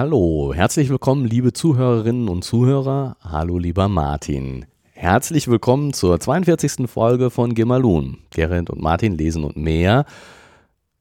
Hallo, 0.00 0.52
herzlich 0.54 0.90
willkommen, 0.90 1.24
liebe 1.24 1.52
Zuhörerinnen 1.52 2.28
und 2.28 2.44
Zuhörer. 2.44 3.16
Hallo, 3.20 3.58
lieber 3.58 3.88
Martin. 3.88 4.64
Herzlich 4.92 5.48
willkommen 5.48 5.92
zur 5.92 6.20
42. 6.20 6.88
Folge 6.88 7.30
von 7.30 7.52
Gemalun. 7.52 8.18
Gerrit 8.30 8.70
und 8.70 8.80
Martin 8.80 9.18
lesen 9.18 9.42
und 9.42 9.56
mehr. 9.56 10.04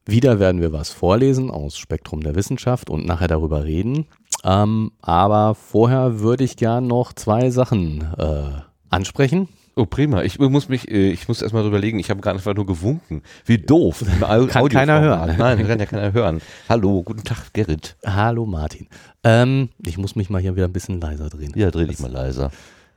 Wieder 0.08 0.40
werden 0.40 0.62
wir 0.62 0.74
was 0.74 0.90
vorlesen 0.90 1.52
aus 1.52 1.78
Spektrum 1.78 2.22
der 2.22 2.34
Wissenschaft 2.34 2.90
und 2.90 3.06
nachher 3.06 3.28
darüber 3.28 3.66
reden. 3.66 4.08
Ähm, 4.44 4.92
aber 5.00 5.54
vorher 5.54 6.20
würde 6.22 6.44
ich 6.44 6.58
gern 6.58 6.88
noch 6.88 7.14
zwei 7.14 7.52
Sachen 7.52 8.02
äh, 8.18 8.62
ansprechen. 8.90 9.48
Oh, 9.78 9.86
prima. 9.86 10.24
Ich 10.24 10.40
muss 10.40 10.70
mich, 10.70 10.90
äh, 10.90 11.12
ich 11.12 11.28
muss 11.28 11.44
erstmal 11.44 11.64
überlegen, 11.64 12.00
ich 12.00 12.10
habe 12.10 12.20
gerade 12.20 12.38
einfach 12.38 12.56
nur 12.56 12.66
gewunken. 12.66 13.22
Wie 13.46 13.60
doof. 13.60 14.04
kann 14.20 14.70
keiner 14.70 15.00
hören. 15.02 15.36
Nein, 15.38 15.68
kann 15.68 15.80
ja 15.80 15.86
keiner 15.86 16.14
hören. 16.14 16.42
Hallo, 16.68 17.04
guten 17.04 17.24
Tag, 17.24 17.54
Gerrit. 17.54 17.96
Hallo, 18.04 18.48
Martin. 18.48 18.88
Ähm, 19.24 19.70
ich 19.86 20.00
muss 20.00 20.16
mich 20.16 20.32
mal 20.32 20.42
hier 20.42 20.56
wieder 20.56 20.66
ein 20.66 20.74
bisschen 20.74 21.00
leiser 21.00 21.30
drehen. 21.30 21.54
Ja, 21.56 21.70
dreh 21.70 21.86
dich 21.86 22.00
mal 22.00 22.12
leiser. 22.12 22.50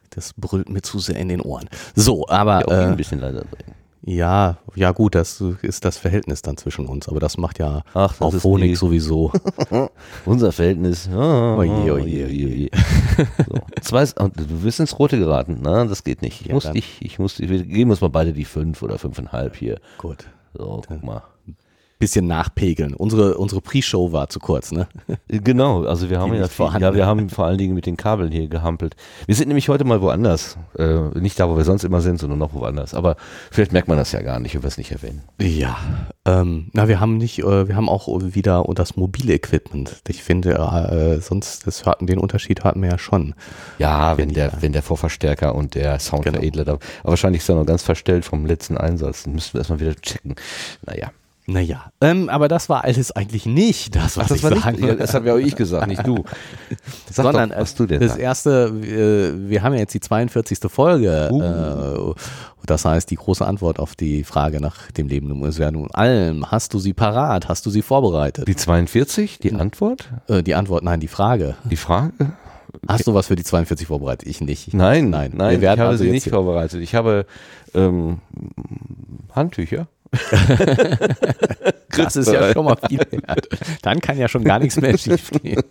Das 0.08 0.32
brüllt 0.32 0.70
mir 0.70 0.80
zu 0.80 1.00
sehr 1.00 1.16
in 1.16 1.28
den 1.28 1.42
Ohren. 1.42 1.68
So, 1.94 2.26
aber. 2.28 2.64
Ja, 2.66 2.84
äh, 2.84 2.86
ein 2.86 2.96
bisschen 2.96 3.20
leiser 3.20 3.44
drehen. 3.44 3.74
Ja, 4.02 4.56
ja 4.74 4.92
gut, 4.92 5.14
das 5.14 5.42
ist 5.62 5.84
das 5.84 5.98
Verhältnis 5.98 6.40
dann 6.40 6.56
zwischen 6.56 6.86
uns, 6.86 7.08
aber 7.08 7.20
das 7.20 7.36
macht 7.36 7.58
ja 7.58 7.82
Ach, 7.92 8.18
auch 8.20 8.32
Phonik 8.34 8.76
sowieso. 8.76 9.30
Unser 10.24 10.52
Verhältnis. 10.52 11.06
Oje, 11.08 11.92
oje, 11.94 12.26
oje. 12.26 12.70
So. 13.46 13.54
Zwei, 13.82 14.04
du 14.06 14.60
bist 14.62 14.80
ins 14.80 14.98
Rote 14.98 15.18
geraten, 15.18 15.60
ne? 15.60 15.86
Das 15.86 16.02
geht 16.02 16.22
nicht. 16.22 16.40
Ich 16.40 16.46
Ja, 16.46 16.54
muss 16.54 16.64
dann- 16.64 16.74
dich, 16.74 16.96
ich 17.00 17.18
muss, 17.18 17.38
wir 17.38 17.62
geben 17.64 17.90
uns 17.90 18.00
mal 18.00 18.08
beide 18.08 18.32
die 18.32 18.46
fünf 18.46 18.82
oder 18.82 18.98
fünfeinhalb 18.98 19.54
hier. 19.56 19.78
Gut. 19.98 20.26
So, 20.54 20.82
guck 20.88 21.02
mal. 21.04 21.22
Bisschen 22.00 22.26
nachpegeln. 22.26 22.94
Unsere, 22.94 23.36
unsere 23.36 23.60
Pre-Show 23.60 24.10
war 24.10 24.30
zu 24.30 24.40
kurz, 24.40 24.72
ne? 24.72 24.88
Genau, 25.28 25.84
also 25.84 26.08
wir 26.08 26.18
haben 26.18 26.34
ja, 26.34 26.48
viel, 26.48 26.66
ja, 26.80 26.94
wir 26.94 27.04
haben 27.06 27.28
vor 27.28 27.44
allen 27.44 27.58
Dingen 27.58 27.74
mit 27.74 27.84
den 27.84 27.98
Kabeln 27.98 28.32
hier 28.32 28.48
gehampelt. 28.48 28.96
Wir 29.26 29.34
sind 29.34 29.48
nämlich 29.48 29.68
heute 29.68 29.84
mal 29.84 30.00
woanders. 30.00 30.56
Äh, 30.78 31.18
nicht 31.20 31.38
da, 31.38 31.50
wo 31.50 31.58
wir 31.58 31.64
sonst 31.64 31.84
immer 31.84 32.00
sind, 32.00 32.18
sondern 32.18 32.38
noch 32.38 32.54
woanders. 32.54 32.94
Aber 32.94 33.16
vielleicht 33.50 33.72
merkt 33.72 33.86
man 33.86 33.98
das 33.98 34.12
ja 34.12 34.22
gar 34.22 34.40
nicht, 34.40 34.54
wenn 34.54 34.62
wir 34.62 34.68
es 34.68 34.78
nicht 34.78 34.92
erwähnen. 34.92 35.22
Ja. 35.38 35.76
Ähm, 36.24 36.70
na, 36.72 36.88
wir 36.88 37.00
haben 37.00 37.18
nicht, 37.18 37.40
äh, 37.40 37.68
wir 37.68 37.76
haben 37.76 37.90
auch 37.90 38.08
wieder 38.08 38.64
das 38.74 38.96
mobile 38.96 39.34
Equipment. 39.34 40.00
Ich 40.08 40.22
finde, 40.22 40.54
äh, 40.54 41.20
sonst, 41.20 41.66
das 41.66 41.84
hatten, 41.84 42.06
den 42.06 42.18
Unterschied 42.18 42.64
hatten 42.64 42.80
wir 42.80 42.88
ja 42.88 42.98
schon. 42.98 43.34
Ja, 43.78 44.16
wenn 44.16 44.30
der, 44.30 44.52
wenn 44.60 44.72
der 44.72 44.82
Vorverstärker 44.82 45.54
und 45.54 45.74
der 45.74 45.98
Soundveredler 45.98 46.64
da. 46.64 46.72
Aber 46.72 47.10
wahrscheinlich 47.10 47.42
ist 47.42 47.48
er 47.50 47.56
noch 47.56 47.66
ganz 47.66 47.82
verstellt 47.82 48.24
vom 48.24 48.46
letzten 48.46 48.78
Einsatz. 48.78 49.24
Dann 49.24 49.34
müssten 49.34 49.52
wir 49.54 49.60
erstmal 49.60 49.80
wieder 49.80 49.94
checken. 49.96 50.34
Naja. 50.86 51.10
Naja, 51.50 51.90
ähm, 52.00 52.28
aber 52.28 52.46
das 52.46 52.68
war 52.68 52.84
alles 52.84 53.10
eigentlich 53.10 53.44
nicht 53.44 53.96
das, 53.96 54.16
was 54.16 54.24
Ach, 54.24 54.28
das 54.28 54.36
ich 54.36 54.42
war 54.44 54.56
sagen 54.56 54.76
nicht, 54.76 54.86
ja, 54.86 54.94
das 54.94 55.14
habe 55.14 55.26
ja 55.26 55.34
auch 55.34 55.38
ich 55.38 55.56
gesagt, 55.56 55.86
nicht 55.88 56.06
du. 56.06 56.24
Sag 57.10 57.24
sondern 57.24 57.50
doch, 57.50 57.56
was 57.56 57.74
du 57.74 57.86
denn 57.86 58.00
das 58.00 58.10
sagst. 58.10 58.22
erste, 58.22 58.66
äh, 58.68 59.48
wir 59.48 59.62
haben 59.62 59.72
ja 59.72 59.80
jetzt 59.80 59.94
die 59.94 60.00
42. 60.00 60.58
Folge. 60.68 61.28
Uh. 61.32 62.12
Äh, 62.12 62.14
das 62.66 62.84
heißt, 62.84 63.10
die 63.10 63.16
große 63.16 63.44
Antwort 63.44 63.80
auf 63.80 63.96
die 63.96 64.22
Frage 64.22 64.60
nach 64.60 64.92
dem 64.92 65.08
Leben 65.08 65.28
im 65.30 65.40
wäre 65.58 65.72
nun 65.72 65.90
allem. 65.90 66.48
Hast 66.50 66.72
du 66.72 66.78
sie 66.78 66.92
parat? 66.92 67.48
Hast 67.48 67.66
du 67.66 67.70
sie 67.70 67.82
vorbereitet? 67.82 68.46
Die 68.46 68.54
42, 68.54 69.38
die 69.40 69.52
Antwort? 69.52 70.08
Äh, 70.28 70.44
die 70.44 70.54
Antwort, 70.54 70.84
nein, 70.84 71.00
die 71.00 71.08
Frage. 71.08 71.56
Die 71.64 71.76
Frage? 71.76 72.12
Hast 72.86 73.08
du 73.08 73.14
was 73.14 73.26
für 73.26 73.34
die 73.34 73.42
42 73.42 73.88
vorbereitet? 73.88 74.28
Ich 74.28 74.40
nicht. 74.40 74.68
Ich 74.68 74.74
Nein, 74.74 75.10
nein, 75.10 75.32
nein, 75.34 75.60
Wir 75.60 75.72
ich 75.72 75.78
habe 75.78 75.90
also 75.90 76.04
sie 76.04 76.10
nicht 76.10 76.28
vorbereitet. 76.28 76.80
Ich 76.80 76.94
habe 76.94 77.26
ähm, 77.74 78.20
Handtücher. 79.34 79.88
Das 81.96 82.16
ist 82.16 82.30
ja 82.32 82.52
schon 82.52 82.64
mal 82.64 82.76
viel 82.88 83.00
wert. 83.10 83.48
Dann 83.82 84.00
kann 84.00 84.16
ja 84.16 84.28
schon 84.28 84.44
gar 84.44 84.58
nichts 84.58 84.80
mehr 84.80 84.96
schief 84.98 85.30
gehen. 85.42 85.62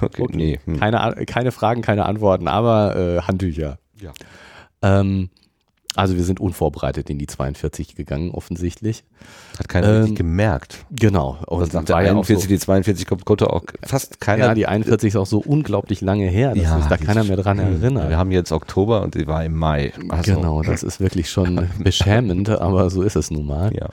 Okay, 0.00 0.26
nee. 0.30 0.60
Hm. 0.64 0.80
Keine, 0.80 1.24
keine 1.26 1.52
Fragen, 1.52 1.82
keine 1.82 2.06
Antworten, 2.06 2.48
aber 2.48 2.96
äh, 2.96 3.22
Handtücher. 3.22 3.78
Ja. 4.00 4.12
Ähm, 4.82 5.30
also 5.94 6.16
wir 6.16 6.24
sind 6.24 6.40
unvorbereitet 6.40 7.10
in 7.10 7.18
die 7.18 7.26
42 7.26 7.94
gegangen, 7.96 8.30
offensichtlich. 8.30 9.04
Hat 9.58 9.68
keiner 9.68 9.88
Ähm, 9.88 9.96
richtig 10.00 10.16
gemerkt. 10.16 10.86
Genau. 10.90 11.38
Und 11.46 11.74
nach 11.74 11.84
der 11.84 11.94
war 11.96 12.02
ja 12.02 12.12
auch 12.12 12.16
41, 12.16 12.42
so, 12.44 12.48
die 12.48 12.58
42 12.58 13.06
kommt, 13.06 13.24
konnte 13.26 13.50
auch 13.50 13.62
fast 13.84 14.20
keiner. 14.20 14.46
ja, 14.46 14.54
die 14.54 14.66
41 14.66 15.08
ist 15.08 15.16
auch 15.16 15.26
so 15.26 15.38
unglaublich 15.40 16.00
lange 16.00 16.26
her, 16.28 16.54
dass 16.54 16.62
Ja, 16.64 16.78
sich 16.78 16.86
da 16.86 16.96
keiner 16.96 17.24
mehr 17.24 17.36
dran 17.36 17.58
erinnert. 17.58 18.08
Wir 18.08 18.16
haben 18.16 18.30
jetzt 18.30 18.52
Oktober 18.52 19.02
und 19.02 19.14
die 19.14 19.26
war 19.26 19.44
im 19.44 19.56
Mai. 19.56 19.92
Also, 20.08 20.34
Genau, 20.34 20.62
das 20.62 20.82
ist 20.82 20.98
wirklich 21.00 21.30
schon 21.30 21.68
beschämend, 21.78 22.48
aber 22.48 22.88
so 22.88 23.02
ist 23.02 23.16
es 23.16 23.30
nun 23.30 23.46
mal. 23.46 23.70
Ja. 23.74 23.88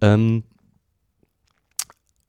Ähm, 0.00 0.44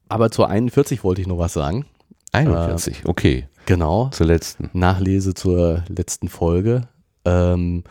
aber 0.10 0.30
zur 0.32 0.50
41 0.50 1.04
wollte 1.04 1.22
ich 1.22 1.28
noch 1.28 1.38
was 1.38 1.54
sagen. 1.54 1.86
41, 2.34 3.04
okay. 3.06 3.48
Genau. 3.66 4.10
Zur 4.10 4.26
letzten. 4.28 4.70
Nachlese 4.74 5.34
zur 5.34 5.84
letzten 5.88 6.28
Folge. 6.28 6.88
Ähm, 7.26 7.84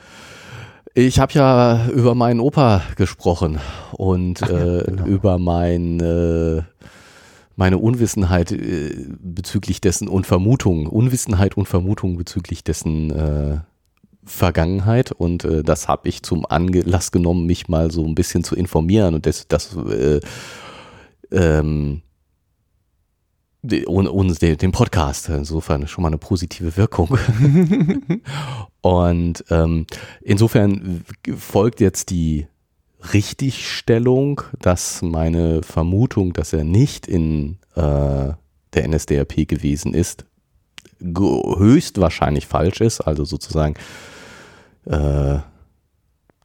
ich 0.94 1.18
habe 1.18 1.32
ja 1.32 1.88
über 1.88 2.14
meinen 2.14 2.40
Opa 2.40 2.82
gesprochen 2.96 3.58
und 3.92 4.42
äh, 4.42 4.84
genau. 4.84 5.06
über 5.06 5.38
mein, 5.38 6.00
äh, 6.00 6.62
meine 7.56 7.78
Unwissenheit 7.78 8.52
äh, 8.52 9.06
bezüglich 9.20 9.80
dessen 9.80 10.08
und 10.08 10.26
Vermutung, 10.26 10.86
Unwissenheit 10.86 11.56
und 11.56 11.66
Vermutung 11.66 12.16
bezüglich 12.16 12.62
dessen 12.64 13.10
äh, 13.10 13.58
Vergangenheit 14.24 15.12
und 15.12 15.44
äh, 15.44 15.62
das 15.62 15.88
habe 15.88 16.08
ich 16.08 16.22
zum 16.22 16.46
Anlass 16.46 17.10
genommen, 17.10 17.46
mich 17.46 17.68
mal 17.68 17.90
so 17.90 18.04
ein 18.04 18.14
bisschen 18.14 18.44
zu 18.44 18.54
informieren 18.54 19.14
und 19.14 19.26
das, 19.26 19.48
das 19.48 19.76
äh, 19.76 20.20
ähm, 21.32 22.02
und, 23.62 24.08
und 24.08 24.42
den, 24.42 24.72
Podcast. 24.72 25.28
Insofern 25.28 25.86
schon 25.86 26.02
mal 26.02 26.08
eine 26.08 26.18
positive 26.18 26.76
Wirkung. 26.76 27.16
und 28.80 29.44
ähm, 29.50 29.86
insofern 30.20 31.04
folgt 31.36 31.80
jetzt 31.80 32.10
die 32.10 32.48
Richtigstellung, 33.12 34.42
dass 34.60 35.02
meine 35.02 35.62
Vermutung, 35.62 36.32
dass 36.32 36.52
er 36.52 36.64
nicht 36.64 37.06
in 37.06 37.58
äh, 37.74 38.32
der 38.74 38.88
NSDAP 38.88 39.48
gewesen 39.48 39.94
ist, 39.94 40.24
höchstwahrscheinlich 41.00 42.46
falsch 42.46 42.80
ist. 42.80 43.00
Also 43.00 43.24
sozusagen 43.24 43.74
äh, 44.86 45.38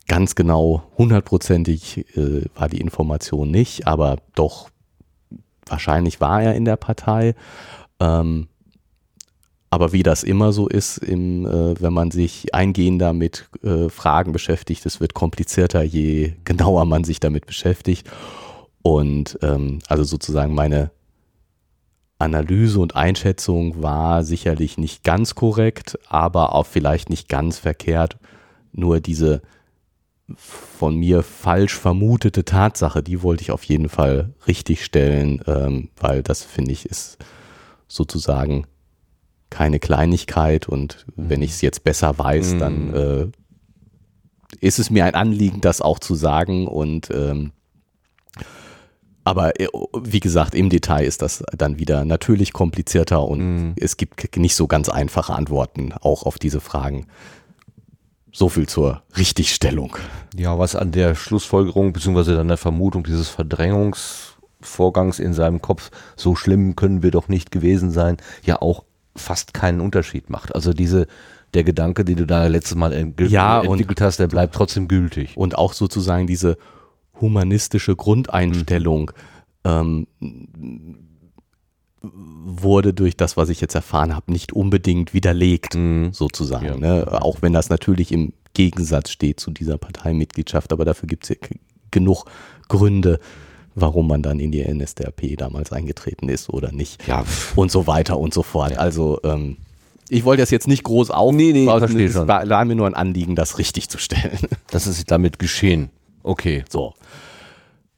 ganz 0.08 0.36
genau 0.36 0.84
hundertprozentig 0.98 2.16
äh, 2.16 2.46
war 2.56 2.70
die 2.70 2.82
Information 2.82 3.52
nicht, 3.52 3.88
aber 3.88 4.18
doch 4.36 4.70
wahrscheinlich 5.70 6.22
war 6.22 6.42
er 6.42 6.56
in 6.56 6.66
der 6.66 6.78
Partei. 6.78 7.36
Ähm, 8.00 8.48
aber 9.70 9.92
wie 9.92 10.04
das 10.04 10.24
immer 10.24 10.54
so 10.54 10.68
ist, 10.68 10.98
im, 10.98 11.46
äh, 11.46 11.80
wenn 11.82 11.94
man 11.94 12.12
sich 12.12 12.54
eingehender 12.54 13.14
mit 13.14 13.50
äh, 13.64 13.90
Fragen 13.90 14.32
beschäftigt, 14.32 14.86
es 14.86 15.02
wird 15.02 15.14
komplizierter, 15.14 15.84
je 15.84 16.34
genauer 16.46 16.86
man 16.86 17.04
sich 17.04 17.20
damit 17.20 17.46
beschäftigt. 17.46 18.10
Und 18.82 19.38
ähm, 19.42 19.80
also 19.88 20.04
sozusagen 20.04 20.56
meine 20.56 20.92
Analyse 22.20 22.80
und 22.80 22.96
Einschätzung 22.96 23.82
war 23.84 24.24
sicherlich 24.24 24.78
nicht 24.78 25.04
ganz 25.04 25.36
korrekt, 25.36 26.00
aber 26.08 26.56
auch 26.56 26.66
vielleicht 26.66 27.10
nicht 27.10 27.28
ganz 27.30 27.60
verkehrt. 27.60 28.18
Nur 28.72 29.00
diese 29.02 29.42
von 30.36 30.96
mir 30.96 31.24
falsch 31.24 31.76
vermutete 31.76 32.44
Tatsache, 32.44 33.02
die 33.02 33.24
wollte 33.24 33.44
ich 33.44 33.52
auf 33.52 33.64
jeden 33.64 33.90
Fall 33.90 34.34
richtig 34.48 34.84
stellen, 34.84 35.42
ähm, 35.48 35.90
weil 35.98 36.22
das 36.22 36.44
finde 36.44 36.72
ich 36.72 36.86
ist 36.86 37.18
sozusagen 37.88 38.66
keine 39.50 39.80
Kleinigkeit 39.80 40.68
und 40.68 41.06
wenn 41.16 41.42
ich 41.42 41.52
es 41.52 41.62
jetzt 41.62 41.86
besser 41.86 42.18
weiß, 42.18 42.58
dann 42.58 42.94
äh, 42.94 43.28
ist 44.60 44.80
es 44.80 44.90
mir 44.90 45.06
ein 45.06 45.16
Anliegen, 45.16 45.62
das 45.62 45.82
auch 45.82 46.00
zu 46.00 46.16
sagen 46.16 46.68
und 46.68 47.10
ähm, 47.12 47.54
aber 49.24 49.60
äh, 49.60 49.68
wie 50.04 50.20
gesagt, 50.20 50.56
im 50.56 50.70
Detail 50.70 51.06
ist 51.06 51.22
das 51.22 51.44
dann 51.58 51.80
wieder 51.80 52.04
natürlich 52.04 52.52
komplizierter 52.52 53.26
und 53.26 53.76
es 53.80 53.96
gibt 53.96 54.36
nicht 54.38 54.56
so 54.56 54.68
ganz 54.68 54.90
einfache 54.90 55.34
Antworten 55.34 55.94
auch 55.94 56.24
auf 56.24 56.38
diese 56.40 56.60
Fragen. 56.60 57.08
So 58.38 58.50
viel 58.50 58.70
zur 58.70 59.02
Richtigstellung. 59.18 59.98
Ja, 60.36 60.60
was 60.60 60.76
an 60.76 60.92
der 60.92 61.16
Schlussfolgerung 61.16 61.92
beziehungsweise 61.92 62.36
dann 62.36 62.50
der 62.50 62.58
Vermutung 62.58 63.04
dieses 63.04 63.30
Verdrängungsvorgangs 63.30 65.18
in 65.18 65.34
seinem 65.34 65.60
Kopf, 65.60 65.90
so 66.16 66.36
schlimm 66.36 66.76
können 66.76 67.02
wir 67.02 67.10
doch 67.10 67.30
nicht 67.30 67.50
gewesen 67.50 67.90
sein, 67.90 68.18
ja 68.44 68.62
auch 68.62 68.84
fast 69.16 69.56
keinen 69.56 69.82
Unterschied 69.82 70.30
macht. 70.30 70.54
Also 70.54 70.72
diese, 70.72 71.08
der 71.56 71.64
Gedanke, 71.64 72.06
den 72.06 72.18
du 72.18 72.28
da 72.28 72.46
letztes 72.46 72.76
Mal 72.76 72.94
entwickelt, 72.94 73.32
Ja, 73.32 73.64
hast, 74.02 74.20
der 74.20 74.28
bleibt 74.28 74.54
trotzdem 74.54 74.88
gültig. 74.88 75.36
und 75.36 75.58
auch 75.58 75.74
sozusagen 75.74 76.28
diese 76.28 76.60
humanistische 77.20 77.96
Grundeinstellung 77.96 79.10
ähm, 79.64 80.06
wurde 82.02 82.94
durch 82.94 83.18
das, 83.18 83.38
was 83.38 83.50
ich 83.50 83.60
jetzt 83.62 83.76
erfahren 83.76 84.16
habe, 84.16 84.32
nicht 84.32 84.54
unbedingt 84.54 85.14
widerlegt, 85.14 85.76
Mhm. 85.76 86.14
sozusagen. 86.14 86.66
Ja. 86.66 86.78
Ne? 86.78 87.22
Auch 87.22 87.42
wenn 87.42 87.54
das 87.54 87.70
natürlich 87.70 88.12
im 88.12 88.34
Gegensatz 88.54 89.10
steht 89.12 89.40
zu 89.40 89.52
dieser 89.52 89.78
Parteimitgliedschaft, 89.78 90.72
aber 90.74 90.86
dafür 90.86 91.08
gibt 91.08 91.24
es 91.24 91.30
ja 91.30 91.36
genug 91.92 92.26
Gründe, 92.70 93.20
warum 93.76 94.08
man 94.08 94.22
dann 94.24 94.40
in 94.40 94.52
die 94.52 94.64
NSDAP 94.64 95.38
damals 95.38 95.72
eingetreten 95.72 96.30
ist 96.30 96.50
oder 96.50 96.72
nicht. 96.72 97.08
Ja, 97.08 97.24
Und 97.56 97.72
so 97.72 97.88
weiter 97.88 98.18
und 98.20 98.34
so 98.34 98.42
fort. 98.44 98.78
Also 98.78 99.20
ähm, 99.24 99.58
ich 100.10 100.24
wollte 100.24 100.42
das 100.42 100.50
jetzt 100.52 100.68
nicht 100.68 100.84
groß 100.84 101.12
auf. 101.12 101.34
Nee, 101.34 101.52
nee, 101.54 101.66
ich 101.66 101.70
es 101.70 101.78
verstehe 101.80 102.12
schon. 102.12 102.28
war, 102.28 102.48
war 102.50 102.66
mir 102.66 102.76
nur 102.76 102.88
ein 102.88 102.94
Anliegen, 102.96 103.36
das 103.36 103.58
richtig 103.60 103.90
zu 103.90 103.98
stellen. 103.98 104.40
das 104.72 104.88
ist 104.88 105.12
damit 105.12 105.38
geschehen. 105.40 105.90
Okay. 106.24 106.64
So. 106.70 106.94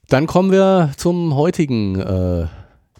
Dann 0.07 0.25
kommen 0.25 0.51
wir 0.51 0.92
zum 0.98 1.36
heutigen 1.36 2.00
äh, 2.00 2.48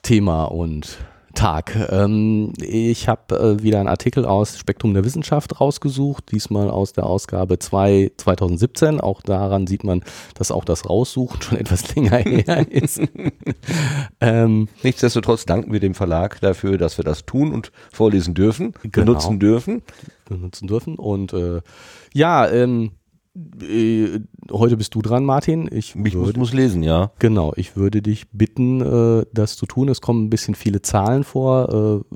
Thema 0.02 0.46
und 0.46 0.98
Tag. 1.36 1.76
Ähm, 1.92 2.54
ich 2.60 3.08
habe 3.08 3.36
äh, 3.60 3.64
wieder 3.64 3.80
einen 3.80 3.88
Artikel 3.88 4.26
aus 4.26 4.58
Spektrum 4.58 4.94
der 4.94 5.06
Wissenschaft 5.06 5.62
rausgesucht, 5.62 6.32
diesmal 6.32 6.70
aus 6.70 6.92
der 6.94 7.06
Ausgabe 7.06 7.60
2 7.60 8.12
2017. 8.18 9.00
Auch 9.00 9.22
daran 9.22 9.68
sieht 9.68 9.84
man, 9.84 10.04
dass 10.34 10.52
auch 10.52 10.66
das 10.66 10.90
Raussuchen 10.90 11.42
schon 11.42 11.58
etwas 11.60 11.96
länger 11.96 12.18
her 12.18 12.70
ist. 12.72 13.00
ähm, 14.20 14.68
Nichtsdestotrotz 14.84 15.46
danken 15.46 15.72
wir 15.72 15.80
dem 15.80 15.94
Verlag 15.94 16.42
dafür, 16.42 16.78
dass 16.78 16.98
wir 16.98 17.06
das 17.06 17.26
tun 17.26 17.54
und 17.54 17.72
vorlesen 17.92 18.34
dürfen, 18.34 18.74
Genau. 18.82 19.06
benutzen 19.06 19.40
dürfen. 19.40 19.82
benutzen 20.28 20.68
dürfen. 20.68 20.96
Und 20.96 21.32
äh, 21.34 21.62
ja, 22.14 22.50
ähm, 22.50 22.92
äh, 23.62 24.20
heute 24.52 24.78
bist 24.78 24.96
du 24.96 25.02
dran, 25.02 25.26
Martin. 25.26 25.70
Ich 25.72 25.96
Ich 25.96 25.96
muss, 25.96 26.14
würde, 26.14 26.40
muss 26.40 26.54
lesen, 26.54 26.84
ja. 26.84 27.12
genau, 27.20 27.54
ich 27.56 27.76
würde 27.76 28.02
dich 28.02 28.30
bitten, 28.32 28.82
äh, 28.82 29.26
das 29.34 29.56
zu 29.56 29.66
tun. 29.66 29.90
Es 29.90 30.02
kommen 30.02 30.26
ein 30.26 30.30
bisschen 30.30 30.56
viele 30.56 30.82
Zahlen 30.82 31.24
vor, 31.24 32.04
äh, 32.12 32.16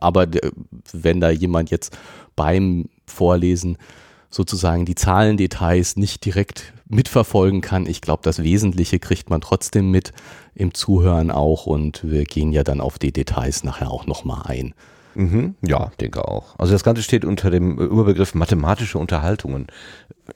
aber 0.00 0.26
der, 0.26 0.50
wenn 0.92 1.20
da 1.20 1.30
jemand 1.30 1.70
jetzt 1.70 1.96
beim 2.34 2.86
Vorlesen 3.06 3.78
sozusagen 4.30 4.84
die 4.84 4.94
Zahlendetails 4.94 5.96
nicht 5.96 6.24
direkt 6.24 6.72
mitverfolgen 6.88 7.60
kann, 7.60 7.86
ich 7.86 8.00
glaube, 8.00 8.22
das 8.22 8.42
Wesentliche 8.42 8.98
kriegt 8.98 9.30
man 9.30 9.40
trotzdem 9.40 9.90
mit 9.90 10.12
im 10.54 10.74
Zuhören 10.74 11.30
auch 11.30 11.66
und 11.66 12.08
wir 12.08 12.24
gehen 12.24 12.52
ja 12.52 12.64
dann 12.64 12.80
auf 12.80 12.98
die 12.98 13.12
Details 13.12 13.64
nachher 13.64 13.90
auch 13.90 14.06
nochmal 14.06 14.42
ein. 14.44 14.74
Mhm. 15.16 15.54
Ja, 15.62 15.90
denke 15.98 16.28
auch. 16.28 16.58
Also 16.58 16.74
das 16.74 16.84
Ganze 16.84 17.02
steht 17.02 17.24
unter 17.24 17.50
dem 17.50 17.78
Überbegriff 17.78 18.34
mathematische 18.34 18.98
Unterhaltungen. 18.98 19.68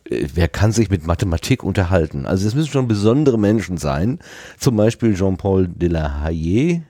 Äh, 0.09 0.27
Wer 0.33 0.49
kann 0.49 0.73
sich 0.73 0.89
mit 0.89 1.07
Mathematik 1.07 1.63
unterhalten? 1.63 2.25
Also 2.25 2.49
es 2.49 2.55
müssen 2.55 2.71
schon 2.71 2.89
besondere 2.89 3.39
Menschen 3.39 3.77
sein. 3.77 4.21
Zum 4.59 4.77
Beispiel 4.77 5.15
Jean-Paul 5.15 5.69
Delahaye. 5.69 6.83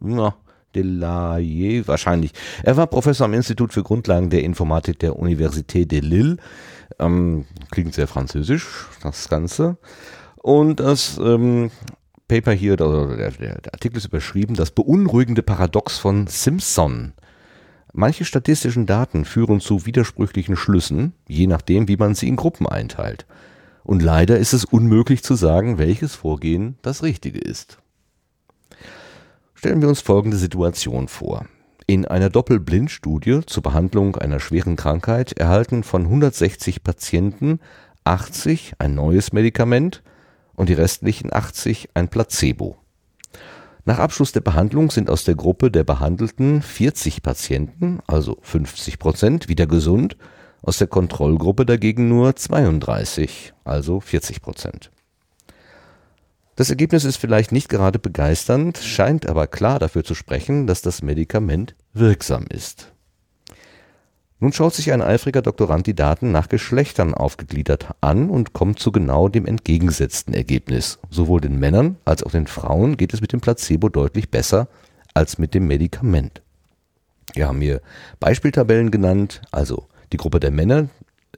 Ja, 0.00 0.36
Delahaye 0.76 1.88
wahrscheinlich. 1.88 2.32
Er 2.62 2.76
war 2.76 2.86
Professor 2.86 3.24
am 3.24 3.34
Institut 3.34 3.72
für 3.72 3.82
Grundlagen 3.82 4.30
der 4.30 4.44
Informatik 4.44 5.00
der 5.00 5.14
Université 5.18 5.86
de 5.86 5.98
Lille. 5.98 6.36
Ähm, 7.00 7.46
klingt 7.72 7.94
sehr 7.94 8.06
französisch, 8.06 8.86
das 9.02 9.28
Ganze. 9.28 9.76
Und 10.36 10.78
das 10.78 11.18
ähm, 11.18 11.72
Paper 12.28 12.52
hier, 12.52 12.74
oder 12.74 13.16
der, 13.16 13.30
der, 13.30 13.72
Artikel 13.72 13.96
ist 13.96 14.04
überschrieben, 14.04 14.54
das 14.54 14.70
beunruhigende 14.70 15.42
Paradox 15.42 15.98
von 15.98 16.26
Simpson. 16.26 17.14
Manche 17.94 18.26
statistischen 18.26 18.84
Daten 18.84 19.24
führen 19.24 19.60
zu 19.60 19.86
widersprüchlichen 19.86 20.56
Schlüssen, 20.56 21.14
je 21.26 21.46
nachdem, 21.46 21.88
wie 21.88 21.96
man 21.96 22.14
sie 22.14 22.28
in 22.28 22.36
Gruppen 22.36 22.66
einteilt. 22.66 23.26
Und 23.82 24.02
leider 24.02 24.38
ist 24.38 24.52
es 24.52 24.66
unmöglich 24.66 25.24
zu 25.24 25.34
sagen, 25.34 25.78
welches 25.78 26.14
Vorgehen 26.14 26.76
das 26.82 27.02
richtige 27.02 27.38
ist. 27.38 27.78
Stellen 29.54 29.80
wir 29.80 29.88
uns 29.88 30.02
folgende 30.02 30.36
Situation 30.36 31.08
vor. 31.08 31.46
In 31.86 32.04
einer 32.04 32.28
Doppelblindstudie 32.28 33.40
zur 33.46 33.62
Behandlung 33.62 34.16
einer 34.16 34.40
schweren 34.40 34.76
Krankheit 34.76 35.32
erhalten 35.32 35.82
von 35.82 36.02
160 36.02 36.84
Patienten 36.84 37.60
80 38.04 38.74
ein 38.78 38.94
neues 38.94 39.32
Medikament 39.32 40.02
und 40.58 40.68
die 40.68 40.74
restlichen 40.74 41.32
80 41.32 41.90
ein 41.94 42.08
Placebo. 42.08 42.76
Nach 43.84 44.00
Abschluss 44.00 44.32
der 44.32 44.40
Behandlung 44.40 44.90
sind 44.90 45.08
aus 45.08 45.24
der 45.24 45.36
Gruppe 45.36 45.70
der 45.70 45.84
behandelten 45.84 46.60
40 46.60 47.22
Patienten, 47.22 48.00
also 48.06 48.36
50 48.42 48.98
Prozent, 48.98 49.48
wieder 49.48 49.66
gesund, 49.66 50.16
aus 50.60 50.78
der 50.78 50.88
Kontrollgruppe 50.88 51.64
dagegen 51.64 52.08
nur 52.08 52.34
32, 52.34 53.54
also 53.64 54.00
40 54.00 54.42
Prozent. 54.42 54.90
Das 56.56 56.70
Ergebnis 56.70 57.04
ist 57.04 57.16
vielleicht 57.16 57.52
nicht 57.52 57.68
gerade 57.68 58.00
begeisternd, 58.00 58.78
scheint 58.78 59.28
aber 59.28 59.46
klar 59.46 59.78
dafür 59.78 60.02
zu 60.02 60.16
sprechen, 60.16 60.66
dass 60.66 60.82
das 60.82 61.02
Medikament 61.02 61.76
wirksam 61.94 62.46
ist. 62.50 62.92
Nun 64.40 64.52
schaut 64.52 64.74
sich 64.74 64.92
ein 64.92 65.02
eifriger 65.02 65.42
Doktorand 65.42 65.86
die 65.86 65.94
Daten 65.94 66.30
nach 66.30 66.48
Geschlechtern 66.48 67.12
aufgegliedert 67.12 67.88
an 68.00 68.30
und 68.30 68.52
kommt 68.52 68.78
zu 68.78 68.92
genau 68.92 69.28
dem 69.28 69.46
entgegengesetzten 69.46 70.32
Ergebnis. 70.32 71.00
Sowohl 71.10 71.40
den 71.40 71.58
Männern 71.58 71.96
als 72.04 72.22
auch 72.22 72.30
den 72.30 72.46
Frauen 72.46 72.96
geht 72.96 73.12
es 73.12 73.20
mit 73.20 73.32
dem 73.32 73.40
Placebo 73.40 73.88
deutlich 73.88 74.30
besser 74.30 74.68
als 75.12 75.38
mit 75.38 75.54
dem 75.54 75.66
Medikament. 75.66 76.42
Wir 77.34 77.48
haben 77.48 77.60
hier 77.60 77.80
Beispieltabellen 78.20 78.92
genannt, 78.92 79.42
also 79.50 79.88
die 80.12 80.16
Gruppe 80.16 80.38
der 80.38 80.52
Männer 80.52 80.88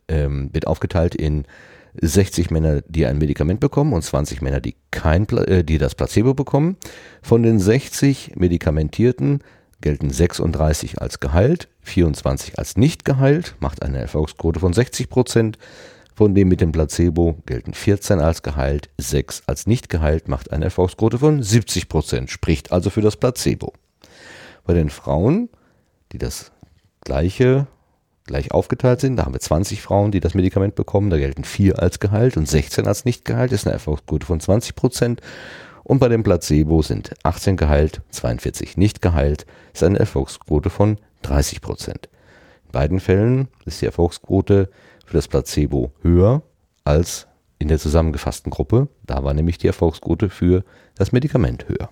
ähm, 0.09 0.51
wird 0.53 0.67
aufgeteilt 0.67 1.15
in 1.15 1.47
60 1.95 2.51
Männer, 2.51 2.83
die 2.83 3.07
ein 3.07 3.19
Medikament 3.19 3.61
bekommen 3.61 3.95
und 3.95 4.03
20 4.03 4.43
Männer, 4.43 4.61
die, 4.61 4.77
kein, 4.91 5.27
äh, 5.29 5.65
die 5.65 5.79
das 5.79 5.95
Placebo 5.95 6.35
bekommen. 6.35 6.77
Von 7.23 7.43
den 7.43 7.59
60 7.59 8.35
Medikamentierten 8.37 9.41
gelten 9.81 10.11
36 10.11 11.01
als 11.01 11.21
geheilt, 11.21 11.69
24 11.83 12.59
als 12.59 12.77
nicht 12.77 13.05
geheilt, 13.05 13.57
macht 13.61 13.83
eine 13.83 13.99
Erfolgsquote 13.99 14.61
von 14.61 14.73
60 14.73 15.09
Prozent. 15.09 15.59
Von 16.15 16.35
dem 16.35 16.49
mit 16.49 16.61
dem 16.61 16.71
Placebo 16.71 17.39
gelten 17.47 17.73
14 17.73 18.21
als 18.21 18.43
geheilt, 18.43 18.91
6 18.99 19.45
als 19.47 19.67
nicht 19.67 19.89
geheilt, 19.89 20.29
macht 20.29 20.53
eine 20.53 20.67
Erfolgsquote 20.67 21.19
von 21.19 21.43
70 21.43 21.89
Prozent, 21.89 22.31
spricht 22.31 22.73
also 22.73 22.91
für 22.91 23.01
das 23.01 23.17
Placebo. 23.17 23.73
Bei 24.65 24.75
den 24.75 24.91
Frauen, 24.91 25.49
die 26.13 26.19
das 26.19 26.53
gleiche 27.01 27.67
gleich 28.31 28.53
aufgeteilt 28.53 29.01
sind. 29.01 29.17
Da 29.17 29.25
haben 29.25 29.35
wir 29.35 29.41
20 29.41 29.83
Frauen, 29.83 30.13
die 30.13 30.21
das 30.21 30.35
Medikament 30.35 30.75
bekommen. 30.77 31.11
Da 31.11 31.19
gelten 31.19 31.45
4 31.45 31.79
als 31.79 32.01
geheilt 32.01 32.37
und 32.37 32.49
16 32.49 32.87
als 32.87 33.05
nicht 33.05 33.25
geheilt. 33.25 33.53
Ist 33.53 33.67
eine 33.67 33.75
Erfolgsquote 33.75 34.25
von 34.25 34.41
20 34.41 34.75
Prozent. 34.75 35.21
Und 35.85 35.99
bei 35.99 36.09
dem 36.09 36.23
Placebo 36.23 36.83
sind 36.83 37.15
18 37.23 37.57
geheilt, 37.57 38.03
42 38.11 38.77
nicht 38.77 39.03
geheilt. 39.03 39.47
Ist 39.73 39.83
eine 39.83 39.99
Erfolgsquote 39.99 40.71
von 40.71 40.99
30 41.23 41.61
Prozent. 41.61 42.09
In 42.67 42.73
beiden 42.73 43.01
Fällen 43.01 43.49
ist 43.65 43.81
die 43.81 43.87
Erfolgsquote 43.87 44.71
für 45.05 45.17
das 45.17 45.29
Placebo 45.29 45.93
höher 46.03 46.43
als 46.85 47.27
in 47.59 47.69
der 47.69 47.79
zusammengefassten 47.79 48.51
Gruppe. 48.51 48.89
Da 49.07 49.23
war 49.25 49.35
nämlich 49.35 49.59
die 49.59 49.67
Erfolgsquote 49.67 50.31
für 50.31 50.65
das 50.97 51.13
Medikament 51.13 51.69
höher. 51.69 51.91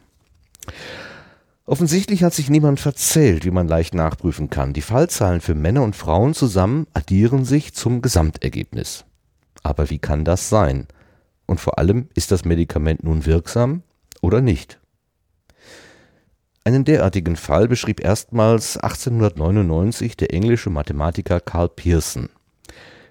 Offensichtlich 1.67 2.25
hat 2.25 2.33
sich 2.33 2.49
niemand 2.49 2.81
verzählt, 2.81 3.45
wie 3.45 3.51
man 3.51 3.69
leicht 3.69 3.95
nachprüfen 3.95 4.49
kann. 4.49 4.73
Die 4.73 4.81
Fallzahlen 4.81 5.43
für 5.43 5.55
Männer 5.55 5.83
und 5.83 5.95
Frauen 5.95 6.33
zusammen 6.33 6.87
addieren 6.95 7.45
sich 7.45 7.75
zum 7.75 8.01
Gesamtergebnis. 8.01 9.05
Aber 9.63 9.91
wie 9.91 9.99
kann 9.99 10.25
das 10.25 10.49
sein? 10.49 10.87
Und 11.49 11.59
vor 11.59 11.79
allem, 11.79 12.09
ist 12.15 12.31
das 12.31 12.45
Medikament 12.45 13.03
nun 13.03 13.25
wirksam 13.25 13.83
oder 14.21 14.43
nicht? 14.43 14.79
Einen 16.63 16.85
derartigen 16.85 17.37
Fall 17.37 17.67
beschrieb 17.67 18.05
erstmals 18.05 18.77
1899 18.77 20.19
der 20.19 20.35
englische 20.35 20.69
Mathematiker 20.69 21.41
Karl 21.41 21.71
Pearson. 21.71 22.29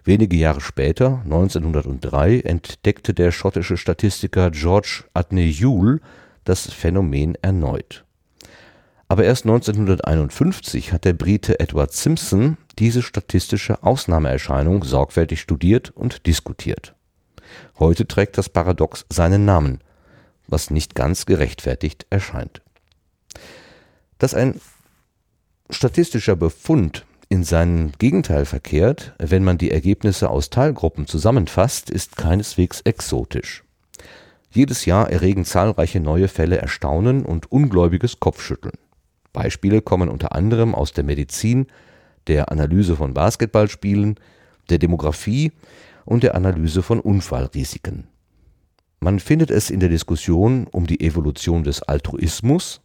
Wenige 0.03 0.37
Jahre 0.37 0.61
später, 0.61 1.21
1903, 1.23 2.41
entdeckte 2.41 3.15
der 3.15 3.31
schottische 3.31 3.75
Statistiker 3.75 4.51
George 4.51 5.05
Adney 5.15 5.49
Yule 5.49 5.99
das 6.43 6.71
Phänomen 6.71 7.33
erneut. 7.41 8.05
Aber 9.07 9.23
erst 9.23 9.45
1951 9.45 10.93
hat 10.93 11.05
der 11.05 11.13
Brite 11.13 11.59
Edward 11.59 11.93
Simpson 11.93 12.57
diese 12.77 13.01
statistische 13.01 13.81
Ausnahmeerscheinung 13.81 14.83
sorgfältig 14.83 15.41
studiert 15.41 15.89
und 15.89 16.27
diskutiert. 16.27 16.93
Heute 17.79 18.07
trägt 18.07 18.37
das 18.37 18.49
Paradox 18.49 19.05
seinen 19.09 19.45
Namen, 19.45 19.79
was 20.47 20.69
nicht 20.69 20.95
ganz 20.95 21.25
gerechtfertigt 21.25 22.05
erscheint. 22.09 22.61
Dass 24.17 24.33
ein 24.33 24.59
statistischer 25.69 26.35
Befund 26.35 27.05
in 27.29 27.43
sein 27.43 27.91
Gegenteil 27.99 28.45
verkehrt, 28.45 29.13
wenn 29.19 29.43
man 29.43 29.57
die 29.57 29.71
Ergebnisse 29.71 30.29
aus 30.29 30.49
Teilgruppen 30.49 31.07
zusammenfasst, 31.07 31.89
ist 31.89 32.15
keineswegs 32.15 32.81
exotisch. 32.81 33.63
Jedes 34.49 34.85
Jahr 34.85 35.09
erregen 35.11 35.45
zahlreiche 35.45 35.99
neue 35.99 36.29
Fälle 36.29 36.57
Erstaunen 36.57 37.25
und 37.25 37.51
ungläubiges 37.51 38.19
Kopfschütteln. 38.19 38.77
Beispiele 39.33 39.81
kommen 39.81 40.09
unter 40.09 40.33
anderem 40.33 40.73
aus 40.73 40.93
der 40.93 41.03
Medizin, 41.03 41.67
der 42.27 42.51
Analyse 42.51 42.95
von 42.95 43.13
Basketballspielen, 43.13 44.15
der 44.69 44.79
Demografie 44.79 45.51
und 46.07 46.23
der 46.23 46.35
Analyse 46.35 46.81
von 46.81 46.99
Unfallrisiken. 46.99 48.07
Man 48.99 49.19
findet 49.19 49.51
es 49.51 49.69
in 49.69 49.79
der 49.79 49.89
Diskussion 49.89 50.65
um 50.71 50.87
die 50.87 51.01
Evolution 51.01 51.63
des 51.63 51.83
Altruismus. 51.83 52.81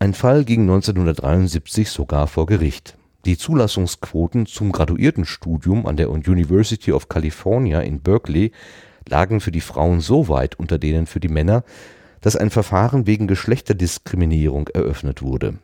Ein 0.00 0.12
Fall 0.12 0.44
ging 0.44 0.62
1973 0.62 1.88
sogar 1.88 2.26
vor 2.26 2.46
Gericht. 2.46 2.98
Die 3.24 3.38
Zulassungsquoten 3.38 4.46
zum 4.46 4.72
Graduiertenstudium 4.72 5.86
an 5.86 5.96
der 5.96 6.10
University 6.10 6.92
of 6.92 7.08
California 7.08 7.80
in 7.80 8.00
Berkeley 8.00 8.50
lagen 9.08 9.40
für 9.40 9.52
die 9.52 9.60
Frauen 9.60 10.00
so 10.00 10.28
weit 10.28 10.58
unter 10.58 10.78
denen 10.78 11.06
für 11.06 11.20
die 11.20 11.28
Männer, 11.28 11.64
dass 12.20 12.36
ein 12.36 12.50
Verfahren 12.50 13.06
wegen 13.06 13.28
Geschlechterdiskriminierung 13.28 14.68
eröffnet 14.68 15.22
wurde. 15.22 15.58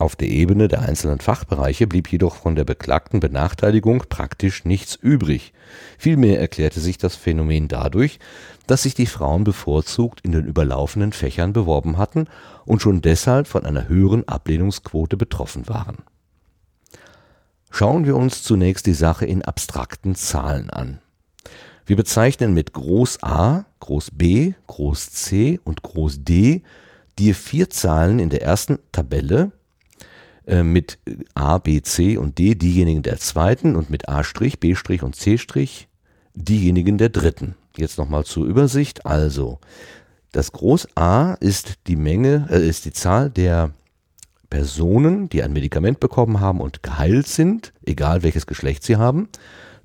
Auf 0.00 0.16
der 0.16 0.28
Ebene 0.28 0.66
der 0.66 0.80
einzelnen 0.80 1.20
Fachbereiche 1.20 1.86
blieb 1.86 2.10
jedoch 2.10 2.36
von 2.36 2.54
der 2.56 2.64
beklagten 2.64 3.20
Benachteiligung 3.20 4.04
praktisch 4.08 4.64
nichts 4.64 4.94
übrig. 4.94 5.52
Vielmehr 5.98 6.40
erklärte 6.40 6.80
sich 6.80 6.96
das 6.96 7.16
Phänomen 7.16 7.68
dadurch, 7.68 8.18
dass 8.66 8.84
sich 8.84 8.94
die 8.94 9.04
Frauen 9.04 9.44
bevorzugt 9.44 10.22
in 10.22 10.32
den 10.32 10.46
überlaufenden 10.46 11.12
Fächern 11.12 11.52
beworben 11.52 11.98
hatten 11.98 12.28
und 12.64 12.80
schon 12.80 13.02
deshalb 13.02 13.46
von 13.46 13.66
einer 13.66 13.88
höheren 13.90 14.26
Ablehnungsquote 14.26 15.18
betroffen 15.18 15.68
waren. 15.68 15.98
Schauen 17.70 18.06
wir 18.06 18.16
uns 18.16 18.42
zunächst 18.42 18.86
die 18.86 18.94
Sache 18.94 19.26
in 19.26 19.42
abstrakten 19.42 20.14
Zahlen 20.14 20.70
an. 20.70 21.00
Wir 21.84 21.96
bezeichnen 21.96 22.54
mit 22.54 22.72
Groß 22.72 23.22
A, 23.22 23.66
Groß 23.80 24.12
B, 24.14 24.54
Groß 24.66 25.10
C 25.10 25.60
und 25.62 25.82
Groß 25.82 26.24
D 26.24 26.62
die 27.18 27.34
vier 27.34 27.68
Zahlen 27.68 28.18
in 28.18 28.30
der 28.30 28.40
ersten 28.40 28.78
Tabelle 28.92 29.52
äh, 30.50 30.64
mit 30.64 30.98
A, 31.34 31.58
B, 31.58 31.80
C 31.80 32.16
und 32.16 32.38
D 32.38 32.56
diejenigen 32.56 33.02
der 33.02 33.18
zweiten 33.18 33.76
und 33.76 33.88
mit 33.88 34.08
A', 34.08 34.22
B' 34.58 34.74
und 35.02 35.14
C' 35.14 35.38
diejenigen 36.34 36.98
der 36.98 37.08
dritten. 37.08 37.54
Jetzt 37.76 37.98
nochmal 37.98 38.24
zur 38.24 38.46
Übersicht. 38.46 39.06
Also, 39.06 39.60
das 40.32 40.50
Groß 40.50 40.96
A 40.96 41.34
ist 41.34 41.78
die 41.86 41.94
Menge, 41.94 42.48
äh, 42.50 42.68
ist 42.68 42.84
die 42.84 42.92
Zahl 42.92 43.30
der 43.30 43.70
Personen, 44.48 45.28
die 45.28 45.44
ein 45.44 45.52
Medikament 45.52 46.00
bekommen 46.00 46.40
haben 46.40 46.60
und 46.60 46.82
geheilt 46.82 47.28
sind, 47.28 47.72
egal 47.86 48.24
welches 48.24 48.46
Geschlecht 48.46 48.82
sie 48.82 48.96
haben. 48.96 49.28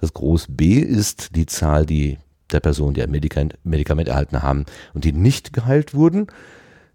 Das 0.02 0.14
Groß 0.14 0.48
B 0.50 0.80
ist 0.80 1.36
die 1.36 1.46
Zahl 1.46 1.86
die, 1.86 2.18
der 2.52 2.60
Personen, 2.60 2.96
die 2.96 3.04
ein 3.04 3.12
Medikament, 3.12 3.56
Medikament 3.64 4.08
erhalten 4.08 4.42
haben 4.42 4.66
und 4.96 5.04
die 5.04 5.14
nicht 5.14 5.54
geheilt 5.54 5.94
wurden. 5.94 6.26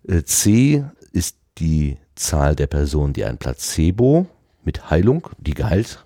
Äh, 0.09 0.25
C 0.25 0.85
ist 1.13 1.37
die 1.59 1.99
Zahl 2.21 2.55
der 2.55 2.67
Personen, 2.67 3.13
die 3.13 3.25
ein 3.25 3.39
Placebo 3.39 4.27
mit 4.63 4.91
Heilung, 4.91 5.29
die 5.39 5.55
geheilt, 5.55 6.05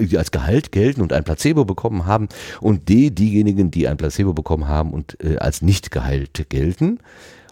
die 0.00 0.16
als 0.16 0.30
Gehalt 0.30 0.72
gelten 0.72 1.02
und 1.02 1.12
ein 1.12 1.24
Placebo 1.24 1.64
bekommen 1.64 2.06
haben 2.06 2.28
und 2.60 2.88
D 2.88 3.10
diejenigen, 3.10 3.70
die 3.70 3.88
ein 3.88 3.98
Placebo 3.98 4.32
bekommen 4.32 4.66
haben 4.66 4.92
und 4.92 5.22
äh, 5.22 5.36
als 5.36 5.62
nicht 5.62 5.90
geheilt 5.90 6.46
gelten. 6.48 6.98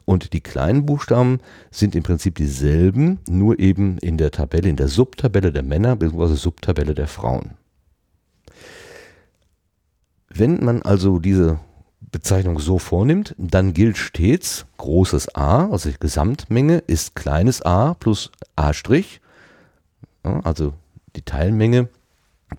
Und 0.06 0.32
die 0.32 0.40
kleinen 0.40 0.86
Buchstaben 0.86 1.38
sind 1.70 1.94
im 1.94 2.02
Prinzip 2.02 2.34
dieselben, 2.34 3.20
nur 3.28 3.60
eben 3.60 3.98
in 3.98 4.16
der 4.16 4.30
Tabelle, 4.32 4.68
in 4.68 4.76
der 4.76 4.88
Subtabelle 4.88 5.52
der 5.52 5.62
Männer 5.62 5.94
bzw. 5.96 6.34
Subtabelle 6.34 6.94
der 6.94 7.06
Frauen. 7.06 7.52
Wenn 10.28 10.64
man 10.64 10.82
also 10.82 11.18
diese 11.18 11.60
Bezeichnung 12.12 12.58
so 12.58 12.78
vornimmt, 12.78 13.34
dann 13.38 13.72
gilt 13.72 13.96
stets 13.96 14.66
großes 14.78 15.34
A, 15.34 15.70
also 15.70 15.90
die 15.90 15.98
Gesamtmenge 15.98 16.78
ist 16.86 17.14
kleines 17.14 17.62
a 17.62 17.94
plus 17.94 18.30
a', 18.56 18.72
also 20.22 20.72
die 21.16 21.22
Teilmenge 21.22 21.88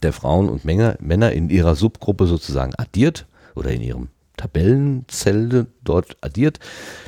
der 0.02 0.14
Frauen 0.14 0.50
und 0.50 0.64
Männer 0.66 1.32
in 1.32 1.50
ihrer 1.50 1.76
Subgruppe 1.76 2.28
sozusagen 2.28 2.74
addiert 2.78 3.28
oder 3.56 3.72
in 3.72 3.82
ihrem 3.82 4.08
Tabellenzelle 4.38 5.68
dort 5.84 6.18
addiert. 6.22 6.60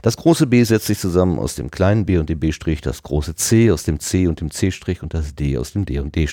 Das 0.01 0.17
große 0.17 0.45
B 0.47 0.63
setzt 0.63 0.87
sich 0.87 0.99
zusammen 0.99 1.39
aus 1.39 1.55
dem 1.55 1.71
kleinen 1.71 2.05
b 2.05 2.17
und 2.17 2.29
dem 2.29 2.39
b', 2.39 2.51
das 2.81 3.03
große 3.03 3.35
C 3.35 3.71
aus 3.71 3.83
dem 3.83 3.99
C 3.99 4.27
und 4.27 4.41
dem 4.41 4.51
C' 4.51 4.71
und 5.01 5.13
das 5.13 5.33
D 5.33 5.57
aus 5.57 5.73
dem 5.73 5.85
D 5.85 5.99
und 5.99 6.15
D'. 6.15 6.27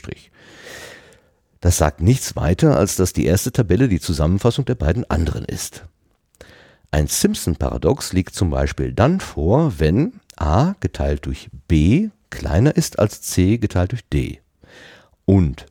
Das 1.60 1.78
sagt 1.78 2.00
nichts 2.00 2.36
weiter, 2.36 2.76
als 2.76 2.96
dass 2.96 3.12
die 3.12 3.26
erste 3.26 3.52
Tabelle 3.52 3.88
die 3.88 4.00
Zusammenfassung 4.00 4.64
der 4.64 4.74
beiden 4.74 5.08
anderen 5.08 5.44
ist. 5.44 5.84
Ein 6.90 7.06
Simpson-Paradox 7.06 8.12
liegt 8.12 8.34
zum 8.34 8.50
Beispiel 8.50 8.92
dann 8.92 9.20
vor, 9.20 9.78
wenn 9.78 10.20
a 10.36 10.74
geteilt 10.80 11.26
durch 11.26 11.50
b 11.68 12.10
kleiner 12.30 12.76
ist 12.76 12.98
als 12.98 13.22
c 13.22 13.58
geteilt 13.58 13.92
durch 13.92 14.08
d 14.08 14.40
und 15.26 15.66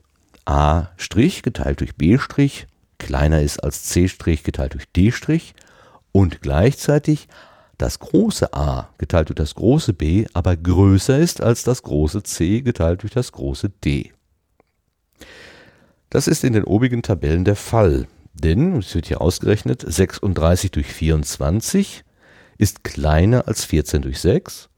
a' 0.46 0.88
geteilt 0.96 1.80
durch 1.80 1.96
b' 1.96 2.18
kleiner 2.98 3.42
ist 3.42 3.62
als 3.62 3.84
c' 3.84 4.06
geteilt 4.42 4.74
durch 4.74 4.86
d' 4.92 5.12
und 6.12 6.42
gleichzeitig 6.42 7.28
das 7.78 7.98
große 7.98 8.52
A 8.52 8.88
geteilt 8.98 9.28
durch 9.28 9.36
das 9.36 9.54
große 9.54 9.92
B 9.92 10.26
aber 10.32 10.56
größer 10.56 11.18
ist 11.18 11.40
als 11.40 11.62
das 11.62 11.82
große 11.82 12.22
C 12.22 12.62
geteilt 12.62 13.02
durch 13.02 13.12
das 13.12 13.32
große 13.32 13.70
D. 13.70 14.12
Das 16.10 16.26
ist 16.26 16.42
in 16.42 16.52
den 16.52 16.64
obigen 16.64 17.02
Tabellen 17.02 17.44
der 17.44 17.56
Fall. 17.56 18.06
Denn, 18.34 18.78
es 18.78 18.94
wird 18.94 19.06
hier 19.06 19.20
ausgerechnet, 19.20 19.84
36 19.86 20.70
durch 20.70 20.86
24 20.86 22.04
ist 22.58 22.84
kleiner 22.84 23.48
als 23.48 23.64
14 23.64 24.02
durch 24.02 24.20
6 24.20 24.68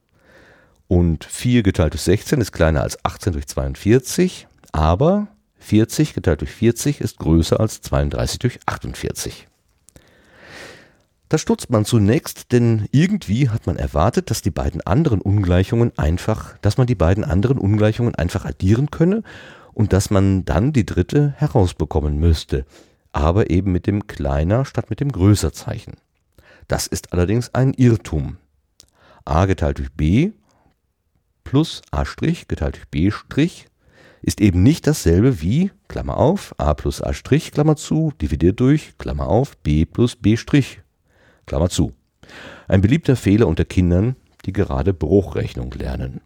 und 0.89 1.25
4 1.25 1.63
geteilt 1.63 1.95
durch 1.95 2.03
16 2.03 2.41
ist 2.41 2.53
kleiner 2.53 2.83
als 2.83 3.05
18 3.05 3.33
durch 3.33 3.47
42, 3.47 4.47
aber 4.73 5.29
40 5.59 6.15
geteilt 6.15 6.41
durch 6.41 6.51
40 6.53 7.01
ist 7.01 7.19
größer 7.19 7.61
als 7.61 7.81
32 7.83 8.39
durch 8.39 8.61
48. 8.67 9.49
Da 11.29 11.39
stutzt 11.39 11.71
man 11.71 11.87
zunächst, 11.87 12.53
denn 12.53 12.89
irgendwie 12.93 13.49
hat 13.49 13.67
man 13.67 13.77
erwartet, 13.77 14.31
dass 14.31 14.43
die 14.43 14.51
beiden 14.51 14.83
anderen 14.83 15.23
Ungleichungen 15.23 15.97
einfach, 15.97 16.59
dass 16.59 16.77
man 16.77 16.87
die 16.87 16.95
beiden 16.95 17.25
anderen 17.25 17.59
Ungleichungen 17.59 18.15
einfach 18.15 18.45
addieren 18.45 18.91
könne 18.91 19.23
und 19.73 19.95
dass 19.95 20.11
man 20.11 20.45
dann 20.45 20.75
die 20.75 20.85
dritte 20.85 21.35
herausbekommen 21.39 22.19
müsste 22.19 22.67
aber 23.13 23.51
eben 23.51 23.73
mit 23.73 23.87
dem 23.87 24.07
kleiner 24.07 24.65
statt 24.65 24.91
mit 24.91 25.01
dem 25.01 25.13
größer 25.13 25.53
Zeichen. 25.53 25.95
Das 26.69 26.87
ist 26.87 27.13
allerdings 27.13 27.55
ein 27.55 27.75
Irrtum. 27.75 28.39
a 29.25 29.47
geteilt 29.47 29.79
durch 29.79 29.93
b 29.93 30.33
plus 31.45 31.83
a' 31.91 32.05
geteilt 32.05 32.77
durch 32.77 32.89
b' 32.89 33.53
ist 34.23 34.41
eben 34.41 34.63
nicht 34.63 34.87
dasselbe 34.87 35.43
wie, 35.43 35.73
Klammer 35.89 36.17
auf, 36.17 36.55
a 36.59 36.75
plus 36.75 37.03
a', 37.03 37.13
Klammer 37.13 37.77
zu, 37.77 38.13
dividiert 38.21 38.61
durch, 38.61 38.97
Klammer 38.99 39.27
auf, 39.27 39.57
b 39.59 39.85
plus 39.85 40.17
b', 40.17 40.37
Klammer 41.47 41.69
zu. 41.69 41.93
Ein 42.69 42.81
beliebter 42.81 43.17
Fehler 43.17 43.49
unter 43.49 43.65
Kindern, 43.65 44.17
die 44.47 44.53
gerade 44.53 44.95
Bruchrechnung 44.95 45.73
lernen. 45.73 46.21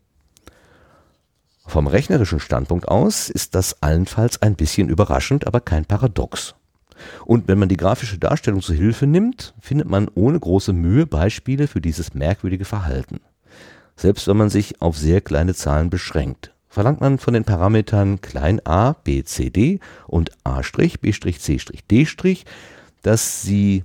Vom 1.67 1.89
rechnerischen 1.89 2.39
Standpunkt 2.39 2.87
aus 2.87 3.29
ist 3.29 3.55
das 3.55 3.83
allenfalls 3.83 4.41
ein 4.41 4.55
bisschen 4.55 4.89
überraschend, 4.89 5.47
aber 5.47 5.61
kein 5.61 5.85
Paradox. 5.85 6.55
Und 7.25 7.49
wenn 7.49 7.59
man 7.59 7.69
die 7.69 7.77
grafische 7.77 8.19
Darstellung 8.19 8.63
zu 8.63 8.75
Hilfe 8.75 9.07
nimmt, 9.07 9.55
findet 9.61 9.89
man 9.89 10.09
ohne 10.15 10.39
große 10.39 10.73
Mühe 10.73 11.07
Beispiele 11.07 11.67
für 11.69 11.81
dieses 11.81 12.15
merkwürdige 12.15 12.65
Verhalten. 12.65 13.21
Selbst 13.97 14.29
wenn 14.29 14.37
man 14.37 14.51
sich 14.51 14.81
auf 14.83 14.97
sehr 14.97 15.21
kleine 15.21 15.55
Zahlen 15.55 15.91
beschränkt, 15.91 16.53
verlangt 16.69 17.01
man 17.01 17.19
von 17.19 17.33
den 17.33 17.45
Parametern 17.45 18.21
klein 18.21 18.61
a, 18.67 18.93
b, 18.93 19.25
c, 19.25 19.49
d 19.49 19.81
und 20.07 20.31
a', 20.45 20.61
b', 20.61 21.13
c', 21.13 21.59
d', 21.89 22.39
dass 23.03 23.43
sie 23.43 23.85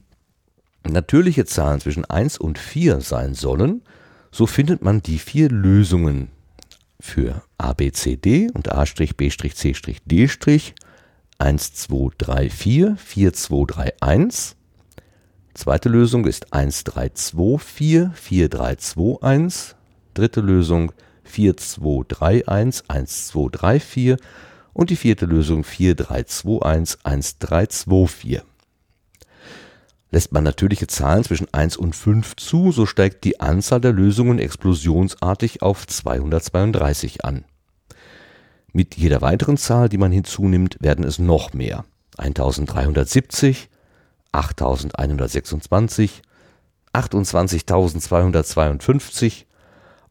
natürliche 0.84 1.46
Zahlen 1.46 1.80
zwischen 1.80 2.04
1 2.06 2.38
und 2.38 2.60
4 2.60 3.00
sein 3.00 3.34
sollen, 3.34 3.82
so 4.32 4.46
findet 4.46 4.82
man 4.82 5.02
die 5.02 5.20
vier 5.20 5.50
Lösungen 5.50 6.30
für 7.00 7.44
a, 7.58 7.72
b, 7.74 7.92
c, 7.92 8.18
d 8.18 8.50
und 8.54 8.70
a', 8.70 8.84
b', 8.84 9.30
c', 9.30 9.96
d' 10.06 10.74
1, 11.42 11.74
2, 11.74 12.10
3, 12.20 12.50
4, 12.52 12.98
4, 12.98 13.34
2, 13.34 13.66
3, 13.66 13.94
1. 14.00 14.56
Zweite 15.56 15.90
Lösung 15.90 16.28
ist 16.28 16.54
1, 16.54 16.84
3, 16.84 17.10
2, 17.10 17.58
4, 17.58 18.12
4, 18.14 18.50
3, 18.50 18.76
2, 18.76 19.24
1. 19.24 19.76
Dritte 20.14 20.42
Lösung 20.42 20.92
4, 21.24 21.58
2, 21.58 22.04
3, 22.08 22.48
1, 22.48 22.84
1, 22.88 23.28
2, 23.30 23.50
3, 23.52 23.80
4. 23.80 24.18
Und 24.74 24.92
die 24.92 24.96
vierte 24.96 25.26
Lösung 25.26 25.64
4, 25.64 25.96
3, 25.96 26.24
2, 26.26 26.62
1, 26.62 27.00
1, 27.06 27.40
3, 27.40 27.66
2, 27.66 28.08
4. 28.08 28.44
Lässt 30.12 30.34
man 30.34 30.44
natürliche 30.44 30.86
Zahlen 30.86 31.24
zwischen 31.24 31.52
1 31.52 31.76
und 31.76 31.96
5 31.96 32.36
zu, 32.36 32.72
so 32.72 32.86
steigt 32.86 33.24
die 33.24 33.40
Anzahl 33.40 33.82
der 33.82 33.94
Lösungen 33.94 34.38
explosionsartig 34.38 35.64
auf 35.64 35.88
232 35.88 37.26
an. 37.26 37.46
Mit 38.74 38.96
jeder 38.96 39.22
weiteren 39.22 39.58
Zahl, 39.58 39.90
die 39.90 39.98
man 39.98 40.12
hinzunimmt, 40.12 40.78
werden 40.80 41.04
es 41.04 41.20
noch 41.20 41.54
mehr. 41.54 41.86
1370, 42.18 43.70
8126, 44.32 46.24
28.252 46.94 49.46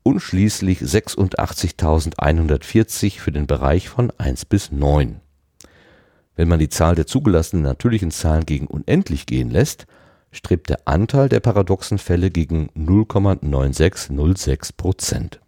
und 0.02 0.20
schließlich 0.20 0.80
86.140 0.80 3.20
für 3.20 3.32
den 3.32 3.46
Bereich 3.46 3.88
von 3.88 4.12
1 4.18 4.44
bis 4.46 4.72
9. 4.72 5.20
Wenn 6.36 6.48
man 6.48 6.58
die 6.58 6.70
Zahl 6.70 6.94
der 6.94 7.06
zugelassenen 7.06 7.64
natürlichen 7.64 8.10
Zahlen 8.10 8.46
gegen 8.46 8.66
unendlich 8.66 9.26
gehen 9.26 9.50
lässt, 9.50 9.86
strebt 10.32 10.70
der 10.70 10.86
Anteil 10.86 11.28
der 11.28 11.40
paradoxen 11.40 11.98
Fälle 11.98 12.30
gegen 12.30 12.70
0,9606 12.70 14.70
Prozent. 14.76 15.39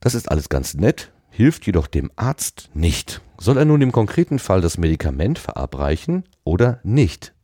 Das 0.00 0.14
ist 0.14 0.30
alles 0.30 0.48
ganz 0.48 0.74
nett, 0.74 1.12
hilft 1.30 1.66
jedoch 1.66 1.86
dem 1.86 2.10
Arzt 2.16 2.70
nicht. 2.74 3.20
Soll 3.38 3.58
er 3.58 3.64
nun 3.64 3.82
im 3.82 3.92
konkreten 3.92 4.38
Fall 4.38 4.60
das 4.60 4.78
Medikament 4.78 5.38
verabreichen 5.38 6.24
oder 6.44 6.80
nicht? 6.82 7.34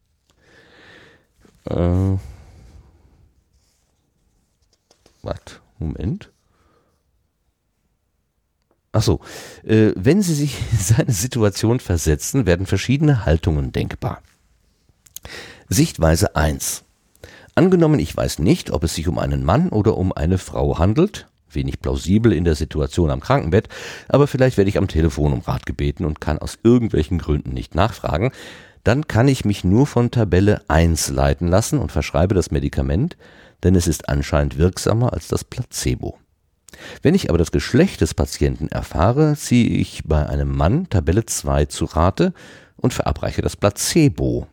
Äh, 1.64 2.16
was? 5.22 5.40
Moment. 5.78 6.30
Achso, 8.92 9.20
äh, 9.62 9.92
wenn 9.94 10.22
Sie 10.22 10.34
sich 10.34 10.58
in 10.72 10.78
seine 10.78 11.12
Situation 11.12 11.80
versetzen, 11.80 12.46
werden 12.46 12.64
verschiedene 12.64 13.26
Haltungen 13.26 13.72
denkbar. 13.72 14.22
Sichtweise 15.68 16.34
1. 16.36 16.84
Angenommen, 17.54 18.00
ich 18.00 18.16
weiß 18.16 18.38
nicht, 18.38 18.70
ob 18.70 18.84
es 18.84 18.94
sich 18.94 19.08
um 19.08 19.18
einen 19.18 19.44
Mann 19.44 19.68
oder 19.68 19.96
um 19.96 20.12
eine 20.12 20.38
Frau 20.38 20.78
handelt, 20.78 21.26
wenig 21.50 21.80
plausibel 21.80 22.32
in 22.32 22.44
der 22.44 22.54
Situation 22.54 23.10
am 23.10 23.20
Krankenbett, 23.20 23.68
aber 24.08 24.26
vielleicht 24.26 24.56
werde 24.56 24.68
ich 24.68 24.78
am 24.78 24.88
Telefon 24.88 25.32
um 25.32 25.40
Rat 25.40 25.66
gebeten 25.66 26.04
und 26.04 26.20
kann 26.20 26.38
aus 26.38 26.58
irgendwelchen 26.62 27.18
Gründen 27.18 27.52
nicht 27.52 27.74
nachfragen, 27.74 28.32
dann 28.84 29.08
kann 29.08 29.26
ich 29.26 29.44
mich 29.44 29.64
nur 29.64 29.86
von 29.86 30.10
Tabelle 30.10 30.62
1 30.68 31.10
leiten 31.10 31.48
lassen 31.48 31.78
und 31.78 31.90
verschreibe 31.90 32.34
das 32.34 32.50
Medikament, 32.50 33.16
denn 33.64 33.74
es 33.74 33.88
ist 33.88 34.08
anscheinend 34.08 34.58
wirksamer 34.58 35.12
als 35.12 35.28
das 35.28 35.44
Placebo. 35.44 36.18
Wenn 37.02 37.14
ich 37.14 37.28
aber 37.28 37.38
das 37.38 37.52
Geschlecht 37.52 38.00
des 38.00 38.14
Patienten 38.14 38.68
erfahre, 38.68 39.34
ziehe 39.36 39.68
ich 39.68 40.02
bei 40.04 40.26
einem 40.28 40.54
Mann 40.54 40.88
Tabelle 40.88 41.26
2 41.26 41.66
zu 41.66 41.86
Rate 41.86 42.32
und 42.76 42.92
verabreiche 42.92 43.42
das 43.42 43.56
Placebo. 43.56 44.46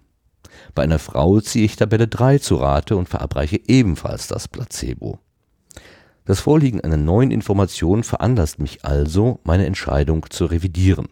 Bei 0.74 0.84
einer 0.84 1.00
Frau 1.00 1.40
ziehe 1.40 1.66
ich 1.66 1.76
Tabelle 1.76 2.08
3 2.08 2.40
zu 2.40 2.56
Rate 2.56 2.96
und 2.96 3.10
verabreiche 3.10 3.60
ebenfalls 3.68 4.28
das 4.28 4.48
Placebo. 4.48 5.20
Das 6.26 6.40
Vorliegen 6.40 6.80
einer 6.82 6.98
neuen 6.98 7.32
Information 7.32 8.04
veranlasst 8.04 8.60
mich 8.60 8.86
also, 8.86 9.40
meine 9.44 9.66
Entscheidung 9.66 10.26
zu 10.30 10.46
revidieren. 10.46 11.10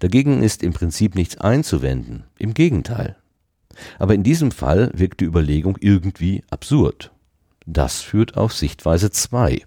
Dagegen 0.00 0.42
ist 0.42 0.62
im 0.62 0.74
Prinzip 0.74 1.14
nichts 1.14 1.38
einzuwenden, 1.38 2.24
im 2.38 2.52
Gegenteil. 2.52 3.16
Aber 3.98 4.14
in 4.14 4.22
diesem 4.22 4.50
Fall 4.50 4.90
wirkt 4.94 5.20
die 5.20 5.24
Überlegung 5.24 5.76
irgendwie 5.80 6.44
absurd. 6.50 7.10
Das 7.66 8.00
führt 8.00 8.36
auf 8.36 8.52
Sichtweise 8.52 9.10
2. 9.10 9.62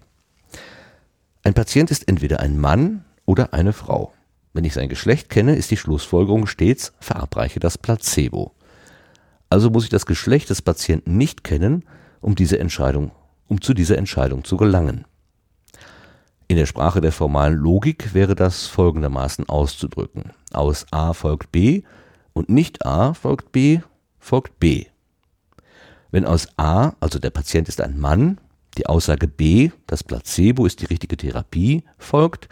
Ein 1.42 1.54
Patient 1.54 1.90
ist 1.90 2.08
entweder 2.08 2.40
ein 2.40 2.58
Mann 2.58 3.04
oder 3.26 3.52
eine 3.52 3.72
Frau. 3.72 4.12
Wenn 4.52 4.64
ich 4.64 4.74
sein 4.74 4.88
Geschlecht 4.88 5.28
kenne, 5.28 5.56
ist 5.56 5.70
die 5.70 5.76
Schlussfolgerung 5.76 6.46
stets, 6.46 6.92
verabreiche 7.00 7.58
das 7.58 7.78
Placebo. 7.78 8.52
Also 9.50 9.70
muss 9.70 9.84
ich 9.84 9.90
das 9.90 10.06
Geschlecht 10.06 10.50
des 10.50 10.62
Patienten 10.62 11.16
nicht 11.16 11.42
kennen, 11.42 11.84
um 12.20 12.34
diese 12.34 12.58
Entscheidung, 12.58 13.12
um 13.52 13.60
zu 13.60 13.74
dieser 13.74 13.98
Entscheidung 13.98 14.44
zu 14.44 14.56
gelangen. 14.56 15.04
In 16.48 16.56
der 16.56 16.64
Sprache 16.64 17.02
der 17.02 17.12
formalen 17.12 17.54
Logik 17.54 18.14
wäre 18.14 18.34
das 18.34 18.66
folgendermaßen 18.66 19.46
auszudrücken. 19.46 20.30
Aus 20.52 20.86
A 20.90 21.12
folgt 21.12 21.52
B 21.52 21.82
und 22.32 22.48
nicht 22.48 22.86
A 22.86 23.12
folgt 23.12 23.52
B 23.52 23.80
folgt 24.18 24.58
B. 24.58 24.86
Wenn 26.10 26.24
aus 26.24 26.48
A, 26.56 26.92
also 26.98 27.18
der 27.18 27.28
Patient 27.28 27.68
ist 27.68 27.82
ein 27.82 28.00
Mann, 28.00 28.40
die 28.78 28.86
Aussage 28.86 29.28
B, 29.28 29.70
das 29.86 30.02
Placebo 30.02 30.64
ist 30.64 30.80
die 30.80 30.86
richtige 30.86 31.18
Therapie, 31.18 31.84
folgt 31.98 32.48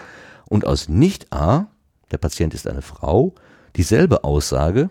und 0.51 0.67
aus 0.67 0.91
nicht 0.91 1.33
A, 1.33 1.69
der 2.11 2.19
Patient 2.19 2.53
ist 2.53 2.69
eine 2.69 2.83
Frau, 2.83 3.35
dieselbe 3.75 4.23
Aussage, 4.23 4.91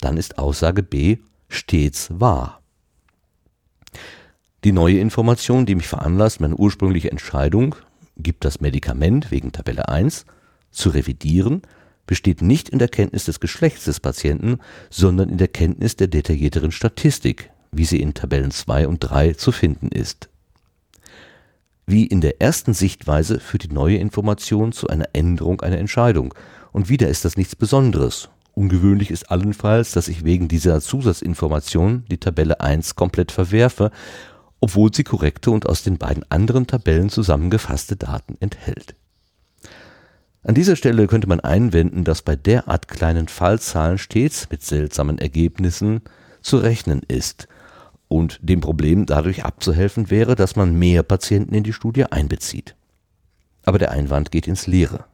dann 0.00 0.16
ist 0.16 0.38
Aussage 0.38 0.82
B 0.82 1.18
stets 1.50 2.08
wahr. 2.18 2.60
Die 4.62 4.72
neue 4.72 4.98
Information, 4.98 5.64
die 5.64 5.74
mich 5.74 5.88
veranlasst, 5.88 6.40
meine 6.40 6.56
ursprüngliche 6.56 7.10
Entscheidung, 7.10 7.76
gibt 8.18 8.44
das 8.44 8.60
Medikament 8.60 9.30
wegen 9.30 9.52
Tabelle 9.52 9.88
1 9.88 10.26
zu 10.70 10.90
revidieren, 10.90 11.62
besteht 12.06 12.42
nicht 12.42 12.68
in 12.68 12.78
der 12.78 12.88
Kenntnis 12.88 13.24
des 13.24 13.40
Geschlechts 13.40 13.84
des 13.84 14.00
Patienten, 14.00 14.58
sondern 14.90 15.30
in 15.30 15.38
der 15.38 15.48
Kenntnis 15.48 15.96
der 15.96 16.08
detaillierteren 16.08 16.72
Statistik, 16.72 17.50
wie 17.72 17.86
sie 17.86 18.02
in 18.02 18.12
Tabellen 18.12 18.50
2 18.50 18.86
und 18.86 18.98
3 18.98 19.32
zu 19.32 19.50
finden 19.50 19.88
ist. 19.88 20.28
Wie 21.86 22.04
in 22.04 22.20
der 22.20 22.42
ersten 22.42 22.74
Sichtweise 22.74 23.40
führt 23.40 23.64
die 23.64 23.74
neue 23.74 23.96
Information 23.96 24.72
zu 24.72 24.88
einer 24.88 25.08
Änderung 25.14 25.62
einer 25.62 25.78
Entscheidung, 25.78 26.34
und 26.72 26.88
wieder 26.90 27.08
ist 27.08 27.24
das 27.24 27.36
nichts 27.36 27.56
Besonderes, 27.56 28.28
Ungewöhnlich 28.52 29.10
ist 29.10 29.30
allenfalls, 29.30 29.92
dass 29.92 30.08
ich 30.08 30.24
wegen 30.24 30.48
dieser 30.48 30.80
Zusatzinformation 30.80 32.04
die 32.10 32.18
Tabelle 32.18 32.60
1 32.60 32.96
komplett 32.96 33.32
verwerfe, 33.32 33.90
obwohl 34.60 34.92
sie 34.94 35.04
korrekte 35.04 35.50
und 35.50 35.66
aus 35.66 35.82
den 35.82 35.98
beiden 35.98 36.24
anderen 36.30 36.66
Tabellen 36.66 37.08
zusammengefasste 37.08 37.96
Daten 37.96 38.36
enthält. 38.40 38.94
An 40.42 40.54
dieser 40.54 40.76
Stelle 40.76 41.06
könnte 41.06 41.28
man 41.28 41.40
einwenden, 41.40 42.04
dass 42.04 42.22
bei 42.22 42.36
derart 42.36 42.88
kleinen 42.88 43.28
Fallzahlen 43.28 43.98
stets 43.98 44.48
mit 44.50 44.62
seltsamen 44.62 45.18
Ergebnissen 45.18 46.00
zu 46.40 46.58
rechnen 46.58 47.02
ist 47.08 47.46
und 48.08 48.40
dem 48.42 48.60
Problem 48.60 49.06
dadurch 49.06 49.44
abzuhelfen 49.44 50.10
wäre, 50.10 50.36
dass 50.36 50.56
man 50.56 50.74
mehr 50.74 51.02
Patienten 51.02 51.54
in 51.54 51.62
die 51.62 51.74
Studie 51.74 52.04
einbezieht. 52.04 52.74
Aber 53.64 53.78
der 53.78 53.90
Einwand 53.90 54.30
geht 54.30 54.48
ins 54.48 54.66
Leere. 54.66 55.04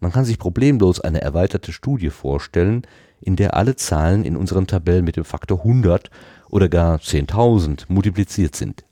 Man 0.00 0.12
kann 0.12 0.24
sich 0.24 0.38
problemlos 0.38 1.00
eine 1.00 1.22
erweiterte 1.22 1.72
Studie 1.72 2.10
vorstellen, 2.10 2.82
in 3.20 3.36
der 3.36 3.54
alle 3.54 3.76
Zahlen 3.76 4.24
in 4.24 4.36
unseren 4.36 4.66
Tabellen 4.66 5.04
mit 5.04 5.16
dem 5.16 5.24
Faktor 5.24 5.60
100 5.60 6.10
oder 6.54 6.68
gar 6.68 6.98
10.000 6.98 7.86
multipliziert 7.88 8.54
sind. 8.54 8.84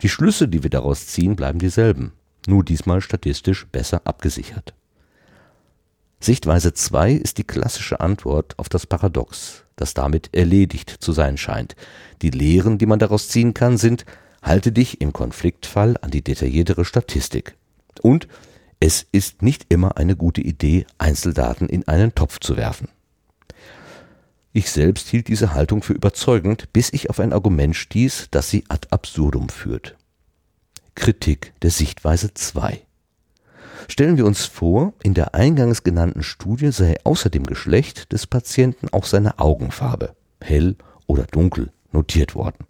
Die 0.00 0.08
Schlüsse, 0.08 0.48
die 0.48 0.62
wir 0.62 0.70
daraus 0.70 1.06
ziehen, 1.06 1.36
bleiben 1.36 1.58
dieselben, 1.58 2.12
nur 2.46 2.64
diesmal 2.64 3.02
statistisch 3.02 3.66
besser 3.66 4.00
abgesichert. 4.04 4.72
Sichtweise 6.20 6.72
2 6.72 7.12
ist 7.12 7.36
die 7.36 7.44
klassische 7.44 8.00
Antwort 8.00 8.58
auf 8.58 8.70
das 8.70 8.86
Paradox, 8.86 9.64
das 9.76 9.92
damit 9.92 10.30
erledigt 10.34 10.88
zu 10.88 11.12
sein 11.12 11.36
scheint. 11.36 11.76
Die 12.22 12.30
Lehren, 12.30 12.78
die 12.78 12.86
man 12.86 12.98
daraus 12.98 13.28
ziehen 13.28 13.52
kann, 13.52 13.76
sind, 13.76 14.06
halte 14.40 14.72
dich 14.72 15.02
im 15.02 15.12
Konfliktfall 15.12 15.96
an 16.00 16.10
die 16.10 16.22
detailliertere 16.22 16.86
Statistik. 16.86 17.56
Und 18.00 18.26
es 18.80 19.06
ist 19.12 19.42
nicht 19.42 19.66
immer 19.68 19.98
eine 19.98 20.16
gute 20.16 20.40
Idee, 20.40 20.86
Einzeldaten 20.96 21.68
in 21.68 21.86
einen 21.88 22.14
Topf 22.14 22.40
zu 22.40 22.56
werfen. 22.56 22.88
Ich 24.54 24.70
selbst 24.70 25.08
hielt 25.08 25.28
diese 25.28 25.54
Haltung 25.54 25.82
für 25.82 25.94
überzeugend, 25.94 26.72
bis 26.72 26.92
ich 26.92 27.08
auf 27.08 27.20
ein 27.20 27.32
Argument 27.32 27.74
stieß, 27.74 28.28
das 28.30 28.50
sie 28.50 28.64
ad 28.68 28.88
absurdum 28.90 29.48
führt. 29.48 29.96
Kritik 30.94 31.54
der 31.62 31.70
Sichtweise 31.70 32.34
2. 32.34 32.82
Stellen 33.88 34.18
wir 34.18 34.26
uns 34.26 34.44
vor, 34.44 34.92
in 35.02 35.14
der 35.14 35.34
eingangs 35.34 35.82
genannten 35.82 36.22
Studie 36.22 36.70
sei 36.70 36.96
außer 37.04 37.30
dem 37.30 37.44
Geschlecht 37.44 38.12
des 38.12 38.26
Patienten 38.26 38.88
auch 38.92 39.06
seine 39.06 39.38
Augenfarbe, 39.38 40.14
hell 40.40 40.76
oder 41.06 41.24
dunkel, 41.24 41.72
notiert 41.90 42.34
worden. 42.34 42.66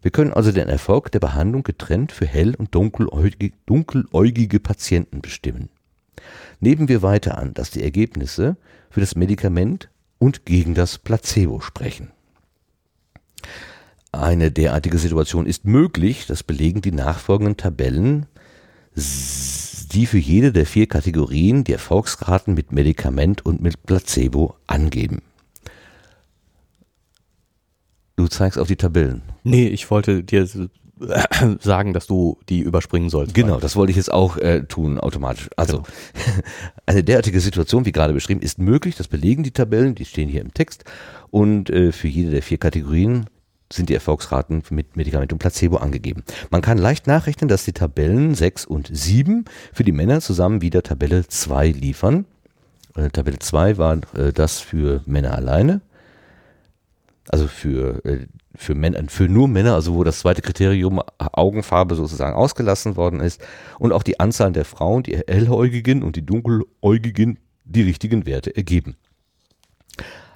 Wir 0.00 0.10
können 0.10 0.32
also 0.32 0.52
den 0.52 0.68
Erfolg 0.68 1.12
der 1.12 1.20
Behandlung 1.20 1.62
getrennt 1.62 2.12
für 2.12 2.26
hell- 2.26 2.54
und 2.56 2.74
dunkeläugige, 2.74 3.54
dunkeläugige 3.66 4.60
Patienten 4.60 5.20
bestimmen. 5.20 5.68
Nehmen 6.60 6.88
wir 6.88 7.02
weiter 7.02 7.38
an, 7.38 7.54
dass 7.54 7.70
die 7.70 7.82
Ergebnisse 7.82 8.56
für 8.90 9.00
das 9.00 9.16
Medikament 9.16 9.88
und 10.24 10.46
gegen 10.46 10.72
das 10.74 10.96
Placebo 10.96 11.60
sprechen. 11.60 12.10
Eine 14.10 14.50
derartige 14.50 14.96
Situation 14.96 15.44
ist 15.44 15.66
möglich, 15.66 16.26
das 16.26 16.42
belegen 16.42 16.80
die 16.80 16.92
nachfolgenden 16.92 17.58
Tabellen, 17.58 18.24
die 18.94 20.06
für 20.06 20.16
jede 20.16 20.50
der 20.50 20.64
vier 20.64 20.86
Kategorien 20.86 21.64
die 21.64 21.74
Erfolgsraten 21.74 22.54
mit 22.54 22.72
Medikament 22.72 23.44
und 23.44 23.60
mit 23.60 23.82
Placebo 23.82 24.56
angeben. 24.66 25.20
Du 28.16 28.26
zeigst 28.26 28.58
auf 28.58 28.68
die 28.68 28.76
Tabellen. 28.76 29.20
Nee, 29.42 29.66
ich 29.68 29.90
wollte 29.90 30.24
dir 30.24 30.48
sagen, 31.60 31.92
dass 31.92 32.06
du 32.06 32.38
die 32.48 32.60
überspringen 32.60 33.10
sollst. 33.10 33.34
Genau, 33.34 33.58
das 33.58 33.76
wollte 33.76 33.90
ich 33.90 33.96
jetzt 33.96 34.12
auch 34.12 34.36
äh, 34.36 34.62
tun, 34.62 34.98
automatisch. 35.00 35.48
Also, 35.56 35.78
genau. 35.78 35.88
eine 36.86 37.04
derartige 37.04 37.40
Situation, 37.40 37.84
wie 37.84 37.92
gerade 37.92 38.12
beschrieben, 38.12 38.40
ist 38.40 38.58
möglich. 38.58 38.96
Das 38.96 39.08
belegen 39.08 39.42
die 39.42 39.50
Tabellen, 39.50 39.94
die 39.94 40.04
stehen 40.04 40.28
hier 40.28 40.40
im 40.40 40.54
Text. 40.54 40.84
Und 41.30 41.70
äh, 41.70 41.92
für 41.92 42.08
jede 42.08 42.30
der 42.30 42.42
vier 42.42 42.58
Kategorien 42.58 43.26
sind 43.72 43.88
die 43.88 43.94
Erfolgsraten 43.94 44.62
mit 44.70 44.96
Medikament 44.96 45.32
und 45.32 45.38
Placebo 45.38 45.78
angegeben. 45.78 46.22
Man 46.50 46.62
kann 46.62 46.78
leicht 46.78 47.06
nachrechnen, 47.06 47.48
dass 47.48 47.64
die 47.64 47.72
Tabellen 47.72 48.34
6 48.34 48.66
und 48.66 48.88
7 48.92 49.46
für 49.72 49.84
die 49.84 49.92
Männer 49.92 50.20
zusammen 50.20 50.62
wieder 50.62 50.82
Tabelle 50.82 51.26
2 51.26 51.68
liefern. 51.70 52.26
Äh, 52.94 53.08
Tabelle 53.10 53.38
2 53.38 53.78
war 53.78 53.98
äh, 54.14 54.32
das 54.32 54.60
für 54.60 55.02
Männer 55.06 55.34
alleine 55.34 55.80
also 57.28 57.48
für, 57.48 58.04
äh, 58.04 58.26
für, 58.56 58.74
Männer, 58.74 59.02
für 59.08 59.28
nur 59.28 59.48
Männer, 59.48 59.74
also 59.74 59.94
wo 59.94 60.04
das 60.04 60.20
zweite 60.20 60.42
Kriterium 60.42 61.00
Augenfarbe 61.18 61.94
sozusagen 61.94 62.36
ausgelassen 62.36 62.96
worden 62.96 63.20
ist 63.20 63.40
und 63.78 63.92
auch 63.92 64.02
die 64.02 64.20
Anzahl 64.20 64.52
der 64.52 64.64
Frauen, 64.64 65.02
die 65.02 65.16
hellhäugigen 65.16 66.02
und 66.02 66.16
die 66.16 66.24
dunkeläugigen 66.24 67.38
die 67.64 67.82
richtigen 67.82 68.26
Werte 68.26 68.54
ergeben. 68.54 68.96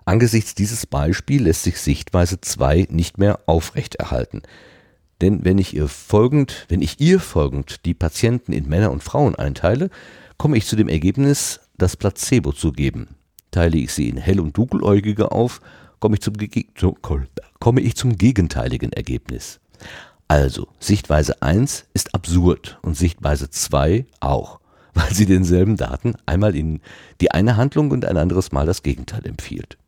Angesichts 0.04 0.54
dieses 0.54 0.87
Beispiels 0.87 1.42
lässt 1.42 1.62
sich 1.64 1.78
Sichtweise 1.78 2.40
2 2.40 2.87
nicht 2.90 3.18
mehr 3.18 3.40
aufrechterhalten. 3.46 4.42
Denn 5.20 5.44
wenn 5.44 5.59
ich 5.59 5.74
ihr 5.74 5.88
folgend, 5.88 6.64
wenn 6.68 6.81
ich 6.81 7.00
ihr 7.00 7.20
folgend 7.20 7.85
die 7.85 7.94
Patienten 7.94 8.52
in 8.52 8.68
Männer 8.68 8.90
und 8.90 9.02
Frauen 9.02 9.35
einteile, 9.35 9.90
komme 10.38 10.57
ich 10.57 10.66
zu 10.66 10.76
dem 10.76 10.88
Ergebnis, 10.88 11.61
das 11.76 11.96
Placebo 11.96 12.52
zu 12.52 12.72
geben. 12.72 13.16
Teile 13.50 13.76
ich 13.76 13.92
sie 13.92 14.09
in 14.09 14.16
hell- 14.16 14.40
und 14.40 14.57
dunkeläugige 14.57 15.33
auf, 15.33 15.61
komme 16.00 16.14
ich, 16.14 16.22
zum, 16.22 16.35
komme 17.59 17.81
ich 17.81 17.97
zum 17.97 18.16
gegenteiligen 18.16 18.92
Ergebnis. 18.92 19.61
Also, 20.29 20.68
Sichtweise 20.79 21.40
1 21.42 21.87
ist 21.94 22.14
absurd 22.14 22.79
und 22.83 22.97
Sichtweise 22.97 23.51
2 23.51 24.07
auch, 24.21 24.61
weil 24.94 25.12
sie 25.12 25.27
denselben 25.27 25.77
Daten 25.77 26.14
einmal 26.27 26.55
in 26.55 26.81
die 27.21 27.31
eine 27.31 27.57
Handlung 27.57 27.90
und 27.90 28.05
ein 28.05 28.16
anderes 28.16 28.53
Mal 28.53 28.66
das 28.66 28.83
Gegenteil 28.83 29.27
empfiehlt. 29.27 29.79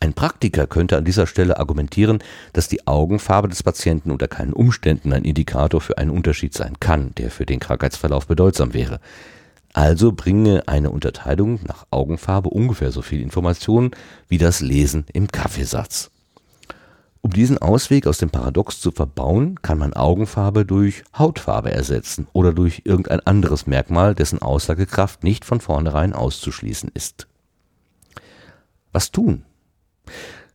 Ein 0.00 0.14
Praktiker 0.14 0.66
könnte 0.66 0.96
an 0.96 1.04
dieser 1.04 1.28
Stelle 1.28 1.60
argumentieren, 1.60 2.18
dass 2.52 2.66
die 2.66 2.88
Augenfarbe 2.88 3.48
des 3.48 3.62
Patienten 3.62 4.10
unter 4.10 4.26
keinen 4.26 4.52
Umständen 4.52 5.12
ein 5.12 5.22
Indikator 5.24 5.80
für 5.80 5.96
einen 5.96 6.10
Unterschied 6.10 6.54
sein 6.54 6.80
kann, 6.80 7.14
der 7.14 7.30
für 7.30 7.46
den 7.46 7.60
Krankheitsverlauf 7.60 8.26
bedeutsam 8.26 8.74
wäre. 8.74 8.98
Also 9.72 10.12
bringe 10.12 10.66
eine 10.66 10.90
Unterteilung 10.90 11.60
nach 11.66 11.86
Augenfarbe 11.90 12.50
ungefähr 12.50 12.90
so 12.90 13.00
viel 13.00 13.22
Informationen 13.22 13.92
wie 14.28 14.38
das 14.38 14.60
Lesen 14.60 15.06
im 15.12 15.28
Kaffeesatz. 15.28 16.10
Um 17.24 17.30
diesen 17.30 17.58
Ausweg 17.58 18.08
aus 18.08 18.18
dem 18.18 18.30
Paradox 18.30 18.80
zu 18.80 18.90
verbauen, 18.90 19.62
kann 19.62 19.78
man 19.78 19.92
Augenfarbe 19.92 20.66
durch 20.66 21.04
Hautfarbe 21.16 21.70
ersetzen 21.70 22.26
oder 22.32 22.52
durch 22.52 22.82
irgendein 22.84 23.20
anderes 23.20 23.68
Merkmal, 23.68 24.16
dessen 24.16 24.42
Aussagekraft 24.42 25.22
nicht 25.22 25.44
von 25.44 25.60
vornherein 25.60 26.14
auszuschließen 26.14 26.90
ist. 26.94 27.28
Was 28.90 29.12
tun? 29.12 29.44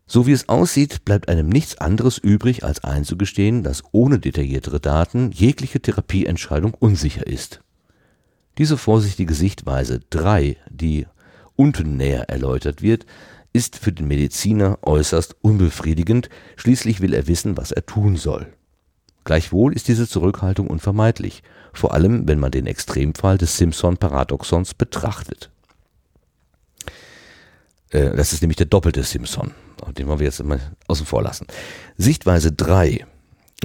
So 0.06 0.28
wie 0.28 0.34
es 0.34 0.50
aussieht, 0.50 1.06
bleibt 1.06 1.30
einem 1.30 1.48
nichts 1.48 1.78
anderes 1.78 2.18
übrig, 2.18 2.66
als 2.66 2.84
einzugestehen, 2.84 3.64
dass 3.64 3.84
ohne 3.94 4.20
detailliertere 4.20 4.82
Daten 4.82 5.32
jegliche 5.32 5.82
Therapieentscheidung 5.82 6.74
unsicher 6.74 7.26
ist. 7.26 7.62
Diese 8.58 8.78
vorsichtige 8.78 9.34
Sichtweise 9.34 10.02
3, 10.10 10.58
die 10.70 11.08
unten 11.56 11.96
näher 11.96 12.30
erläutert 12.30 12.82
wird, 12.82 13.06
ist 13.58 13.76
für 13.76 13.92
den 13.92 14.08
Mediziner 14.08 14.78
äußerst 14.84 15.36
unbefriedigend, 15.42 16.30
schließlich 16.58 17.02
will 17.02 17.16
er 17.16 17.26
wissen, 17.26 17.58
was 17.58 17.72
er 17.72 17.88
tun 17.88 18.16
soll. 18.16 18.54
Gleichwohl 19.24 19.74
ist 19.74 19.88
diese 19.88 20.08
Zurückhaltung 20.08 20.68
unvermeidlich, 20.68 21.42
vor 21.74 21.96
allem 21.96 22.28
wenn 22.28 22.40
man 22.40 22.52
den 22.52 22.68
Extremfall 22.68 23.40
des 23.40 23.58
Simpson-Paradoxons 23.58 24.76
betrachtet. 24.76 25.50
Äh, 27.90 28.16
das 28.16 28.32
ist 28.32 28.42
nämlich 28.42 28.58
der 28.58 28.68
doppelte 28.68 29.02
Simpson, 29.02 29.56
den 29.98 30.08
wollen 30.08 30.20
wir 30.20 30.28
jetzt 30.28 30.44
mal 30.44 30.62
außen 30.88 31.08
vor 31.08 31.24
lassen. 31.24 31.48
Sichtweise 31.98 32.52
3. 32.52 33.08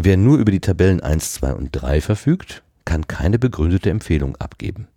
Wer 0.01 0.17
nur 0.17 0.39
über 0.39 0.53
die 0.53 0.61
Tabellen 0.61 1.03
1, 1.03 1.35
2 1.35 1.53
und 1.53 1.69
3 1.73 2.01
verfügt, 2.01 2.63
kann 2.87 3.07
keine 3.07 3.39
begründete 3.39 3.91
Empfehlung 3.91 4.37
abgeben. 4.37 4.89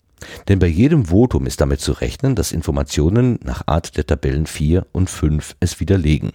Denn 0.48 0.60
bei 0.60 0.68
jedem 0.68 1.06
Votum 1.06 1.46
ist 1.46 1.62
damit 1.62 1.82
zu 1.82 1.92
rechnen, 1.92 2.36
dass 2.36 2.52
Informationen 2.52 3.40
nach 3.44 3.64
Art 3.68 3.98
der 3.98 4.06
Tabellen 4.06 4.46
4 4.46 4.86
und 4.92 5.10
5 5.10 5.56
es 5.60 5.80
widerlegen. 5.80 6.32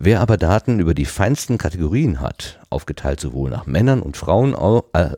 Wer 0.00 0.20
aber 0.20 0.36
Daten 0.36 0.78
über 0.78 0.94
die 0.94 1.06
feinsten 1.06 1.58
Kategorien 1.58 2.20
hat, 2.20 2.60
aufgeteilt 2.70 3.18
sowohl 3.18 3.50
nach 3.50 3.66
Männern 3.66 4.00
und 4.00 4.16
Frauen 4.16 4.54
äh, 4.92 5.10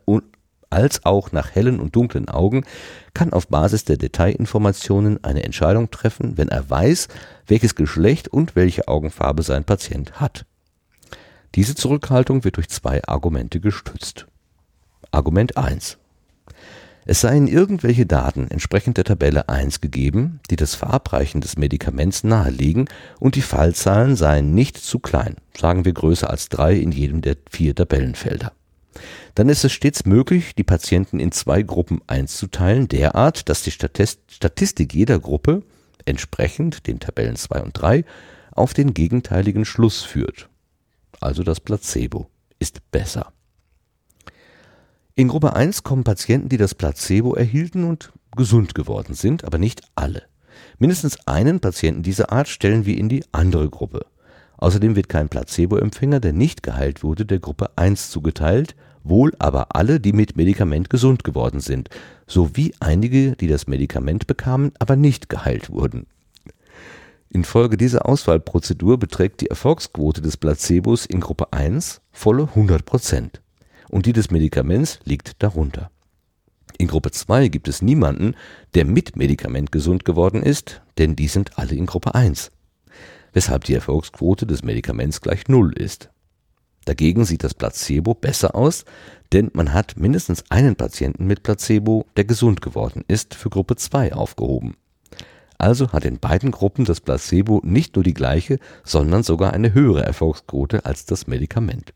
als 0.70 1.04
auch 1.04 1.32
nach 1.32 1.54
hellen 1.54 1.80
und 1.80 1.96
dunklen 1.96 2.28
Augen, 2.28 2.64
kann 3.12 3.32
auf 3.32 3.48
Basis 3.48 3.84
der 3.84 3.98
Detailinformationen 3.98 5.22
eine 5.22 5.42
Entscheidung 5.42 5.90
treffen, 5.90 6.38
wenn 6.38 6.48
er 6.48 6.70
weiß, 6.70 7.08
welches 7.46 7.74
Geschlecht 7.74 8.28
und 8.28 8.56
welche 8.56 8.88
Augenfarbe 8.88 9.42
sein 9.42 9.64
Patient 9.64 10.20
hat. 10.20 10.46
Diese 11.56 11.74
Zurückhaltung 11.74 12.44
wird 12.44 12.56
durch 12.56 12.68
zwei 12.70 13.04
Argumente 13.04 13.60
gestützt. 13.60 14.26
Argument 15.10 15.56
1. 15.56 15.98
Es 17.06 17.22
seien 17.22 17.46
irgendwelche 17.46 18.06
Daten 18.06 18.48
entsprechend 18.48 18.96
der 18.96 19.04
Tabelle 19.04 19.48
1 19.48 19.80
gegeben, 19.80 20.40
die 20.50 20.56
das 20.56 20.74
Verabreichen 20.74 21.40
des 21.40 21.56
Medikaments 21.56 22.24
nahelegen 22.24 22.88
und 23.18 23.34
die 23.34 23.42
Fallzahlen 23.42 24.16
seien 24.16 24.54
nicht 24.54 24.76
zu 24.76 24.98
klein, 24.98 25.36
sagen 25.58 25.84
wir 25.84 25.92
größer 25.92 26.28
als 26.28 26.48
3 26.50 26.74
in 26.74 26.92
jedem 26.92 27.22
der 27.22 27.36
vier 27.50 27.74
Tabellenfelder 27.74 28.52
dann 29.34 29.48
ist 29.48 29.64
es 29.64 29.72
stets 29.72 30.04
möglich, 30.04 30.54
die 30.54 30.64
Patienten 30.64 31.20
in 31.20 31.32
zwei 31.32 31.62
Gruppen 31.62 32.00
einzuteilen, 32.06 32.88
derart, 32.88 33.48
dass 33.48 33.62
die 33.62 33.70
Statistik 33.70 34.94
jeder 34.94 35.18
Gruppe 35.18 35.62
entsprechend 36.04 36.86
den 36.86 37.00
Tabellen 37.00 37.36
2 37.36 37.62
und 37.62 37.72
3 37.72 38.04
auf 38.52 38.74
den 38.74 38.94
gegenteiligen 38.94 39.64
Schluss 39.64 40.02
führt. 40.02 40.48
Also 41.20 41.42
das 41.42 41.60
Placebo 41.60 42.28
ist 42.58 42.80
besser. 42.90 43.32
In 45.16 45.28
Gruppe 45.28 45.54
1 45.54 45.82
kommen 45.82 46.04
Patienten, 46.04 46.48
die 46.48 46.56
das 46.56 46.74
Placebo 46.74 47.34
erhielten 47.34 47.84
und 47.84 48.12
gesund 48.36 48.76
geworden 48.76 49.14
sind, 49.14 49.44
aber 49.44 49.58
nicht 49.58 49.82
alle. 49.96 50.22
Mindestens 50.78 51.26
einen 51.26 51.60
Patienten 51.60 52.02
dieser 52.02 52.30
Art 52.30 52.48
stellen 52.48 52.86
wir 52.86 52.96
in 52.96 53.08
die 53.08 53.24
andere 53.32 53.68
Gruppe. 53.68 54.06
Außerdem 54.58 54.94
wird 54.94 55.08
kein 55.08 55.28
Placebo-Empfänger, 55.28 56.20
der 56.20 56.32
nicht 56.32 56.62
geheilt 56.62 57.02
wurde, 57.02 57.26
der 57.26 57.40
Gruppe 57.40 57.70
1 57.76 58.10
zugeteilt, 58.10 58.76
wohl 59.02 59.32
aber 59.38 59.74
alle, 59.74 59.98
die 59.98 60.12
mit 60.12 60.36
Medikament 60.36 60.90
gesund 60.90 61.24
geworden 61.24 61.60
sind, 61.60 61.88
sowie 62.26 62.72
einige, 62.78 63.34
die 63.36 63.48
das 63.48 63.66
Medikament 63.66 64.26
bekamen, 64.26 64.72
aber 64.78 64.94
nicht 64.94 65.28
geheilt 65.28 65.70
wurden. 65.70 66.06
Infolge 67.30 67.76
dieser 67.76 68.06
Auswahlprozedur 68.06 68.98
beträgt 68.98 69.40
die 69.40 69.48
Erfolgsquote 69.48 70.20
des 70.20 70.36
Placebos 70.36 71.06
in 71.06 71.20
Gruppe 71.20 71.52
1 71.52 72.00
volle 72.12 72.44
100 72.44 72.84
Prozent 72.84 73.40
und 73.90 74.06
die 74.06 74.12
des 74.12 74.30
Medikaments 74.30 75.00
liegt 75.04 75.42
darunter. 75.42 75.90
In 76.78 76.88
Gruppe 76.88 77.10
2 77.10 77.48
gibt 77.48 77.68
es 77.68 77.82
niemanden, 77.82 78.34
der 78.74 78.86
mit 78.86 79.16
Medikament 79.16 79.72
gesund 79.72 80.04
geworden 80.04 80.42
ist, 80.42 80.80
denn 80.98 81.16
die 81.16 81.28
sind 81.28 81.58
alle 81.58 81.74
in 81.74 81.86
Gruppe 81.86 82.14
1 82.14 82.50
weshalb 83.32 83.64
die 83.64 83.74
Erfolgsquote 83.74 84.46
des 84.46 84.62
Medikaments 84.62 85.20
gleich 85.20 85.48
Null 85.48 85.72
ist. 85.72 86.10
Dagegen 86.84 87.24
sieht 87.24 87.44
das 87.44 87.54
Placebo 87.54 88.14
besser 88.14 88.54
aus, 88.54 88.84
denn 89.32 89.50
man 89.52 89.72
hat 89.74 89.96
mindestens 89.96 90.44
einen 90.48 90.76
Patienten 90.76 91.26
mit 91.26 91.42
Placebo, 91.42 92.06
der 92.16 92.24
gesund 92.24 92.62
geworden 92.62 93.04
ist, 93.06 93.34
für 93.34 93.50
Gruppe 93.50 93.76
2 93.76 94.14
aufgehoben. 94.14 94.76
Also 95.58 95.92
hat 95.92 96.06
in 96.06 96.18
beiden 96.18 96.50
Gruppen 96.50 96.86
das 96.86 97.02
Placebo 97.02 97.60
nicht 97.62 97.94
nur 97.94 98.02
die 98.02 98.14
gleiche, 98.14 98.58
sondern 98.82 99.22
sogar 99.22 99.52
eine 99.52 99.74
höhere 99.74 100.02
Erfolgsquote 100.02 100.86
als 100.86 101.04
das 101.04 101.26
Medikament. 101.26 101.92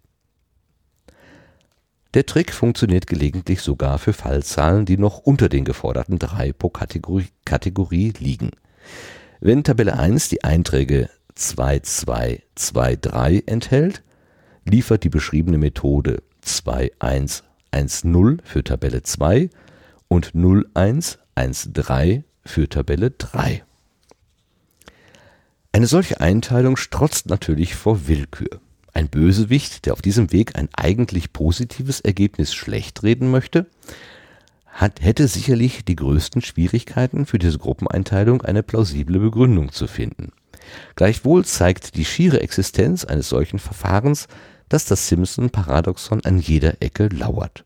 Der 2.15 2.25
Trick 2.27 2.53
funktioniert 2.53 3.07
gelegentlich 3.09 3.61
sogar 3.61 3.99
für 3.99 4.13
Fallzahlen, 4.13 4.87
die 4.87 4.97
noch 4.97 5.19
unter 5.19 5.49
den 5.49 5.65
geforderten 5.65 6.21
drei 6.21 6.53
pro 6.53 6.69
Kategorie, 6.69 7.27
Kategorie 7.45 8.13
liegen. 8.19 8.53
Wenn 9.41 9.65
Tabelle 9.65 9.99
1 9.99 10.29
die 10.29 10.45
Einträge 10.45 11.11
2223 11.35 13.49
enthält, 13.49 14.05
liefert 14.65 15.03
die 15.03 15.09
beschriebene 15.09 15.59
Methode 15.59 16.23
2110 16.43 18.43
für 18.45 18.63
Tabelle 18.63 19.03
2 19.03 19.51
und 20.07 20.37
0113 20.37 22.23
für 22.45 22.69
Tabelle 22.69 23.11
3. 23.11 23.65
Eine 25.73 25.89
solche 25.89 26.21
Einteilung 26.21 26.77
strotzt 26.77 27.27
natürlich 27.27 27.75
vor 27.75 28.07
Willkür. 28.07 28.61
Ein 28.95 29.09
Bösewicht, 29.09 29.87
der 29.87 29.93
auf 29.93 30.03
diesem 30.03 30.31
Weg 30.33 30.57
ein 30.57 30.69
eigentlich 30.73 31.33
positives 31.33 32.01
Ergebnis 32.01 32.55
schlecht 32.55 33.03
reden 33.03 33.31
möchte, 33.31 33.67
hat, 34.67 35.03
hätte 35.03 35.27
sicherlich 35.27 35.85
die 35.85 35.97
größten 35.97 36.43
Schwierigkeiten 36.43 37.27
für 37.27 37.39
diese 37.39 37.59
Gruppeneinteilung 37.59 38.43
eine 38.43 38.63
plausible 38.63 39.19
Begründung 39.19 39.73
zu 39.73 39.89
finden. 39.89 40.33
Gleichwohl 40.95 41.45
zeigt 41.45 41.97
die 41.97 42.05
schiere 42.05 42.41
Existenz 42.41 43.05
eines 43.05 43.29
solchen 43.29 43.59
Verfahrens, 43.59 44.29
dass 44.69 44.85
das 44.85 45.09
Simpson-Paradoxon 45.09 46.25
an 46.25 46.39
jeder 46.39 46.81
Ecke 46.81 47.09
lauert. 47.09 47.65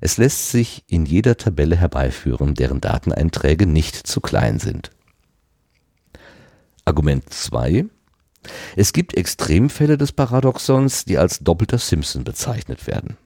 Es 0.00 0.16
lässt 0.16 0.50
sich 0.50 0.84
in 0.88 1.06
jeder 1.06 1.36
Tabelle 1.36 1.76
herbeiführen, 1.76 2.54
deren 2.54 2.80
Dateneinträge 2.80 3.66
nicht 3.66 4.06
zu 4.06 4.20
klein 4.20 4.58
sind. 4.58 4.90
Argument 6.84 7.28
2. 7.32 7.86
Es 8.76 8.92
gibt 8.92 9.16
Extremfälle 9.16 9.98
des 9.98 10.12
Paradoxons, 10.12 11.04
die 11.04 11.18
als 11.18 11.40
doppelter 11.40 11.78
Simpson 11.78 12.24
bezeichnet 12.24 12.86
werden. 12.86 13.16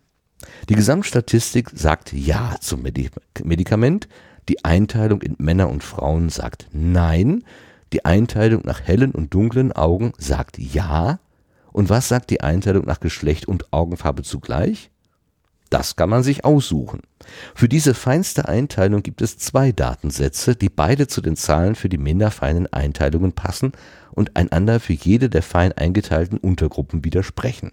Die 0.68 0.74
Gesamtstatistik 0.74 1.70
sagt 1.74 2.12
Ja 2.12 2.56
zum 2.60 2.82
Medikament, 2.82 4.08
die 4.48 4.64
Einteilung 4.64 5.20
in 5.20 5.36
Männer 5.38 5.68
und 5.68 5.82
Frauen 5.82 6.28
sagt 6.28 6.68
Nein, 6.72 7.44
die 7.92 8.04
Einteilung 8.04 8.62
nach 8.64 8.80
hellen 8.80 9.12
und 9.12 9.32
dunklen 9.34 9.72
Augen 9.72 10.12
sagt 10.18 10.58
ja. 10.58 11.18
Und 11.72 11.90
was 11.90 12.08
sagt 12.08 12.30
die 12.30 12.40
Einteilung 12.40 12.84
nach 12.86 13.00
Geschlecht 13.00 13.46
und 13.46 13.72
Augenfarbe 13.72 14.22
zugleich? 14.22 14.90
Das 15.70 15.96
kann 15.96 16.08
man 16.08 16.22
sich 16.22 16.44
aussuchen. 16.44 17.02
Für 17.54 17.68
diese 17.68 17.92
feinste 17.92 18.48
Einteilung 18.48 19.02
gibt 19.02 19.20
es 19.20 19.36
zwei 19.36 19.72
Datensätze, 19.72 20.56
die 20.56 20.70
beide 20.70 21.08
zu 21.08 21.20
den 21.20 21.36
Zahlen 21.36 21.74
für 21.74 21.90
die 21.90 21.98
minder 21.98 22.30
feinen 22.30 22.72
Einteilungen 22.72 23.32
passen 23.32 23.72
und 24.18 24.36
einander 24.36 24.80
für 24.80 24.92
jede 24.92 25.30
der 25.30 25.42
fein 25.42 25.72
eingeteilten 25.72 26.38
Untergruppen 26.38 27.04
widersprechen. 27.04 27.72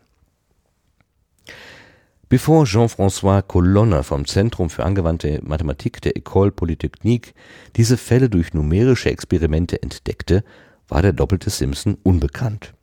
Bevor 2.30 2.66
Jean-François 2.66 3.42
Colonna 3.42 4.04
vom 4.04 4.26
Zentrum 4.26 4.70
für 4.70 4.84
angewandte 4.84 5.40
Mathematik 5.44 6.02
der 6.02 6.16
École 6.16 6.52
Polytechnique 6.52 7.34
diese 7.76 7.98
Fälle 7.98 8.30
durch 8.30 8.54
numerische 8.54 9.10
Experimente 9.10 9.82
entdeckte, 9.82 10.44
war 10.88 11.02
der 11.02 11.14
doppelte 11.14 11.50
Simpson 11.50 11.98
unbekannt. 12.04 12.74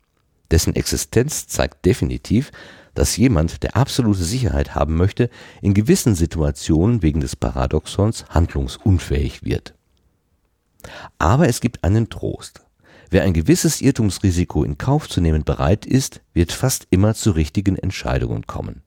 Dessen 0.51 0.75
Existenz 0.75 1.47
zeigt 1.47 1.85
definitiv, 1.85 2.51
dass 2.93 3.17
jemand, 3.17 3.63
der 3.63 3.75
absolute 3.75 4.23
Sicherheit 4.23 4.75
haben 4.75 4.95
möchte, 4.95 5.29
in 5.61 5.73
gewissen 5.73 6.15
Situationen 6.15 7.01
wegen 7.01 7.21
des 7.21 7.35
Paradoxons 7.35 8.25
handlungsunfähig 8.29 9.43
wird. 9.43 9.73
Aber 11.17 11.47
es 11.47 11.59
gibt 11.59 11.83
einen 11.83 12.09
Trost. 12.09 12.61
Wer 13.13 13.21
ein 13.21 13.33
gewisses 13.33 13.79
Irrtumsrisiko 13.79 14.63
in 14.63 14.79
Kauf 14.79 15.07
zu 15.07 15.21
nehmen 15.21 15.43
bereit 15.43 15.85
ist, 15.85 16.21
wird 16.33 16.51
fast 16.51 16.87
immer 16.89 17.13
zu 17.13 17.29
richtigen 17.29 17.75
Entscheidungen 17.75 18.47
kommen. 18.47 18.81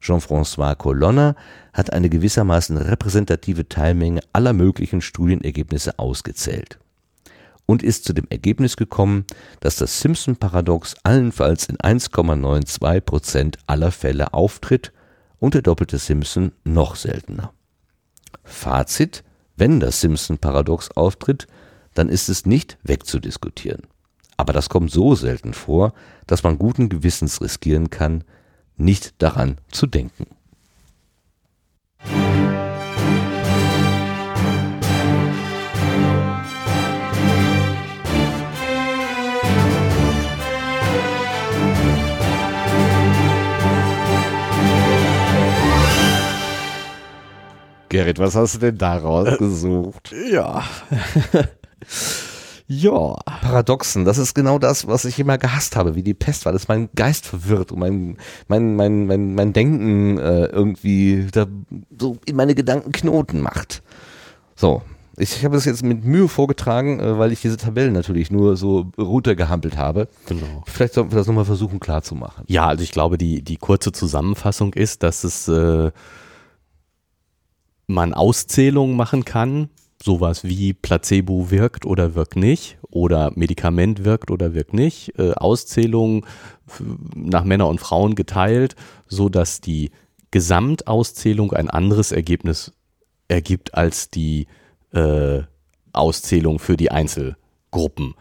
Jean-François 0.00 0.76
Colonna 0.76 1.34
hat 1.72 1.92
eine 1.92 2.08
gewissermaßen 2.08 2.76
repräsentative 2.76 3.68
Teilmenge 3.68 4.20
aller 4.32 4.52
möglichen 4.52 5.00
Studienergebnisse 5.00 5.98
ausgezählt 5.98 6.78
und 7.66 7.82
ist 7.82 8.04
zu 8.04 8.12
dem 8.12 8.28
Ergebnis 8.30 8.76
gekommen, 8.76 9.24
dass 9.58 9.74
das 9.74 10.02
Simpson-Paradox 10.02 10.94
allenfalls 11.02 11.66
in 11.66 11.78
1,92 11.78 13.00
Prozent 13.00 13.58
aller 13.66 13.90
Fälle 13.90 14.34
auftritt 14.34 14.92
und 15.40 15.54
der 15.54 15.62
doppelte 15.62 15.98
Simpson 15.98 16.52
noch 16.62 16.94
seltener. 16.94 17.52
Fazit, 18.44 19.24
wenn 19.56 19.80
das 19.80 20.00
Simpson-Paradox 20.00 20.92
auftritt, 20.92 21.48
dann 21.98 22.08
ist 22.08 22.28
es 22.28 22.46
nicht 22.46 22.78
wegzudiskutieren. 22.84 23.82
Aber 24.36 24.52
das 24.52 24.68
kommt 24.68 24.92
so 24.92 25.16
selten 25.16 25.52
vor, 25.52 25.92
dass 26.28 26.44
man 26.44 26.56
guten 26.56 26.88
Gewissens 26.88 27.40
riskieren 27.40 27.90
kann, 27.90 28.22
nicht 28.76 29.20
daran 29.20 29.58
zu 29.72 29.88
denken. 29.88 30.26
Gerrit, 47.88 48.20
was 48.20 48.36
hast 48.36 48.54
du 48.54 48.58
denn 48.58 48.78
da 48.78 48.98
rausgesucht? 48.98 50.12
Äh, 50.12 50.34
ja. 50.34 50.62
ja. 52.66 53.14
Paradoxen, 53.24 54.04
das 54.04 54.18
ist 54.18 54.34
genau 54.34 54.58
das, 54.58 54.86
was 54.86 55.04
ich 55.04 55.18
immer 55.18 55.38
gehasst 55.38 55.76
habe, 55.76 55.94
wie 55.94 56.02
die 56.02 56.14
Pest, 56.14 56.44
weil 56.44 56.54
es 56.54 56.68
meinen 56.68 56.88
Geist 56.94 57.26
verwirrt 57.26 57.72
und 57.72 57.78
mein, 57.78 58.16
mein, 58.46 58.76
mein, 58.76 59.06
mein, 59.06 59.34
mein 59.34 59.52
Denken 59.52 60.18
äh, 60.18 60.46
irgendwie 60.46 61.26
da 61.32 61.46
so 61.98 62.18
in 62.26 62.36
meine 62.36 62.54
Gedanken 62.54 62.92
Knoten 62.92 63.40
macht. 63.40 63.82
So. 64.54 64.82
Ich 65.20 65.44
habe 65.44 65.56
das 65.56 65.64
jetzt 65.64 65.82
mit 65.82 66.04
Mühe 66.04 66.28
vorgetragen, 66.28 67.00
äh, 67.00 67.18
weil 67.18 67.32
ich 67.32 67.40
diese 67.40 67.56
Tabellen 67.56 67.92
natürlich 67.92 68.30
nur 68.30 68.56
so 68.56 68.92
runtergehampelt 68.96 69.76
habe. 69.76 70.08
Genau. 70.26 70.62
Vielleicht 70.66 70.94
sollten 70.94 71.10
wir 71.10 71.18
das 71.18 71.26
nochmal 71.26 71.44
versuchen 71.44 71.80
klarzumachen. 71.80 72.44
Ja, 72.46 72.68
also 72.68 72.84
ich 72.84 72.92
glaube, 72.92 73.18
die, 73.18 73.42
die 73.42 73.56
kurze 73.56 73.90
Zusammenfassung 73.90 74.74
ist, 74.74 75.02
dass 75.02 75.24
es 75.24 75.48
äh, 75.48 75.90
man 77.88 78.14
Auszählungen 78.14 78.96
machen 78.96 79.24
kann, 79.24 79.70
sowas 80.02 80.44
wie 80.44 80.72
Placebo 80.72 81.50
wirkt 81.50 81.84
oder 81.84 82.14
wirkt 82.14 82.36
nicht 82.36 82.78
oder 82.90 83.32
Medikament 83.34 84.04
wirkt 84.04 84.30
oder 84.30 84.54
wirkt 84.54 84.74
nicht, 84.74 85.18
äh, 85.18 85.32
Auszählungen 85.32 86.24
nach 87.14 87.44
Männer 87.44 87.68
und 87.68 87.80
Frauen 87.80 88.14
geteilt, 88.14 88.76
so 89.06 89.28
dass 89.28 89.60
die 89.60 89.90
Gesamtauszählung 90.30 91.52
ein 91.52 91.70
anderes 91.70 92.12
Ergebnis 92.12 92.72
ergibt 93.28 93.74
als 93.74 94.10
die 94.10 94.46
äh, 94.92 95.42
Auszählung 95.92 96.58
für 96.58 96.76
die 96.76 96.90
Einzelgruppen. 96.90 98.14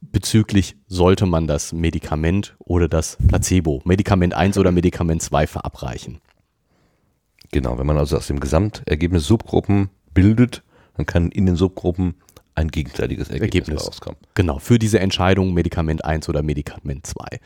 Bezüglich 0.00 0.76
sollte 0.86 1.26
man 1.26 1.46
das 1.46 1.72
Medikament 1.72 2.56
oder 2.58 2.88
das 2.88 3.16
Placebo, 3.26 3.82
Medikament 3.84 4.34
1 4.34 4.58
oder 4.58 4.70
Medikament 4.70 5.22
2 5.22 5.46
verabreichen. 5.46 6.20
Genau, 7.52 7.78
wenn 7.78 7.86
man 7.86 7.98
also 7.98 8.16
aus 8.16 8.26
dem 8.26 8.40
Gesamtergebnis 8.40 9.26
Subgruppen 9.26 9.90
bildet, 10.12 10.62
dann 10.96 11.06
kann 11.06 11.30
in 11.30 11.46
den 11.46 11.56
Subgruppen 11.56 12.14
ein 12.54 12.68
gegenteiliges 12.68 13.28
Ergebnis, 13.28 13.68
Ergebnis. 13.68 13.86
rauskommen. 13.86 14.18
Genau, 14.34 14.58
für 14.58 14.78
diese 14.78 15.00
Entscheidung 15.00 15.54
Medikament 15.54 16.04
1 16.04 16.28
oder 16.28 16.42
Medikament 16.42 17.06
2. 17.06 17.40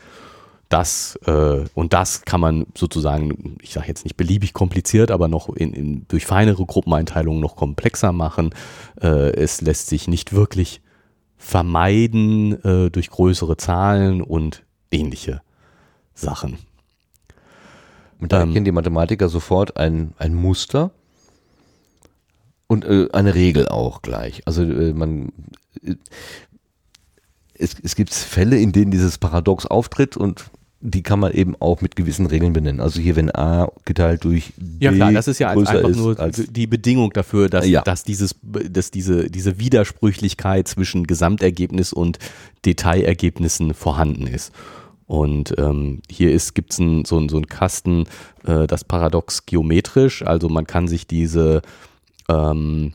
Das 0.69 1.17
äh, 1.25 1.65
und 1.73 1.93
das 1.93 2.25
kann 2.25 2.39
man 2.39 2.67
sozusagen, 2.75 3.57
ich 3.61 3.73
sage 3.73 3.87
jetzt 3.87 4.03
nicht 4.03 4.17
beliebig 4.17 4.53
kompliziert, 4.53 5.09
aber 5.09 5.27
noch 5.27 5.49
in, 5.49 5.73
in, 5.73 6.07
durch 6.07 6.27
feinere 6.27 6.63
Gruppeneinteilungen 6.63 7.41
noch 7.41 7.55
komplexer 7.55 8.11
machen. 8.11 8.51
Äh, 9.01 9.33
es 9.33 9.61
lässt 9.61 9.87
sich 9.87 10.07
nicht 10.07 10.31
wirklich 10.31 10.81
vermeiden 11.37 12.63
äh, 12.63 12.91
durch 12.91 13.09
größere 13.09 13.57
Zahlen 13.57 14.21
und 14.21 14.63
ähnliche 14.91 15.41
Sachen. 16.13 16.59
Und 18.19 18.31
da 18.31 18.41
ähm, 18.41 18.49
erkennen 18.49 18.65
die 18.65 18.71
Mathematiker 18.71 19.27
sofort 19.29 19.77
ein, 19.77 20.13
ein 20.19 20.35
Muster 20.35 20.91
und 22.69 22.85
äh, 22.85 23.09
eine 23.11 23.35
Regel 23.35 23.67
auch 23.67 24.01
gleich. 24.01 24.43
Also 24.45 24.63
äh, 24.63 24.93
man 24.93 25.33
äh, 25.83 25.95
es, 27.55 27.75
es 27.83 27.95
gibt 27.95 28.13
Fälle, 28.13 28.57
in 28.57 28.71
denen 28.71 28.91
dieses 28.91 29.17
Paradox 29.17 29.65
auftritt 29.65 30.15
und 30.15 30.45
die 30.81 31.03
kann 31.03 31.19
man 31.19 31.33
eben 31.33 31.57
auch 31.59 31.81
mit 31.81 31.97
gewissen 31.97 32.25
Regeln 32.25 32.53
benennen. 32.53 32.79
Also 32.79 33.01
hier, 33.01 33.17
wenn 33.17 33.35
A 33.35 33.69
geteilt 33.83 34.23
durch 34.23 34.53
B 34.55 34.85
Ja 34.85 34.93
klar, 34.93 35.11
das 35.11 35.27
ist 35.27 35.39
ja 35.39 35.49
einfach 35.49 35.89
nur 35.89 36.15
die 36.15 36.67
Bedingung 36.67 37.11
dafür, 37.11 37.49
dass, 37.49 37.67
ja. 37.67 37.81
dass, 37.81 38.05
dieses, 38.05 38.35
dass 38.41 38.89
diese, 38.89 39.29
diese 39.29 39.59
Widersprüchlichkeit 39.59 40.69
zwischen 40.69 41.05
Gesamtergebnis 41.05 41.91
und 41.91 42.17
Detailergebnissen 42.63 43.73
vorhanden 43.73 44.25
ist. 44.25 44.53
Und 45.05 45.53
ähm, 45.57 46.01
hier 46.09 46.37
gibt 46.53 46.71
es 46.71 46.79
ein, 46.79 47.03
so, 47.03 47.27
so 47.27 47.35
einen 47.35 47.47
Kasten, 47.47 48.05
äh, 48.45 48.65
das 48.65 48.85
Paradox 48.85 49.45
geometrisch. 49.45 50.21
Also 50.21 50.47
man 50.47 50.65
kann 50.65 50.87
sich 50.87 51.07
diese 51.07 51.61
ähm, 52.29 52.93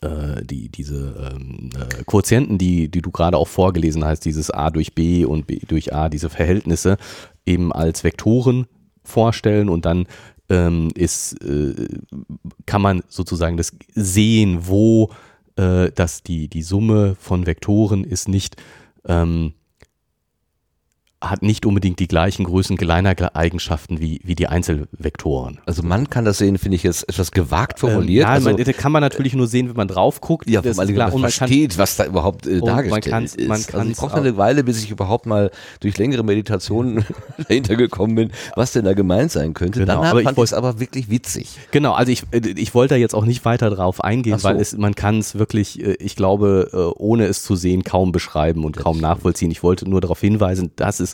äh, 0.00 0.44
die, 0.44 0.68
diese 0.68 1.32
ähm, 1.34 1.70
äh, 1.74 2.04
Quotienten, 2.04 2.58
die, 2.58 2.88
die 2.88 3.02
du 3.02 3.10
gerade 3.10 3.36
auch 3.36 3.48
vorgelesen 3.48 4.04
hast, 4.04 4.20
dieses 4.24 4.50
a 4.50 4.70
durch 4.70 4.94
b 4.94 5.24
und 5.24 5.46
b 5.46 5.58
durch 5.66 5.94
a, 5.94 6.08
diese 6.08 6.30
Verhältnisse 6.30 6.96
eben 7.44 7.72
als 7.72 8.04
Vektoren 8.04 8.66
vorstellen 9.02 9.68
und 9.68 9.84
dann 9.84 10.06
ähm, 10.48 10.90
ist, 10.94 11.42
äh, 11.42 11.88
kann 12.66 12.82
man 12.82 13.02
sozusagen 13.08 13.56
das 13.56 13.72
sehen, 13.94 14.60
wo 14.62 15.10
äh, 15.56 15.90
dass 15.92 16.22
die, 16.22 16.48
die 16.48 16.62
Summe 16.62 17.16
von 17.18 17.46
Vektoren 17.46 18.04
ist 18.04 18.28
nicht 18.28 18.56
ähm, 19.06 19.54
hat 21.22 21.42
nicht 21.42 21.64
unbedingt 21.64 21.98
die 21.98 22.08
gleichen 22.08 22.44
Größen 22.44 22.76
Eigenschaften 23.34 24.00
wie, 24.00 24.20
wie 24.22 24.34
die 24.34 24.48
Einzelvektoren. 24.48 25.58
Also 25.64 25.82
man 25.82 26.10
kann 26.10 26.26
das 26.26 26.38
sehen, 26.38 26.58
finde 26.58 26.76
ich 26.76 26.82
jetzt 26.82 27.08
etwas 27.08 27.30
gewagt 27.30 27.80
formuliert. 27.80 28.24
Ähm, 28.24 28.28
ja, 28.28 28.34
also, 28.34 28.50
man, 28.50 28.62
das 28.62 28.76
kann 28.76 28.92
man 28.92 29.00
natürlich 29.00 29.34
nur 29.34 29.46
sehen, 29.46 29.68
wenn 29.68 29.76
man 29.76 29.88
drauf 29.88 30.20
guckt. 30.20 30.48
Ja, 30.48 30.60
das 30.60 30.76
ist 30.76 30.92
klar. 30.92 31.12
Und 31.14 31.22
man 31.22 31.30
versteht, 31.30 31.70
kann, 31.70 31.78
was 31.78 31.96
da 31.96 32.04
überhaupt 32.04 32.46
äh, 32.46 32.60
dargestellt 32.60 33.10
man 33.10 33.24
ist. 33.24 33.40
Man 33.40 33.62
also 33.72 33.90
ich 33.90 33.96
brauche 33.96 34.16
eine 34.16 34.36
Weile, 34.36 34.62
bis 34.62 34.82
ich 34.84 34.90
überhaupt 34.90 35.24
mal 35.24 35.50
durch 35.80 35.96
längere 35.96 36.22
Meditationen 36.22 37.06
dahinter 37.48 37.76
gekommen 37.76 38.14
bin, 38.14 38.32
was 38.54 38.72
denn 38.72 38.84
da 38.84 38.92
gemeint 38.92 39.32
sein 39.32 39.54
könnte. 39.54 39.80
Genau, 39.80 40.02
Dann 40.02 40.04
aber 40.04 40.22
fand 40.22 40.36
ich 40.36 40.44
es 40.44 40.52
aber 40.52 40.80
wirklich 40.80 41.08
witzig. 41.08 41.58
Genau, 41.70 41.94
also 41.94 42.12
ich, 42.12 42.24
äh, 42.32 42.40
ich 42.56 42.74
wollte 42.74 42.94
da 42.94 42.98
jetzt 42.98 43.14
auch 43.14 43.24
nicht 43.24 43.44
weiter 43.46 43.70
drauf 43.70 44.04
eingehen, 44.04 44.38
so. 44.38 44.44
weil 44.44 44.60
es, 44.60 44.76
man 44.76 44.94
kann 44.94 45.18
es 45.18 45.38
wirklich, 45.38 45.82
äh, 45.82 45.94
ich 45.94 46.14
glaube, 46.14 46.92
ohne 46.98 47.24
es 47.24 47.42
zu 47.42 47.56
sehen, 47.56 47.84
kaum 47.84 48.12
beschreiben 48.12 48.64
und 48.64 48.76
das 48.76 48.84
kaum 48.84 49.00
nachvollziehen. 49.00 49.50
Ich 49.50 49.62
wollte 49.62 49.88
nur 49.88 50.00
darauf 50.00 50.20
hinweisen, 50.20 50.72
dass 50.76 51.00
es 51.00 51.05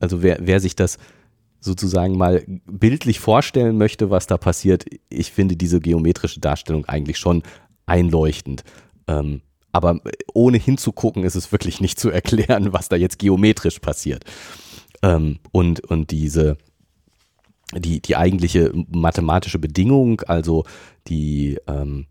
also 0.00 0.22
wer, 0.22 0.38
wer 0.40 0.60
sich 0.60 0.76
das 0.76 0.98
sozusagen 1.60 2.16
mal 2.16 2.44
bildlich 2.66 3.20
vorstellen 3.20 3.78
möchte, 3.78 4.10
was 4.10 4.26
da 4.26 4.36
passiert, 4.36 4.84
ich 5.08 5.30
finde 5.30 5.56
diese 5.56 5.80
geometrische 5.80 6.40
Darstellung 6.40 6.84
eigentlich 6.86 7.18
schon 7.18 7.42
einleuchtend. 7.86 8.64
Ähm, 9.06 9.42
aber 9.70 10.00
ohne 10.34 10.58
hinzugucken 10.58 11.24
ist 11.24 11.34
es 11.34 11.52
wirklich 11.52 11.80
nicht 11.80 11.98
zu 11.98 12.10
erklären, 12.10 12.72
was 12.72 12.88
da 12.88 12.96
jetzt 12.96 13.18
geometrisch 13.18 13.78
passiert. 13.78 14.24
Ähm, 15.02 15.38
und, 15.52 15.80
und 15.88 16.10
diese, 16.10 16.58
die, 17.74 18.00
die 18.00 18.16
eigentliche 18.16 18.72
mathematische 18.90 19.58
Bedingung, 19.58 20.20
also 20.22 20.64
die, 21.06 21.58
ähm, 21.66 22.06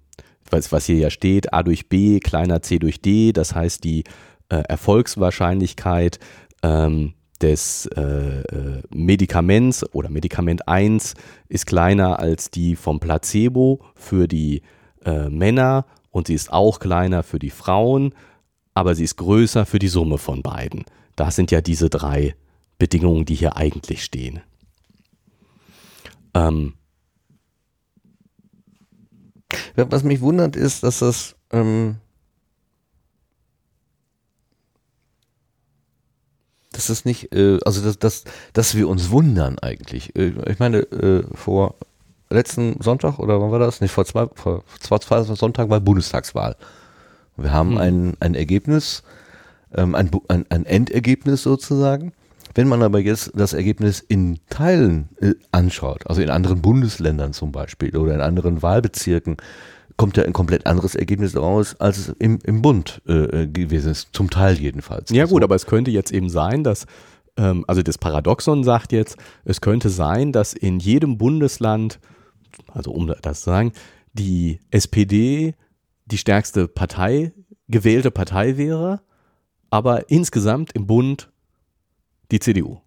was, 0.49 0.71
was 0.71 0.85
hier 0.85 0.97
ja 0.97 1.09
steht, 1.09 1.53
a 1.53 1.61
durch 1.63 1.87
b 1.89 2.19
kleiner 2.19 2.61
c 2.61 2.79
durch 2.79 3.01
d, 3.01 3.31
das 3.31 3.53
heißt 3.53 3.83
die 3.83 4.03
äh, 4.49 4.63
Erfolgswahrscheinlichkeit 4.67 6.19
ähm, 6.63 7.13
des 7.41 7.87
äh, 7.95 8.01
äh, 8.01 8.81
Medikaments 8.93 9.83
oder 9.93 10.09
Medikament 10.09 10.67
1 10.67 11.15
ist 11.49 11.65
kleiner 11.65 12.19
als 12.19 12.51
die 12.51 12.75
vom 12.75 12.99
Placebo 12.99 13.81
für 13.95 14.27
die 14.27 14.61
äh, 15.03 15.29
Männer 15.29 15.85
und 16.11 16.27
sie 16.27 16.33
ist 16.33 16.51
auch 16.51 16.79
kleiner 16.79 17.23
für 17.23 17.39
die 17.39 17.49
Frauen, 17.49 18.13
aber 18.73 18.95
sie 18.95 19.03
ist 19.03 19.17
größer 19.17 19.65
für 19.65 19.79
die 19.79 19.87
Summe 19.87 20.17
von 20.17 20.41
beiden. 20.41 20.85
Das 21.15 21.35
sind 21.35 21.51
ja 21.51 21.61
diese 21.61 21.89
drei 21.89 22.35
Bedingungen, 22.77 23.25
die 23.25 23.35
hier 23.35 23.57
eigentlich 23.57 24.03
stehen. 24.03 24.41
Ähm, 26.33 26.73
Was 29.75 30.03
mich 30.03 30.21
wundert 30.21 30.55
ist, 30.55 30.83
dass 30.83 30.99
das 30.99 31.35
ähm, 31.51 31.97
dass 36.81 36.87
das 36.87 37.05
nicht, 37.05 37.33
äh, 37.33 37.59
also 37.63 37.81
dass, 37.81 37.99
dass, 37.99 38.23
dass 38.53 38.75
wir 38.75 38.89
uns 38.89 39.11
wundern 39.11 39.59
eigentlich. 39.59 40.15
Äh, 40.15 40.33
ich 40.49 40.59
meine, 40.59 40.79
äh, 40.79 41.23
vor 41.33 41.75
letzten 42.29 42.81
Sonntag 42.81 43.19
oder 43.19 43.39
wann 43.39 43.51
war 43.51 43.59
das? 43.59 43.81
Nicht 43.81 43.91
vor 43.91 44.05
zwei, 44.05 44.27
vor 44.33 44.63
zwei, 44.79 44.97
zwei 44.97 45.21
Sonntag 45.23 45.69
war 45.69 45.79
Bundestagswahl. 45.79 46.55
Wir 47.37 47.51
haben 47.51 47.71
Hm. 47.71 47.77
ein, 47.77 48.13
ein 48.19 48.35
Ergebnis, 48.35 49.03
ähm, 49.75 49.95
ein, 49.95 50.09
ein, 50.27 50.45
ein 50.49 50.65
Endergebnis 50.65 51.43
sozusagen. 51.43 52.13
Wenn 52.53 52.67
man 52.67 52.83
aber 52.83 52.99
jetzt 52.99 53.31
das 53.33 53.53
Ergebnis 53.53 54.01
in 54.01 54.39
Teilen 54.49 55.07
äh, 55.21 55.33
anschaut, 55.51 56.05
also 56.07 56.21
in 56.21 56.29
anderen 56.29 56.61
Bundesländern 56.61 57.31
zum 57.31 57.51
Beispiel 57.51 57.95
oder 57.95 58.13
in 58.13 58.21
anderen 58.21 58.61
Wahlbezirken, 58.61 59.37
kommt 60.01 60.17
ja 60.17 60.23
ein 60.23 60.33
komplett 60.33 60.65
anderes 60.65 60.95
Ergebnis 60.95 61.37
raus, 61.37 61.75
als 61.77 61.99
es 61.99 62.09
im, 62.17 62.39
im 62.43 62.63
Bund 62.63 63.03
äh, 63.07 63.43
äh, 63.43 63.47
gewesen 63.47 63.91
ist, 63.91 64.09
zum 64.13 64.31
Teil 64.31 64.57
jedenfalls. 64.57 65.11
Ja 65.11 65.25
gut, 65.25 65.33
Also, 65.33 65.43
aber 65.43 65.53
es 65.53 65.67
könnte 65.67 65.91
jetzt 65.91 66.11
eben 66.11 66.27
sein, 66.27 66.63
dass, 66.63 66.87
ähm, 67.37 67.65
also 67.67 67.83
das 67.83 67.99
Paradoxon 67.99 68.63
sagt 68.63 68.93
jetzt, 68.93 69.17
es 69.45 69.61
könnte 69.61 69.91
sein, 69.91 70.31
dass 70.31 70.53
in 70.53 70.79
jedem 70.79 71.19
Bundesland, 71.19 71.99
also 72.73 72.89
um 72.89 73.13
das 73.21 73.41
zu 73.41 73.51
sagen, 73.51 73.73
die 74.13 74.59
SPD 74.71 75.53
die 76.07 76.17
stärkste 76.17 76.67
Partei, 76.67 77.31
gewählte 77.67 78.09
Partei 78.09 78.57
wäre, 78.57 79.01
aber 79.69 80.09
insgesamt 80.09 80.71
im 80.73 80.87
Bund 80.87 81.31
die 82.31 82.39
CDU. 82.39 82.79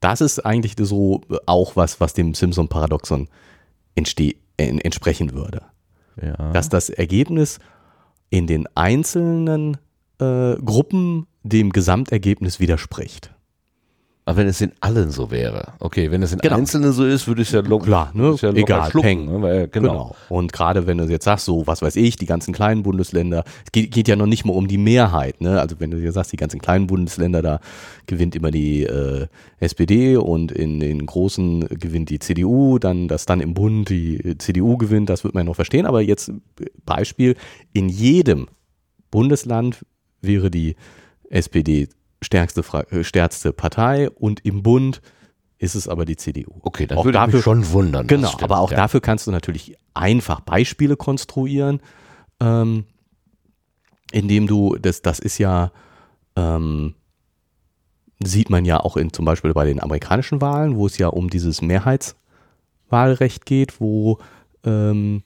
Das 0.00 0.20
ist 0.20 0.40
eigentlich 0.40 0.74
so 0.78 1.22
auch 1.46 1.76
was, 1.76 1.98
was 1.98 2.12
dem 2.12 2.34
Simpson-Paradoxon 2.34 3.30
entsprechen 3.96 5.32
würde 5.32 5.62
ja. 6.20 6.52
dass 6.52 6.68
das 6.68 6.90
Ergebnis 6.90 7.58
in 8.30 8.46
den 8.46 8.66
einzelnen 8.74 9.76
äh, 10.20 10.54
Gruppen 10.56 11.26
dem 11.42 11.70
Gesamtergebnis 11.70 12.60
widerspricht. 12.60 13.34
Aber 14.30 14.36
wenn 14.36 14.46
es 14.46 14.60
in 14.60 14.70
allen 14.78 15.10
so 15.10 15.32
wäre, 15.32 15.72
okay, 15.80 16.12
wenn 16.12 16.22
es 16.22 16.32
in 16.32 16.38
Genau. 16.38 16.54
Einzelnen 16.54 16.92
so 16.92 17.04
ist, 17.04 17.26
würde 17.26 17.42
ich 17.42 17.48
es 17.48 17.52
ja 17.54 17.62
locker, 17.62 17.86
Klar, 17.86 18.10
ne? 18.14 18.36
ja 18.40 18.50
locker 18.50 18.58
Egal, 18.60 18.90
schlucken, 18.90 19.24
ne? 19.24 19.42
Weil, 19.42 19.66
genau. 19.66 19.90
Genau. 19.90 20.16
Und 20.28 20.52
gerade 20.52 20.86
wenn 20.86 20.98
du 20.98 21.04
jetzt 21.06 21.24
sagst, 21.24 21.46
so, 21.46 21.66
was 21.66 21.82
weiß 21.82 21.96
ich, 21.96 22.14
die 22.14 22.26
ganzen 22.26 22.54
kleinen 22.54 22.84
Bundesländer, 22.84 23.42
es 23.64 23.72
geht, 23.72 23.90
geht 23.90 24.06
ja 24.06 24.14
noch 24.14 24.26
nicht 24.26 24.44
mal 24.44 24.52
um 24.52 24.68
die 24.68 24.78
Mehrheit, 24.78 25.40
ne? 25.40 25.60
Also 25.60 25.80
wenn 25.80 25.90
du 25.90 25.98
jetzt 25.98 26.14
sagst, 26.14 26.30
die 26.30 26.36
ganzen 26.36 26.60
kleinen 26.60 26.86
Bundesländer, 26.86 27.42
da 27.42 27.58
gewinnt 28.06 28.36
immer 28.36 28.52
die 28.52 28.84
äh, 28.84 29.26
SPD 29.58 30.16
und 30.16 30.52
in 30.52 30.78
den 30.78 31.06
großen 31.06 31.66
gewinnt 31.66 32.08
die 32.10 32.20
CDU, 32.20 32.78
dann, 32.78 33.08
dass 33.08 33.26
dann 33.26 33.40
im 33.40 33.52
Bund 33.52 33.88
die 33.88 34.38
CDU 34.38 34.76
gewinnt, 34.76 35.10
das 35.10 35.24
wird 35.24 35.34
man 35.34 35.46
noch 35.46 35.56
verstehen. 35.56 35.86
Aber 35.86 36.02
jetzt 36.02 36.30
Beispiel, 36.86 37.34
in 37.72 37.88
jedem 37.88 38.46
Bundesland 39.10 39.84
wäre 40.22 40.52
die 40.52 40.76
SPD 41.30 41.88
stärkste, 42.22 42.62
Fra- 42.62 42.84
äh, 42.90 43.04
stärkste 43.04 43.52
Partei 43.52 44.10
und 44.10 44.44
im 44.44 44.62
Bund 44.62 45.00
ist 45.58 45.74
es 45.74 45.88
aber 45.88 46.04
die 46.06 46.16
CDU. 46.16 46.52
Okay, 46.62 46.86
dann 46.86 46.98
Auch 46.98 47.04
würde 47.04 47.18
ich 47.18 47.22
dafür- 47.24 47.36
mich 47.38 47.44
schon 47.44 47.70
wundern. 47.72 48.06
das 48.06 48.16
Genau, 48.16 48.28
stimmt, 48.28 48.44
aber 48.44 48.60
auch 48.60 48.70
ja. 48.70 48.76
dafür 48.78 49.00
kannst 49.00 49.26
du 49.26 49.30
natürlich 49.30 49.76
einfach 49.94 50.40
Beispiele 50.40 50.96
konstruieren, 50.96 51.80
ähm, 52.40 52.84
indem 54.12 54.46
du, 54.46 54.76
das, 54.76 55.02
das 55.02 55.18
ist 55.18 55.38
ja, 55.38 55.70
ähm, 56.36 56.94
sieht 58.22 58.50
man 58.50 58.64
ja 58.64 58.80
auch 58.80 58.96
in, 58.96 59.12
zum 59.12 59.24
Beispiel 59.24 59.52
bei 59.52 59.64
den 59.66 59.80
amerikanischen 59.82 60.40
Wahlen, 60.40 60.76
wo 60.76 60.86
es 60.86 60.98
ja 60.98 61.08
um 61.08 61.28
dieses 61.30 61.60
Mehrheitswahlrecht 61.62 63.46
geht, 63.46 63.80
wo 63.80 64.18
ähm, 64.64 65.22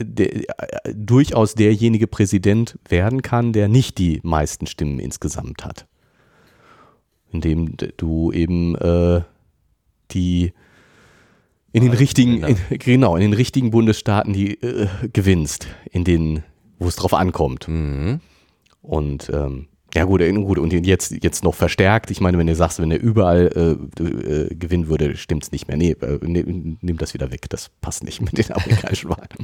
der, 0.00 0.34
äh, 0.34 0.94
durchaus 0.94 1.54
derjenige 1.54 2.06
Präsident 2.06 2.78
werden 2.88 3.22
kann, 3.22 3.52
der 3.52 3.68
nicht 3.68 3.98
die 3.98 4.20
meisten 4.22 4.66
Stimmen 4.66 4.98
insgesamt 4.98 5.64
hat. 5.64 5.86
Indem 7.32 7.76
du 7.96 8.32
eben 8.32 8.74
äh, 8.76 9.22
die 10.10 10.52
in 11.72 11.82
den 11.82 11.92
richtigen, 11.92 12.42
in, 12.42 12.56
genau, 12.78 13.14
in 13.16 13.22
den 13.22 13.34
richtigen 13.34 13.70
Bundesstaaten 13.70 14.32
die 14.32 14.54
äh, 14.62 14.88
gewinnst, 15.12 15.66
in 15.90 16.04
denen, 16.04 16.42
wo 16.78 16.88
es 16.88 16.96
drauf 16.96 17.12
ankommt. 17.12 17.68
Mhm. 17.68 18.20
Und 18.80 19.30
ähm, 19.32 19.68
ja 19.94 20.04
gut, 20.04 20.20
äh, 20.22 20.32
gut, 20.32 20.58
und 20.58 20.72
jetzt, 20.72 21.12
jetzt 21.22 21.44
noch 21.44 21.54
verstärkt. 21.54 22.10
Ich 22.10 22.20
meine, 22.20 22.38
wenn 22.38 22.46
du 22.46 22.54
sagst, 22.54 22.80
wenn 22.80 22.90
er 22.90 23.00
überall 23.00 23.50
äh, 24.00 24.02
äh, 24.02 24.54
gewinnen 24.54 24.88
würde, 24.88 25.16
stimmt's 25.16 25.52
nicht 25.52 25.68
mehr. 25.68 25.76
Nee, 25.76 25.90
äh, 26.00 26.18
ne, 26.22 26.42
nimm 26.80 26.96
das 26.98 27.14
wieder 27.14 27.30
weg. 27.30 27.48
Das 27.50 27.70
passt 27.80 28.02
nicht 28.04 28.20
mit 28.20 28.38
den 28.38 28.52
amerikanischen 28.52 29.10
Wahlen. 29.10 29.28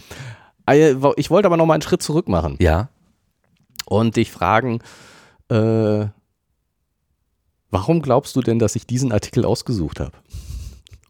Äh, 0.66 0.94
Ich 1.16 1.28
wollte 1.30 1.44
aber 1.44 1.58
noch 1.58 1.66
mal 1.66 1.74
einen 1.74 1.82
Schritt 1.82 2.00
zurück 2.02 2.26
machen 2.26 2.56
Ja, 2.58 2.88
und 3.84 4.16
dich 4.16 4.30
fragen, 4.30 4.78
äh, 5.50 6.06
warum 7.74 8.00
glaubst 8.00 8.36
du 8.36 8.40
denn, 8.40 8.58
dass 8.58 8.76
ich 8.76 8.86
diesen 8.86 9.12
Artikel 9.12 9.44
ausgesucht 9.44 10.00
habe? 10.00 10.12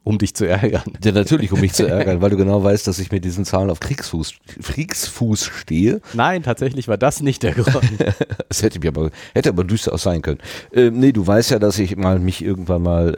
Um 0.06 0.18
dich 0.18 0.34
zu 0.34 0.46
ärgern. 0.46 0.82
ja, 1.02 1.12
natürlich, 1.12 1.50
um 1.52 1.60
mich 1.60 1.72
zu 1.72 1.86
ärgern, 1.88 2.20
weil 2.20 2.28
du 2.28 2.36
genau 2.36 2.62
weißt, 2.62 2.86
dass 2.86 2.98
ich 2.98 3.10
mit 3.10 3.24
diesen 3.24 3.46
Zahlen 3.46 3.70
auf 3.70 3.80
Kriegsfuß, 3.80 4.34
Kriegsfuß 4.62 5.44
stehe. 5.46 6.02
Nein, 6.12 6.42
tatsächlich 6.42 6.88
war 6.88 6.98
das 6.98 7.20
nicht 7.22 7.42
der 7.42 7.52
Grund. 7.54 7.80
Es 8.50 8.62
hätte 8.62 8.78
mir 8.78 8.88
aber, 8.88 9.10
hätte 9.34 9.48
aber 9.48 9.64
durchaus 9.64 10.02
sein 10.02 10.22
können. 10.22 10.38
Ähm, 10.72 11.00
nee, 11.00 11.10
du 11.12 11.26
weißt 11.26 11.50
ja, 11.50 11.58
dass 11.58 11.78
ich 11.78 11.96
mal 11.96 12.18
mich 12.18 12.44
irgendwann 12.44 12.82
mal 12.82 13.14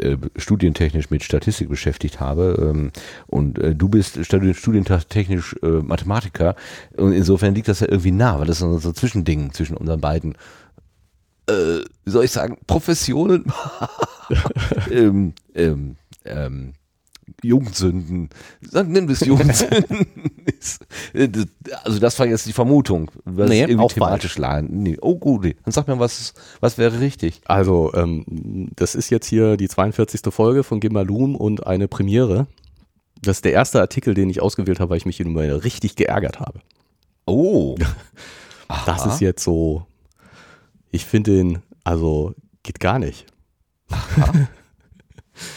äh, 0.00 0.06
äh, 0.12 0.16
studientechnisch 0.36 1.10
mit 1.10 1.24
Statistik 1.24 1.68
beschäftigt 1.68 2.20
habe. 2.20 2.56
Ähm, 2.70 2.90
und 3.26 3.58
äh, 3.58 3.74
du 3.74 3.88
bist 3.88 4.16
studi- 4.18 4.54
studientechnisch 4.54 5.56
äh, 5.62 5.66
Mathematiker. 5.66 6.54
Und 6.96 7.12
insofern 7.12 7.54
liegt 7.54 7.68
das 7.68 7.80
ja 7.80 7.88
irgendwie 7.88 8.12
nah, 8.12 8.38
weil 8.38 8.46
das 8.46 8.60
ist 8.62 8.82
so 8.82 8.88
ein 8.90 8.94
Zwischending 8.94 9.52
zwischen 9.52 9.76
unseren 9.76 10.00
beiden, 10.00 10.36
äh, 11.48 11.84
wie 12.04 12.10
soll 12.10 12.24
ich 12.24 12.30
sagen, 12.30 12.58
Professionen. 12.66 13.52
ähm, 14.90 15.34
ähm, 15.54 15.96
ähm, 16.24 16.74
Jugendsünden. 17.42 18.30
Nimm 18.72 19.08
das 19.08 19.20
Jugendsünden. 19.20 20.06
Äh, 21.12 21.28
also 21.82 21.98
das 21.98 22.18
war 22.18 22.26
jetzt 22.26 22.46
die 22.46 22.52
Vermutung. 22.52 23.10
Was 23.24 23.50
Nee, 23.50 23.62
irgendwie 23.62 23.94
thematisch 23.94 24.38
lagen. 24.38 24.82
Nee. 24.82 24.96
Oh 25.00 25.16
gut, 25.16 25.44
dann 25.44 25.72
sag 25.72 25.88
mir, 25.88 25.98
was, 25.98 26.32
was 26.60 26.78
wäre 26.78 27.00
richtig? 27.00 27.42
Also, 27.44 27.92
ähm, 27.94 28.70
das 28.74 28.94
ist 28.94 29.10
jetzt 29.10 29.26
hier 29.26 29.58
die 29.58 29.68
42. 29.68 30.22
Folge 30.32 30.62
von 30.62 30.80
Gimalum 30.80 31.36
und 31.36 31.66
eine 31.66 31.88
Premiere. 31.88 32.46
Das 33.20 33.38
ist 33.38 33.44
der 33.44 33.52
erste 33.52 33.80
Artikel, 33.80 34.14
den 34.14 34.30
ich 34.30 34.40
ausgewählt 34.40 34.80
habe, 34.80 34.90
weil 34.90 34.96
ich 34.98 35.06
mich 35.06 35.20
immer 35.20 35.64
richtig 35.64 35.96
geärgert 35.96 36.40
habe. 36.40 36.60
Oh. 37.26 37.76
Das 38.86 39.04
ist 39.04 39.20
jetzt 39.20 39.44
so, 39.44 39.86
ich 40.94 41.04
finde 41.04 41.32
den, 41.32 41.58
also 41.84 42.34
geht 42.62 42.80
gar 42.80 42.98
nicht. 42.98 43.26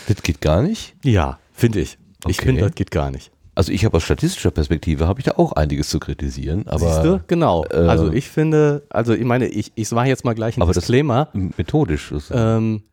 Das 0.08 0.24
geht 0.24 0.42
gar 0.42 0.64
nicht. 0.64 0.96
Ja, 1.04 1.38
finde 1.54 1.82
ich. 1.82 1.98
Ich 2.28 2.38
Okay. 2.40 2.48
finde, 2.48 2.62
das 2.64 2.74
geht 2.74 2.90
gar 2.92 3.12
nicht. 3.12 3.32
Also 3.54 3.72
ich 3.72 3.86
habe 3.86 3.98
aus 3.98 4.04
statistischer 4.04 4.52
Perspektive 4.52 5.08
habe 5.08 5.20
ich 5.20 5.26
da 5.26 5.34
auch 5.38 5.52
einiges 5.54 5.90
zu 5.90 6.00
kritisieren, 6.00 6.68
aber 6.68 6.80
Siehst 6.80 7.04
du? 7.06 7.24
Genau. 7.28 7.64
äh, 7.66 7.76
also 7.88 8.12
ich 8.12 8.28
finde, 8.30 8.86
also 8.90 9.14
ich 9.14 9.24
meine, 9.24 9.48
ich, 9.48 9.72
ich 9.76 9.92
war 9.92 10.06
jetzt 10.08 10.26
mal 10.26 10.34
gleich 10.34 10.58
ein 10.58 10.62
Aber 10.64 10.74
das- 10.74 10.84
Disclaimer. 10.84 11.30
methodisch. 11.34 12.10
Das, 12.12 12.32
Ähm, 12.34 12.84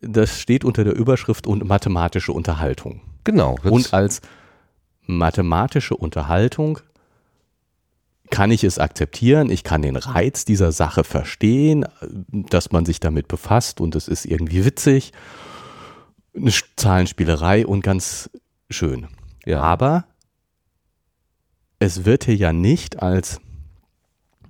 das 0.00 0.40
steht 0.40 0.64
unter 0.64 0.82
der 0.84 0.94
Überschrift 0.96 1.46
und 1.46 1.64
mathematische 1.64 2.32
Unterhaltung. 2.32 3.00
genau. 3.24 3.56
Das, 3.62 3.70
Und 3.72 3.94
als 3.94 4.20
mathematische 5.06 5.96
Unterhaltung 5.96 6.80
kann 8.32 8.50
ich 8.50 8.64
es 8.64 8.78
akzeptieren, 8.78 9.50
ich 9.50 9.62
kann 9.62 9.82
den 9.82 9.94
Reiz 9.94 10.46
dieser 10.46 10.72
Sache 10.72 11.04
verstehen, 11.04 11.84
dass 12.30 12.72
man 12.72 12.86
sich 12.86 12.98
damit 12.98 13.28
befasst 13.28 13.78
und 13.78 13.94
es 13.94 14.08
ist 14.08 14.24
irgendwie 14.24 14.64
witzig, 14.64 15.12
eine 16.34 16.50
Zahlenspielerei 16.76 17.66
und 17.66 17.82
ganz 17.82 18.30
schön. 18.70 19.08
ja. 19.44 19.60
Aber 19.60 20.06
es 21.78 22.06
wird 22.06 22.24
hier 22.24 22.36
ja 22.36 22.52
nicht 22.54 23.02
als 23.02 23.38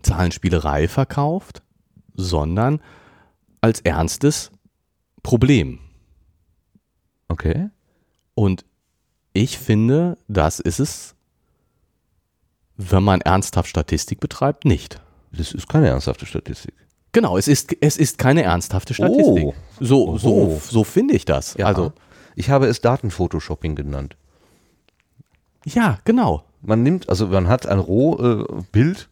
Zahlenspielerei 0.03 0.87
verkauft, 0.87 1.62
sondern 2.14 2.80
als 3.61 3.80
ernstes 3.80 4.53
Problem. 5.24 5.80
okay. 7.28 7.70
Und 8.35 8.64
ich 9.33 9.59
finde, 9.59 10.18
das 10.28 10.61
ist 10.61 10.78
es, 10.78 11.16
wenn 12.91 13.03
man 13.03 13.20
ernsthaft 13.20 13.68
Statistik 13.68 14.20
betreibt, 14.20 14.64
nicht. 14.64 15.01
Das 15.33 15.53
ist 15.53 15.68
keine 15.68 15.89
ernsthafte 15.89 16.26
Statistik. 16.26 16.74
Genau, 17.12 17.37
es 17.37 17.47
ist, 17.49 17.74
es 17.80 17.97
ist 17.97 18.18
keine 18.18 18.43
ernsthafte 18.43 18.95
Statistik. 18.95 19.45
Oh. 19.45 19.55
So, 19.80 20.16
so, 20.18 20.28
Oh. 20.35 20.61
so 20.62 20.85
finde 20.85 21.14
ich 21.14 21.24
das. 21.24 21.55
Ja. 21.59 21.66
Also, 21.66 21.93
ich 22.37 22.49
habe 22.51 22.66
es 22.66 22.80
Datenphotoshopping 22.80 23.74
genannt. 23.74 24.16
ja, 25.64 25.99
genau. 26.05 26.45
Man 26.64 26.83
nimmt, 26.85 27.09
also 27.09 27.26
man 27.26 27.49
hat 27.49 27.66
ein 27.66 27.80
Rohbild 27.80 29.09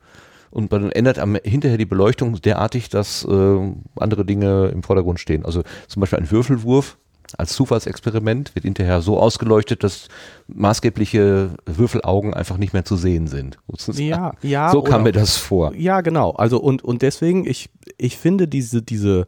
und 0.50 0.70
man 0.70 0.92
ändert 0.92 1.18
am, 1.18 1.36
hinterher 1.42 1.78
die 1.78 1.84
Beleuchtung 1.84 2.40
derartig, 2.40 2.88
dass 2.88 3.24
äh, 3.24 3.72
andere 3.96 4.24
Dinge 4.24 4.68
im 4.68 4.82
Vordergrund 4.84 5.18
stehen. 5.20 5.44
Also 5.44 5.62
zum 5.88 6.00
Beispiel 6.00 6.20
ein 6.20 6.30
Würfelwurf 6.30 6.96
als 7.38 7.52
Zufallsexperiment, 7.54 8.54
wird 8.54 8.64
hinterher 8.64 9.00
so 9.02 9.18
ausgeleuchtet, 9.18 9.82
dass 9.84 10.08
maßgebliche 10.48 11.50
Würfelaugen 11.66 12.34
einfach 12.34 12.56
nicht 12.56 12.72
mehr 12.72 12.84
zu 12.84 12.96
sehen 12.96 13.26
sind. 13.26 13.58
Ja, 13.94 14.32
ja. 14.42 14.70
So 14.70 14.82
kam 14.82 15.02
mir 15.04 15.12
das 15.12 15.36
vor. 15.36 15.74
Ja, 15.74 16.00
genau. 16.00 16.30
Also 16.32 16.60
und, 16.60 16.82
und 16.82 17.02
deswegen, 17.02 17.46
ich, 17.46 17.70
ich 17.98 18.16
finde 18.16 18.48
diese, 18.48 18.82
diese, 18.82 19.26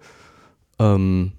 ähm, 0.79 1.33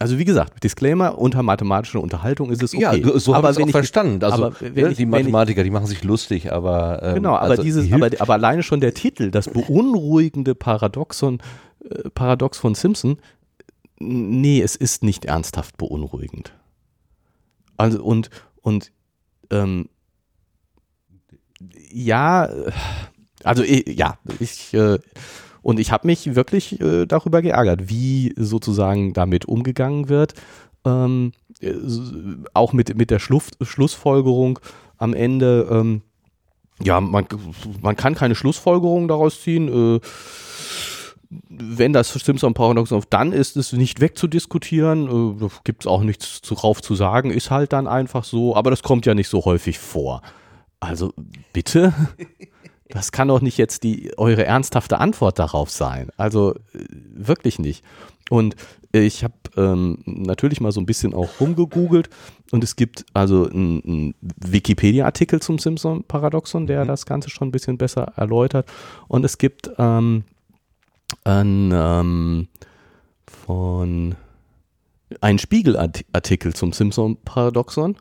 also 0.00 0.18
wie 0.18 0.24
gesagt, 0.24 0.64
Disclaimer, 0.64 1.18
unter 1.18 1.42
mathematischer 1.44 2.00
Unterhaltung 2.00 2.50
ist 2.50 2.62
es 2.62 2.74
okay. 2.74 2.82
Ja, 2.82 3.18
so 3.18 3.34
habe 3.36 3.48
ich 3.50 3.58
es 3.58 3.62
auch 3.62 3.68
verstanden. 3.70 4.22
Also 4.24 4.48
ne, 4.48 4.50
ich- 4.50 4.72
die 4.72 4.74
wenn 4.74 4.90
ich- 4.92 5.06
Mathematiker, 5.06 5.62
die 5.62 5.70
machen 5.70 5.86
sich 5.86 6.02
lustig, 6.02 6.52
aber 6.52 7.00
ähm, 7.02 7.14
Genau, 7.14 7.36
aber 7.36 7.50
also 7.50 7.62
dieses, 7.62 7.86
die 7.86 7.92
aber, 7.92 8.10
aber 8.18 8.32
alleine 8.34 8.64
schon 8.64 8.80
der 8.80 8.92
Titel, 8.92 9.30
das 9.30 9.48
beunruhigende 9.48 10.56
Paradoxon, 10.56 11.38
äh, 11.88 12.10
Paradox 12.10 12.58
von 12.58 12.74
Simpson, 12.74 13.18
nee, 13.98 14.60
es 14.60 14.76
ist 14.76 15.02
nicht 15.02 15.24
ernsthaft 15.24 15.76
beunruhigend. 15.76 16.52
Also 17.76 18.02
und 18.02 18.30
und 18.62 18.92
ähm, 19.50 19.88
ja, 21.92 22.46
äh, 22.46 22.72
also 23.42 23.62
eh, 23.62 23.90
ja, 23.90 24.18
ich 24.40 24.74
äh, 24.74 24.98
und 25.62 25.80
ich 25.80 25.90
habe 25.90 26.06
mich 26.06 26.34
wirklich 26.34 26.78
äh, 26.80 27.06
darüber 27.06 27.40
geärgert, 27.40 27.88
wie 27.88 28.34
sozusagen 28.36 29.14
damit 29.14 29.46
umgegangen 29.46 30.10
wird. 30.10 30.34
Ähm, 30.84 31.32
äh, 31.60 31.72
auch 32.52 32.74
mit, 32.74 32.94
mit 32.96 33.10
der 33.10 33.18
Schluff, 33.18 33.48
Schlussfolgerung 33.62 34.58
am 34.98 35.14
Ende. 35.14 35.66
Ähm, 35.70 36.02
ja, 36.82 37.00
man, 37.00 37.26
man 37.80 37.96
kann 37.96 38.14
keine 38.14 38.34
Schlussfolgerung 38.34 39.08
daraus 39.08 39.40
ziehen. 39.40 39.68
Äh, 39.96 40.00
wenn 41.48 41.92
das 41.92 42.12
Simpson-Paradoxon 42.12 43.02
dann 43.10 43.32
ist 43.32 43.56
es 43.56 43.72
nicht 43.72 44.00
wegzudiskutieren. 44.00 45.36
Äh, 45.36 45.40
da 45.40 45.48
gibt 45.64 45.82
es 45.84 45.86
auch 45.86 46.02
nichts 46.02 46.42
zu- 46.42 46.54
drauf 46.54 46.82
zu 46.82 46.94
sagen. 46.94 47.30
Ist 47.30 47.50
halt 47.50 47.72
dann 47.72 47.86
einfach 47.86 48.24
so. 48.24 48.56
Aber 48.56 48.70
das 48.70 48.82
kommt 48.82 49.06
ja 49.06 49.14
nicht 49.14 49.28
so 49.28 49.44
häufig 49.44 49.78
vor. 49.78 50.22
Also 50.80 51.12
bitte? 51.52 51.92
Das 52.90 53.12
kann 53.12 53.28
doch 53.28 53.40
nicht 53.40 53.56
jetzt 53.56 53.82
die 53.82 54.12
eure 54.18 54.44
ernsthafte 54.44 54.98
Antwort 55.00 55.38
darauf 55.38 55.70
sein. 55.70 56.10
Also 56.18 56.54
äh, 56.74 56.84
wirklich 57.14 57.58
nicht. 57.58 57.82
Und 58.28 58.56
ich 58.92 59.24
habe 59.24 59.34
ähm, 59.56 59.98
natürlich 60.04 60.60
mal 60.60 60.70
so 60.70 60.80
ein 60.80 60.86
bisschen 60.86 61.14
auch 61.14 61.40
rumgegoogelt 61.40 62.10
und 62.52 62.62
es 62.62 62.76
gibt 62.76 63.06
also 63.14 63.48
einen 63.48 64.14
Wikipedia-Artikel 64.20 65.40
zum 65.40 65.58
Simpson-Paradoxon, 65.58 66.66
der 66.66 66.84
das 66.84 67.06
Ganze 67.06 67.30
schon 67.30 67.48
ein 67.48 67.52
bisschen 67.52 67.78
besser 67.78 68.12
erläutert. 68.16 68.68
Und 69.08 69.24
es 69.24 69.38
gibt 69.38 69.70
ähm, 69.78 70.24
ein, 71.24 71.70
ähm, 71.72 72.48
von 73.26 74.16
einen 75.20 75.38
Spiegelartikel 75.38 76.54
zum 76.54 76.72
Simpson-Paradoxon 76.72 77.96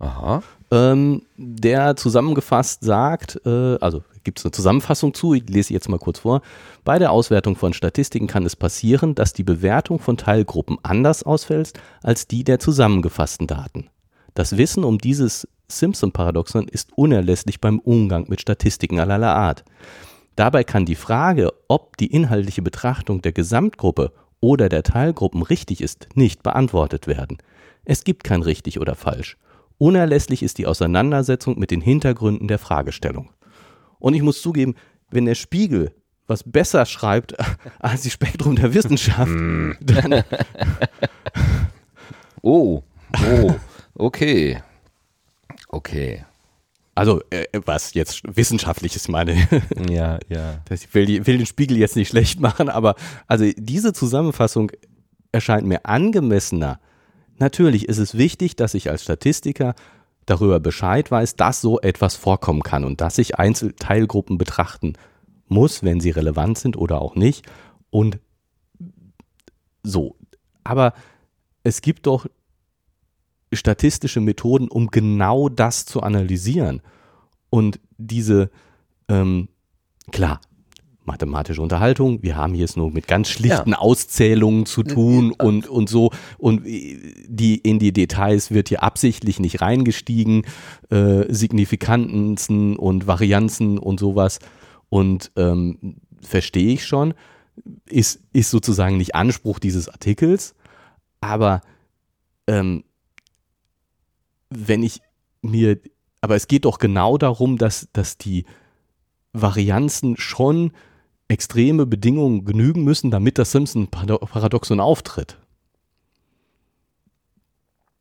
ähm, 0.73 1.21
der 1.37 1.95
zusammengefasst 1.95 2.83
sagt, 2.83 3.39
äh, 3.45 3.77
also 3.79 4.01
gibt 4.23 4.39
es 4.39 4.45
eine 4.45 4.51
Zusammenfassung 4.51 5.13
zu, 5.13 5.35
ich 5.35 5.47
lese 5.47 5.73
jetzt 5.73 5.87
mal 5.87 5.99
kurz 5.99 6.19
vor. 6.19 6.41
Bei 6.83 6.97
der 6.97 7.11
Auswertung 7.11 7.55
von 7.55 7.73
Statistiken 7.73 8.25
kann 8.25 8.45
es 8.45 8.55
passieren, 8.55 9.13
dass 9.13 9.33
die 9.33 9.43
Bewertung 9.43 9.99
von 9.99 10.17
Teilgruppen 10.17 10.77
anders 10.81 11.23
ausfällt 11.23 11.73
als 12.01 12.27
die 12.27 12.43
der 12.43 12.59
zusammengefassten 12.59 13.45
Daten. 13.45 13.89
Das 14.33 14.57
Wissen 14.57 14.83
um 14.83 14.97
dieses 14.97 15.47
Simpson-Paradoxon 15.67 16.67
ist 16.67 16.89
unerlässlich 16.95 17.61
beim 17.61 17.77
Umgang 17.79 18.25
mit 18.27 18.41
Statistiken 18.41 18.99
allerlei 18.99 19.27
Art. 19.27 19.63
Dabei 20.35 20.63
kann 20.63 20.85
die 20.85 20.95
Frage, 20.95 21.51
ob 21.67 21.97
die 21.97 22.07
inhaltliche 22.07 22.61
Betrachtung 22.61 23.21
der 23.21 23.31
Gesamtgruppe 23.31 24.11
oder 24.39 24.69
der 24.69 24.83
Teilgruppen 24.83 25.43
richtig 25.43 25.81
ist, 25.81 26.07
nicht 26.15 26.43
beantwortet 26.43 27.07
werden. 27.07 27.37
Es 27.85 28.03
gibt 28.03 28.23
kein 28.23 28.41
richtig 28.41 28.79
oder 28.79 28.95
falsch. 28.95 29.37
Unerlässlich 29.77 30.43
ist 30.43 30.57
die 30.57 30.67
Auseinandersetzung 30.67 31.59
mit 31.59 31.71
den 31.71 31.81
Hintergründen 31.81 32.47
der 32.47 32.59
Fragestellung. 32.59 33.29
Und 33.99 34.13
ich 34.13 34.21
muss 34.21 34.41
zugeben, 34.41 34.75
wenn 35.09 35.25
der 35.25 35.35
Spiegel 35.35 35.93
was 36.25 36.43
besser 36.43 36.85
schreibt 36.85 37.35
als 37.79 38.01
die 38.01 38.09
Spektrum 38.09 38.55
der 38.55 38.73
Wissenschaft, 38.73 39.31
dann, 39.81 40.23
Oh, 42.45 42.83
oh, 43.25 43.55
okay. 43.95 44.61
Okay. 45.69 46.25
Also 46.95 47.21
äh, 47.31 47.45
was 47.65 47.93
jetzt 47.93 48.21
wissenschaftliches 48.35 49.07
meine, 49.07 49.35
Ja, 49.89 50.19
ja. 50.29 50.61
Ich 50.69 50.93
will, 50.93 51.05
die- 51.05 51.25
will 51.25 51.37
den 51.37 51.45
Spiegel 51.45 51.77
jetzt 51.77 51.95
nicht 51.95 52.09
schlecht 52.09 52.39
machen, 52.39 52.69
aber 52.69 52.95
also 53.27 53.45
diese 53.57 53.93
Zusammenfassung 53.93 54.71
erscheint 55.31 55.65
mir 55.67 55.85
angemessener. 55.85 56.79
Natürlich 57.39 57.89
ist 57.89 57.97
es 57.97 58.15
wichtig, 58.17 58.55
dass 58.55 58.73
ich 58.75 58.89
als 58.91 59.01
Statistiker 59.03 59.73
darüber 60.27 60.59
Bescheid 60.59 61.09
weiß, 61.09 61.35
dass 61.35 61.59
so 61.61 61.81
etwas 61.81 62.15
vorkommen 62.15 62.61
kann 62.61 62.83
und 62.85 63.01
dass 63.01 63.17
ich 63.17 63.39
Einzelteilgruppen 63.39 64.37
betrachten 64.37 64.93
muss, 65.47 65.83
wenn 65.83 65.99
sie 65.99 66.11
relevant 66.11 66.57
sind 66.59 66.77
oder 66.77 67.01
auch 67.01 67.15
nicht. 67.15 67.45
Und 67.89 68.19
so. 69.81 70.15
Aber 70.63 70.93
es 71.63 71.81
gibt 71.81 72.05
doch 72.07 72.25
statistische 73.55 74.21
Methoden, 74.21 74.67
um 74.67 74.87
genau 74.87 75.49
das 75.49 75.85
zu 75.85 76.01
analysieren. 76.01 76.81
Und 77.49 77.79
diese, 77.97 78.49
ähm, 79.07 79.49
klar, 80.11 80.41
mathematische 81.05 81.61
Unterhaltung, 81.61 82.23
wir 82.23 82.35
haben 82.35 82.53
hier 82.53 82.65
es 82.65 82.75
nur 82.75 82.91
mit 82.91 83.07
ganz 83.07 83.29
schlichten 83.29 83.73
Auszählungen 83.73 84.65
zu 84.65 84.83
tun 84.83 85.31
und, 85.31 85.67
und 85.67 85.89
so. 85.89 86.11
Und 86.37 86.65
die, 86.65 87.57
in 87.57 87.79
die 87.79 87.91
Details 87.91 88.51
wird 88.51 88.69
hier 88.69 88.83
absichtlich 88.83 89.39
nicht 89.39 89.61
reingestiegen, 89.61 90.45
äh, 90.89 91.25
Signifikanzen 91.31 92.77
und 92.77 93.05
Varianzen 93.07 93.77
und 93.77 93.99
sowas. 93.99 94.39
Und 94.89 95.31
ähm, 95.35 95.97
verstehe 96.21 96.73
ich 96.73 96.85
schon, 96.85 97.13
ist, 97.89 98.21
ist 98.31 98.49
sozusagen 98.49 98.97
nicht 98.97 99.15
Anspruch 99.15 99.59
dieses 99.59 99.89
Artikels, 99.89 100.55
aber 101.21 101.61
ähm, 102.47 102.83
wenn 104.55 104.83
ich 104.83 105.01
mir, 105.41 105.79
aber 106.21 106.35
es 106.35 106.47
geht 106.47 106.65
doch 106.65 106.79
genau 106.79 107.17
darum, 107.17 107.57
dass, 107.57 107.87
dass 107.93 108.17
die 108.17 108.45
Varianzen 109.33 110.15
schon 110.17 110.71
extreme 111.27 111.85
Bedingungen 111.85 112.45
genügen 112.45 112.83
müssen, 112.83 113.11
damit 113.11 113.37
das 113.37 113.51
Simpson-Paradoxon 113.51 114.79
auftritt. 114.79 115.37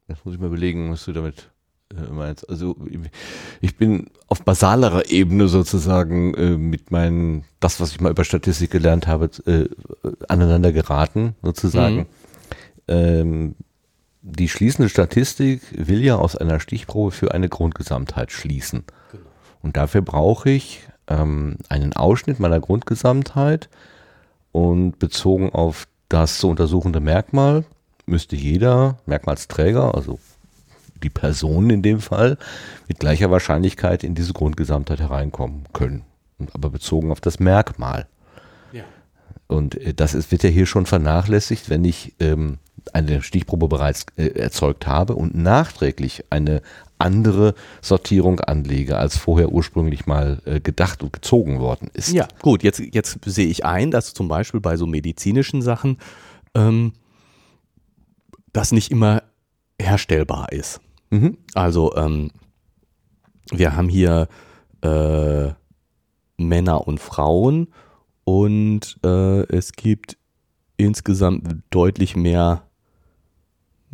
Jetzt 0.08 0.24
muss 0.24 0.34
ich 0.34 0.40
mal 0.40 0.48
überlegen, 0.48 0.90
was 0.90 1.04
du 1.04 1.12
damit 1.12 1.50
äh, 1.90 2.12
meinst. 2.12 2.48
Also 2.50 2.76
ich 3.60 3.76
bin 3.76 4.10
auf 4.26 4.42
basalerer 4.44 5.10
Ebene 5.10 5.48
sozusagen 5.48 6.34
äh, 6.34 6.56
mit 6.56 6.90
meinen, 6.90 7.44
das, 7.60 7.80
was 7.80 7.92
ich 7.92 8.00
mal 8.00 8.10
über 8.10 8.24
Statistik 8.24 8.70
gelernt 8.70 9.06
habe, 9.06 9.30
äh, 9.46 9.68
aneinander 10.28 10.72
geraten, 10.72 11.34
sozusagen. 11.42 11.96
Mhm. 11.96 12.06
Ähm, 12.88 13.54
die 14.22 14.48
schließende 14.48 14.88
Statistik 14.88 15.62
will 15.72 16.02
ja 16.02 16.16
aus 16.16 16.36
einer 16.36 16.60
Stichprobe 16.60 17.10
für 17.10 17.34
eine 17.34 17.48
Grundgesamtheit 17.48 18.30
schließen. 18.30 18.84
Und 19.62 19.76
dafür 19.76 20.02
brauche 20.02 20.50
ich 20.50 20.86
ähm, 21.08 21.56
einen 21.68 21.92
Ausschnitt 21.92 22.40
meiner 22.40 22.60
Grundgesamtheit 22.60 23.68
und 24.52 24.98
bezogen 24.98 25.50
auf 25.50 25.86
das 26.08 26.38
zu 26.38 26.48
untersuchende 26.48 27.00
Merkmal 27.00 27.64
müsste 28.06 28.36
jeder 28.36 28.98
Merkmalsträger, 29.06 29.94
also 29.94 30.18
die 31.02 31.10
Person 31.10 31.70
in 31.70 31.82
dem 31.82 32.00
Fall, 32.00 32.38
mit 32.88 33.00
gleicher 33.00 33.30
Wahrscheinlichkeit 33.30 34.04
in 34.04 34.14
diese 34.14 34.32
Grundgesamtheit 34.32 35.00
hereinkommen 35.00 35.64
können. 35.72 36.04
Aber 36.52 36.70
bezogen 36.70 37.10
auf 37.10 37.20
das 37.20 37.40
Merkmal. 37.40 38.06
Ja. 38.72 38.84
Und 39.48 39.76
äh, 39.76 39.94
das 39.94 40.14
ist, 40.14 40.30
wird 40.30 40.42
ja 40.42 40.50
hier 40.50 40.66
schon 40.66 40.86
vernachlässigt, 40.86 41.70
wenn 41.70 41.84
ich 41.84 42.14
ähm, 42.20 42.58
eine 42.92 43.22
Stichprobe 43.22 43.68
bereits 43.68 44.06
äh, 44.16 44.28
erzeugt 44.28 44.86
habe 44.86 45.14
und 45.14 45.34
nachträglich 45.34 46.24
eine 46.30 46.62
andere 46.98 47.54
Sortierung 47.80 48.40
anlege, 48.40 48.96
als 48.96 49.16
vorher 49.16 49.50
ursprünglich 49.50 50.06
mal 50.06 50.40
äh, 50.44 50.60
gedacht 50.60 51.02
und 51.02 51.12
gezogen 51.12 51.58
worden 51.58 51.90
ist. 51.94 52.12
Ja, 52.12 52.28
gut, 52.40 52.62
jetzt, 52.62 52.80
jetzt 52.80 53.18
sehe 53.24 53.48
ich 53.48 53.64
ein, 53.64 53.90
dass 53.90 54.14
zum 54.14 54.28
Beispiel 54.28 54.60
bei 54.60 54.76
so 54.76 54.86
medizinischen 54.86 55.62
Sachen 55.62 55.98
ähm, 56.54 56.92
das 58.52 58.72
nicht 58.72 58.90
immer 58.90 59.22
herstellbar 59.80 60.52
ist. 60.52 60.80
Mhm. 61.10 61.38
Also 61.54 61.94
ähm, 61.96 62.30
wir 63.50 63.76
haben 63.76 63.88
hier 63.88 64.28
äh, 64.82 65.48
Männer 66.36 66.86
und 66.86 67.00
Frauen 67.00 67.68
und 68.24 68.98
äh, 69.04 69.42
es 69.54 69.72
gibt 69.72 70.16
insgesamt 70.76 71.62
deutlich 71.70 72.16
mehr 72.16 72.62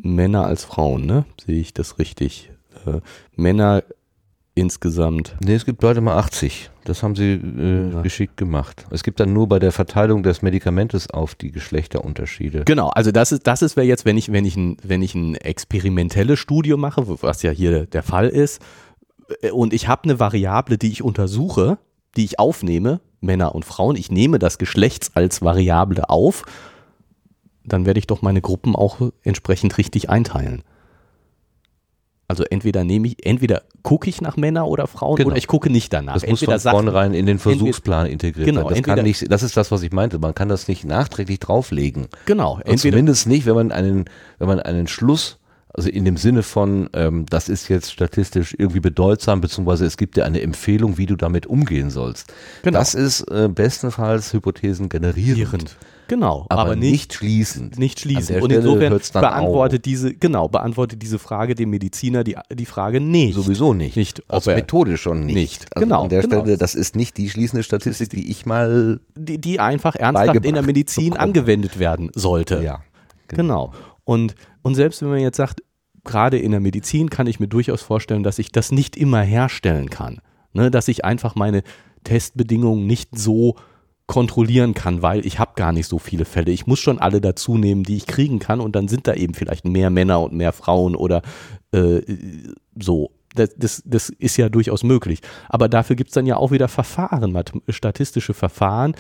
Männer 0.00 0.46
als 0.46 0.64
Frauen, 0.64 1.06
ne? 1.06 1.24
Sehe 1.44 1.60
ich 1.60 1.74
das 1.74 1.98
richtig? 1.98 2.50
Äh, 2.86 3.00
Männer 3.36 3.82
insgesamt. 4.54 5.36
Nee, 5.44 5.54
es 5.54 5.64
gibt 5.64 5.82
Leute 5.82 6.00
mal 6.00 6.16
80. 6.18 6.70
Das 6.84 7.02
haben 7.02 7.14
sie 7.14 7.34
äh, 7.34 7.92
Ja. 7.92 8.02
geschickt 8.02 8.36
gemacht. 8.36 8.86
Es 8.90 9.02
gibt 9.04 9.20
dann 9.20 9.32
nur 9.32 9.48
bei 9.48 9.58
der 9.58 9.70
Verteilung 9.72 10.22
des 10.22 10.42
Medikamentes 10.42 11.10
auf 11.10 11.34
die 11.36 11.52
Geschlechterunterschiede. 11.52 12.64
Genau, 12.64 12.88
also 12.88 13.12
das 13.12 13.30
ist, 13.30 13.46
das 13.46 13.62
ist 13.62 13.76
wäre 13.76 13.86
jetzt, 13.86 14.04
wenn 14.04 14.16
ich, 14.16 14.32
wenn 14.32 14.44
ich 14.44 14.56
ein, 14.56 14.76
wenn 14.82 15.02
ich 15.02 15.14
ein 15.14 15.36
experimentelles 15.36 16.38
Studium 16.40 16.80
mache, 16.80 17.04
was 17.22 17.42
ja 17.42 17.50
hier 17.52 17.86
der 17.86 18.02
Fall 18.02 18.28
ist, 18.28 18.60
äh, 19.42 19.50
und 19.50 19.72
ich 19.72 19.86
habe 19.86 20.04
eine 20.04 20.18
Variable, 20.18 20.76
die 20.78 20.90
ich 20.90 21.02
untersuche, 21.02 21.78
die 22.18 22.24
ich 22.24 22.38
aufnehme, 22.38 23.00
Männer 23.20 23.54
und 23.54 23.64
Frauen, 23.64 23.96
ich 23.96 24.10
nehme 24.10 24.38
das 24.38 24.58
Geschlechts 24.58 25.12
als 25.14 25.40
Variable 25.40 26.10
auf, 26.10 26.42
dann 27.64 27.86
werde 27.86 27.98
ich 27.98 28.06
doch 28.06 28.22
meine 28.22 28.40
Gruppen 28.40 28.74
auch 28.76 28.98
entsprechend 29.22 29.78
richtig 29.78 30.10
einteilen. 30.10 30.62
Also 32.30 32.44
entweder 32.44 32.84
nehme 32.84 33.06
ich, 33.08 33.24
entweder 33.24 33.62
gucke 33.82 34.10
ich 34.10 34.20
nach 34.20 34.36
Männer 34.36 34.66
oder 34.68 34.86
Frauen 34.86 35.16
Genau. 35.16 35.28
oder 35.28 35.38
ich 35.38 35.46
gucke 35.46 35.70
nicht 35.70 35.90
danach. 35.94 36.12
Das 36.14 36.22
muss 36.24 36.42
entweder 36.42 36.52
von 36.52 36.58
sagt- 36.60 36.74
vornherein 36.74 37.14
in 37.14 37.24
den 37.24 37.38
Versuchsplan 37.38 38.06
integriert 38.06 38.44
Genau, 38.46 38.60
werden. 38.60 38.68
Das, 38.68 38.78
entweder- 38.78 38.96
kann 38.96 39.04
nicht, 39.06 39.32
das 39.32 39.42
ist 39.42 39.56
das, 39.56 39.70
was 39.70 39.82
ich 39.82 39.92
meinte. 39.92 40.18
Man 40.18 40.34
kann 40.34 40.50
das 40.50 40.68
nicht 40.68 40.84
nachträglich 40.84 41.38
drauflegen. 41.40 42.08
genau, 42.26 42.56
Und 42.56 42.66
entweder 42.66 42.92
zumindest 42.96 43.26
nicht, 43.28 43.46
wenn 43.46 43.54
man 43.54 43.72
einen, 43.72 44.04
wenn 44.38 44.46
man 44.48 44.60
einen 44.60 44.88
Schluss, 44.88 45.37
also 45.74 45.88
in 45.90 46.04
dem 46.04 46.16
Sinne 46.16 46.42
von, 46.42 46.88
ähm, 46.94 47.26
das 47.28 47.48
ist 47.48 47.68
jetzt 47.68 47.92
statistisch 47.92 48.54
irgendwie 48.58 48.80
bedeutsam, 48.80 49.40
beziehungsweise 49.40 49.84
es 49.86 49.96
gibt 49.96 50.16
dir 50.16 50.24
eine 50.24 50.40
Empfehlung, 50.40 50.98
wie 50.98 51.06
du 51.06 51.16
damit 51.16 51.46
umgehen 51.46 51.90
sollst. 51.90 52.32
Genau. 52.62 52.78
Das 52.78 52.94
ist 52.94 53.22
äh, 53.30 53.48
bestenfalls 53.48 54.32
Hypothesen 54.32 54.88
generierend. 54.88 55.76
Genau, 56.08 56.46
aber, 56.48 56.62
aber 56.62 56.76
nicht, 56.76 57.12
schließend. 57.12 57.78
nicht 57.78 58.00
schließen. 58.00 58.36
der 58.36 58.42
Und 58.42 58.50
insofern 58.50 58.98
beantwortet 59.12 59.84
diese, 59.84 60.14
genau, 60.14 60.48
beantwortet 60.48 61.02
diese 61.02 61.18
Frage 61.18 61.54
dem 61.54 61.68
Mediziner 61.68 62.24
die, 62.24 62.34
die 62.50 62.64
Frage 62.64 62.98
nicht. 62.98 63.34
Sowieso 63.34 63.74
nicht. 63.74 63.94
Nicht, 63.94 64.20
ob 64.28 64.36
Aus 64.36 64.46
Methode 64.46 64.96
schon 64.96 65.26
nicht. 65.26 65.34
Nicht. 65.34 65.66
Also 65.76 65.84
Genau, 65.84 66.04
An 66.04 66.08
der 66.08 66.22
genau. 66.22 66.40
Stelle, 66.40 66.56
das 66.56 66.74
ist 66.74 66.96
nicht 66.96 67.18
die 67.18 67.28
schließende 67.28 67.62
Statistik, 67.62 68.08
die 68.08 68.30
ich 68.30 68.46
mal, 68.46 69.00
Die, 69.16 69.38
die 69.38 69.60
einfach 69.60 69.96
ernsthaft 69.96 70.46
in 70.46 70.54
der 70.54 70.62
Medizin 70.62 71.10
bekommen. 71.10 71.20
angewendet 71.20 71.78
werden 71.78 72.10
sollte. 72.14 72.62
ja. 72.62 72.80
Genau. 73.28 73.74
Und, 74.08 74.36
und 74.62 74.74
selbst 74.74 75.02
wenn 75.02 75.10
man 75.10 75.18
jetzt 75.18 75.36
sagt, 75.36 75.62
gerade 76.02 76.38
in 76.38 76.52
der 76.52 76.60
Medizin 76.60 77.10
kann 77.10 77.26
ich 77.26 77.40
mir 77.40 77.46
durchaus 77.46 77.82
vorstellen, 77.82 78.22
dass 78.22 78.38
ich 78.38 78.50
das 78.50 78.72
nicht 78.72 78.96
immer 78.96 79.20
herstellen 79.20 79.90
kann. 79.90 80.22
Ne, 80.54 80.70
dass 80.70 80.88
ich 80.88 81.04
einfach 81.04 81.34
meine 81.34 81.62
Testbedingungen 82.04 82.86
nicht 82.86 83.18
so 83.18 83.56
kontrollieren 84.06 84.72
kann, 84.72 85.02
weil 85.02 85.26
ich 85.26 85.38
habe 85.38 85.52
gar 85.56 85.72
nicht 85.72 85.88
so 85.88 85.98
viele 85.98 86.24
Fälle. 86.24 86.52
Ich 86.52 86.66
muss 86.66 86.78
schon 86.78 86.98
alle 86.98 87.20
dazu 87.20 87.58
nehmen, 87.58 87.82
die 87.82 87.96
ich 87.96 88.06
kriegen 88.06 88.38
kann 88.38 88.60
und 88.60 88.74
dann 88.74 88.88
sind 88.88 89.06
da 89.06 89.12
eben 89.12 89.34
vielleicht 89.34 89.66
mehr 89.66 89.90
Männer 89.90 90.22
und 90.22 90.32
mehr 90.32 90.54
Frauen 90.54 90.96
oder 90.96 91.20
äh, 91.72 92.00
so. 92.80 93.10
Das, 93.34 93.50
das, 93.58 93.82
das 93.84 94.08
ist 94.08 94.38
ja 94.38 94.48
durchaus 94.48 94.84
möglich. 94.84 95.20
Aber 95.50 95.68
dafür 95.68 95.96
gibt 95.96 96.08
es 96.08 96.14
dann 96.14 96.24
ja 96.24 96.38
auch 96.38 96.50
wieder 96.50 96.68
Verfahren, 96.68 97.38
statistische 97.68 98.32
Verfahren, 98.32 98.94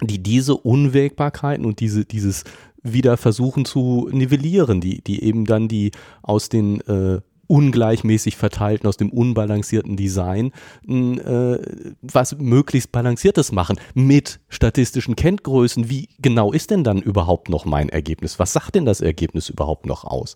die 0.00 0.22
diese 0.22 0.56
Unwägbarkeiten 0.56 1.66
und 1.66 1.80
diese, 1.80 2.06
dieses 2.06 2.44
wieder 2.92 3.16
versuchen 3.16 3.64
zu 3.64 4.08
nivellieren, 4.12 4.80
die, 4.80 5.02
die 5.02 5.22
eben 5.22 5.44
dann 5.44 5.68
die 5.68 5.90
aus 6.22 6.48
den 6.48 6.80
äh, 6.82 7.20
ungleichmäßig 7.46 8.36
verteilten, 8.36 8.88
aus 8.88 8.96
dem 8.96 9.10
unbalancierten 9.10 9.96
Design 9.96 10.52
äh, 10.88 11.58
was 12.02 12.36
möglichst 12.38 12.92
balanciertes 12.92 13.52
machen 13.52 13.78
mit 13.94 14.40
statistischen 14.48 15.16
Kenngrößen. 15.16 15.88
Wie 15.88 16.08
genau 16.18 16.52
ist 16.52 16.70
denn 16.70 16.84
dann 16.84 17.00
überhaupt 17.00 17.48
noch 17.48 17.64
mein 17.64 17.88
Ergebnis? 17.88 18.38
Was 18.38 18.52
sagt 18.52 18.74
denn 18.74 18.84
das 18.84 19.00
Ergebnis 19.00 19.48
überhaupt 19.48 19.86
noch 19.86 20.04
aus? 20.04 20.34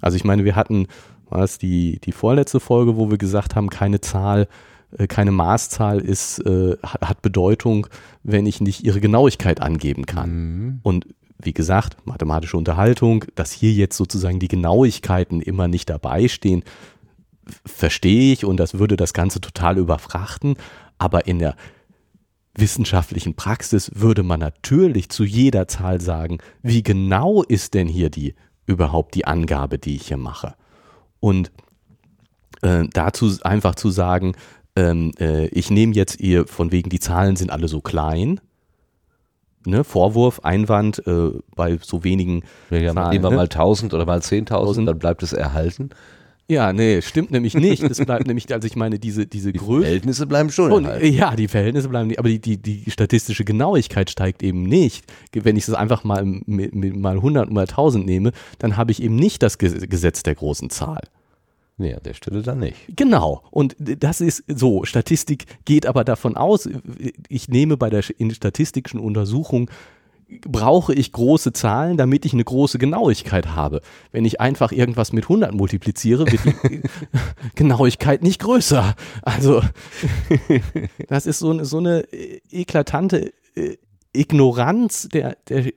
Also 0.00 0.16
ich 0.16 0.24
meine, 0.24 0.44
wir 0.44 0.56
hatten, 0.56 0.86
war 1.28 1.42
es 1.42 1.58
die, 1.58 2.00
die 2.00 2.12
vorletzte 2.12 2.60
Folge, 2.60 2.96
wo 2.96 3.10
wir 3.10 3.18
gesagt 3.18 3.54
haben, 3.54 3.70
keine 3.70 4.00
Zahl, 4.00 4.48
äh, 4.96 5.06
keine 5.06 5.32
Maßzahl 5.32 6.00
ist, 6.00 6.38
äh, 6.46 6.76
hat 6.82 7.02
hat 7.02 7.22
Bedeutung, 7.22 7.86
wenn 8.22 8.46
ich 8.46 8.60
nicht 8.60 8.84
ihre 8.84 9.00
Genauigkeit 9.00 9.60
angeben 9.60 10.06
kann. 10.06 10.80
Und 10.82 11.06
wie 11.38 11.52
gesagt, 11.52 11.96
mathematische 12.06 12.56
Unterhaltung, 12.56 13.24
dass 13.34 13.52
hier 13.52 13.72
jetzt 13.72 13.96
sozusagen 13.96 14.38
die 14.38 14.48
Genauigkeiten 14.48 15.40
immer 15.40 15.68
nicht 15.68 15.90
dabei 15.90 16.28
stehen, 16.28 16.64
verstehe 17.64 18.32
ich 18.32 18.44
und 18.44 18.58
das 18.58 18.78
würde 18.78 18.96
das 18.96 19.12
Ganze 19.12 19.40
total 19.40 19.78
überfrachten. 19.78 20.56
Aber 20.98 21.26
in 21.26 21.38
der 21.38 21.56
wissenschaftlichen 22.54 23.34
Praxis 23.34 23.90
würde 23.94 24.22
man 24.22 24.40
natürlich 24.40 25.10
zu 25.10 25.24
jeder 25.24 25.68
Zahl 25.68 26.00
sagen, 26.00 26.38
wie 26.62 26.82
genau 26.82 27.42
ist 27.42 27.74
denn 27.74 27.88
hier 27.88 28.10
die 28.10 28.34
überhaupt 28.64 29.14
die 29.14 29.26
Angabe, 29.26 29.78
die 29.78 29.96
ich 29.96 30.08
hier 30.08 30.16
mache. 30.16 30.54
Und 31.20 31.52
äh, 32.62 32.84
dazu 32.92 33.32
einfach 33.42 33.74
zu 33.74 33.90
sagen, 33.90 34.34
ähm, 34.74 35.12
äh, 35.18 35.46
ich 35.48 35.70
nehme 35.70 35.94
jetzt 35.94 36.20
ihr, 36.20 36.46
von 36.46 36.72
wegen 36.72 36.90
die 36.90 37.00
Zahlen 37.00 37.36
sind 37.36 37.50
alle 37.50 37.68
so 37.68 37.80
klein. 37.80 38.40
Ne, 39.66 39.84
Vorwurf, 39.84 40.40
Einwand 40.44 41.06
äh, 41.06 41.30
bei 41.54 41.78
so 41.82 42.04
wenigen 42.04 42.42
Ja, 42.70 42.94
Zahlen. 42.94 43.10
nehmen 43.10 43.24
wir 43.24 43.30
ne? 43.30 43.36
mal 43.36 43.42
1000 43.44 43.92
oder 43.94 44.06
mal 44.06 44.20
10.000, 44.20 44.84
dann 44.86 44.98
bleibt 44.98 45.22
es 45.22 45.32
erhalten. 45.32 45.90
Ja, 46.48 46.72
nee, 46.72 47.02
stimmt 47.02 47.32
nämlich 47.32 47.54
nicht. 47.54 47.82
Das 47.82 47.98
bleibt 47.98 48.26
nämlich, 48.28 48.52
also 48.54 48.66
ich 48.66 48.76
meine, 48.76 49.00
diese, 49.00 49.26
diese 49.26 49.52
Größe. 49.52 49.82
Verhältnisse 49.82 50.26
bleiben 50.28 50.50
schon 50.50 50.70
Und, 50.70 50.88
ja, 51.02 51.34
die 51.34 51.48
Verhältnisse 51.48 51.88
bleiben 51.88 52.06
nicht, 52.06 52.20
aber 52.20 52.28
die, 52.28 52.38
die, 52.38 52.56
die 52.56 52.88
statistische 52.88 53.44
Genauigkeit 53.44 54.08
steigt 54.10 54.44
eben 54.44 54.62
nicht. 54.62 55.04
Wenn 55.32 55.56
ich 55.56 55.66
es 55.66 55.74
einfach 55.74 56.04
mal, 56.04 56.24
mit, 56.24 56.72
mit 56.72 56.96
mal 56.96 57.16
100, 57.16 57.50
mal 57.50 57.62
1000 57.62 58.06
nehme, 58.06 58.30
dann 58.60 58.76
habe 58.76 58.92
ich 58.92 59.02
eben 59.02 59.16
nicht 59.16 59.42
das 59.42 59.58
Ge- 59.58 59.88
Gesetz 59.88 60.22
der 60.22 60.36
großen 60.36 60.70
Zahl. 60.70 61.00
Nee, 61.78 61.92
an 61.94 62.02
der 62.04 62.14
Stelle 62.14 62.42
dann 62.42 62.60
nicht. 62.60 62.76
Genau. 62.96 63.42
Und 63.50 63.76
das 63.78 64.20
ist 64.22 64.44
so. 64.48 64.84
Statistik 64.84 65.44
geht 65.66 65.84
aber 65.86 66.04
davon 66.04 66.36
aus, 66.36 66.68
ich 67.28 67.48
nehme 67.48 67.76
bei 67.76 67.90
der 67.90 68.02
in 68.18 68.30
statistischen 68.30 68.98
Untersuchung 68.98 69.70
brauche 70.44 70.92
ich 70.92 71.12
große 71.12 71.52
Zahlen, 71.52 71.96
damit 71.96 72.24
ich 72.24 72.32
eine 72.32 72.42
große 72.42 72.78
Genauigkeit 72.78 73.48
habe. 73.54 73.80
Wenn 74.10 74.24
ich 74.24 74.40
einfach 74.40 74.72
irgendwas 74.72 75.12
mit 75.12 75.24
100 75.26 75.54
multipliziere, 75.54 76.26
wird 76.26 76.40
die 76.68 76.80
Genauigkeit 77.54 78.22
nicht 78.22 78.40
größer. 78.40 78.96
Also 79.22 79.62
das 81.08 81.26
ist 81.26 81.38
so, 81.38 81.50
eine- 81.50 81.64
so 81.64 81.78
eine 81.78 82.00
äh, 82.12 82.40
eklatante 82.50 83.32
äh, 83.54 83.76
Ignoranz 84.12 85.08
der, 85.12 85.36
der, 85.48 85.70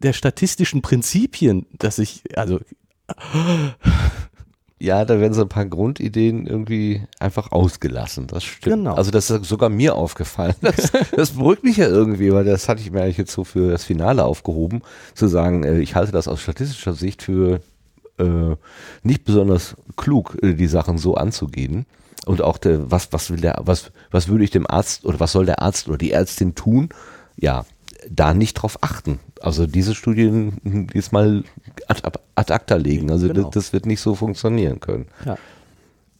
der 0.00 0.12
statistischen 0.12 0.82
Prinzipien, 0.82 1.66
dass 1.78 1.98
ich, 2.00 2.22
also 2.36 2.58
Ja, 4.84 5.06
da 5.06 5.18
werden 5.18 5.32
so 5.32 5.40
ein 5.40 5.48
paar 5.48 5.64
Grundideen 5.64 6.46
irgendwie 6.46 7.02
einfach 7.18 7.52
ausgelassen. 7.52 8.26
Das 8.26 8.44
stimmt. 8.44 8.76
Genau. 8.76 8.94
Also 8.94 9.10
das 9.10 9.30
ist 9.30 9.46
sogar 9.46 9.70
mir 9.70 9.94
aufgefallen. 9.94 10.54
Das, 10.60 10.92
das 11.16 11.30
beruhigt 11.30 11.64
mich 11.64 11.78
ja 11.78 11.88
irgendwie, 11.88 12.32
weil 12.34 12.44
das 12.44 12.68
hatte 12.68 12.82
ich 12.82 12.90
mir 12.90 13.00
eigentlich 13.00 13.16
jetzt 13.16 13.32
so 13.32 13.44
für 13.44 13.70
das 13.70 13.84
Finale 13.84 14.24
aufgehoben, 14.24 14.82
zu 15.14 15.26
sagen, 15.26 15.64
äh, 15.64 15.78
ich 15.78 15.94
halte 15.94 16.12
das 16.12 16.28
aus 16.28 16.42
statistischer 16.42 16.92
Sicht 16.92 17.22
für 17.22 17.60
äh, 18.18 18.56
nicht 19.02 19.24
besonders 19.24 19.74
klug, 19.96 20.36
äh, 20.42 20.52
die 20.52 20.66
Sachen 20.66 20.98
so 20.98 21.14
anzugehen. 21.14 21.86
Und 22.26 22.42
auch 22.42 22.58
der, 22.58 22.90
was, 22.90 23.10
was 23.10 23.30
will 23.30 23.40
der, 23.40 23.62
was, 23.62 23.90
was 24.10 24.28
würde 24.28 24.44
ich 24.44 24.50
dem 24.50 24.68
Arzt 24.68 25.06
oder 25.06 25.18
was 25.18 25.32
soll 25.32 25.46
der 25.46 25.62
Arzt 25.62 25.88
oder 25.88 25.96
die 25.96 26.12
Ärztin 26.12 26.54
tun? 26.54 26.90
Ja, 27.36 27.64
da 28.10 28.34
nicht 28.34 28.54
drauf 28.54 28.78
achten. 28.82 29.18
Also 29.44 29.66
diese 29.66 29.94
Studien 29.94 30.88
jetzt 30.94 31.12
mal 31.12 31.44
ad, 31.86 32.02
ad 32.34 32.52
acta 32.52 32.76
legen. 32.76 33.10
Also 33.10 33.28
Genau. 33.28 33.42
das, 33.42 33.50
das 33.52 33.72
wird 33.72 33.86
nicht 33.86 34.00
so 34.00 34.14
funktionieren 34.14 34.80
können. 34.80 35.06
ja. 35.24 35.36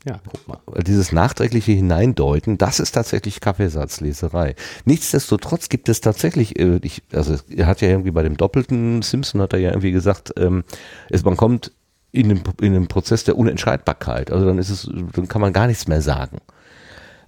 Ja, 0.07 0.21
guck 0.31 0.47
mal. 0.47 0.83
Dieses 0.83 1.13
nachträgliche 1.13 1.73
Hineindeuten, 1.73 2.59
das 2.59 2.79
ist 2.79 2.93
tatsächlich 2.93 3.41
Kaffeesatzleserei. 3.41 4.55
Nichtsdestotrotz 4.85 5.71
gibt 5.71 5.89
es 5.89 6.03
tatsächlich, 6.03 6.59
äh, 6.59 6.79
ich, 6.83 7.03
also 7.15 7.37
er 7.49 7.67
hat 7.67 7.81
ja 7.81 7.89
irgendwie 7.89 8.11
bei 8.11 8.23
dem 8.23 8.37
doppelten 8.37 9.01
Simpson 9.01 9.41
hat 9.41 9.55
er 9.55 9.61
ja 9.61 9.71
irgendwie 9.71 9.93
gesagt, 9.93 10.35
ähm, 10.37 10.65
es, 11.09 11.25
man 11.25 11.39
kommt 11.39 11.73
in 12.13 12.29
den, 12.29 12.43
in 12.61 12.75
den 12.75 12.87
Prozess 12.87 13.25
der 13.25 13.39
Unentscheidbarkeit. 13.39 14.31
Also 14.31 14.45
dann 14.45 14.59
ist 14.59 14.69
es, 14.69 14.91
dann 15.15 15.27
kann 15.27 15.41
man 15.41 15.55
gar 15.55 15.69
nichts 15.69 15.89
mehr 15.89 16.03
sagen. 16.03 16.37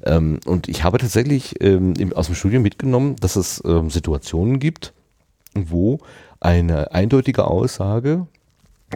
Ähm, 0.05 0.41
und 0.45 0.69
ich 0.69 0.85
habe 0.85 0.99
tatsächlich 0.99 1.55
ähm, 1.63 1.95
aus 2.15 2.27
dem 2.27 2.35
Studium 2.35 2.63
mitgenommen, 2.63 3.17
dass 3.21 3.37
es 3.37 3.63
ähm, 3.67 3.89
Situationen 3.89 4.59
gibt, 4.61 4.93
wo 5.71 5.99
eine 6.41 6.93
eindeutige 6.93 7.47
Aussage 7.47 8.27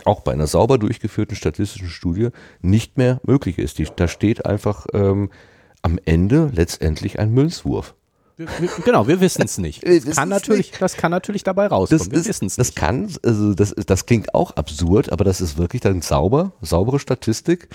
auch 0.05 0.21
bei 0.21 0.33
einer 0.33 0.47
sauber 0.47 0.79
durchgeführten 0.79 1.35
statistischen 1.37 1.89
Studie 1.89 2.29
nicht 2.63 2.97
mehr 2.97 3.21
möglich 3.25 3.59
ist. 3.59 3.79
Die, 3.79 3.89
da 3.97 4.07
steht 4.09 4.47
einfach 4.47 4.87
ähm, 4.93 5.31
am 5.83 5.99
Ende 6.05 6.51
letztendlich 6.55 7.19
ein 7.19 7.33
Münzwurf. 7.33 7.95
Wir, 8.37 8.47
wir, 8.61 8.69
genau, 8.85 9.09
wir 9.09 9.21
wissen 9.21 9.43
es 9.43 9.59
nicht. 9.59 9.83
Wir 9.85 10.01
Das 10.01 10.17
kann, 10.17 10.29
natürlich, 10.29 10.71
das 10.79 10.97
kann 10.97 11.11
natürlich 11.11 11.43
dabei 11.43 11.67
rauskommen. 11.67 12.13
wir 12.13 12.19
ist- 12.21 12.29
wissen 12.29 12.47
es 12.47 12.57
das 12.57 12.69
nicht. 12.69 12.77
kann, 12.77 13.11
also 13.25 13.53
das, 13.55 13.75
das 13.87 14.07
klingt 14.07 14.33
auch 14.35 14.53
absurd, 14.53 15.11
aber 15.13 15.25
das 15.25 15.41
ist 15.41 15.59
wirklich 15.59 15.83
dann 15.83 16.01
sauber, 16.03 16.53
saubere 16.63 16.99
Statistik, 17.01 17.69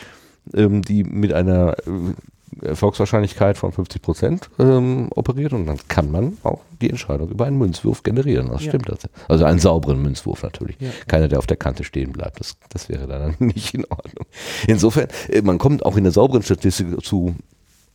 ähm, 0.54 0.82
die 0.84 1.04
mit 1.04 1.34
einer 1.34 1.76
äh, 1.86 2.14
Erfolgswahrscheinlichkeit 2.62 3.58
von 3.58 3.72
50 3.72 4.02
Prozent 4.02 4.50
ähm, 4.60 5.10
operiert 5.16 5.54
und 5.54 5.66
dann 5.66 5.78
kann 5.88 6.12
man 6.12 6.38
auch 6.44 6.62
die 6.82 6.90
Entscheidung 6.90 7.30
über 7.30 7.46
einen 7.46 7.58
Münzwurf 7.58 8.04
generieren. 8.04 8.50
Das 8.50 8.64
Ja. 8.64 8.72
stimmt. 8.72 8.90
Das. 8.90 9.00
Also 9.28 9.46
einen 9.46 9.60
sauberen 9.60 10.02
Münzwurf 10.02 10.44
natürlich. 10.44 10.78
Ja. 10.80 10.90
Keiner, 11.08 11.28
der 11.28 11.40
auf 11.40 11.48
der 11.48 11.58
Kante 11.58 11.84
stehen 11.84 12.12
bleibt. 12.12 12.40
Das, 12.40 12.58
das 12.70 12.90
wäre 12.90 13.08
dann 13.08 13.36
nicht 13.40 13.74
in 13.74 13.86
Ordnung. 13.86 14.26
Insofern, 14.68 15.08
äh, 15.30 15.42
man 15.42 15.58
kommt 15.58 15.86
auch 15.86 15.98
in 15.98 16.04
der 16.04 16.14
sauberen 16.14 16.44
Statistik 16.44 16.88
zu 17.04 17.36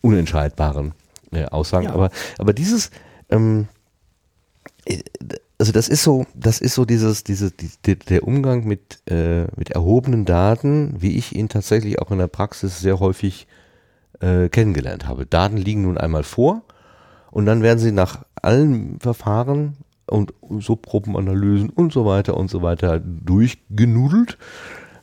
unentscheidbaren 0.02 0.92
äh, 1.32 1.44
Aussagen. 1.46 1.86
Ja. 1.86 1.92
Aber, 1.94 2.11
aber 2.38 2.52
dieses, 2.52 2.90
ähm, 3.30 3.68
äh, 4.84 4.98
also 5.58 5.72
das 5.72 5.88
ist 5.88 6.02
so, 6.02 6.24
das 6.34 6.61
ist 6.61 6.74
so 6.74 6.84
dieses, 6.86 7.22
diese, 7.22 7.50
die, 7.50 7.70
die, 7.84 7.98
der 7.98 8.26
Umgang 8.26 8.64
mit, 8.66 8.98
äh, 9.11 9.42
mit 9.56 9.70
erhobenen 9.70 10.24
Daten, 10.24 10.94
wie 10.98 11.16
ich 11.18 11.34
ihn 11.36 11.48
tatsächlich 11.50 11.98
auch 11.98 12.11
in 12.11 12.18
der 12.18 12.28
Praxis 12.28 12.80
sehr 12.80 12.98
häufig 12.98 13.46
äh, 14.20 14.48
kennengelernt 14.48 15.06
habe. 15.06 15.26
Daten 15.26 15.56
liegen 15.56 15.82
nun 15.82 15.98
einmal 15.98 16.22
vor 16.22 16.62
und 17.30 17.46
dann 17.46 17.62
werden 17.62 17.78
sie 17.78 17.92
nach 17.92 18.24
allen 18.42 18.98
Verfahren 19.00 19.76
und 20.06 20.34
Subgruppenanalysen 20.58 21.70
und 21.70 21.92
so 21.92 22.04
weiter 22.04 22.36
und 22.36 22.50
so 22.50 22.62
weiter 22.62 23.00
durchgenudelt. 23.00 24.38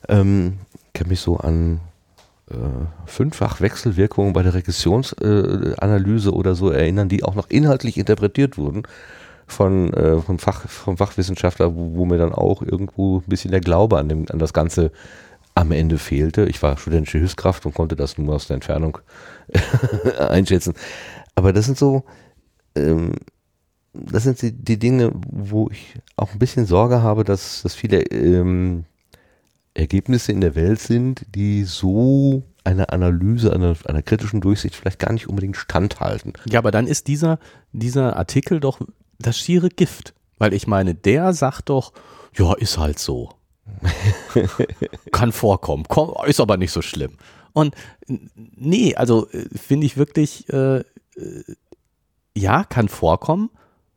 Ähm, 0.08 0.58
ich 0.86 0.92
kann 0.92 1.08
mich 1.08 1.20
so 1.20 1.38
an 1.38 1.80
äh, 2.50 2.54
fünffach 3.06 3.60
Wechselwirkungen 3.60 4.32
bei 4.32 4.42
der 4.42 4.54
Regressionsanalyse 4.54 6.30
äh, 6.30 6.32
oder 6.32 6.54
so 6.54 6.70
erinnern, 6.70 7.08
die 7.08 7.24
auch 7.24 7.34
noch 7.34 7.50
inhaltlich 7.50 7.98
interpretiert 7.98 8.58
wurden 8.58 8.82
von, 9.46 9.92
äh, 9.94 10.20
vom, 10.20 10.38
Fach, 10.38 10.68
vom 10.68 10.96
Fachwissenschaftler, 10.96 11.74
wo, 11.74 11.96
wo 11.96 12.04
mir 12.04 12.18
dann 12.18 12.32
auch 12.32 12.62
irgendwo 12.62 13.18
ein 13.18 13.28
bisschen 13.28 13.50
der 13.50 13.60
Glaube 13.60 13.98
an, 13.98 14.08
dem, 14.08 14.26
an 14.30 14.38
das 14.38 14.52
Ganze 14.52 14.92
am 15.58 15.72
Ende 15.72 15.98
fehlte. 15.98 16.46
Ich 16.46 16.62
war 16.62 16.76
studentische 16.76 17.18
Hilfskraft 17.18 17.66
und 17.66 17.74
konnte 17.74 17.96
das 17.96 18.16
nur 18.16 18.34
aus 18.34 18.46
der 18.46 18.54
Entfernung 18.54 18.98
einschätzen. 20.18 20.74
Aber 21.34 21.52
das 21.52 21.66
sind 21.66 21.76
so, 21.76 22.04
ähm, 22.76 23.12
das 23.92 24.22
sind 24.22 24.40
die, 24.40 24.52
die 24.52 24.78
Dinge, 24.78 25.10
wo 25.26 25.68
ich 25.70 25.94
auch 26.16 26.32
ein 26.32 26.38
bisschen 26.38 26.64
Sorge 26.64 27.02
habe, 27.02 27.24
dass, 27.24 27.62
dass 27.62 27.74
viele 27.74 28.02
ähm, 28.02 28.84
Ergebnisse 29.74 30.30
in 30.30 30.40
der 30.40 30.54
Welt 30.54 30.78
sind, 30.78 31.26
die 31.34 31.64
so 31.64 32.44
einer 32.62 32.92
Analyse, 32.92 33.52
einer, 33.52 33.74
einer 33.86 34.02
kritischen 34.02 34.40
Durchsicht 34.40 34.76
vielleicht 34.76 35.00
gar 35.00 35.12
nicht 35.12 35.28
unbedingt 35.28 35.56
standhalten. 35.56 36.34
Ja, 36.48 36.60
aber 36.60 36.70
dann 36.70 36.86
ist 36.86 37.08
dieser, 37.08 37.40
dieser 37.72 38.16
Artikel 38.16 38.60
doch 38.60 38.78
das 39.18 39.36
schiere 39.36 39.70
Gift. 39.70 40.14
Weil 40.38 40.54
ich 40.54 40.68
meine, 40.68 40.94
der 40.94 41.32
sagt 41.32 41.68
doch, 41.68 41.92
ja, 42.36 42.54
ist 42.54 42.78
halt 42.78 43.00
so. 43.00 43.30
Kann 45.12 45.32
vorkommen, 45.32 45.84
komm, 45.88 46.14
ist 46.26 46.40
aber 46.40 46.56
nicht 46.56 46.72
so 46.72 46.82
schlimm. 46.82 47.16
Und 47.52 47.74
nee, 48.36 48.94
also 48.94 49.28
äh, 49.30 49.46
finde 49.56 49.86
ich 49.86 49.96
wirklich, 49.96 50.48
äh, 50.50 50.78
äh, 50.78 50.84
ja, 52.36 52.64
kann 52.64 52.88
vorkommen, 52.88 53.50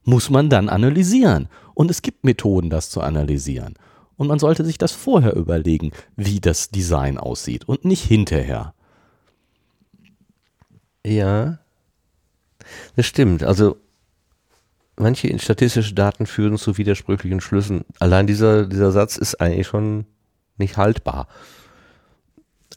muss 0.03 0.30
man 0.30 0.49
dann 0.49 0.69
analysieren. 0.69 1.47
Und 1.76 1.91
es 1.91 2.01
gibt 2.01 2.24
Methoden, 2.24 2.69
das 2.69 2.89
zu 2.89 3.01
analysieren. 3.01 3.76
Und 4.17 4.28
man 4.28 4.39
sollte 4.39 4.65
sich 4.65 4.78
das 4.78 4.91
vorher 4.91 5.36
überlegen, 5.36 5.91
wie 6.15 6.39
das 6.39 6.69
Design 6.69 7.17
aussieht 7.17 7.67
und 7.67 7.86
nicht 7.86 8.03
hinterher. 8.03 8.74
Ja, 11.05 11.59
das 12.95 13.05
stimmt. 13.05 13.43
Also 13.43 13.78
manche 15.02 15.38
statistische 15.39 15.93
Daten 15.93 16.26
führen 16.26 16.58
zu 16.58 16.78
widersprüchlichen 16.78 17.41
Schlüssen. 17.41 17.84
Allein 17.99 18.28
dieser, 18.28 18.66
dieser 18.66 18.91
Satz 18.91 19.18
ist 19.18 19.41
eigentlich 19.41 19.68
schon 19.68 20.06
nicht 20.58 20.78
haltbar. 20.78 21.28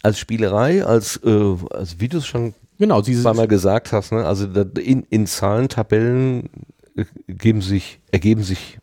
Als 0.02 0.18
Spielerei, 0.18 0.84
als, 0.84 1.20
äh, 1.24 1.56
als 1.70 2.00
wie 2.00 2.08
du 2.08 2.18
es 2.18 2.26
schon 2.26 2.54
Genau, 2.78 3.02
zweimal 3.02 3.46
gesagt 3.46 3.92
hast, 3.92 4.10
ne? 4.10 4.24
also 4.24 4.46
in, 4.46 5.04
in 5.08 5.26
Zahlentabellen 5.26 6.50
äh, 6.96 7.04
geben 7.28 7.62
sich, 7.62 8.00
ergeben 8.10 8.42
sich 8.42 8.78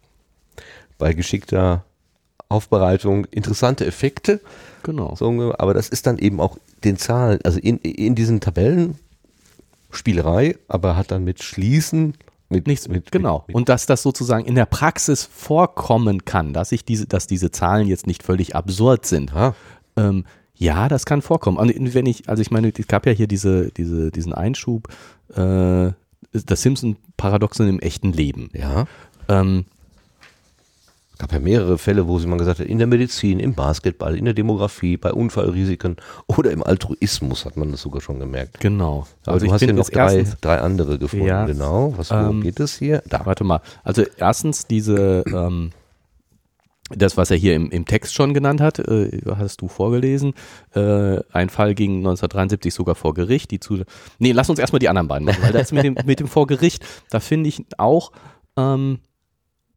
bei 0.97 1.13
geschickter 1.13 1.83
Aufbereitung 2.47 3.25
interessante 3.25 3.85
Effekte. 3.85 4.39
genau. 4.83 5.15
So, 5.15 5.53
aber 5.57 5.73
das 5.73 5.89
ist 5.89 6.07
dann 6.07 6.17
eben 6.17 6.39
auch 6.39 6.57
den 6.83 6.97
Zahlen, 6.97 7.39
also 7.43 7.59
in, 7.59 7.77
in 7.79 8.15
diesen 8.15 8.39
Tabellen 8.39 8.95
Spielerei, 9.89 10.57
aber 10.67 10.95
hat 10.95 11.11
dann 11.11 11.23
mit 11.23 11.43
Schließen, 11.43 12.13
mit 12.51 12.67
Nichts, 12.67 12.87
mit, 12.87 13.11
genau. 13.11 13.43
Mit, 13.47 13.55
und 13.55 13.69
dass 13.69 13.85
das 13.85 14.03
sozusagen 14.03 14.45
in 14.45 14.55
der 14.55 14.65
Praxis 14.65 15.25
vorkommen 15.25 16.25
kann, 16.25 16.53
dass 16.53 16.71
ich 16.71 16.85
diese, 16.85 17.07
dass 17.07 17.27
diese 17.27 17.51
Zahlen 17.51 17.87
jetzt 17.87 18.07
nicht 18.07 18.23
völlig 18.23 18.55
absurd 18.55 19.05
sind. 19.05 19.31
ja, 19.31 19.55
Ähm, 19.95 20.25
ja, 20.53 20.87
das 20.87 21.05
kann 21.05 21.23
vorkommen. 21.23 21.57
Und 21.57 21.93
wenn 21.95 22.05
ich, 22.05 22.29
also 22.29 22.41
ich 22.41 22.51
meine, 22.51 22.71
es 22.77 22.87
gab 22.87 23.07
ja 23.07 23.11
hier 23.11 23.27
diese, 23.27 23.71
diese, 23.71 24.11
diesen 24.11 24.33
Einschub, 24.33 24.89
äh, 25.35 25.91
das 26.31 26.61
Simpson-Paradoxon 26.61 27.67
im 27.67 27.79
echten 27.79 28.13
Leben. 28.13 28.49
ja. 28.53 28.85
Ähm, 29.27 29.65
gab 31.21 31.31
ja 31.33 31.39
mehrere 31.39 31.77
Fälle, 31.77 32.07
wo 32.07 32.17
sie 32.19 32.27
mal 32.27 32.37
gesagt 32.37 32.59
hat, 32.59 32.65
in 32.65 32.79
der 32.79 32.87
Medizin, 32.87 33.39
im 33.39 33.53
Basketball, 33.53 34.17
in 34.17 34.25
der 34.25 34.33
Demografie, 34.33 34.97
bei 34.97 35.13
Unfallrisiken 35.13 35.97
oder 36.27 36.51
im 36.51 36.63
Altruismus 36.63 37.45
hat 37.45 37.57
man 37.57 37.71
das 37.71 37.81
sogar 37.81 38.01
schon 38.01 38.19
gemerkt. 38.19 38.59
genau. 38.59 39.05
Aber 39.25 39.39
du 39.39 39.51
hast 39.51 39.59
finde 39.59 39.75
noch 39.75 39.89
drei, 39.89 40.25
drei 40.41 40.57
andere 40.59 40.97
gefunden, 40.97 41.27
Ja. 41.27 41.45
genau. 41.45 41.93
Was 41.95 42.09
Ähm, 42.11 42.41
geht 42.41 42.59
es 42.59 42.77
hier? 42.77 43.03
Da. 43.07 43.25
Warte 43.25 43.43
mal. 43.43 43.61
Also 43.83 44.03
erstens 44.17 44.65
diese, 44.65 45.23
ähm, 45.31 45.71
das, 46.89 47.15
was 47.17 47.31
er 47.31 47.37
hier 47.37 47.55
im, 47.55 47.69
im 47.69 47.85
Text 47.85 48.13
schon 48.13 48.33
genannt 48.33 48.59
hat, 48.59 48.79
äh, 48.79 49.21
hast 49.37 49.61
du 49.61 49.67
vorgelesen. 49.67 50.33
Äh, 50.73 51.19
ein 51.31 51.49
Fall 51.49 51.73
ging 51.75 51.97
1973 51.99 52.73
sogar 52.73 52.95
vor 52.95 53.13
Gericht. 53.13 53.51
Die 53.51 53.59
zu, 53.59 53.83
nee, 54.19 54.31
lass 54.33 54.49
uns 54.49 54.59
erstmal 54.59 54.79
die 54.79 54.89
anderen 54.89 55.07
beiden 55.07 55.25
machen, 55.25 55.41
weil 55.43 55.53
das 55.53 55.71
mit 55.71 55.83
dem, 55.85 55.95
mit 56.05 56.19
dem 56.19 56.27
vor 56.27 56.47
Gericht, 56.47 56.83
da 57.11 57.19
finde 57.21 57.47
ich 57.49 57.63
auch, 57.77 58.11
ähm, 58.57 58.99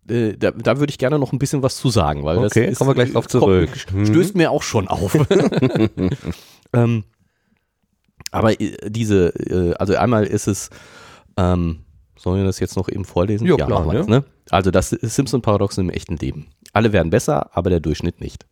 äh, 0.09 0.37
da, 0.37 0.51
da 0.51 0.79
würde 0.79 0.91
ich 0.91 0.99
gerne 0.99 1.19
noch 1.19 1.33
ein 1.33 1.39
bisschen 1.39 1.63
was 1.63 1.77
zu 1.77 1.91
sagen, 1.91 2.25
weil 2.25 2.39
Okay, 2.39 2.63
das 2.65 2.73
ist, 2.73 2.79
kommen 2.79 2.91
wir 2.91 2.95
gleich 2.95 3.13
drauf 3.13 3.29
kommt- 3.29 3.31
zurück. 3.31 3.71
Mhm. 3.93 4.07
Stößt 4.07 4.35
mir 4.35 4.51
auch 4.51 4.63
schon 4.63 4.89
auf. 4.89 5.15
ähm, 6.73 7.05
aber 8.31 8.61
äh, 8.61 8.77
diese, 8.91 9.29
äh, 9.29 9.75
also 9.75 9.97
einmal 9.97 10.25
ist 10.25 10.47
es, 10.47 10.71
ähm, 11.37 11.81
sollen 12.17 12.39
wir 12.39 12.45
das 12.45 12.61
jetzt 12.61 12.77
noch 12.77 12.89
eben 12.89 13.05
vorlesen? 13.05 13.47
Ja, 13.47 13.57
klar, 13.57 13.93
ja. 13.95 14.05
ne? 14.05 14.25
Also 14.51 14.71
das 14.71 14.91
Simpson-Paradoxon 14.91 15.85
im 15.89 15.91
echten 15.91 16.17
Leben. 16.17 16.49
Alle 16.73 16.93
werden 16.93 17.11
besser, 17.11 17.51
aber 17.57 17.71
der 17.71 17.81
Durchschnitt 17.81 18.21
nicht. 18.21 18.47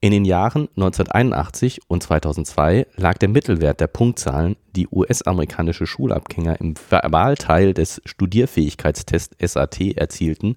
In 0.00 0.12
den 0.12 0.24
Jahren 0.24 0.68
1981 0.76 1.80
und 1.88 2.04
2002 2.04 2.86
lag 2.94 3.18
der 3.18 3.28
Mittelwert 3.28 3.80
der 3.80 3.88
Punktzahlen, 3.88 4.54
die 4.76 4.86
US-amerikanische 4.86 5.88
Schulabgänger 5.88 6.60
im 6.60 6.74
Verbalteil 6.76 7.74
des 7.74 8.00
Studierfähigkeitstests 8.04 9.36
SAT 9.40 9.96
erzielten, 9.96 10.54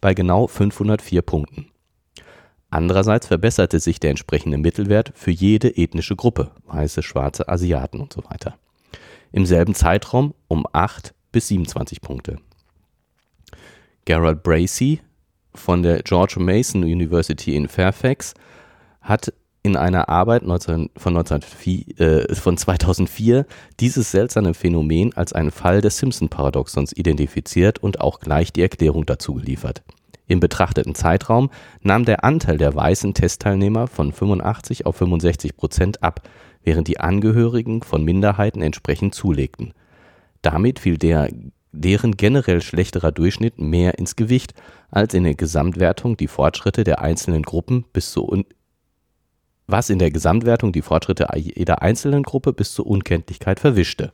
bei 0.00 0.12
genau 0.12 0.48
504 0.48 1.22
Punkten. 1.22 1.70
Andererseits 2.68 3.28
verbesserte 3.28 3.78
sich 3.78 4.00
der 4.00 4.10
entsprechende 4.10 4.58
Mittelwert 4.58 5.12
für 5.14 5.30
jede 5.30 5.76
ethnische 5.76 6.16
Gruppe, 6.16 6.50
weiße, 6.66 7.04
schwarze, 7.04 7.48
Asiaten 7.48 8.00
und 8.00 8.12
so 8.12 8.24
weiter. 8.28 8.58
Im 9.30 9.46
selben 9.46 9.76
Zeitraum 9.76 10.34
um 10.48 10.66
8 10.72 11.14
bis 11.30 11.46
27 11.46 12.00
Punkte. 12.00 12.38
Gerald 14.04 14.42
Bracey 14.42 15.00
von 15.54 15.84
der 15.84 16.02
George 16.02 16.40
Mason 16.40 16.82
University 16.82 17.54
in 17.54 17.68
Fairfax 17.68 18.34
hat 19.00 19.32
in 19.62 19.76
einer 19.76 20.08
Arbeit 20.08 20.42
19, 20.42 20.90
von, 20.96 21.16
1904, 21.16 22.00
äh, 22.00 22.34
von 22.34 22.56
2004 22.56 23.46
dieses 23.78 24.10
seltsame 24.10 24.54
Phänomen 24.54 25.12
als 25.14 25.32
einen 25.32 25.50
Fall 25.50 25.80
des 25.80 25.98
Simpson-Paradoxons 25.98 26.92
identifiziert 26.92 27.78
und 27.78 28.00
auch 28.00 28.20
gleich 28.20 28.52
die 28.52 28.62
Erklärung 28.62 29.04
dazu 29.04 29.34
geliefert. 29.34 29.82
Im 30.26 30.40
betrachteten 30.40 30.94
Zeitraum 30.94 31.50
nahm 31.82 32.04
der 32.04 32.24
Anteil 32.24 32.56
der 32.56 32.74
weißen 32.74 33.14
Testteilnehmer 33.14 33.88
von 33.88 34.12
85 34.12 34.86
auf 34.86 34.96
65 34.96 35.56
Prozent 35.56 36.02
ab, 36.02 36.28
während 36.62 36.88
die 36.88 37.00
Angehörigen 37.00 37.82
von 37.82 38.04
Minderheiten 38.04 38.62
entsprechend 38.62 39.14
zulegten. 39.14 39.74
Damit 40.40 40.78
fiel 40.78 40.98
der, 40.98 41.28
deren 41.72 42.16
generell 42.16 42.62
schlechterer 42.62 43.12
Durchschnitt 43.12 43.58
mehr 43.58 43.98
ins 43.98 44.16
Gewicht, 44.16 44.54
als 44.90 45.14
in 45.14 45.24
der 45.24 45.34
Gesamtwertung 45.34 46.16
die 46.16 46.28
Fortschritte 46.28 46.84
der 46.84 47.00
einzelnen 47.00 47.42
Gruppen 47.42 47.84
bis 47.92 48.12
zu 48.12 48.26
un 48.26 48.44
was 49.70 49.90
in 49.90 49.98
der 49.98 50.10
Gesamtwertung 50.10 50.72
die 50.72 50.82
Fortschritte 50.82 51.28
jeder 51.36 51.82
einzelnen 51.82 52.22
Gruppe 52.22 52.52
bis 52.52 52.72
zur 52.72 52.86
Unkenntlichkeit 52.86 53.60
verwischte. 53.60 54.12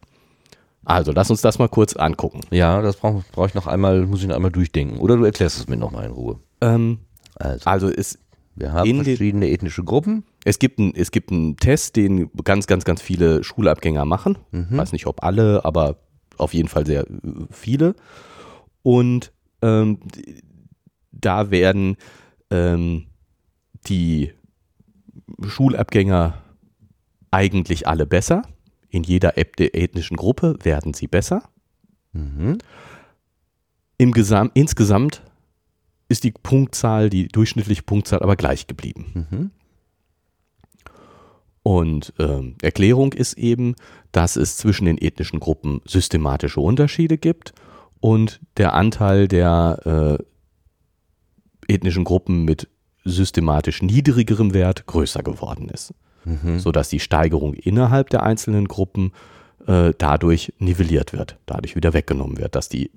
Also, 0.84 1.11
lass 1.12 1.30
uns 1.30 1.40
das 1.40 1.59
mal 1.59 1.68
kurz 1.68 1.96
angucken. 1.96 2.42
Ja, 2.50 2.80
das 2.80 2.96
brauche 2.96 3.24
brauch 3.32 3.48
ich 3.48 3.54
noch 3.54 3.66
einmal, 3.66 4.07
muss 4.07 4.22
ich 4.22 4.28
noch 4.28 4.36
einmal 4.36 4.52
durchdenken. 4.52 4.98
Oder 4.98 5.16
du 5.16 5.24
erklärst 5.24 5.59
es 5.59 5.66
mir 5.68 5.76
noch 5.76 5.90
mal 5.90 6.04
in 6.04 6.12
Ruhe. 6.12 6.38
Ähm, 6.61 6.98
Also, 7.34 7.64
also, 7.68 7.88
es, 7.88 8.18
wir 8.54 8.72
haben 8.72 9.02
verschiedene 9.04 9.50
ethnische 9.50 9.82
Gruppen. 9.82 10.24
es, 10.44 10.59
gibt 10.61 10.78
ein, 10.78 10.94
es 10.94 11.11
gibt 11.11 11.32
einen 11.32 11.57
Test, 11.57 11.96
den 11.96 12.30
ganz, 12.44 12.66
ganz, 12.68 12.84
ganz 12.84 13.02
viele 13.02 13.42
Schulabgänger 13.42 14.04
machen. 14.04 14.38
Weiß 14.52 14.92
nicht, 14.92 15.07
ob 15.07 15.24
alle, 15.24 15.64
aber 15.64 15.96
auf 16.38 16.54
jeden 16.54 16.68
Fall 16.68 16.86
sehr 16.86 17.04
viele. 17.50 17.96
Und 18.82 19.32
ähm, 19.62 19.98
da 21.11 21.50
werden 21.50 21.96
ähm, 22.50 23.07
die 23.88 24.32
Schulabgänger 25.46 26.42
eigentlich 27.30 27.86
alle 27.88 28.06
besser 28.06 28.42
in 28.96 29.02
jeder 29.02 29.36
ethnischen 29.36 30.16
Gruppe 30.16 30.56
werden 30.62 30.94
sie 30.94 31.06
besser. 31.06 31.42
Mhm. 32.12 32.58
Im 33.98 34.12
Gesam 34.12 34.50
insgesamt 34.54 35.22
ist 36.08 36.24
die 36.24 36.30
Punktzahl, 36.32 37.10
die 37.10 37.28
durchschnittliche 37.28 37.82
Punktzahl 37.82 38.22
aber 38.22 38.36
gleich 38.36 38.66
geblieben. 38.66 39.26
Mhm. 39.30 39.50
Und 41.62 42.14
ähm, 42.18 42.54
Erklärung 42.62 43.12
ist 43.12 43.34
eben, 43.34 43.74
dass 44.12 44.36
es 44.36 44.56
zwischen 44.56 44.84
den 44.84 44.98
ethnischen 44.98 45.40
Gruppen 45.40 45.80
systematische 45.84 46.60
Unterschiede 46.60 47.18
gibt 47.18 47.52
und 47.98 48.40
der 48.56 48.74
Anteil 48.74 49.26
der 49.26 50.18
äh, 51.68 51.72
ethnischen 51.72 52.04
Gruppen 52.04 52.44
mit 52.44 52.68
systematisch 53.07 53.82
niedrigerem 53.82 54.52
Wert 54.52 54.86
größer 54.86 55.22
geworden 55.22 55.68
ist. 55.68 55.94
Mhm. 56.24 56.59
Sodass 56.59 56.88
die 56.88 57.00
Steigerung 57.00 57.54
innerhalb 57.54 58.11
der 58.11 58.24
einzelnen 58.24 58.68
Gruppen 58.68 59.12
äh, 59.66 59.92
dadurch 59.96 60.52
nivelliert 60.59 61.12
wird, 61.12 61.38
dadurch 61.46 61.76
wieder 61.76 61.92
weggenommen 61.92 62.38
wird, 62.38 62.54
dass 62.54 62.68
die 62.68 62.90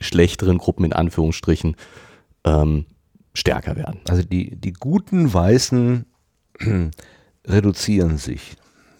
schlechteren 0.00 0.58
Gruppen 0.58 0.84
in 0.84 0.92
Anführungsstrichen 0.92 1.76
ähm, 2.44 2.86
stärker 3.34 3.76
werden. 3.76 4.00
Also 4.08 4.22
die, 4.22 4.56
die 4.56 4.72
guten 4.72 5.32
Weißen 5.32 6.06
reduzieren 7.46 8.16
sich. 8.18 8.56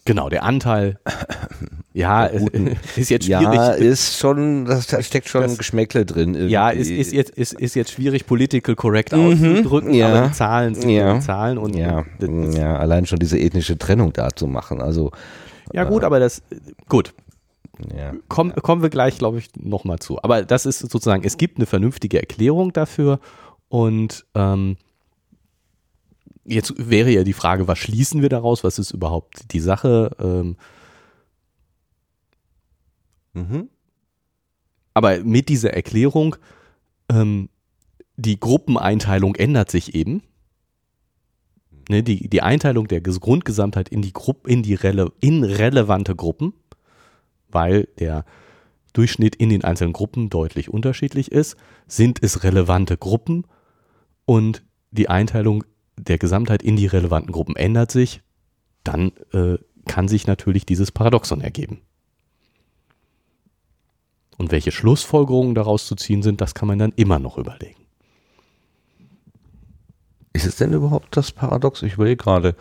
Genau, 0.07 0.29
der 0.29 0.43
Anteil, 0.43 0.99
ja, 1.95 2.27
ist 2.97 3.09
jetzt 3.09 3.25
schwierig. 3.25 3.55
Ja, 3.55 3.71
ist 3.71 4.19
schon, 4.19 4.67
da 4.67 4.81
steckt 4.83 5.29
schon 5.29 5.43
das, 5.43 5.57
Geschmäckle 5.57 6.05
drin. 6.05 6.35
Irgendwie. 6.35 6.53
Ja, 6.53 6.71
ist, 6.71 6.91
ist, 6.91 7.13
jetzt, 7.13 7.31
ist, 7.31 7.55
ist 7.55 7.75
jetzt 7.75 7.93
schwierig, 7.93 8.27
political 8.27 8.75
correct 8.75 9.13
mhm, 9.13 9.33
auszudrücken, 9.33 9.95
ja, 9.95 10.09
aber 10.09 10.29
die 10.29 10.35
Zahlen 10.35 10.75
sind 10.75 10.91
ja, 10.91 11.21
Zahlen 11.21 11.57
und. 11.57 11.75
Ja, 11.75 12.05
ja, 12.21 12.77
allein 12.77 13.07
schon 13.07 13.19
diese 13.19 13.39
ethnische 13.39 13.79
Trennung 13.79 14.13
da 14.13 14.29
zu 14.35 14.47
machen, 14.47 14.83
also. 14.83 15.11
Ja, 15.73 15.85
gut, 15.85 16.03
äh, 16.03 16.07
aber 16.07 16.21
das, 16.21 16.43
gut. 16.89 17.15
Ja, 17.97 18.13
Komm. 18.29 18.55
Kommen 18.55 18.83
wir 18.83 18.91
gleich, 18.91 19.19
glaube 19.19 19.39
ich, 19.39 19.49
nochmal 19.57 19.99
zu. 19.99 20.23
Aber 20.23 20.43
das 20.43 20.67
ist 20.67 20.79
sozusagen, 20.79 21.25
es 21.25 21.39
gibt 21.39 21.57
eine 21.57 21.67
vernünftige 21.67 22.21
Erklärung 22.21 22.73
dafür 22.73 23.19
und 23.69 24.25
ähm, 24.35 24.77
jetzt 26.45 26.75
wäre 26.77 27.11
ja 27.11 27.25
die 27.25 27.33
Frage, 27.33 27.69
was 27.69 27.79
schließen 27.79 28.23
wir 28.23 28.29
daraus? 28.29 28.65
Was 28.65 28.79
ist 28.79 28.91
überhaupt 28.91 29.53
die 29.53 29.61
Sache? 29.61 30.11
Ähm, 30.19 30.57
mhm. 33.33 33.69
Aber 34.93 35.21
mit 35.25 35.49
dieser 35.49 35.73
Erklärung, 35.75 36.37
ähm, 37.09 37.49
die 38.17 38.39
Gruppeneinteilung 38.39 39.35
ändert 39.35 39.71
sich 39.71 39.95
eben. 39.95 40.23
Ne, 41.91 42.03
die, 42.03 42.29
die 42.31 42.41
Einteilung 42.41 42.89
der 42.89 43.03
Grundgesamtheit 43.03 43.91
in 43.91 44.01
die, 44.01 44.15
Gruppe, 44.15 44.49
in 44.49 44.63
die 44.63 44.75
rele 44.75 45.13
in 45.21 45.45
relevante 45.45 46.17
Gruppen, 46.17 46.55
weil 47.49 47.89
der 47.99 48.25
Durchschnitt 48.95 49.37
in 49.37 49.51
den 49.51 49.65
einzelnen 49.65 49.93
Gruppen 49.93 50.31
deutlich 50.31 50.71
unterschiedlich 50.71 51.31
ist, 51.31 51.57
sind 51.87 52.23
es 52.23 52.43
relevante 52.43 52.97
Gruppen 52.97 53.45
und 54.25 54.65
die 54.93 55.11
Einteilung 55.11 55.65
der 55.97 56.19
Gesamtheit 56.19 56.63
in 56.63 56.77
die 56.77 56.87
relevanten 56.87 57.33
Gruppen 57.33 57.57
ändert 57.57 57.91
sich, 57.91 58.23
dann 58.83 59.13
äh, 59.33 59.59
kann 59.87 60.09
sich 60.09 60.27
natürlich 60.27 60.67
dieses 60.67 60.93
Paradoxon 60.93 61.41
ergeben. 61.41 61.81
Und 64.37 64.51
welche 64.51 64.73
Schlussfolgerungen 64.73 65.55
daraus 65.55 65.87
zu 65.87 65.95
ziehen 65.95 66.23
sind, 66.23 66.41
das 66.41 66.55
kann 66.55 66.69
man 66.69 66.79
dann 66.79 66.93
immer 66.97 67.19
noch 67.19 67.39
überlegen. 67.39 67.85
Ist 70.33 70.47
es 70.47 70.57
denn 70.57 70.73
überhaupt 70.73 71.17
das 71.17 71.31
Paradox? 71.31 71.83
Ich 71.83 71.95
überlege 71.95 72.17
gerade, 72.17 72.57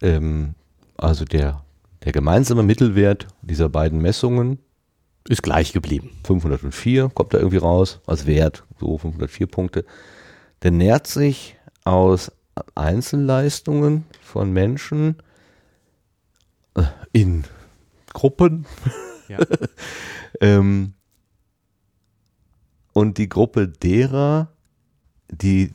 ähm, 0.00 0.54
also 0.96 1.24
der, 1.24 1.64
der 2.04 2.12
gemeinsame 2.12 2.62
Mittelwert 2.62 3.26
dieser 3.42 3.68
beiden 3.68 4.00
Messungen 4.00 4.58
ist 5.28 5.42
gleich 5.42 5.72
geblieben. 5.72 6.10
504 6.24 7.10
kommt 7.12 7.34
da 7.34 7.38
irgendwie 7.38 7.56
raus 7.56 8.00
als 8.06 8.26
Wert, 8.26 8.64
so 8.78 8.96
504 8.96 9.48
Punkte. 9.48 9.84
Der 10.62 10.70
nährt 10.70 11.08
sich 11.08 11.56
aus 11.84 12.30
Einzelleistungen 12.74 14.04
von 14.22 14.52
Menschen 14.52 15.16
äh, 16.74 16.82
in 17.12 17.44
Gruppen. 18.12 18.66
Ja. 19.28 19.38
ähm, 20.40 20.94
und 22.92 23.18
die 23.18 23.28
Gruppe 23.28 23.68
derer, 23.68 24.48
die 25.30 25.72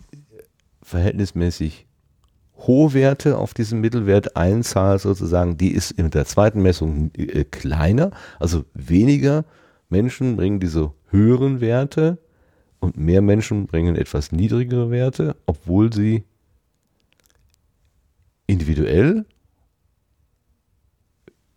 verhältnismäßig 0.82 1.86
hohe 2.58 2.94
Werte 2.94 3.38
auf 3.38 3.54
diesem 3.54 3.82
Mittelwert 3.82 4.36
einzahlen, 4.36 5.00
sozusagen, 5.00 5.58
die 5.58 5.72
ist 5.72 5.92
in 5.92 6.10
der 6.10 6.26
zweiten 6.26 6.62
Messung 6.62 7.12
äh, 7.16 7.44
kleiner, 7.44 8.12
also 8.40 8.66
weniger 8.74 9.46
Menschen 9.90 10.36
bringen 10.38 10.60
diese 10.60 10.94
höheren 11.10 11.62
Werte 11.62 12.18
und 12.80 12.98
mehr 12.98 13.22
Menschen 13.22 13.68
bringen 13.68 13.96
etwas 13.96 14.32
niedrigere 14.32 14.90
Werte, 14.90 15.36
obwohl 15.46 15.92
sie 15.94 16.24
individuell 18.52 19.26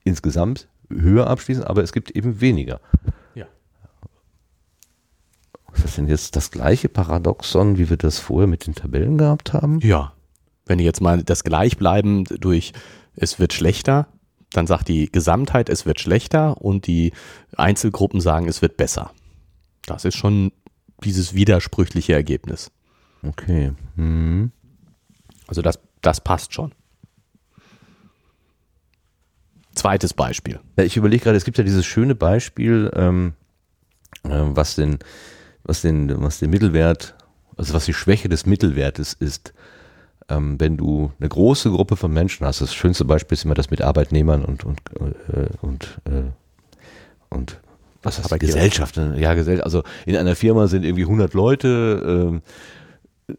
insgesamt 0.04 0.68
höher 0.88 1.26
abschließen, 1.26 1.64
aber 1.64 1.82
es 1.82 1.92
gibt 1.92 2.10
eben 2.12 2.40
weniger. 2.40 2.80
Ja. 3.34 3.46
Ist 5.72 5.84
das 5.84 5.96
denn 5.96 6.06
jetzt 6.06 6.36
das 6.36 6.50
gleiche 6.50 6.88
Paradoxon, 6.88 7.78
wie 7.78 7.90
wir 7.90 7.96
das 7.96 8.18
vorher 8.18 8.46
mit 8.46 8.66
den 8.66 8.74
Tabellen 8.74 9.18
gehabt 9.18 9.52
haben? 9.52 9.80
Ja. 9.80 10.12
Wenn 10.66 10.78
ihr 10.78 10.84
jetzt 10.84 11.00
mal 11.00 11.22
das 11.24 11.42
Gleichbleiben 11.42 12.24
durch 12.24 12.72
es 13.16 13.38
wird 13.38 13.52
schlechter, 13.52 14.06
dann 14.52 14.66
sagt 14.66 14.88
die 14.88 15.10
Gesamtheit, 15.10 15.68
es 15.68 15.86
wird 15.86 16.00
schlechter 16.00 16.60
und 16.60 16.86
die 16.86 17.12
Einzelgruppen 17.56 18.20
sagen, 18.20 18.46
es 18.46 18.62
wird 18.62 18.76
besser. 18.76 19.10
Das 19.86 20.04
ist 20.04 20.16
schon 20.16 20.52
dieses 21.02 21.34
widersprüchliche 21.34 22.12
Ergebnis. 22.12 22.70
Okay. 23.22 23.72
Mhm. 23.96 24.52
Also 25.46 25.60
das, 25.60 25.80
das 26.02 26.20
passt 26.20 26.54
schon. 26.54 26.72
Zweites 29.74 30.14
Beispiel. 30.14 30.60
Ja, 30.76 30.84
ich 30.84 30.96
überlege 30.96 31.24
gerade, 31.24 31.36
es 31.36 31.44
gibt 31.44 31.58
ja 31.58 31.64
dieses 31.64 31.84
schöne 31.84 32.14
Beispiel, 32.14 32.90
ähm, 32.94 33.34
äh, 34.24 34.30
was, 34.30 34.76
den, 34.76 34.98
was, 35.64 35.82
den, 35.82 36.22
was 36.22 36.38
den 36.38 36.50
Mittelwert, 36.50 37.14
also 37.56 37.74
was 37.74 37.84
die 37.84 37.94
Schwäche 37.94 38.28
des 38.28 38.46
Mittelwertes 38.46 39.12
ist. 39.14 39.52
Ähm, 40.28 40.58
wenn 40.58 40.76
du 40.76 41.12
eine 41.18 41.28
große 41.28 41.70
Gruppe 41.70 41.96
von 41.96 42.12
Menschen 42.12 42.46
hast, 42.46 42.60
das 42.60 42.74
schönste 42.74 43.04
Beispiel 43.04 43.34
ist 43.34 43.44
immer 43.44 43.54
das 43.54 43.70
mit 43.70 43.82
Arbeitnehmern 43.82 44.44
und, 44.44 44.64
und, 44.64 44.80
äh, 44.98 45.48
und, 45.60 46.00
äh, 46.06 46.30
und 47.28 47.60
was 48.02 48.18
heißt 48.18 48.38
Gesellschaft? 48.38 48.96
Ja, 49.16 49.34
Gesellschaft. 49.34 49.64
Also 49.64 49.82
in 50.06 50.16
einer 50.16 50.36
Firma 50.36 50.66
sind 50.66 50.84
irgendwie 50.84 51.04
100 51.04 51.34
Leute, 51.34 52.02
ähm, 52.06 52.42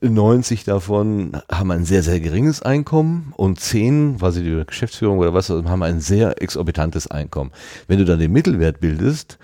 90 0.02 0.64
davon 0.64 1.38
haben 1.52 1.72
ein 1.72 1.86
sehr, 1.86 2.02
sehr 2.02 2.20
geringes 2.20 2.62
Einkommen 2.62 3.34
und 3.38 3.60
10, 3.60 4.18
quasi 4.18 4.44
die 4.44 4.64
Geschäftsführung 4.66 5.20
oder 5.20 5.34
was, 5.34 5.50
haben 5.50 5.84
ein 5.84 6.00
sehr 6.00 6.42
exorbitantes 6.42 7.08
Einkommen. 7.08 7.52
Wenn 7.88 8.00
du 8.00 8.06
dann 8.06 8.20
den 8.20 8.32
Mittelwert 8.32 8.80
bildest, 8.80 9.38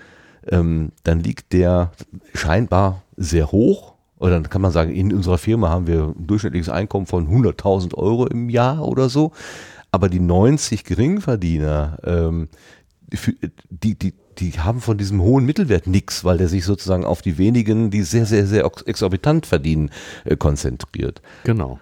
ähm, 0.48 0.90
dann 1.04 1.20
liegt 1.20 1.52
der 1.52 1.92
scheinbar 2.34 3.02
sehr 3.16 3.52
hoch. 3.52 3.94
Oder 4.18 4.32
dann 4.32 4.50
kann 4.50 4.62
man 4.62 4.72
sagen, 4.72 4.92
in 4.92 5.12
unserer 5.12 5.38
Firma 5.38 5.68
haben 5.68 5.86
wir 5.86 6.14
ein 6.16 6.26
durchschnittliches 6.26 6.68
Einkommen 6.68 7.06
von 7.06 7.28
100.000 7.28 7.94
Euro 7.94 8.26
im 8.26 8.48
Jahr 8.48 8.86
oder 8.86 9.08
so. 9.08 9.32
Aber 9.90 10.08
die 10.08 10.20
90 10.20 10.84
Geringverdiener, 10.84 11.98
ähm, 12.04 12.48
die, 13.68 13.98
die, 13.98 14.14
die 14.38 14.52
haben 14.52 14.80
von 14.80 14.98
diesem 14.98 15.20
hohen 15.20 15.44
Mittelwert 15.44 15.86
nichts, 15.86 16.24
weil 16.24 16.38
der 16.38 16.48
sich 16.48 16.64
sozusagen 16.64 17.04
auf 17.04 17.22
die 17.22 17.38
wenigen, 17.38 17.90
die 17.90 18.02
sehr, 18.02 18.26
sehr, 18.26 18.46
sehr 18.46 18.70
exorbitant 18.86 19.46
verdienen, 19.46 19.90
äh, 20.24 20.36
konzentriert. 20.36 21.22
Genau. 21.44 21.78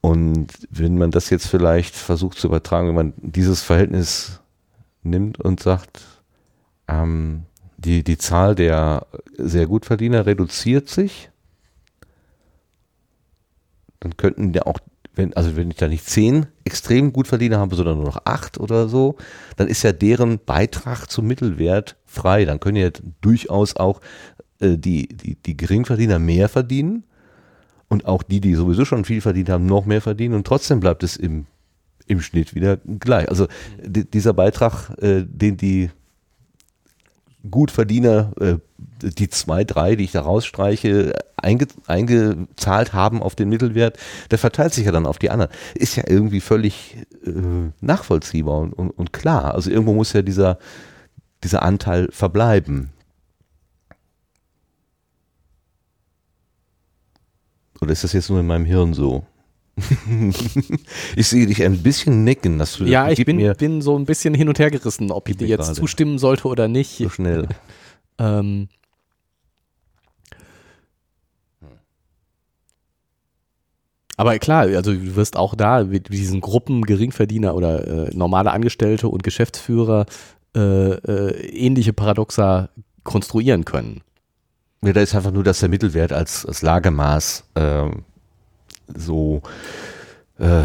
Und 0.00 0.48
wenn 0.70 0.96
man 0.96 1.10
das 1.10 1.30
jetzt 1.30 1.46
vielleicht 1.46 1.94
versucht 1.94 2.38
zu 2.38 2.46
übertragen, 2.46 2.88
wenn 2.88 2.94
man 2.94 3.12
dieses 3.16 3.62
Verhältnis 3.62 4.40
nimmt 5.02 5.40
und 5.40 5.60
sagt, 5.60 6.00
ähm, 6.88 7.44
die, 7.76 8.02
die 8.02 8.18
Zahl 8.18 8.54
der 8.54 9.06
sehr 9.36 9.66
gut 9.66 9.86
Verdiener 9.86 10.26
reduziert 10.26 10.88
sich, 10.88 11.30
dann 14.00 14.16
könnten 14.16 14.52
ja 14.52 14.66
auch 14.66 14.78
wenn, 15.14 15.34
also 15.34 15.56
wenn 15.56 15.70
ich 15.70 15.76
da 15.76 15.88
nicht 15.88 16.06
zehn 16.06 16.46
extrem 16.64 17.12
gut 17.12 17.26
Verdiener 17.26 17.58
habe, 17.58 17.74
sondern 17.74 17.96
nur 17.96 18.06
noch 18.06 18.22
acht 18.24 18.58
oder 18.58 18.88
so, 18.88 19.16
dann 19.56 19.68
ist 19.68 19.82
ja 19.82 19.92
deren 19.92 20.38
Beitrag 20.38 21.06
zum 21.06 21.26
Mittelwert 21.26 21.96
frei. 22.06 22.44
Dann 22.44 22.60
können 22.60 22.76
ja 22.76 22.90
durchaus 23.20 23.76
auch 23.76 24.00
äh, 24.60 24.76
die, 24.76 25.08
die, 25.08 25.34
die 25.34 25.56
Geringverdiener 25.56 26.18
mehr 26.18 26.48
verdienen 26.48 27.04
und 27.88 28.06
auch 28.06 28.22
die, 28.22 28.40
die 28.40 28.54
sowieso 28.54 28.84
schon 28.84 29.04
viel 29.04 29.20
verdient 29.20 29.50
haben, 29.50 29.66
noch 29.66 29.84
mehr 29.84 30.00
verdienen 30.00 30.34
und 30.34 30.46
trotzdem 30.46 30.80
bleibt 30.80 31.02
es 31.02 31.16
im, 31.16 31.46
im 32.06 32.20
Schnitt 32.20 32.54
wieder 32.54 32.78
gleich. 32.98 33.28
Also 33.28 33.48
dieser 33.84 34.32
Beitrag, 34.32 34.90
äh, 35.00 35.24
den 35.26 35.56
die 35.56 35.90
Gutverdiener, 37.48 38.32
äh, 38.40 38.56
die 39.02 39.30
zwei, 39.30 39.64
drei, 39.64 39.96
die 39.96 40.04
ich 40.04 40.12
da 40.12 40.20
rausstreiche, 40.22 41.14
einge, 41.36 41.66
eingezahlt 41.86 42.92
haben 42.92 43.22
auf 43.22 43.34
den 43.34 43.48
Mittelwert, 43.48 43.98
der 44.30 44.38
verteilt 44.38 44.74
sich 44.74 44.86
ja 44.86 44.92
dann 44.92 45.06
auf 45.06 45.18
die 45.18 45.30
anderen. 45.30 45.50
Ist 45.74 45.96
ja 45.96 46.04
irgendwie 46.06 46.40
völlig 46.40 46.96
äh, 47.24 47.30
nachvollziehbar 47.80 48.58
und, 48.58 48.72
und, 48.72 48.90
und 48.90 49.12
klar. 49.12 49.54
Also 49.54 49.70
irgendwo 49.70 49.94
muss 49.94 50.12
ja 50.12 50.22
dieser, 50.22 50.58
dieser 51.42 51.62
Anteil 51.62 52.08
verbleiben. 52.10 52.90
Oder 57.80 57.92
ist 57.92 58.04
das 58.04 58.12
jetzt 58.12 58.28
nur 58.28 58.40
in 58.40 58.46
meinem 58.46 58.66
Hirn 58.66 58.92
so? 58.92 59.24
ich 61.16 61.26
sehe 61.26 61.46
dich 61.46 61.62
ein 61.62 61.82
bisschen 61.82 62.24
nicken. 62.24 62.58
Dass 62.58 62.76
du, 62.76 62.84
ja, 62.84 63.10
ich 63.10 63.24
bin, 63.24 63.54
bin 63.56 63.82
so 63.82 63.98
ein 63.98 64.04
bisschen 64.04 64.34
hin 64.34 64.48
und 64.48 64.58
her 64.58 64.70
gerissen, 64.70 65.10
ob 65.10 65.28
ich 65.28 65.36
dir 65.36 65.48
jetzt 65.48 65.66
gerade. 65.66 65.74
zustimmen 65.80 66.18
sollte 66.18 66.48
oder 66.48 66.68
nicht. 66.68 66.98
So 66.98 67.08
schnell. 67.08 67.48
ähm. 68.18 68.68
Aber 74.16 74.38
klar, 74.38 74.66
also 74.66 74.92
du 74.92 75.16
wirst 75.16 75.36
auch 75.36 75.54
da 75.54 75.82
mit 75.82 76.12
diesen 76.12 76.42
Gruppen 76.42 76.82
Geringverdiener 76.82 77.54
oder 77.54 78.08
äh, 78.08 78.14
normale 78.14 78.50
Angestellte 78.50 79.08
und 79.08 79.22
Geschäftsführer 79.22 80.04
äh, 80.54 80.60
äh, 80.60 81.48
ähnliche 81.56 81.94
Paradoxa 81.94 82.68
konstruieren 83.02 83.64
können. 83.64 84.02
Ja, 84.84 84.92
da 84.92 85.00
ist 85.00 85.14
einfach 85.14 85.30
nur, 85.30 85.44
dass 85.44 85.60
der 85.60 85.68
Mittelwert 85.70 86.12
als, 86.12 86.44
als 86.44 86.60
Lagemaß 86.60 87.44
ähm, 87.54 88.04
so 88.96 89.42
äh, 90.38 90.64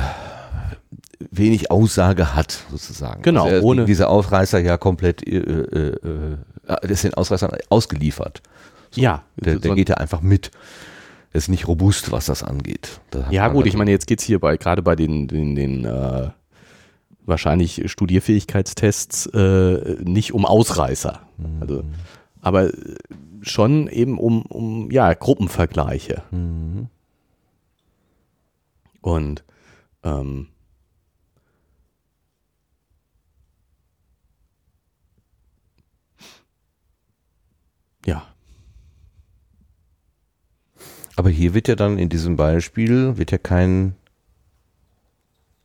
wenig 1.32 1.72
Aussage 1.72 2.36
hat, 2.36 2.64
sozusagen. 2.72 3.22
Genau, 3.22 3.46
also 3.46 3.66
ohne 3.66 3.86
diese 3.86 4.08
Ausreißer 4.08 4.60
ja 4.60 4.78
komplett, 4.78 5.28
äh, 5.28 5.38
äh, 5.38 5.88
äh, 5.90 6.38
das 6.66 6.92
ist 6.92 7.04
den 7.04 7.14
Ausreißern 7.14 7.52
ausgeliefert. 7.70 8.42
So, 8.92 9.02
ja. 9.02 9.24
Der, 9.38 9.58
der 9.58 9.76
geht 9.76 9.90
ja 9.90 9.96
einfach 9.96 10.22
mit. 10.22 10.52
Ist 11.34 11.50
nicht 11.50 11.68
robust, 11.68 12.14
was 12.14 12.28
das 12.28 12.44
angeht. 12.44 13.02
Das 13.12 13.26
ja 13.30 13.50
gut, 13.50 13.66
ich 13.66 13.76
meine, 13.76 13.92
jetzt 13.92 14.08
geht 14.08 14.20
es 14.20 14.26
hier 14.26 14.40
bei, 14.40 14.56
gerade 14.56 14.82
bei 14.82 14.96
den, 14.96 15.28
den, 15.28 15.54
den 15.56 15.84
äh, 15.84 16.30
wahrscheinlich 17.26 17.92
Studierfähigkeitstests 17.92 19.26
äh, 19.28 19.98
nicht 20.02 20.34
um 20.34 20.46
Ausreißer. 20.46 21.20
Mhm. 21.38 21.62
Also, 21.62 21.84
aber 22.42 22.70
schon 23.42 23.88
eben 23.88 24.18
um, 24.18 24.44
um 24.44 24.90
ja, 24.92 25.14
Gruppenvergleiche. 25.14 26.24
Mhm. 26.32 26.88
Und 29.06 29.44
ähm, 30.02 30.48
ja. 38.04 38.26
Aber 41.16 41.30
hier 41.30 41.54
wird 41.54 41.68
ja 41.68 41.76
dann 41.76 42.00
in 42.00 42.10
diesem 42.10 42.36
Beispiel, 42.36 43.16
wird 43.18 43.30
ja 43.30 43.38
kein 43.38 43.96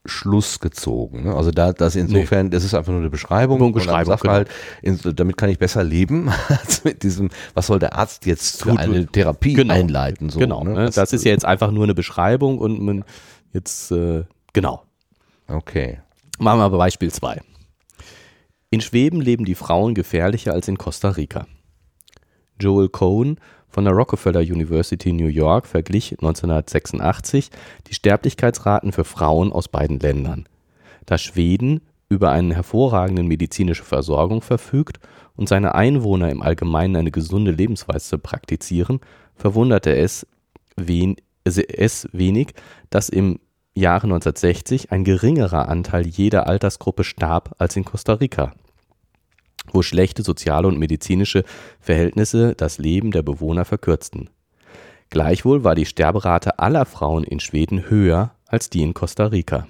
Schluss 0.07 0.61
gezogen. 0.61 1.25
Ne? 1.25 1.35
Also 1.35 1.51
da, 1.51 1.73
das 1.73 1.95
insofern, 1.95 2.47
nee. 2.47 2.51
das 2.51 2.65
ist 2.65 2.75
einfach 2.75 2.91
nur 2.91 3.01
eine 3.01 3.11
Beschreibung. 3.11 3.63
Eine 3.63 3.73
Beschreibung 3.73 4.13
Sachverhalt. 4.13 4.49
Genau. 4.83 4.99
In, 5.05 5.17
damit 5.17 5.37
kann 5.37 5.51
ich 5.51 5.59
besser 5.59 5.85
leben 5.85 6.31
als 6.49 6.85
mit 6.85 7.03
diesem, 7.03 7.31
was 7.55 7.67
soll 7.67 7.79
der 7.79 7.97
Arzt 7.97 8.25
jetzt 8.25 8.63
für 8.63 8.79
eine 8.79 9.07
Therapie 9.07 9.53
genau. 9.55 9.75
einleiten. 9.75 10.31
So, 10.31 10.39
genau. 10.39 10.65
Ne? 10.65 10.75
Das, 10.75 10.95
das, 10.95 11.13
ist 11.13 11.25
ja 11.25 11.33
jetzt 11.33 11.45
einfach 11.45 11.71
nur 11.71 11.85
eine 11.85 11.95
Beschreibung 11.95 12.59
und 12.59 12.81
man 12.81 13.05
jetzt, 13.53 13.91
äh, 13.93 14.25
genau. 14.53 14.85
Okay. 15.49 16.01
Machen 16.39 16.61
wir 16.61 16.65
aber 16.65 16.79
Beispiel 16.79 17.13
2. 17.13 17.43
In 18.71 18.81
Schweden 18.81 19.21
leben 19.21 19.45
die 19.45 19.55
Frauen 19.55 19.95
gefährlicher 19.95 20.53
als 20.53 20.69
in 20.69 20.79
Costa 20.79 21.11
Rica. 21.11 21.47
Joel 22.59 22.89
Cohn 22.89 23.39
von 23.71 23.85
der 23.85 23.95
Rockefeller 23.95 24.41
University 24.41 25.13
New 25.13 25.29
York 25.29 25.67
verglich 25.67 26.13
1986 26.13 27.51
die 27.87 27.95
Sterblichkeitsraten 27.95 28.93
für 28.93 29.05
Frauen 29.05 29.53
aus 29.53 29.69
beiden 29.69 29.99
Ländern. 29.99 30.47
Da 31.07 31.17
Schweden 31.17 31.81
über 32.09 32.33
eine 32.33 32.55
hervorragende 32.55 33.23
medizinische 33.23 33.85
Versorgung 33.85 34.43
verfügt 34.43 34.99
und 35.37 35.49
seine 35.49 35.75
Einwohner 35.75 36.31
im 36.31 36.43
Allgemeinen 36.43 36.97
eine 36.97 37.13
gesunde 37.13 37.53
Lebensweise 37.53 38.19
praktizieren, 38.19 39.01
verwunderte 39.37 39.97
es, 39.97 40.27
wen, 40.77 41.17
es 41.45 42.09
wenig, 42.13 42.55
dass 42.91 43.09
im 43.09 43.39
Jahre 43.75 44.05
1960 44.05 44.91
ein 44.91 45.05
geringerer 45.05 45.69
Anteil 45.69 46.07
jeder 46.07 46.49
Altersgruppe 46.49 47.05
starb 47.05 47.55
als 47.59 47.77
in 47.77 47.85
Costa 47.85 48.15
Rica 48.15 48.53
wo 49.73 49.83
schlechte 49.83 50.23
soziale 50.23 50.69
und 50.69 50.79
medizinische 50.79 51.45
Verhältnisse 51.81 52.55
das 52.55 52.79
Leben 52.79 53.11
der 53.11 53.23
Bewohner 53.23 53.65
verkürzten. 53.65 54.31
Gleichwohl 55.11 55.65
war 55.65 55.75
die 55.75 55.87
Sterberate 55.87 56.59
aller 56.59 56.87
Frauen 56.87 57.25
in 57.25 57.41
Schweden 57.41 57.91
höher 57.91 58.33
als 58.47 58.71
die 58.71 58.83
in 58.83 58.95
Costa 58.95 59.27
Rica. 59.27 59.67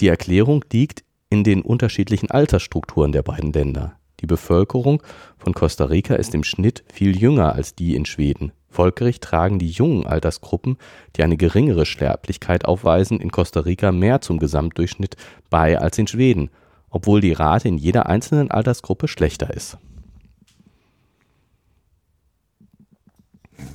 Die 0.00 0.08
Erklärung 0.08 0.64
liegt 0.72 1.04
in 1.30 1.44
den 1.44 1.62
unterschiedlichen 1.62 2.30
Altersstrukturen 2.30 3.12
der 3.12 3.22
beiden 3.22 3.52
Länder. 3.52 3.96
Die 4.20 4.26
Bevölkerung 4.26 5.02
von 5.38 5.54
Costa 5.54 5.84
Rica 5.84 6.14
ist 6.14 6.34
im 6.34 6.44
Schnitt 6.44 6.84
viel 6.92 7.16
jünger 7.16 7.54
als 7.54 7.74
die 7.74 7.94
in 7.94 8.06
Schweden. 8.06 8.52
Folglich 8.68 9.20
tragen 9.20 9.58
die 9.58 9.70
jungen 9.70 10.06
Altersgruppen, 10.06 10.76
die 11.16 11.22
eine 11.22 11.36
geringere 11.36 11.86
Sterblichkeit 11.86 12.64
aufweisen, 12.64 13.20
in 13.20 13.30
Costa 13.30 13.60
Rica 13.60 13.92
mehr 13.92 14.20
zum 14.20 14.38
Gesamtdurchschnitt 14.38 15.16
bei 15.50 15.78
als 15.78 15.98
in 15.98 16.06
Schweden 16.06 16.50
obwohl 16.96 17.20
die 17.20 17.34
Rate 17.34 17.68
in 17.68 17.76
jeder 17.76 18.06
einzelnen 18.06 18.50
Altersgruppe 18.50 19.06
schlechter 19.06 19.52
ist. 19.52 19.76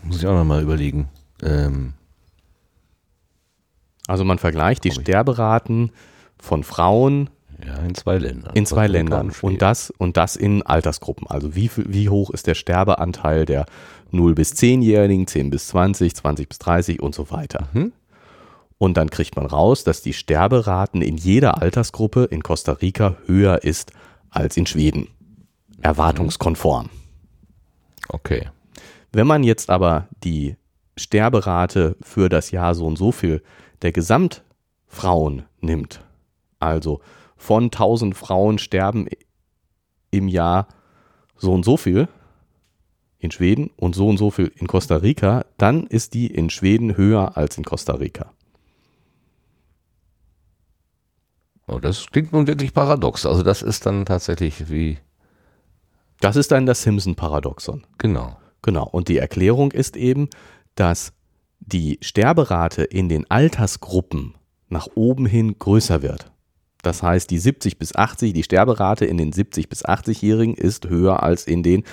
Muss 0.01 0.17
ich 0.17 0.25
auch 0.25 0.33
nochmal 0.33 0.63
überlegen. 0.63 1.07
Ähm 1.43 1.93
also 4.07 4.25
man 4.25 4.39
vergleicht 4.39 4.83
die 4.85 4.91
Sterberaten 4.91 5.91
von 6.39 6.63
Frauen 6.63 7.29
ja, 7.63 7.75
in 7.85 7.93
zwei 7.93 8.17
Ländern. 8.17 8.55
In 8.55 8.65
zwei 8.65 8.87
Ländern. 8.87 9.31
Und 9.43 9.61
das, 9.61 9.91
und 9.91 10.17
das 10.17 10.35
in 10.35 10.63
Altersgruppen. 10.63 11.27
Also 11.27 11.55
wie, 11.55 11.69
wie 11.75 12.09
hoch 12.09 12.31
ist 12.31 12.47
der 12.47 12.55
Sterbeanteil 12.55 13.45
der 13.45 13.67
0 14.09 14.33
bis 14.33 14.53
10-Jährigen, 14.53 15.27
10 15.27 15.51
bis 15.51 15.67
20, 15.67 16.15
20 16.15 16.49
bis 16.49 16.57
30 16.57 16.99
und 17.03 17.13
so 17.13 17.29
weiter. 17.29 17.67
Mhm. 17.73 17.93
Und 18.81 18.97
dann 18.97 19.11
kriegt 19.11 19.35
man 19.35 19.45
raus, 19.45 19.83
dass 19.83 20.01
die 20.01 20.11
Sterberaten 20.11 21.03
in 21.03 21.15
jeder 21.15 21.61
Altersgruppe 21.61 22.23
in 22.23 22.41
Costa 22.41 22.71
Rica 22.71 23.15
höher 23.27 23.63
ist 23.63 23.91
als 24.31 24.57
in 24.57 24.65
Schweden. 24.65 25.07
Erwartungskonform. 25.83 26.89
Okay. 28.09 28.49
Wenn 29.11 29.27
man 29.27 29.43
jetzt 29.43 29.69
aber 29.69 30.07
die 30.23 30.55
Sterberate 30.97 31.95
für 32.01 32.27
das 32.27 32.49
Jahr 32.49 32.73
so 32.73 32.87
und 32.87 32.97
so 32.97 33.11
viel 33.11 33.43
der 33.83 33.91
Gesamtfrauen 33.91 35.43
nimmt, 35.59 36.03
also 36.59 37.01
von 37.37 37.65
1000 37.65 38.17
Frauen 38.17 38.57
sterben 38.57 39.07
im 40.09 40.27
Jahr 40.27 40.67
so 41.37 41.53
und 41.53 41.63
so 41.63 41.77
viel 41.77 42.07
in 43.19 43.29
Schweden 43.29 43.69
und 43.77 43.93
so 43.93 44.07
und 44.07 44.17
so 44.17 44.31
viel 44.31 44.51
in 44.55 44.65
Costa 44.65 44.95
Rica, 44.95 45.45
dann 45.59 45.85
ist 45.85 46.15
die 46.15 46.25
in 46.25 46.49
Schweden 46.49 46.97
höher 46.97 47.37
als 47.37 47.59
in 47.59 47.63
Costa 47.63 47.93
Rica. 47.93 48.33
Oh, 51.71 51.79
das 51.79 52.07
klingt 52.11 52.33
nun 52.33 52.47
wirklich 52.47 52.73
paradox. 52.73 53.25
Also 53.25 53.43
das 53.43 53.61
ist 53.61 53.85
dann 53.85 54.05
tatsächlich 54.05 54.69
wie. 54.69 54.97
Das 56.19 56.35
ist 56.35 56.51
dann 56.51 56.65
das 56.65 56.83
Simpson-Paradoxon. 56.83 57.83
Genau. 57.97 58.37
Genau. 58.61 58.87
Und 58.87 59.07
die 59.07 59.17
Erklärung 59.17 59.71
ist 59.71 59.95
eben, 59.95 60.29
dass 60.75 61.13
die 61.59 61.97
Sterberate 62.01 62.83
in 62.83 63.09
den 63.09 63.29
Altersgruppen 63.31 64.35
nach 64.69 64.87
oben 64.95 65.25
hin 65.25 65.57
größer 65.57 66.01
wird. 66.01 66.31
Das 66.83 67.03
heißt, 67.03 67.29
die 67.29 67.39
70 67.39 67.79
bis 67.79 67.95
80, 67.95 68.33
die 68.33 68.43
Sterberate 68.43 69.05
in 69.05 69.17
den 69.17 69.31
70 69.31 69.69
bis 69.69 69.85
80-Jährigen 69.85 70.55
ist 70.55 70.89
höher 70.89 71.23
als 71.23 71.45
in 71.47 71.63
den 71.63 71.83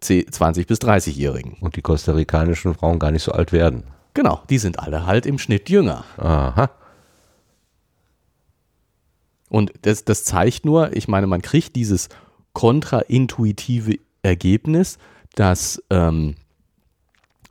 20 0.00 0.66
bis 0.66 0.78
30-Jährigen. 0.78 1.56
Und 1.60 1.76
die 1.76 1.82
kostarikanischen 1.82 2.74
Frauen 2.74 2.98
gar 2.98 3.10
nicht 3.10 3.22
so 3.22 3.32
alt 3.32 3.52
werden. 3.52 3.84
Genau, 4.14 4.40
die 4.48 4.58
sind 4.58 4.78
alle 4.78 5.06
halt 5.06 5.26
im 5.26 5.38
Schnitt 5.38 5.68
jünger. 5.68 6.04
Aha. 6.16 6.70
Und 9.56 9.72
das, 9.80 10.04
das 10.04 10.22
zeigt 10.24 10.66
nur, 10.66 10.94
ich 10.94 11.08
meine, 11.08 11.26
man 11.26 11.40
kriegt 11.40 11.76
dieses 11.76 12.10
kontraintuitive 12.52 13.98
Ergebnis, 14.20 14.98
dass 15.34 15.82
ähm, 15.88 16.34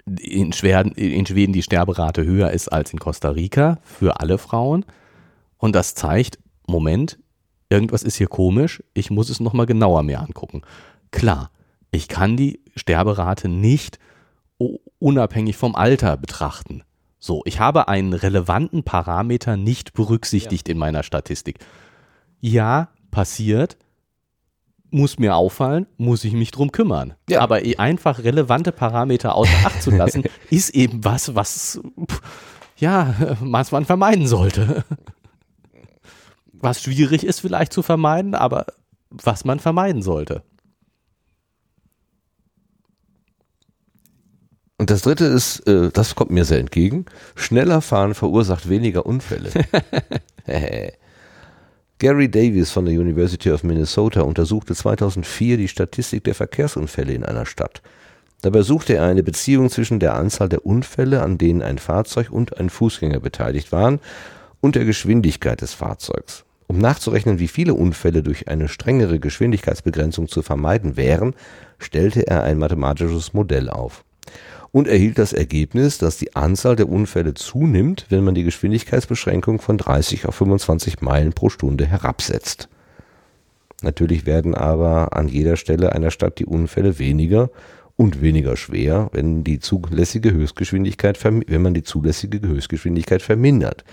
in, 0.06 0.54
Schweden, 0.54 0.92
in 0.92 1.26
Schweden 1.26 1.52
die 1.52 1.64
Sterberate 1.64 2.24
höher 2.24 2.52
ist 2.52 2.68
als 2.68 2.94
in 2.94 3.00
Costa 3.00 3.30
Rica 3.30 3.80
für 3.82 4.20
alle 4.20 4.38
Frauen. 4.38 4.86
Und 5.58 5.76
das 5.76 5.96
zeigt, 5.96 6.38
Moment, 6.68 7.18
irgendwas 7.70 8.04
ist 8.04 8.18
hier 8.18 8.28
komisch, 8.28 8.84
ich 8.94 9.10
muss 9.10 9.32
es 9.32 9.40
nochmal 9.40 9.66
genauer 9.66 10.04
mir 10.04 10.20
angucken. 10.20 10.62
Klar, 11.10 11.50
ich 11.90 12.08
kann 12.08 12.38
die 12.38 12.60
Sterberate 12.76 13.50
nicht 13.50 13.98
unabhängig 15.00 15.58
vom 15.58 15.74
Alter 15.74 16.18
betrachten. 16.18 16.84
So, 17.18 17.42
ich 17.46 17.60
habe 17.60 17.88
einen 17.88 18.14
relevanten 18.14 18.84
Parameter 18.84 19.58
nicht 19.58 19.94
berücksichtigt 19.94 20.68
ja. 20.68 20.74
in 20.74 20.78
meiner 20.78 21.02
Statistik 21.02 21.58
ja, 22.46 22.90
passiert, 23.10 23.78
muss 24.92 25.18
mir 25.18 25.36
auffallen, 25.36 25.88
muss 25.98 26.24
ich 26.24 26.34
mich 26.34 26.52
drum 26.52 26.72
kümmern. 26.72 27.16
Ja. 27.28 27.42
Aber 27.42 27.62
einfach 27.78 28.20
relevante 28.20 28.72
Parameter 28.72 29.36
außer 29.36 29.66
Acht 29.66 29.82
zu 29.82 29.92
lassen, 29.92 30.24
ist 30.50 30.70
eben 30.70 31.04
was, 31.04 31.34
was 31.34 31.82
ja, 32.78 33.16
was 33.42 33.72
man 33.72 33.86
vermeiden 33.86 34.28
sollte. 34.28 34.86
Was 36.54 36.84
schwierig 36.84 37.26
ist 37.26 37.42
vielleicht 37.42 37.74
zu 37.74 37.82
vermeiden, 37.82 38.36
aber 38.36 38.68
was 39.10 39.44
man 39.44 39.60
vermeiden 39.60 40.02
sollte. 40.02 40.44
Und 44.78 44.90
das 44.90 45.02
dritte 45.02 45.26
ist, 45.26 45.62
äh, 45.68 45.90
das 45.92 46.16
kommt 46.16 46.32
mir 46.32 46.46
sehr 46.46 46.60
entgegen. 46.60 47.06
Schneller 47.36 47.82
fahren 47.82 48.14
verursacht 48.14 48.70
weniger 48.70 49.06
Unfälle. 49.06 49.52
Gary 51.98 52.30
Davis 52.30 52.72
von 52.72 52.84
der 52.84 52.94
University 52.94 53.50
of 53.50 53.64
Minnesota 53.64 54.20
untersuchte 54.20 54.76
2004 54.76 55.56
die 55.56 55.70
Statistik 55.70 56.26
der 56.26 56.36
Verkehrsunfälle 56.36 57.14
in 57.14 57.24
einer 57.24 57.46
Stadt. 57.46 57.82
Dabei 58.42 58.64
suchte 58.64 58.96
er 58.96 59.06
eine 59.06 59.24
Beziehung 59.24 59.70
zwischen 59.70 60.02
der 60.02 60.16
Anzahl 60.16 60.50
der 60.50 60.66
Unfälle, 60.66 61.22
an 61.22 61.38
denen 61.38 61.62
ein 61.62 61.78
Fahrzeug 61.78 62.32
und 62.32 62.58
ein 62.60 62.70
Fußgänger 62.70 63.22
beteiligt 63.22 63.72
waren, 63.72 64.02
und 64.60 64.76
der 64.76 64.84
Geschwindigkeit 64.84 65.62
des 65.62 65.74
Fahrzeugs. 65.74 66.44
Um 66.68 66.80
nachzurechnen, 66.80 67.40
wie 67.40 67.48
viele 67.48 67.74
Unfälle 67.74 68.24
durch 68.24 68.50
eine 68.50 68.68
strengere 68.68 69.20
Geschwindigkeitsbegrenzung 69.20 70.28
zu 70.28 70.42
vermeiden 70.42 70.98
wären, 70.98 71.34
stellte 71.80 72.28
er 72.28 72.44
ein 72.44 72.58
mathematisches 72.58 73.34
Modell 73.34 73.70
auf 73.70 74.04
und 74.76 74.90
erhielt 74.90 75.20
das 75.20 75.32
Ergebnis, 75.32 76.00
dass 76.00 76.18
die 76.18 76.36
Anzahl 76.36 76.76
der 76.76 76.90
Unfälle 76.90 77.34
zunimmt, 77.34 78.08
wenn 78.10 78.26
man 78.26 78.36
die 78.36 78.44
Geschwindigkeitsbeschränkung 78.44 79.62
von 79.62 79.78
30 79.78 80.26
auf 80.26 80.36
25 80.36 81.00
Meilen 81.00 81.32
pro 81.32 81.48
Stunde 81.48 81.86
herabsetzt. 81.86 82.68
Natürlich 83.84 84.26
werden 84.26 84.54
aber 84.54 85.16
an 85.16 85.30
jeder 85.30 85.56
Stelle 85.56 85.94
einer 85.94 86.12
Stadt 86.12 86.40
die 86.40 86.46
Unfälle 86.46 87.00
weniger 87.00 87.52
und 87.96 88.22
weniger 88.22 88.58
schwer, 88.58 89.10
wenn 89.14 89.46
die 89.46 89.60
zulässige 89.60 90.34
Höchstgeschwindigkeit, 90.34 91.24
wenn 91.24 91.62
man 91.62 91.74
die 91.74 91.84
zulässige 91.84 92.46
Höchstgeschwindigkeit 92.46 93.22
vermindert. 93.22 93.86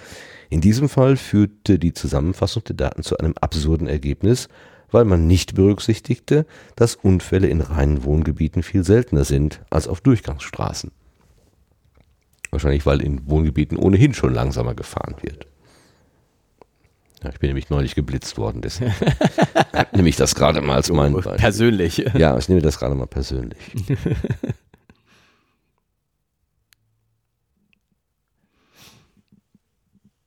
In 0.50 0.60
diesem 0.60 0.88
Fall 0.88 1.16
führte 1.16 1.78
die 1.78 1.92
Zusammenfassung 1.92 2.64
der 2.64 2.74
Daten 2.74 3.04
zu 3.04 3.16
einem 3.18 3.34
absurden 3.40 3.86
Ergebnis, 3.86 4.48
weil 4.92 5.04
man 5.04 5.26
nicht 5.26 5.54
berücksichtigte, 5.54 6.46
dass 6.76 6.94
Unfälle 6.94 7.48
in 7.48 7.60
reinen 7.60 8.04
Wohngebieten 8.04 8.62
viel 8.62 8.84
seltener 8.84 9.24
sind 9.24 9.60
als 9.70 9.88
auf 9.88 10.00
Durchgangsstraßen. 10.00 10.90
Wahrscheinlich, 12.50 12.84
weil 12.84 13.00
in 13.02 13.28
Wohngebieten 13.28 13.78
ohnehin 13.78 14.14
schon 14.14 14.34
langsamer 14.34 14.74
gefahren 14.74 15.16
wird. 15.22 15.46
Ja, 17.22 17.30
ich 17.30 17.38
bin 17.38 17.48
nämlich 17.48 17.70
neulich 17.70 17.94
geblitzt 17.94 18.36
worden, 18.36 18.62
deswegen 18.62 18.92
nehme 19.92 20.08
ich 20.08 20.16
das 20.16 20.34
gerade 20.34 20.60
mal 20.60 20.74
als 20.74 20.90
mein 20.90 21.12
Beispiel. 21.12 21.36
Persönlich. 21.36 21.98
Ja, 22.14 22.36
ich 22.36 22.48
nehme 22.48 22.60
das 22.60 22.78
gerade 22.78 22.94
mal 22.94 23.06
persönlich. 23.06 23.58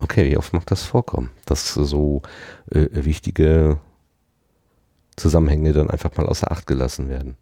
Okay, 0.06 0.30
wie 0.30 0.38
oft 0.38 0.54
mag 0.54 0.68
das 0.68 0.84
vorkommen, 0.84 1.32
dass 1.48 1.74
so 1.74 2.22
äh, 2.70 2.88
wichtige 2.92 3.80
Zusammenhänge 5.18 5.74
dann 5.74 5.90
einfach 5.90 6.16
mal 6.18 6.26
außer 6.26 6.52
Acht 6.52 6.68
gelassen 6.68 7.10
werden? 7.10 7.36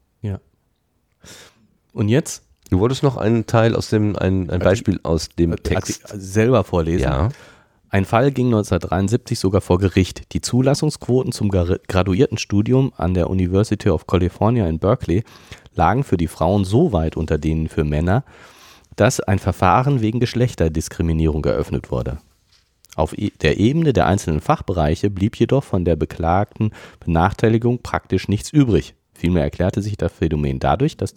Und 1.93 2.09
jetzt 2.09 2.43
Du 2.69 2.79
wolltest 2.79 3.03
noch 3.03 3.17
einen 3.17 3.45
Teil 3.45 3.75
aus 3.75 3.89
dem, 3.89 4.15
ein, 4.15 4.49
ein 4.49 4.59
Beispiel 4.59 4.99
aus 5.03 5.29
dem 5.29 5.55
Text. 5.61 6.05
Arti- 6.05 6.19
selber 6.19 6.63
vorlesen. 6.63 7.03
Ja. 7.03 7.29
Ein 7.89 8.05
Fall 8.05 8.31
ging 8.31 8.47
1973 8.47 9.37
sogar 9.37 9.61
vor 9.61 9.77
Gericht. 9.77 10.33
Die 10.33 10.41
Zulassungsquoten 10.41 11.31
zum 11.31 11.49
Graduiertenstudium 11.49 12.91
an 12.97 13.13
der 13.13 13.29
University 13.29 13.89
of 13.89 14.07
California 14.07 14.67
in 14.67 14.79
Berkeley 14.79 15.23
lagen 15.75 16.03
für 16.03 16.17
die 16.17 16.25
Frauen 16.27 16.65
so 16.65 16.93
weit 16.93 17.15
unter 17.15 17.37
denen 17.37 17.69
für 17.69 17.83
Männer, 17.83 18.23
dass 18.95 19.19
ein 19.19 19.37
Verfahren 19.37 20.01
wegen 20.01 20.19
Geschlechterdiskriminierung 20.19 21.45
eröffnet 21.45 21.91
wurde. 21.91 22.17
Auf 22.95 23.17
e- 23.17 23.31
der 23.41 23.57
Ebene 23.59 23.93
der 23.93 24.07
einzelnen 24.07 24.41
Fachbereiche 24.41 25.09
blieb 25.09 25.35
jedoch 25.37 25.63
von 25.63 25.85
der 25.85 25.95
beklagten 25.95 26.71
Benachteiligung 26.99 27.79
praktisch 27.81 28.27
nichts 28.27 28.51
übrig. 28.51 28.95
Vielmehr 29.13 29.43
erklärte 29.43 29.81
sich 29.81 29.97
das 29.97 30.11
Phänomen 30.11 30.59
dadurch, 30.59 30.97
dass 30.97 31.15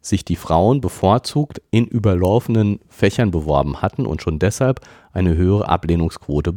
sich 0.00 0.24
die 0.24 0.36
Frauen 0.36 0.80
bevorzugt 0.80 1.60
in 1.70 1.86
überlaufenden 1.86 2.80
Fächern 2.88 3.30
beworben 3.30 3.82
hatten 3.82 4.06
und 4.06 4.22
schon 4.22 4.38
deshalb 4.38 4.80
eine 5.12 5.34
höhere 5.34 5.68
Ablehnungsquote 5.68 6.54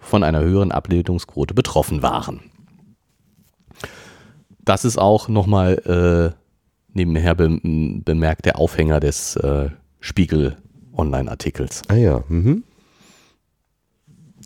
von 0.00 0.22
einer 0.22 0.40
höheren 0.40 0.72
Ablehnungsquote 0.72 1.54
betroffen 1.54 2.02
waren. 2.02 2.40
Das 4.64 4.84
ist 4.84 4.98
auch 4.98 5.28
nochmal 5.28 6.34
äh, 6.34 6.36
nebenher 6.92 7.34
be 7.34 7.58
bemerkt 8.04 8.44
der 8.44 8.58
Aufhänger 8.58 9.00
des 9.00 9.36
äh, 9.36 9.70
Spiegel 10.00 10.56
Online-Artikels, 10.94 11.82
Ah 11.88 11.94
ja. 11.94 12.22
Mhm. 12.28 12.64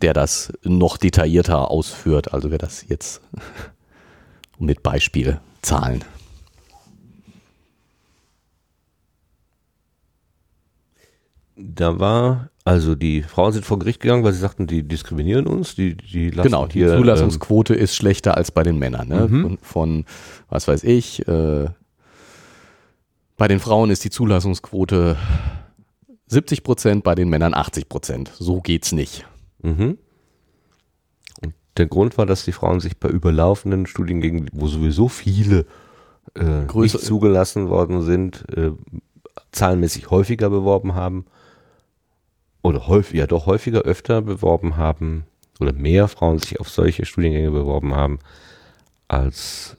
Der 0.01 0.13
das 0.13 0.53
noch 0.63 0.97
detaillierter 0.97 1.69
ausführt. 1.69 2.33
Also 2.33 2.51
wer 2.51 2.57
das 2.57 2.85
jetzt 2.87 3.21
mit 4.59 4.83
Beispielzahlen. 4.83 6.03
Da 11.59 11.99
war, 11.99 12.49
also 12.65 12.93
die 12.93 13.23
Frauen 13.23 13.51
sind 13.51 13.65
vor 13.65 13.79
Gericht 13.79 13.99
gegangen, 13.99 14.23
weil 14.23 14.33
sie 14.33 14.39
sagten, 14.39 14.67
die 14.67 14.83
diskriminieren 14.83 15.47
uns, 15.47 15.73
die, 15.73 15.97
die 15.97 16.29
lassen 16.29 16.49
Genau, 16.49 16.67
die 16.67 16.79
hier, 16.79 16.91
ähm, 16.91 16.99
Zulassungsquote 16.99 17.73
ist 17.73 17.95
schlechter 17.95 18.37
als 18.37 18.51
bei 18.51 18.61
den 18.61 18.77
Männern. 18.77 19.07
Ne? 19.07 19.27
Mhm. 19.27 19.41
Von, 19.41 19.57
von, 19.61 20.05
was 20.49 20.67
weiß 20.67 20.83
ich, 20.83 21.27
äh, 21.27 21.65
bei 23.37 23.47
den 23.47 23.59
Frauen 23.59 23.89
ist 23.89 24.03
die 24.03 24.11
Zulassungsquote 24.11 25.17
70 26.27 26.63
Prozent, 26.63 27.03
bei 27.03 27.15
den 27.15 27.29
Männern 27.29 27.55
80 27.55 27.89
Prozent. 27.89 28.31
So 28.37 28.61
geht's 28.61 28.91
nicht. 28.91 29.25
Mhm. 29.61 29.97
Und 31.41 31.53
der 31.77 31.87
Grund 31.87 32.17
war, 32.17 32.25
dass 32.25 32.45
die 32.45 32.51
Frauen 32.51 32.79
sich 32.79 32.97
bei 32.97 33.09
überlaufenden 33.09 33.85
Studiengängen, 33.85 34.49
wo 34.53 34.67
sowieso 34.67 35.07
viele 35.07 35.65
äh, 36.35 36.65
Größe- 36.67 36.81
nicht 36.81 37.01
zugelassen 37.01 37.69
worden 37.69 38.01
sind, 38.01 38.45
äh, 38.55 38.71
zahlenmäßig 39.51 40.09
häufiger 40.09 40.49
beworben 40.49 40.95
haben. 40.95 41.25
Oder 42.61 42.87
häufig, 42.87 43.19
ja 43.19 43.27
doch 43.27 43.45
häufiger, 43.45 43.81
öfter 43.81 44.21
beworben 44.21 44.77
haben. 44.77 45.25
Oder 45.59 45.73
mehr 45.73 46.07
Frauen 46.07 46.39
sich 46.39 46.59
auf 46.59 46.69
solche 46.69 47.05
Studiengänge 47.05 47.51
beworben 47.51 47.95
haben, 47.95 48.19
als 49.07 49.77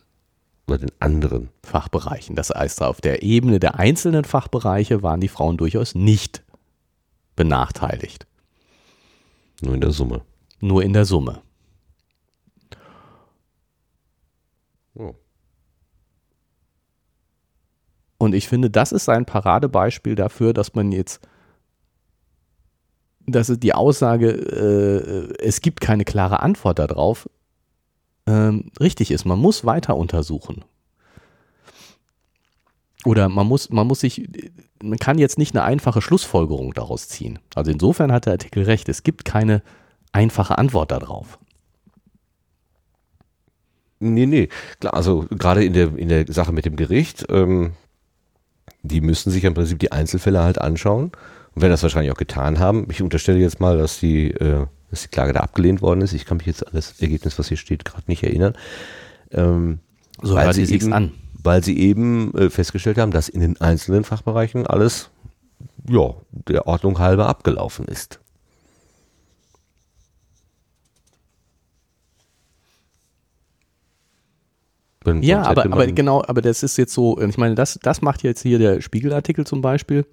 bei 0.66 0.76
den 0.76 0.91
anderen. 1.01 1.51
Fachbereichen. 1.64 2.37
Das 2.37 2.51
heißt, 2.51 2.83
auf 2.83 3.01
der 3.01 3.22
Ebene 3.22 3.59
der 3.59 3.79
einzelnen 3.79 4.24
Fachbereiche 4.24 5.03
waren 5.03 5.20
die 5.20 5.29
Frauen 5.29 5.57
durchaus 5.57 5.95
nicht 5.95 6.43
benachteiligt. 7.37 8.26
Nur 9.61 9.75
in 9.75 9.81
der 9.81 9.91
Summe. 9.91 10.23
Nur 10.61 10.83
in 10.83 10.93
der 10.93 11.05
Summe. 11.05 11.43
Oh. 14.95 15.15
Und 18.19 18.35
ich 18.35 18.49
finde, 18.49 18.69
das 18.69 18.93
ist 18.93 19.09
ein 19.09 19.25
Paradebeispiel 19.25 20.17
dafür, 20.17 20.53
dass 20.53 20.75
man 20.75 20.91
jetzt, 20.91 21.21
dass 23.27 23.47
die 23.47 23.75
Aussage, 23.75 24.31
äh, 24.31 25.45
es 25.45 25.61
gibt 25.61 25.81
keine 25.81 26.05
klare 26.05 26.41
Antwort 26.41 26.81
darauf, 26.81 27.29
ähm, 28.27 28.71
richtig 28.81 29.11
ist. 29.11 29.25
Man 29.25 29.39
muss 29.39 29.65
weiter 29.65 29.97
untersuchen. 29.97 30.65
Oder 33.05 33.29
man 33.29 33.47
muss, 33.47 33.71
man 33.71 33.87
muss 33.87 34.01
sich, 34.01 34.29
man 34.83 34.99
kann 34.99 35.18
jetzt 35.18 35.39
nicht 35.39 35.55
eine 35.55 35.64
einfache 35.64 36.01
Schlussfolgerung 36.03 36.72
daraus 36.74 37.09
ziehen. 37.09 37.39
Also 37.55 37.70
insofern 37.70 38.12
hat 38.12 38.26
der 38.26 38.35
Artikel 38.35 38.62
recht. 38.64 38.89
Es 38.89 39.03
gibt 39.03 39.24
keine 39.24 39.62
einfache 40.12 40.59
Antwort 40.59 40.91
darauf. 40.91 41.39
Nee, 44.01 44.26
nee. 44.26 44.49
Klar, 44.81 44.95
also 44.95 45.26
gerade 45.31 45.64
in 45.64 45.72
der, 45.72 45.97
in 45.97 46.09
der 46.09 46.26
Sache 46.33 46.53
mit 46.53 46.64
dem 46.64 46.76
Gericht, 46.76 47.26
ähm, 47.31 47.72
die 48.83 49.01
müssen 49.01 49.31
sich 49.31 49.45
im 49.45 49.55
Prinzip 49.55 49.81
die 49.81 49.91
Einzelfälle 49.93 50.43
halt 50.43 50.61
anschauen 50.61 51.11
und 51.55 51.62
werden 51.62 51.72
das 51.72 51.83
wahrscheinlich 51.83 52.12
auch 52.12 52.16
getan 52.18 52.61
haben. 52.61 52.87
Ich 52.91 53.03
unterstelle 53.03 53.41
jetzt 53.41 53.59
mal, 53.59 53.76
dass 53.76 53.99
die, 53.99 54.31
äh, 54.31 54.66
dass 54.91 55.03
die 55.03 55.09
Klage 55.09 55.33
da 55.33 55.41
abgelehnt 55.41 55.83
worden 55.83 56.01
ist. 56.03 56.12
Ich 56.12 56.24
kann 56.26 56.37
mich 56.37 56.47
jetzt 56.47 56.64
an 56.66 56.72
das 56.74 57.01
Ergebnis, 57.01 57.39
was 57.39 57.49
hier 57.49 57.57
steht, 57.57 57.85
gerade 57.85 58.05
nicht 58.07 58.22
erinnern. 58.22 58.55
Ähm, 59.33 59.81
So 60.22 60.39
hört 60.41 60.55
sie 60.55 60.62
eben- 60.72 60.93
an. 60.93 61.12
Weil 61.43 61.62
sie 61.62 61.78
eben 61.78 62.34
äh, 62.34 62.51
festgestellt 62.51 62.99
haben, 62.99 63.12
dass 63.12 63.28
in 63.28 63.41
den 63.41 63.61
einzelnen 63.61 64.05
Fachbereichen 64.05 64.66
alles 64.66 65.11
ja, 65.89 66.14
der 66.30 66.66
Ordnung 66.66 66.99
halber 66.99 67.28
abgelaufen 67.28 67.86
ist. 67.86 68.20
Denn 75.07 75.22
Ja, 75.22 75.43
aber, 75.43 75.64
aber 75.64 75.86
genau, 75.86 76.22
aber 76.26 76.43
das 76.43 76.62
ist 76.62 76.76
jetzt 76.76 76.93
so, 76.93 77.20
ich 77.20 77.39
meine, 77.39 77.55
das, 77.55 77.78
das 77.82 78.03
macht 78.03 78.22
jetzt 78.22 78.43
hier 78.43 78.59
der 78.59 78.80
Spiegelartikel 78.80 79.47
zum 79.47 79.62
Beispiel. 79.62 80.07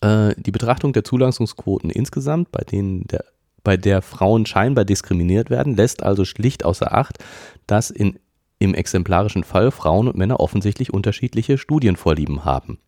Äh, 0.00 0.34
die 0.36 0.50
Betrachtung 0.50 0.92
der 0.92 1.04
Zulassungsquoten 1.04 1.90
insgesamt, 1.90 2.52
bei 2.52 2.62
denen 2.62 3.06
der, 3.06 3.24
bei 3.64 3.76
der 3.76 4.02
Frauen 4.02 4.44
scheinbar 4.44 4.84
diskriminiert 4.84 5.50
werden, 5.50 5.76
lässt 5.76 6.02
also 6.02 6.24
schlicht 6.24 6.64
außer 6.64 6.92
Acht, 6.92 7.18
dass 7.66 7.90
in 7.90 8.18
im 8.58 8.74
exemplarischen 8.74 9.44
Fall 9.44 9.70
Frauen 9.70 10.08
und 10.08 10.16
Männer 10.16 10.40
offensichtlich 10.40 10.92
unterschiedliche 10.92 11.58
Studienvorlieben 11.58 12.44
haben. 12.44 12.78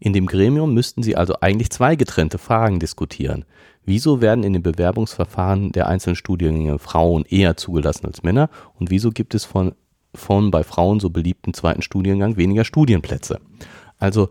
In 0.00 0.12
dem 0.12 0.26
Gremium 0.26 0.74
müssten 0.74 1.02
sie 1.02 1.16
also 1.16 1.36
eigentlich 1.40 1.70
zwei 1.70 1.96
getrennte 1.96 2.38
Fragen 2.38 2.78
diskutieren. 2.78 3.44
Wieso 3.84 4.20
werden 4.20 4.44
in 4.44 4.52
den 4.52 4.62
Bewerbungsverfahren 4.62 5.72
der 5.72 5.86
einzelnen 5.86 6.16
Studiengänge 6.16 6.78
Frauen 6.78 7.24
eher 7.28 7.56
zugelassen 7.56 8.06
als 8.06 8.22
Männer 8.22 8.50
und 8.74 8.90
wieso 8.90 9.10
gibt 9.10 9.34
es 9.34 9.44
von, 9.44 9.74
von 10.14 10.50
bei 10.50 10.62
Frauen 10.62 11.00
so 11.00 11.10
beliebten 11.10 11.54
zweiten 11.54 11.82
Studiengang 11.82 12.36
weniger 12.36 12.64
Studienplätze? 12.64 13.40
Also 13.98 14.30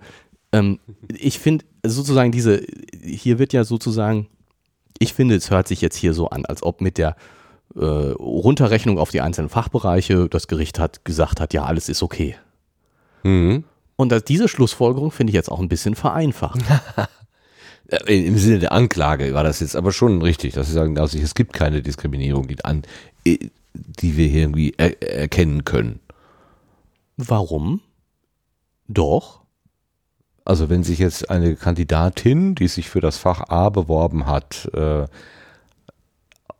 ähm, 0.52 0.80
ich 1.10 1.40
finde 1.40 1.66
sozusagen 1.86 2.32
diese, 2.32 2.66
hier 3.04 3.40
wird 3.40 3.54
ja 3.54 3.64
sozusagen, 3.64 4.28
ich 5.00 5.14
finde, 5.14 5.36
es 5.36 5.50
hört 5.50 5.68
sich 5.68 5.82
jetzt 5.82 5.98
hier 5.98 6.14
so 6.14 6.30
an, 6.30 6.46
als 6.46 6.64
ob 6.64 6.82
mit 6.82 6.98
der 6.98 7.16
äh, 7.76 7.86
Runterrechnung 7.86 9.00
auf 9.00 9.12
die 9.12 9.22
einzelnen 9.22 9.50
Fachbereiche 9.50 10.30
das 10.30 10.48
Gericht 10.48 10.80
hat 10.80 11.06
gesagt 11.06 11.40
hat, 11.40 11.54
ja, 11.54 11.64
alles 11.64 11.90
ist 11.90 12.04
okay. 12.04 12.36
Mhm. 13.24 13.64
Und 13.96 14.12
das, 14.12 14.24
diese 14.24 14.48
Schlussfolgerung 14.48 15.12
finde 15.12 15.32
ich 15.32 15.36
jetzt 15.36 15.52
auch 15.52 15.60
ein 15.60 15.70
bisschen 15.70 15.96
vereinfacht. 15.96 16.60
Im 18.08 18.38
Sinne 18.38 18.60
der 18.60 18.72
Anklage 18.72 19.34
war 19.34 19.44
das 19.44 19.60
jetzt 19.60 19.76
aber 19.76 19.92
schon 19.92 20.22
richtig, 20.22 20.54
dass 20.54 20.68
sie 20.68 20.74
sagen, 20.74 20.98
also 20.98 21.18
es 21.18 21.36
gibt 21.36 21.54
keine 21.54 21.82
Diskriminierung, 21.82 22.48
die, 22.48 22.64
an, 22.64 22.84
die 23.26 24.18
wir 24.18 24.28
hier 24.28 24.42
irgendwie 24.42 24.74
er, 24.78 25.02
erkennen 25.02 25.64
können. 25.66 26.00
Warum? 27.18 27.82
Doch. 28.88 29.42
Also 30.46 30.70
wenn 30.70 30.84
sich 30.84 31.00
jetzt 31.00 31.30
eine 31.30 31.56
Kandidatin, 31.56 32.56
die 32.56 32.68
sich 32.68 32.90
für 32.90 33.00
das 33.00 33.18
Fach 33.18 33.50
A 33.50 33.70
beworben 33.70 34.26
hat, 34.26 34.70
äh, 34.74 35.06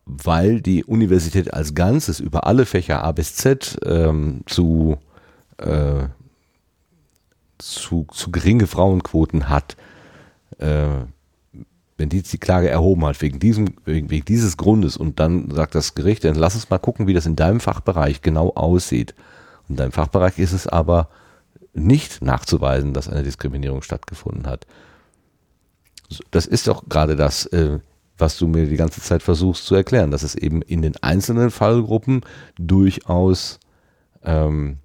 weil 0.06 0.60
die 0.60 0.84
Universität 0.84 1.52
als 1.54 1.74
Ganzes 1.74 2.20
über 2.20 2.46
alle 2.46 2.66
Fächer 2.66 3.04
A 3.04 3.12
bis 3.12 3.36
Z 3.36 3.78
ähm, 3.84 4.42
zu, 4.46 4.98
äh, 5.58 6.04
zu, 7.58 8.06
zu 8.12 8.30
geringe 8.30 8.66
Frauenquoten 8.66 9.48
hat, 9.48 9.76
äh, 10.58 10.86
wenn 11.96 12.08
die 12.08 12.22
die 12.22 12.38
Klage 12.38 12.68
erhoben 12.68 13.04
hat 13.04 13.22
wegen 13.22 13.38
diesem 13.38 13.74
wegen, 13.84 14.10
wegen 14.10 14.24
dieses 14.24 14.56
Grundes 14.56 14.96
und 14.96 15.20
dann 15.20 15.50
sagt 15.50 15.74
das 15.74 15.94
Gericht, 15.94 16.24
dann 16.24 16.34
lass 16.34 16.56
uns 16.56 16.68
mal 16.68 16.78
gucken, 16.78 17.06
wie 17.06 17.14
das 17.14 17.26
in 17.26 17.36
deinem 17.36 17.60
Fachbereich 17.60 18.20
genau 18.20 18.50
aussieht. 18.50 19.14
In 19.68 19.76
deinem 19.76 19.92
Fachbereich 19.92 20.38
ist 20.38 20.52
es 20.52 20.66
aber 20.66 21.08
nicht 21.72 22.22
nachzuweisen, 22.22 22.92
dass 22.92 23.08
eine 23.08 23.22
Diskriminierung 23.22 23.82
stattgefunden 23.82 24.46
hat. 24.46 24.66
Das 26.30 26.46
ist 26.46 26.68
doch 26.68 26.88
gerade 26.88 27.16
das, 27.16 27.46
äh, 27.46 27.78
was 28.18 28.38
du 28.38 28.46
mir 28.46 28.66
die 28.66 28.76
ganze 28.76 29.00
Zeit 29.00 29.22
versuchst 29.22 29.66
zu 29.66 29.74
erklären, 29.74 30.10
dass 30.10 30.22
es 30.22 30.34
eben 30.34 30.62
in 30.62 30.82
den 30.82 30.96
einzelnen 31.02 31.50
Fallgruppen 31.50 32.22
durchaus 32.56 33.58
ähm, 34.22 34.78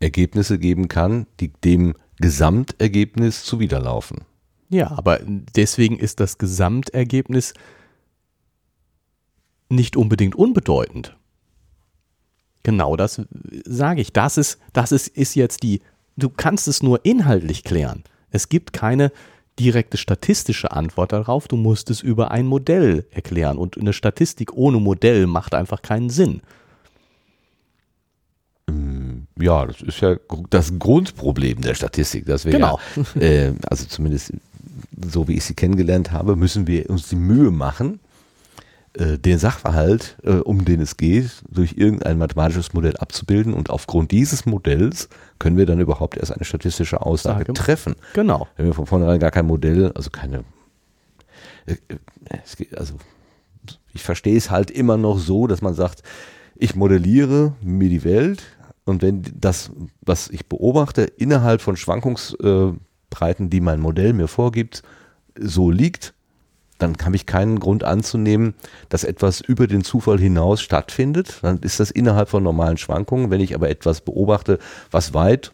Ergebnisse 0.00 0.58
geben 0.58 0.88
kann, 0.88 1.26
die 1.40 1.52
dem 1.64 1.94
Gesamtergebnis 2.18 3.44
zuwiderlaufen. 3.44 4.18
Ja, 4.68 4.90
aber 4.90 5.20
deswegen 5.24 5.98
ist 5.98 6.20
das 6.20 6.38
Gesamtergebnis 6.38 7.54
nicht 9.68 9.96
unbedingt 9.96 10.34
unbedeutend. 10.34 11.16
Genau 12.62 12.96
das 12.96 13.22
sage 13.64 14.00
ich. 14.00 14.12
Das 14.12 14.38
ist, 14.38 14.58
das 14.72 14.90
ist, 14.90 15.08
ist 15.08 15.36
jetzt 15.36 15.62
die, 15.62 15.82
du 16.16 16.28
kannst 16.28 16.66
es 16.66 16.82
nur 16.82 17.04
inhaltlich 17.04 17.62
klären. 17.62 18.02
Es 18.30 18.48
gibt 18.48 18.72
keine 18.72 19.12
direkte 19.58 19.96
statistische 19.96 20.72
Antwort 20.72 21.12
darauf. 21.12 21.48
Du 21.48 21.56
musst 21.56 21.90
es 21.90 22.00
über 22.00 22.30
ein 22.30 22.46
Modell 22.46 23.06
erklären. 23.10 23.58
Und 23.58 23.78
eine 23.78 23.92
Statistik 23.92 24.52
ohne 24.52 24.78
Modell 24.78 25.26
macht 25.26 25.54
einfach 25.54 25.82
keinen 25.82 26.10
Sinn. 26.10 26.42
Mm, 28.68 29.22
ja, 29.40 29.66
das 29.66 29.80
ist 29.80 30.00
ja 30.00 30.16
das 30.50 30.78
Grundproblem 30.78 31.60
der 31.62 31.74
Statistik, 31.74 32.26
dass 32.26 32.44
wir 32.44 32.52
genau. 32.52 32.78
ja, 33.14 33.20
äh, 33.20 33.54
also 33.68 33.86
zumindest 33.86 34.32
so 35.10 35.28
wie 35.28 35.34
ich 35.34 35.44
sie 35.44 35.54
kennengelernt 35.54 36.12
habe, 36.12 36.36
müssen 36.36 36.66
wir 36.66 36.88
uns 36.90 37.08
die 37.08 37.16
Mühe 37.16 37.50
machen, 37.50 38.00
äh, 38.96 39.18
den 39.18 39.38
Sachverhalt, 39.38 40.16
äh, 40.22 40.36
um 40.36 40.64
den 40.64 40.80
es 40.80 40.96
geht, 40.96 41.42
durch 41.50 41.74
irgendein 41.76 42.16
mathematisches 42.16 42.72
Modell 42.72 42.96
abzubilden 42.96 43.52
und 43.52 43.68
aufgrund 43.68 44.10
dieses 44.10 44.46
Modells 44.46 45.10
können 45.38 45.58
wir 45.58 45.66
dann 45.66 45.80
überhaupt 45.80 46.16
erst 46.16 46.32
eine 46.32 46.44
statistische 46.44 47.02
Aussage 47.02 47.40
Sage. 47.40 47.52
treffen. 47.52 47.96
Genau. 48.14 48.48
Wenn 48.56 48.66
wir 48.66 48.74
von 48.74 48.86
vornherein 48.86 49.20
gar 49.20 49.30
kein 49.30 49.46
Modell, 49.46 49.92
also 49.94 50.08
keine, 50.08 50.44
äh, 51.66 51.76
also 52.74 52.94
ich 53.92 54.02
verstehe 54.02 54.36
es 54.36 54.50
halt 54.50 54.70
immer 54.70 54.96
noch 54.96 55.18
so, 55.18 55.46
dass 55.46 55.60
man 55.60 55.74
sagt, 55.74 56.02
ich 56.54 56.74
modelliere 56.74 57.52
mir 57.60 57.90
die 57.90 58.04
Welt 58.04 58.44
und 58.86 59.02
wenn 59.02 59.22
das, 59.34 59.70
was 60.00 60.30
ich 60.30 60.46
beobachte, 60.46 61.02
innerhalb 61.02 61.60
von 61.60 61.76
Schwankungsbreiten, 61.76 63.50
die 63.50 63.60
mein 63.60 63.80
Modell 63.80 64.14
mir 64.14 64.28
vorgibt, 64.28 64.82
so 65.38 65.70
liegt, 65.70 66.14
dann 66.78 66.96
habe 67.04 67.16
ich 67.16 67.26
keinen 67.26 67.58
Grund 67.58 67.84
anzunehmen, 67.84 68.54
dass 68.88 69.04
etwas 69.04 69.40
über 69.40 69.66
den 69.66 69.84
Zufall 69.84 70.18
hinaus 70.18 70.60
stattfindet. 70.60 71.38
Dann 71.42 71.58
ist 71.60 71.80
das 71.80 71.90
innerhalb 71.90 72.28
von 72.28 72.42
normalen 72.42 72.76
Schwankungen. 72.76 73.30
Wenn 73.30 73.40
ich 73.40 73.54
aber 73.54 73.70
etwas 73.70 74.00
beobachte, 74.00 74.58
was 74.90 75.14
weit 75.14 75.52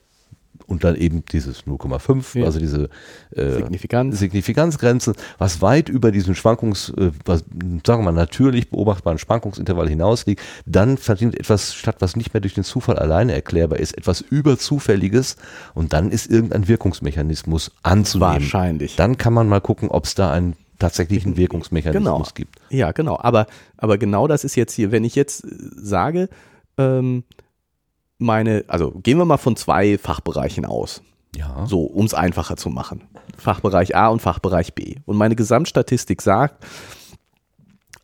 und 0.66 0.84
dann 0.84 0.96
eben 0.96 1.24
dieses 1.30 1.64
0,5, 1.64 2.38
ja. 2.38 2.46
also 2.46 2.58
diese 2.58 2.88
äh, 3.36 3.50
Signifikanz. 3.52 4.18
Signifikanzgrenzen, 4.18 5.14
was 5.38 5.60
weit 5.62 5.88
über 5.88 6.10
diesen 6.10 6.34
Schwankungs, 6.34 6.90
äh, 6.96 7.10
was, 7.24 7.44
sagen 7.86 8.02
wir 8.02 8.10
mal, 8.10 8.12
natürlich 8.12 8.70
beobachtbaren 8.70 9.18
Schwankungsintervall 9.18 9.88
hinaus 9.88 10.26
liegt, 10.26 10.42
dann 10.66 10.96
findet 10.96 11.38
etwas 11.38 11.74
statt, 11.74 11.96
was 12.00 12.16
nicht 12.16 12.32
mehr 12.32 12.40
durch 12.40 12.54
den 12.54 12.64
Zufall 12.64 12.98
alleine 12.98 13.32
erklärbar 13.32 13.78
ist, 13.78 13.96
etwas 13.96 14.20
überzufälliges 14.20 15.36
und 15.74 15.92
dann 15.92 16.10
ist 16.10 16.30
irgendein 16.30 16.68
Wirkungsmechanismus 16.68 17.72
anzunehmen. 17.82 18.32
Wahrscheinlich. 18.34 18.96
Dann 18.96 19.18
kann 19.18 19.32
man 19.32 19.48
mal 19.48 19.60
gucken, 19.60 19.88
ob 19.90 20.04
es 20.06 20.14
da 20.14 20.32
einen 20.82 20.88
tatsächlichen 20.88 21.36
Wirkungsmechanismus 21.36 22.04
genau. 22.04 22.24
gibt. 22.34 22.60
Ja, 22.70 22.92
genau. 22.92 23.18
Aber, 23.20 23.46
aber 23.76 23.98
genau 23.98 24.26
das 24.26 24.44
ist 24.44 24.56
jetzt 24.56 24.74
hier, 24.74 24.92
wenn 24.92 25.04
ich 25.04 25.14
jetzt 25.14 25.44
sage, 25.76 26.28
ähm, 26.78 27.24
meine, 28.18 28.64
also 28.68 28.92
gehen 28.92 29.18
wir 29.18 29.24
mal 29.24 29.36
von 29.36 29.56
zwei 29.56 29.98
Fachbereichen 29.98 30.64
aus. 30.64 31.02
Ja. 31.36 31.64
So, 31.66 31.82
um 31.84 32.04
es 32.04 32.14
einfacher 32.14 32.56
zu 32.56 32.68
machen. 32.68 33.02
Fachbereich 33.38 33.96
A 33.96 34.08
und 34.08 34.20
Fachbereich 34.20 34.74
B. 34.74 34.96
Und 35.06 35.16
meine 35.16 35.34
Gesamtstatistik 35.34 36.20
sagt, 36.20 36.64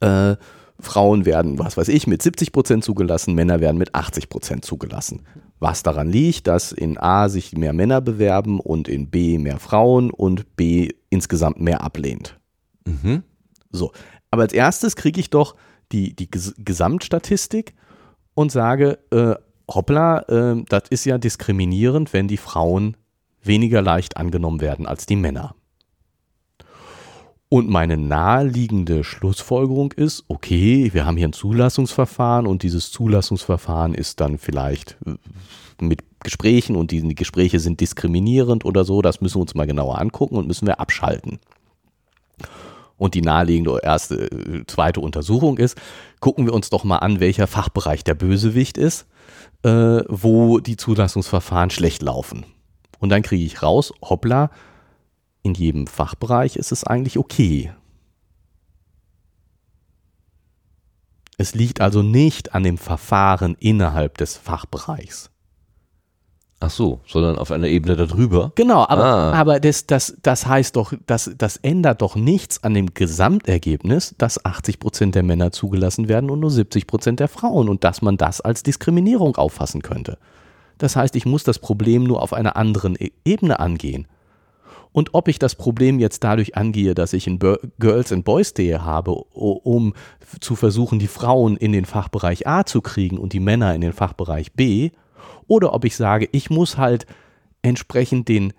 äh, 0.00 0.36
Frauen 0.80 1.26
werden, 1.26 1.58
was 1.58 1.76
weiß 1.76 1.88
ich, 1.88 2.06
mit 2.06 2.22
70 2.22 2.52
Prozent 2.52 2.84
zugelassen, 2.84 3.34
Männer 3.34 3.60
werden 3.60 3.78
mit 3.78 3.94
80 3.94 4.28
Prozent 4.28 4.64
zugelassen. 4.64 5.26
Was 5.58 5.82
daran 5.82 6.08
liegt, 6.08 6.46
dass 6.46 6.70
in 6.70 6.98
A 6.98 7.28
sich 7.28 7.56
mehr 7.56 7.72
Männer 7.72 8.00
bewerben 8.00 8.60
und 8.60 8.86
in 8.88 9.10
B 9.10 9.38
mehr 9.38 9.58
Frauen 9.58 10.10
und 10.10 10.56
B 10.56 10.90
insgesamt 11.10 11.60
mehr 11.60 11.82
ablehnt. 11.82 12.37
Mhm. 12.88 13.22
So, 13.70 13.92
aber 14.30 14.42
als 14.42 14.52
erstes 14.52 14.96
kriege 14.96 15.20
ich 15.20 15.30
doch 15.30 15.54
die, 15.92 16.14
die 16.14 16.28
Gesamtstatistik 16.30 17.74
und 18.34 18.52
sage, 18.52 18.98
äh, 19.10 19.34
hoppla, 19.72 20.20
äh, 20.28 20.62
das 20.68 20.84
ist 20.90 21.04
ja 21.04 21.18
diskriminierend, 21.18 22.12
wenn 22.12 22.28
die 22.28 22.36
Frauen 22.36 22.96
weniger 23.42 23.82
leicht 23.82 24.16
angenommen 24.16 24.60
werden 24.60 24.86
als 24.86 25.06
die 25.06 25.16
Männer. 25.16 25.54
Und 27.50 27.70
meine 27.70 27.96
naheliegende 27.96 29.04
Schlussfolgerung 29.04 29.92
ist, 29.92 30.24
okay, 30.28 30.90
wir 30.92 31.06
haben 31.06 31.16
hier 31.16 31.28
ein 31.28 31.32
Zulassungsverfahren 31.32 32.46
und 32.46 32.62
dieses 32.62 32.90
Zulassungsverfahren 32.90 33.94
ist 33.94 34.20
dann 34.20 34.36
vielleicht 34.36 34.98
äh, 35.06 35.14
mit 35.80 36.02
Gesprächen 36.20 36.76
und 36.76 36.90
die 36.90 37.14
Gespräche 37.14 37.60
sind 37.60 37.80
diskriminierend 37.80 38.64
oder 38.64 38.84
so, 38.84 39.00
das 39.00 39.20
müssen 39.20 39.36
wir 39.36 39.42
uns 39.42 39.54
mal 39.54 39.66
genauer 39.66 39.98
angucken 39.98 40.36
und 40.36 40.46
müssen 40.46 40.66
wir 40.66 40.80
abschalten 40.80 41.38
und 42.98 43.14
die 43.14 43.22
naheliegende 43.22 43.78
erste, 43.82 44.30
äh, 44.30 44.66
zweite 44.66 45.00
Untersuchung 45.00 45.56
ist, 45.56 45.78
gucken 46.20 46.44
wir 46.44 46.52
uns 46.52 46.68
doch 46.68 46.84
mal 46.84 46.98
an, 46.98 47.20
welcher 47.20 47.46
Fachbereich 47.46 48.04
der 48.04 48.14
Bösewicht 48.14 48.76
ist, 48.76 49.06
äh, 49.62 50.02
wo 50.08 50.58
die 50.58 50.76
Zulassungsverfahren 50.76 51.70
schlecht 51.70 52.02
laufen. 52.02 52.44
Und 52.98 53.08
dann 53.08 53.22
kriege 53.22 53.44
ich 53.44 53.62
raus, 53.62 53.92
hoppla, 54.02 54.50
in 55.42 55.54
jedem 55.54 55.86
Fachbereich 55.86 56.56
ist 56.56 56.72
es 56.72 56.84
eigentlich 56.84 57.16
okay. 57.16 57.72
Es 61.38 61.54
liegt 61.54 61.80
also 61.80 62.02
nicht 62.02 62.54
an 62.54 62.64
dem 62.64 62.78
Verfahren 62.78 63.56
innerhalb 63.60 64.18
des 64.18 64.36
Fachbereichs. 64.36 65.30
Ach 66.60 66.70
so, 66.70 67.00
sondern 67.06 67.38
auf 67.38 67.52
einer 67.52 67.68
Ebene 67.68 67.94
darüber. 67.94 68.50
Genau, 68.56 68.84
aber, 68.88 69.04
ah. 69.04 69.32
aber 69.32 69.60
das, 69.60 69.86
das, 69.86 70.16
das 70.22 70.46
heißt 70.46 70.74
doch, 70.74 70.92
das, 71.06 71.30
das 71.38 71.56
ändert 71.58 72.02
doch 72.02 72.16
nichts 72.16 72.64
an 72.64 72.74
dem 72.74 72.94
Gesamtergebnis, 72.94 74.16
dass 74.18 74.44
80 74.44 74.80
Prozent 74.80 75.14
der 75.14 75.22
Männer 75.22 75.52
zugelassen 75.52 76.08
werden 76.08 76.30
und 76.30 76.40
nur 76.40 76.50
70 76.50 76.88
Prozent 76.88 77.20
der 77.20 77.28
Frauen 77.28 77.68
und 77.68 77.84
dass 77.84 78.02
man 78.02 78.16
das 78.16 78.40
als 78.40 78.64
Diskriminierung 78.64 79.36
auffassen 79.36 79.82
könnte. 79.82 80.18
Das 80.78 80.96
heißt, 80.96 81.14
ich 81.14 81.26
muss 81.26 81.44
das 81.44 81.60
Problem 81.60 82.02
nur 82.02 82.22
auf 82.22 82.32
einer 82.32 82.56
anderen 82.56 82.96
e 82.98 83.10
Ebene 83.24 83.60
angehen. 83.60 84.08
Und 84.90 85.14
ob 85.14 85.28
ich 85.28 85.38
das 85.38 85.54
Problem 85.54 86.00
jetzt 86.00 86.24
dadurch 86.24 86.56
angehe, 86.56 86.94
dass 86.94 87.12
ich 87.12 87.28
ein 87.28 87.38
Girls 87.78 88.12
and 88.12 88.24
Boys 88.24 88.54
Day 88.54 88.72
habe, 88.72 89.12
um 89.12 89.94
zu 90.40 90.56
versuchen, 90.56 90.98
die 90.98 91.06
Frauen 91.06 91.56
in 91.56 91.70
den 91.70 91.84
Fachbereich 91.84 92.48
A 92.48 92.64
zu 92.64 92.80
kriegen 92.80 93.18
und 93.18 93.32
die 93.32 93.38
Männer 93.38 93.74
in 93.74 93.80
den 93.80 93.92
Fachbereich 93.92 94.54
B, 94.54 94.90
oder 95.48 95.74
ob 95.74 95.84
ich 95.84 95.96
sage, 95.96 96.28
ich 96.30 96.50
muss 96.50 96.76
halt 96.76 97.06
entsprechend 97.62 98.28
den 98.28 98.52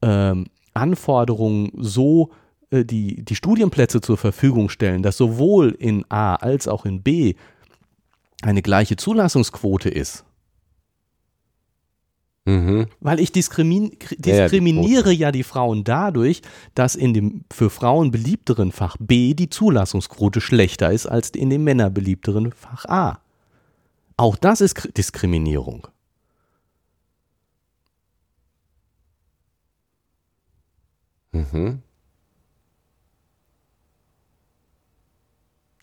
ähm, 0.00 0.46
Anforderungen 0.72 1.70
so 1.76 2.30
äh, 2.70 2.84
die, 2.84 3.22
die 3.24 3.34
Studienplätze 3.34 4.00
zur 4.00 4.16
Verfügung 4.16 4.68
stellen, 4.68 5.02
dass 5.02 5.16
sowohl 5.16 5.76
in 5.78 6.04
A 6.08 6.36
als 6.36 6.68
auch 6.68 6.86
in 6.86 7.02
B 7.02 7.34
eine 8.42 8.62
gleiche 8.62 8.96
Zulassungsquote 8.96 9.90
ist. 9.90 10.24
Mhm. 12.46 12.86
Weil 13.00 13.20
ich 13.20 13.32
diskrimi 13.32 13.98
diskriminiere 14.16 15.10
ja, 15.10 15.14
die 15.14 15.20
ja 15.20 15.32
die 15.32 15.42
Frauen 15.42 15.84
dadurch, 15.84 16.40
dass 16.74 16.94
in 16.94 17.12
dem 17.12 17.44
für 17.52 17.68
Frauen 17.68 18.10
beliebteren 18.10 18.72
Fach 18.72 18.96
B 18.98 19.34
die 19.34 19.50
Zulassungsquote 19.50 20.40
schlechter 20.40 20.90
ist 20.90 21.06
als 21.06 21.30
in 21.30 21.50
dem 21.50 21.64
männerbeliebteren 21.64 22.52
Fach 22.52 22.86
A. 22.86 23.20
Auch 24.16 24.36
das 24.36 24.60
ist 24.60 24.96
Diskriminierung. 24.96 25.86
Mhm. 31.32 31.82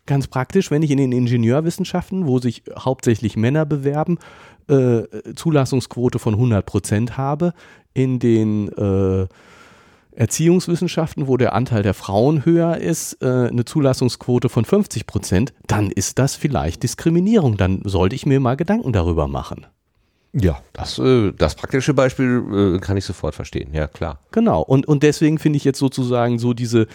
Ganz 0.06 0.28
praktisch, 0.28 0.72
wenn 0.72 0.84
ich 0.84 0.92
in 0.92 0.98
den 0.98 1.12
Ingenieurwissenschaften, 1.12 2.28
wo 2.28 2.40
sich 2.40 2.64
hauptsächlich 2.80 3.36
Männer 3.36 3.66
bewerben, 3.66 4.18
äh, 4.70 5.04
Zulassungsquote 5.36 6.18
von 6.18 6.36
100 6.36 6.66
Prozent 6.66 7.18
habe, 7.18 7.54
in 7.94 8.20
den 8.20 8.70
äh, 8.70 9.28
Erziehungswissenschaften, 10.18 11.28
wo 11.28 11.36
der 11.36 11.54
Anteil 11.54 11.84
der 11.84 11.94
Frauen 11.94 12.46
höher 12.46 12.78
ist, 12.78 13.22
äh, 13.22 13.50
eine 13.50 13.66
Zulassungsquote 13.66 14.48
von 14.50 14.66
50 14.66 15.06
Prozent, 15.08 15.54
dann 15.68 15.92
ist 15.92 16.18
das 16.20 16.36
vielleicht 16.36 16.84
Diskriminierung. 16.84 17.58
Dann 17.58 17.82
sollte 17.84 18.16
ich 18.16 18.26
mir 18.26 18.40
mal 18.40 18.56
Gedanken 18.56 18.94
darüber 18.94 19.28
machen. 19.28 19.68
Ja, 20.40 20.62
das, 20.74 21.00
äh, 21.00 21.32
das 21.34 21.56
praktische 21.56 21.94
Beispiel 21.94 22.76
äh, 22.76 22.80
kann 22.80 22.98
ich 22.98 23.06
sofort 23.06 23.34
verstehen, 23.34 23.74
ja 23.74 23.88
klar. 23.88 24.20
Genau, 24.32 24.62
und, 24.62 24.88
und 24.88 25.04
deswegen 25.04 25.40
finde 25.40 25.58
ich 25.58 25.64
jetzt 25.64 25.80
sozusagen 25.80 26.38
so 26.38 26.54
diese, 26.54 26.88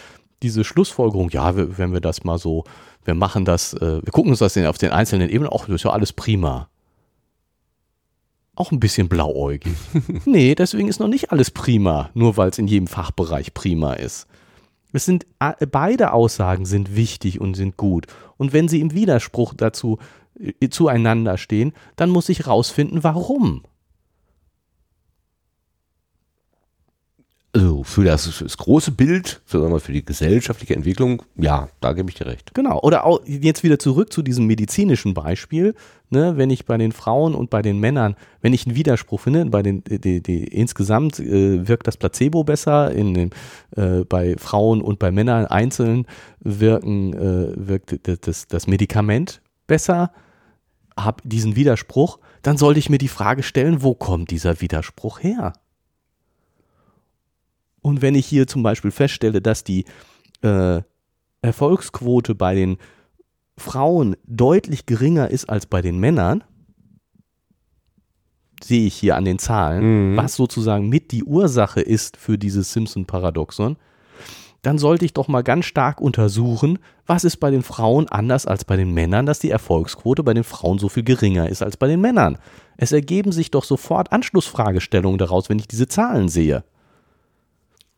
diese 0.43 0.65
Schlussfolgerung, 0.65 1.31
ja, 1.31 1.53
wenn 1.57 1.93
wir 1.93 2.01
das 2.01 2.25
mal 2.25 2.39
so 2.39 2.65
wir 3.05 3.15
machen 3.15 3.45
das, 3.45 3.75
äh, 3.75 4.01
wir 4.03 4.13
gucken 4.13 4.31
uns 4.31 4.39
das 4.39 4.57
auf 4.57 4.79
den 4.79 4.93
einzelnen 4.93 5.29
Ebenen, 5.29 5.51
ach, 5.53 5.67
das 5.67 5.77
ist 5.77 5.85
ja 5.85 5.91
alles 5.91 6.13
prima. 6.13 6.69
Auch 8.55 8.71
ein 8.71 8.81
bisschen 8.81 9.09
blauäugig. 9.09 9.73
nee, 10.25 10.55
deswegen 10.55 10.89
ist 10.89 11.01
noch 11.01 11.09
nicht 11.09 11.33
alles 11.33 11.51
prima, 11.51 12.11
nur 12.15 12.37
weil 12.37 12.51
es 12.51 12.59
in 12.59 12.67
jedem 12.67 12.87
Fachbereich 12.87 13.55
prima 13.55 13.95
ist. 13.95 14.27
Es 14.93 15.07
sind, 15.07 15.27
äh, 15.41 15.67
beide 15.67 16.13
Aussagen 16.13 16.67
sind 16.67 16.95
wichtig 16.95 17.41
und 17.41 17.55
sind 17.55 17.77
gut. 17.77 18.07
Und 18.37 18.53
wenn 18.53 18.69
sie 18.69 18.81
im 18.81 18.93
Widerspruch 18.93 19.55
dazu 19.57 19.99
zueinander 20.71 21.39
stehen, 21.39 21.73
dann 21.97 22.11
muss 22.11 22.29
ich 22.29 22.47
rausfinden, 22.47 23.05
warum. 23.05 23.63
Also 27.55 27.85
für 27.85 28.03
das, 28.03 28.39
das 28.39 28.57
große 28.57 28.93
Bild, 28.93 29.43
sagen 29.45 29.71
wir 29.71 29.79
für 29.79 29.93
die 29.93 30.05
gesellschaftliche 30.05 30.75
Entwicklung, 30.75 31.23
ja, 31.37 31.69
da 31.83 31.93
gebe 31.93 32.09
ich 32.09 32.15
dir 32.15 32.25
recht. 32.25 32.55
Genau. 32.55 32.81
Oder 32.81 33.05
auch 33.05 33.21
jetzt 33.27 33.63
wieder 33.63 33.79
zurück 33.79 34.11
zu 34.11 34.23
diesem 34.23 34.47
medizinischen 34.47 35.13
Beispiel, 35.13 35.75
ne, 36.09 36.39
wenn 36.39 36.49
ich 36.49 36.65
bei 36.65 36.79
den 36.79 36.93
Frauen 36.93 37.35
und 37.35 37.51
bei 37.51 37.61
den 37.61 37.79
Männern, 37.79 38.17
wenn 38.41 38.55
ich 38.55 38.67
einen 38.67 38.75
Widerspruch 38.75 39.21
finde, 39.21 39.45
bei 39.47 39.63
den, 39.63 39.85
die, 39.85 40.23
die, 40.23 40.45
insgesamt 40.45 41.21
äh, 41.21 41.69
wirkt 41.69 41.87
das 41.87 41.99
Placebo 41.99 42.43
besser, 42.43 42.91
in 42.91 43.13
den, 43.13 43.31
äh, 43.77 44.05
bei 44.07 44.35
Frauen 44.39 44.81
und 44.81 44.99
bei 44.99 45.11
Männern 45.11 45.45
einzeln 45.45 46.07
wirken, 46.41 47.13
äh, 47.13 47.53
wirkt 47.55 48.27
das, 48.27 48.47
das 48.47 48.67
Medikament 48.67 49.43
besser, 49.67 50.13
habe 50.99 51.23
diesen 51.25 51.57
Widerspruch, 51.57 52.19
dann 52.43 52.57
sollte 52.57 52.79
ich 52.79 52.91
mir 52.91 52.99
die 52.99 53.09
Frage 53.09 53.43
stellen, 53.43 53.83
wo 53.83 53.95
kommt 53.95 54.31
dieser 54.31 54.61
Widerspruch 54.61 55.23
her? 55.23 55.55
Und 57.81 58.03
wenn 58.03 58.15
ich 58.15 58.27
hier 58.27 58.47
zum 58.47 58.63
Beispiel 58.63 58.91
feststelle, 58.91 59.41
dass 59.41 59.65
die 59.65 59.85
äh, 60.43 60.83
Erfolgsquote 61.43 62.35
bei 62.35 62.55
den 62.55 62.79
Frauen 63.59 64.17
deutlich 64.27 64.87
geringer 64.87 65.29
ist 65.29 65.49
als 65.49 65.67
bei 65.67 65.83
den 65.83 65.99
Männern, 65.99 66.45
sehe 68.63 68.87
ich 68.87 68.95
hier 68.95 69.17
an 69.17 69.25
den 69.25 69.39
Zahlen, 69.39 70.13
mhm. 70.13 70.17
was 70.17 70.37
sozusagen 70.37 70.89
mit 70.89 71.11
die 71.11 71.25
Ursache 71.25 71.81
ist 71.81 72.17
für 72.17 72.39
dieses 72.39 72.73
Simpson-Paradoxon, 72.73 73.77
dann 74.63 74.79
sollte 74.79 75.05
ich 75.05 75.13
doch 75.13 75.27
mal 75.27 75.43
ganz 75.43 75.65
stark 75.65 76.01
untersuchen, 76.01 76.79
was 77.05 77.25
ist 77.25 77.39
bei 77.39 77.51
den 77.51 77.65
Frauen 77.65 78.09
anders 78.09 78.47
als 78.47 78.65
bei 78.65 78.77
den 78.77 78.95
Männern, 78.95 79.27
dass 79.27 79.41
die 79.41 79.51
Erfolgsquote 79.51 80.23
bei 80.23 80.35
den 80.35 80.45
Frauen 80.45 80.79
so 80.79 80.89
viel 80.89 81.03
geringer 81.03 81.49
ist 81.49 81.63
als 81.63 81.77
bei 81.77 81.89
den 81.89 82.01
Männern. 82.01 82.39
Es 82.77 82.93
ergeben 82.93 83.33
sich 83.33 83.51
doch 83.51 83.65
sofort 83.65 84.13
Anschlussfragestellungen 84.13 85.19
daraus, 85.19 85.49
wenn 85.51 85.59
ich 85.59 85.67
diese 85.67 85.89
Zahlen 85.89 86.29
sehe. 86.29 86.65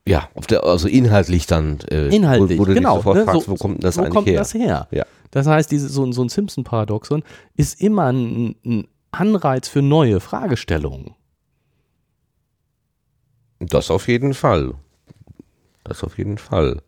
Ja, 0.07 0.29
der, 0.51 0.65
also 0.65 0.89
inhaltlich 0.89 1.47
dann. 1.47 1.81
Äh, 1.91 2.09
inhaltlich, 2.15 2.59
wo, 2.59 2.63
wo 2.63 2.67
du 2.67 2.75
genau. 2.75 2.97
ne, 2.97 3.25
fragst, 3.25 3.49
wo 3.49 3.55
kommt 3.57 3.85
das 3.85 3.97
wo 3.97 4.03
eigentlich 4.03 4.15
kommt 4.15 4.29
her? 4.29 4.39
das 4.39 4.55
her? 4.55 4.89
Ja. 4.91 5.05
Das 5.31 5.47
heißt, 5.47 5.71
diese, 5.71 5.89
so, 5.89 6.11
so 6.13 6.23
ein 6.23 6.29
Simpson-Paradoxon 6.29 7.23
ist 7.57 7.81
immer 7.81 8.13
ein, 8.13 8.55
ein 8.65 8.89
Anreiz 9.11 9.69
für 9.69 9.83
neue 9.83 10.21
Fragestellungen. 10.21 11.15
Das 13.61 13.91
auf 13.91 14.09
jeden 14.09 14.35
Fall. 14.35 14.75
Das 15.85 16.03
auf 16.03 16.19
jeden 16.19 16.39
Fall. 16.39 16.81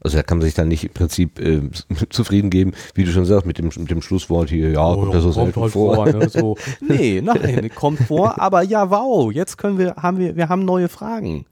Also 0.00 0.16
da 0.16 0.22
kann 0.22 0.38
man 0.38 0.44
sich 0.44 0.54
dann 0.54 0.68
nicht 0.68 0.84
im 0.84 0.92
Prinzip 0.92 1.40
äh, 1.40 1.62
zufrieden 2.10 2.50
geben, 2.50 2.72
wie 2.94 3.04
du 3.04 3.10
schon 3.10 3.24
sagst, 3.24 3.46
mit 3.46 3.58
dem, 3.58 3.66
mit 3.76 3.90
dem 3.90 4.02
Schlusswort 4.02 4.50
hier, 4.50 4.70
ja, 4.70 4.86
oh, 4.86 5.00
kommt 5.00 5.14
das 5.14 5.22
so 5.22 5.32
selten 5.32 5.60
halt 5.60 5.72
vor. 5.72 5.94
vor 5.94 6.12
ne, 6.12 6.28
so. 6.28 6.56
Nee, 6.80 7.20
nein, 7.20 7.70
kommt 7.74 8.00
vor, 8.00 8.40
aber 8.40 8.62
ja, 8.62 8.90
wow, 8.90 9.32
jetzt 9.32 9.58
können 9.58 9.78
wir, 9.78 9.96
haben 9.96 10.18
wir, 10.18 10.36
wir 10.36 10.48
haben 10.48 10.64
neue 10.64 10.88
Fragen. 10.88 11.46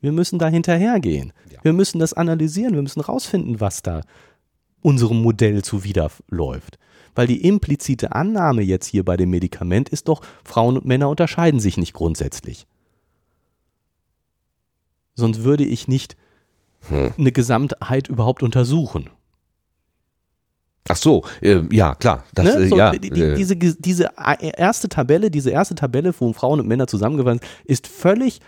Wir 0.00 0.12
müssen 0.12 0.38
da 0.38 0.48
hinterhergehen. 0.48 1.32
Ja. 1.50 1.58
Wir 1.62 1.72
müssen 1.74 1.98
das 1.98 2.14
analysieren. 2.14 2.74
Wir 2.74 2.82
müssen 2.82 3.00
rausfinden, 3.00 3.60
was 3.60 3.82
da 3.82 4.00
unserem 4.80 5.20
Modell 5.20 5.62
zuwiderläuft. 5.62 6.78
Weil 7.14 7.26
die 7.26 7.46
implizite 7.46 8.12
Annahme 8.12 8.62
jetzt 8.62 8.86
hier 8.86 9.04
bei 9.04 9.18
dem 9.18 9.30
Medikament 9.30 9.90
ist 9.90 10.08
doch, 10.08 10.22
Frauen 10.44 10.78
und 10.78 10.86
Männer 10.86 11.10
unterscheiden 11.10 11.60
sich 11.60 11.76
nicht 11.76 11.92
grundsätzlich. 11.92 12.66
Sonst 15.20 15.44
würde 15.44 15.64
ich 15.64 15.86
nicht 15.86 16.16
hm. 16.88 17.12
eine 17.16 17.32
Gesamtheit 17.32 18.08
überhaupt 18.08 18.42
untersuchen. 18.42 19.10
Ach 20.88 20.96
so, 20.96 21.24
äh, 21.40 21.62
ja, 21.70 21.94
klar. 21.94 22.24
Das, 22.34 22.46
ne? 22.46 22.64
Äh, 22.64 22.68
so, 22.68 22.76
ja, 22.76 22.90
die, 22.92 23.08
äh. 23.08 23.34
diese, 23.36 23.56
diese 23.56 24.10
erste 24.16 24.88
Tabelle, 24.88 25.30
diese 25.30 25.50
erste 25.50 25.74
Tabelle, 25.74 26.12
wo 26.18 26.32
Frauen 26.32 26.58
und 26.58 26.66
Männer 26.66 26.86
zusammengefasst 26.86 27.42
ist 27.64 27.86
völlig 27.86 28.40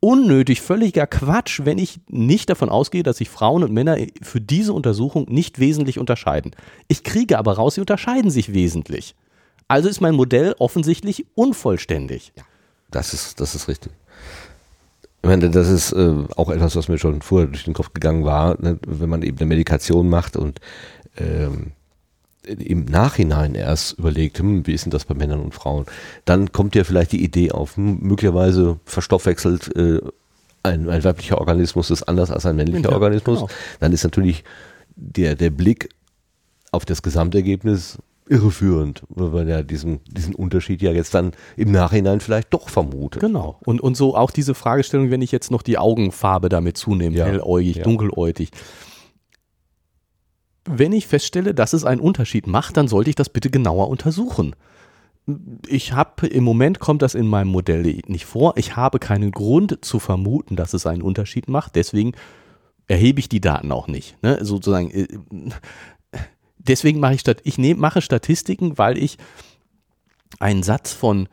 unnötig, 0.00 0.60
völliger 0.60 1.06
Quatsch, 1.06 1.62
wenn 1.64 1.78
ich 1.78 1.98
nicht 2.08 2.50
davon 2.50 2.68
ausgehe, 2.68 3.02
dass 3.02 3.16
sich 3.16 3.30
Frauen 3.30 3.62
und 3.62 3.72
Männer 3.72 3.96
für 4.20 4.40
diese 4.40 4.74
Untersuchung 4.74 5.24
nicht 5.30 5.58
wesentlich 5.58 5.98
unterscheiden. 5.98 6.50
Ich 6.88 7.04
kriege 7.04 7.38
aber 7.38 7.54
raus, 7.54 7.76
sie 7.76 7.80
unterscheiden 7.80 8.30
sich 8.30 8.52
wesentlich. 8.52 9.14
Also 9.66 9.88
ist 9.88 10.02
mein 10.02 10.14
Modell 10.14 10.54
offensichtlich 10.58 11.24
unvollständig. 11.34 12.34
Ja, 12.36 12.42
das 12.90 13.14
ist, 13.14 13.40
das 13.40 13.54
ist 13.54 13.66
richtig. 13.66 13.92
Ich 15.24 15.30
meine, 15.30 15.48
das 15.48 15.70
ist 15.70 15.92
äh, 15.92 16.14
auch 16.36 16.50
etwas, 16.50 16.76
was 16.76 16.88
mir 16.88 16.98
schon 16.98 17.22
vorher 17.22 17.48
durch 17.48 17.64
den 17.64 17.72
Kopf 17.72 17.94
gegangen 17.94 18.24
war, 18.24 18.60
ne? 18.60 18.78
wenn 18.86 19.08
man 19.08 19.22
eben 19.22 19.38
eine 19.38 19.46
Medikation 19.46 20.10
macht 20.10 20.36
und 20.36 20.60
ähm, 21.16 21.72
im 22.46 22.84
Nachhinein 22.84 23.54
erst 23.54 23.98
überlegt, 23.98 24.38
hm, 24.38 24.66
wie 24.66 24.74
ist 24.74 24.84
denn 24.84 24.90
das 24.90 25.06
bei 25.06 25.14
Männern 25.14 25.40
und 25.40 25.54
Frauen, 25.54 25.86
dann 26.26 26.52
kommt 26.52 26.74
ja 26.74 26.84
vielleicht 26.84 27.12
die 27.12 27.24
Idee 27.24 27.52
auf, 27.52 27.78
hm, 27.78 28.00
möglicherweise 28.00 28.78
verstoffwechselt 28.84 29.74
äh, 29.74 30.00
ein, 30.62 30.90
ein, 30.90 31.02
weiblicher 31.04 31.38
Organismus 31.38 31.90
ist 31.90 32.02
anders 32.02 32.30
als 32.30 32.44
ein 32.44 32.56
männlicher 32.56 32.90
ja, 32.90 32.94
Organismus. 32.94 33.38
Genau. 33.38 33.50
Dann 33.80 33.92
ist 33.92 34.04
natürlich 34.04 34.44
der, 34.94 35.36
der 35.36 35.50
Blick 35.50 35.88
auf 36.70 36.84
das 36.84 37.02
Gesamtergebnis 37.02 37.98
irreführend, 38.28 39.02
weil 39.08 39.30
man 39.30 39.48
ja 39.48 39.62
diesen, 39.62 40.00
diesen 40.06 40.34
Unterschied 40.34 40.80
ja 40.80 40.92
jetzt 40.92 41.14
dann 41.14 41.32
im 41.56 41.72
Nachhinein 41.72 42.20
vielleicht 42.20 42.54
doch 42.54 42.68
vermutet. 42.68 43.20
Genau. 43.20 43.60
Und, 43.66 43.80
und 43.80 43.96
so 43.96 44.16
auch 44.16 44.30
diese 44.30 44.54
Fragestellung, 44.54 45.10
wenn 45.10 45.22
ich 45.22 45.32
jetzt 45.32 45.50
noch 45.50 45.62
die 45.62 45.76
Augenfarbe 45.76 46.48
damit 46.48 46.76
zunehme, 46.78 47.16
ja. 47.16 47.26
helläugig, 47.26 47.76
ja. 47.76 47.82
dunkeläugig 47.84 48.50
wenn 50.66 50.92
ich 50.92 51.06
feststelle, 51.06 51.54
dass 51.54 51.72
es 51.72 51.84
einen 51.84 52.00
Unterschied 52.00 52.46
macht, 52.46 52.76
dann 52.76 52.88
sollte 52.88 53.10
ich 53.10 53.16
das 53.16 53.28
bitte 53.28 53.50
genauer 53.50 53.88
untersuchen. 53.88 54.56
Ich 55.66 55.92
habe 55.92 56.26
im 56.26 56.44
Moment 56.44 56.80
kommt 56.80 57.02
das 57.02 57.14
in 57.14 57.26
meinem 57.26 57.48
Modell 57.48 58.00
nicht 58.06 58.26
vor. 58.26 58.54
Ich 58.56 58.76
habe 58.76 58.98
keinen 58.98 59.30
Grund 59.30 59.84
zu 59.84 59.98
vermuten, 59.98 60.56
dass 60.56 60.74
es 60.74 60.86
einen 60.86 61.02
Unterschied 61.02 61.48
macht. 61.48 61.76
Deswegen 61.76 62.12
erhebe 62.88 63.20
ich 63.20 63.28
die 63.28 63.40
Daten 63.40 63.72
auch 63.72 63.88
nicht. 63.88 64.22
Ne? 64.22 64.44
Sozusagen. 64.44 64.90
Deswegen 66.66 67.00
mache 67.00 67.14
ich 67.14 67.20
Stat 67.20 67.40
ich 67.44 67.58
nehm, 67.58 67.78
mache 67.78 68.00
Statistiken, 68.00 68.78
weil 68.78 68.98
ich 68.98 69.18
einen 70.38 70.62
Satz 70.62 70.92
von 70.92 71.28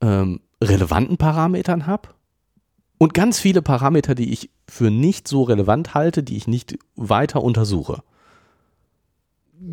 ähm, 0.00 0.40
relevanten 0.62 1.16
Parametern 1.16 1.86
habe 1.86 2.10
Und 2.98 3.14
ganz 3.14 3.38
viele 3.38 3.62
Parameter, 3.62 4.14
die 4.14 4.32
ich 4.32 4.50
für 4.68 4.90
nicht 4.90 5.28
so 5.28 5.42
relevant 5.42 5.94
halte, 5.94 6.22
die 6.22 6.36
ich 6.36 6.46
nicht 6.46 6.78
weiter 6.94 7.42
untersuche. 7.42 8.02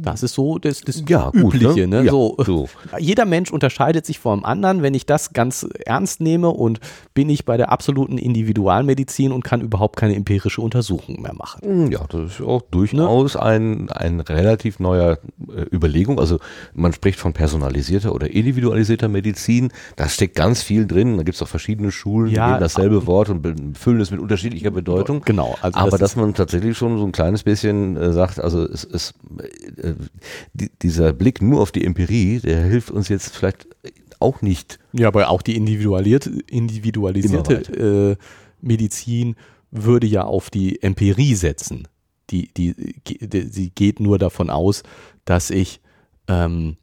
Das 0.01 0.23
ist 0.23 0.33
so 0.33 0.57
das, 0.57 0.81
das 0.81 1.03
Ja, 1.07 1.29
gut, 1.29 1.53
Übliche. 1.55 1.87
ne? 1.87 1.99
Ne? 1.99 2.05
Ja, 2.05 2.11
so, 2.11 2.35
so. 2.43 2.67
Jeder 2.99 3.25
Mensch 3.25 3.51
unterscheidet 3.51 4.05
sich 4.05 4.19
vom 4.19 4.43
anderen. 4.45 4.81
Wenn 4.81 4.93
ich 4.93 5.05
das 5.05 5.33
ganz 5.33 5.67
ernst 5.85 6.21
nehme 6.21 6.49
und 6.49 6.79
bin 7.13 7.29
ich 7.29 7.45
bei 7.45 7.57
der 7.57 7.71
absoluten 7.71 8.17
Individualmedizin 8.17 9.31
und 9.31 9.43
kann 9.43 9.61
überhaupt 9.61 9.97
keine 9.97 10.15
empirische 10.15 10.61
Untersuchung 10.61 11.21
mehr 11.21 11.33
machen. 11.33 11.61
Hm, 11.63 11.91
Ja, 11.91 12.05
das 12.09 12.33
ist 12.33 12.41
auch 12.41 12.61
durchaus 12.71 13.35
ein, 13.35 13.89
ein 13.89 14.19
relativ 14.19 14.79
neuer 14.79 15.17
äh, 15.55 15.75
Überlegung. 15.75 16.19
Also 16.19 16.39
man 16.73 16.93
spricht 16.93 17.19
von 17.19 17.33
personalisierter 17.33 18.13
oder 18.13 18.29
individualisierter 18.29 19.07
Medizin. 19.09 19.71
Da 19.95 20.09
steckt 20.09 20.35
ganz 20.35 20.63
viel 20.63 20.87
drin. 20.87 21.17
Da 21.17 21.23
gibt 21.23 21.35
es 21.35 21.41
auch 21.41 21.47
verschiedene 21.47 21.91
Schulen, 21.91 22.29
die 22.29 22.35
Ja, 22.35 22.47
nehmen 22.47 22.59
dasselbe 22.61 23.05
Wort 23.07 23.29
und 23.29 23.77
füllen 23.77 24.01
es 24.01 24.11
mit 24.11 24.19
unterschiedlicher 24.19 24.71
Bedeutung. 24.71 25.21
Genau. 25.25 25.55
Also 25.61 25.77
Aber 25.79 25.91
das 25.91 25.99
dass 25.99 26.15
man 26.17 26.33
tatsächlich 26.33 26.77
schon 26.77 26.97
so 26.97 27.05
ein 27.05 27.11
kleines 27.11 27.43
bisschen 27.43 27.95
äh, 27.95 28.11
sagt, 28.11 28.39
also 28.39 28.63
es 28.65 28.83
ist 28.83 29.13
äh, 29.83 29.95
die, 30.53 30.71
dieser 30.81 31.13
Blick 31.13 31.41
nur 31.41 31.61
auf 31.61 31.71
die 31.71 31.85
Empirie, 31.85 32.39
der 32.39 32.63
hilft 32.63 32.91
uns 32.91 33.09
jetzt 33.09 33.35
vielleicht 33.35 33.67
auch 34.19 34.41
nicht. 34.41 34.79
Ja, 34.93 35.07
aber 35.07 35.29
auch 35.29 35.41
die 35.41 35.55
individualisierte, 35.55 37.55
äh, 37.73 38.15
Medizin 38.61 39.35
würde 39.71 40.07
ja 40.07 40.23
auf 40.23 40.49
die 40.49 40.81
Empirie 40.81 41.35
setzen. 41.35 41.87
Die, 42.29 42.53
die, 42.53 42.95
die, 43.07 43.47
sie 43.49 43.69
geht 43.69 43.99
nur 43.99 44.17
davon 44.17 44.49
aus, 44.49 44.83
dass 45.25 45.49
ich 45.49 45.81
ähm, 46.27 46.77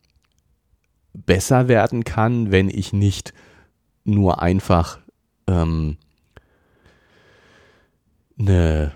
besser 1.12 1.68
werden 1.68 2.05
kann, 2.05 2.52
wenn 2.52 2.68
ich 2.68 2.93
nicht 2.93 3.32
nur 4.05 4.43
einfach 4.43 4.98
ähm, 5.47 5.97
eine 8.39 8.93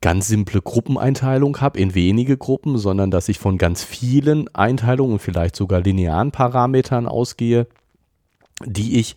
ganz 0.00 0.28
simple 0.28 0.62
Gruppeneinteilung 0.62 1.60
habe 1.60 1.78
in 1.78 1.94
wenige 1.94 2.36
Gruppen, 2.36 2.78
sondern 2.78 3.10
dass 3.10 3.28
ich 3.28 3.38
von 3.38 3.58
ganz 3.58 3.82
vielen 3.82 4.52
Einteilungen, 4.54 5.18
vielleicht 5.18 5.56
sogar 5.56 5.80
linearen 5.80 6.30
Parametern 6.30 7.06
ausgehe, 7.06 7.66
die 8.64 8.98
ich 8.98 9.16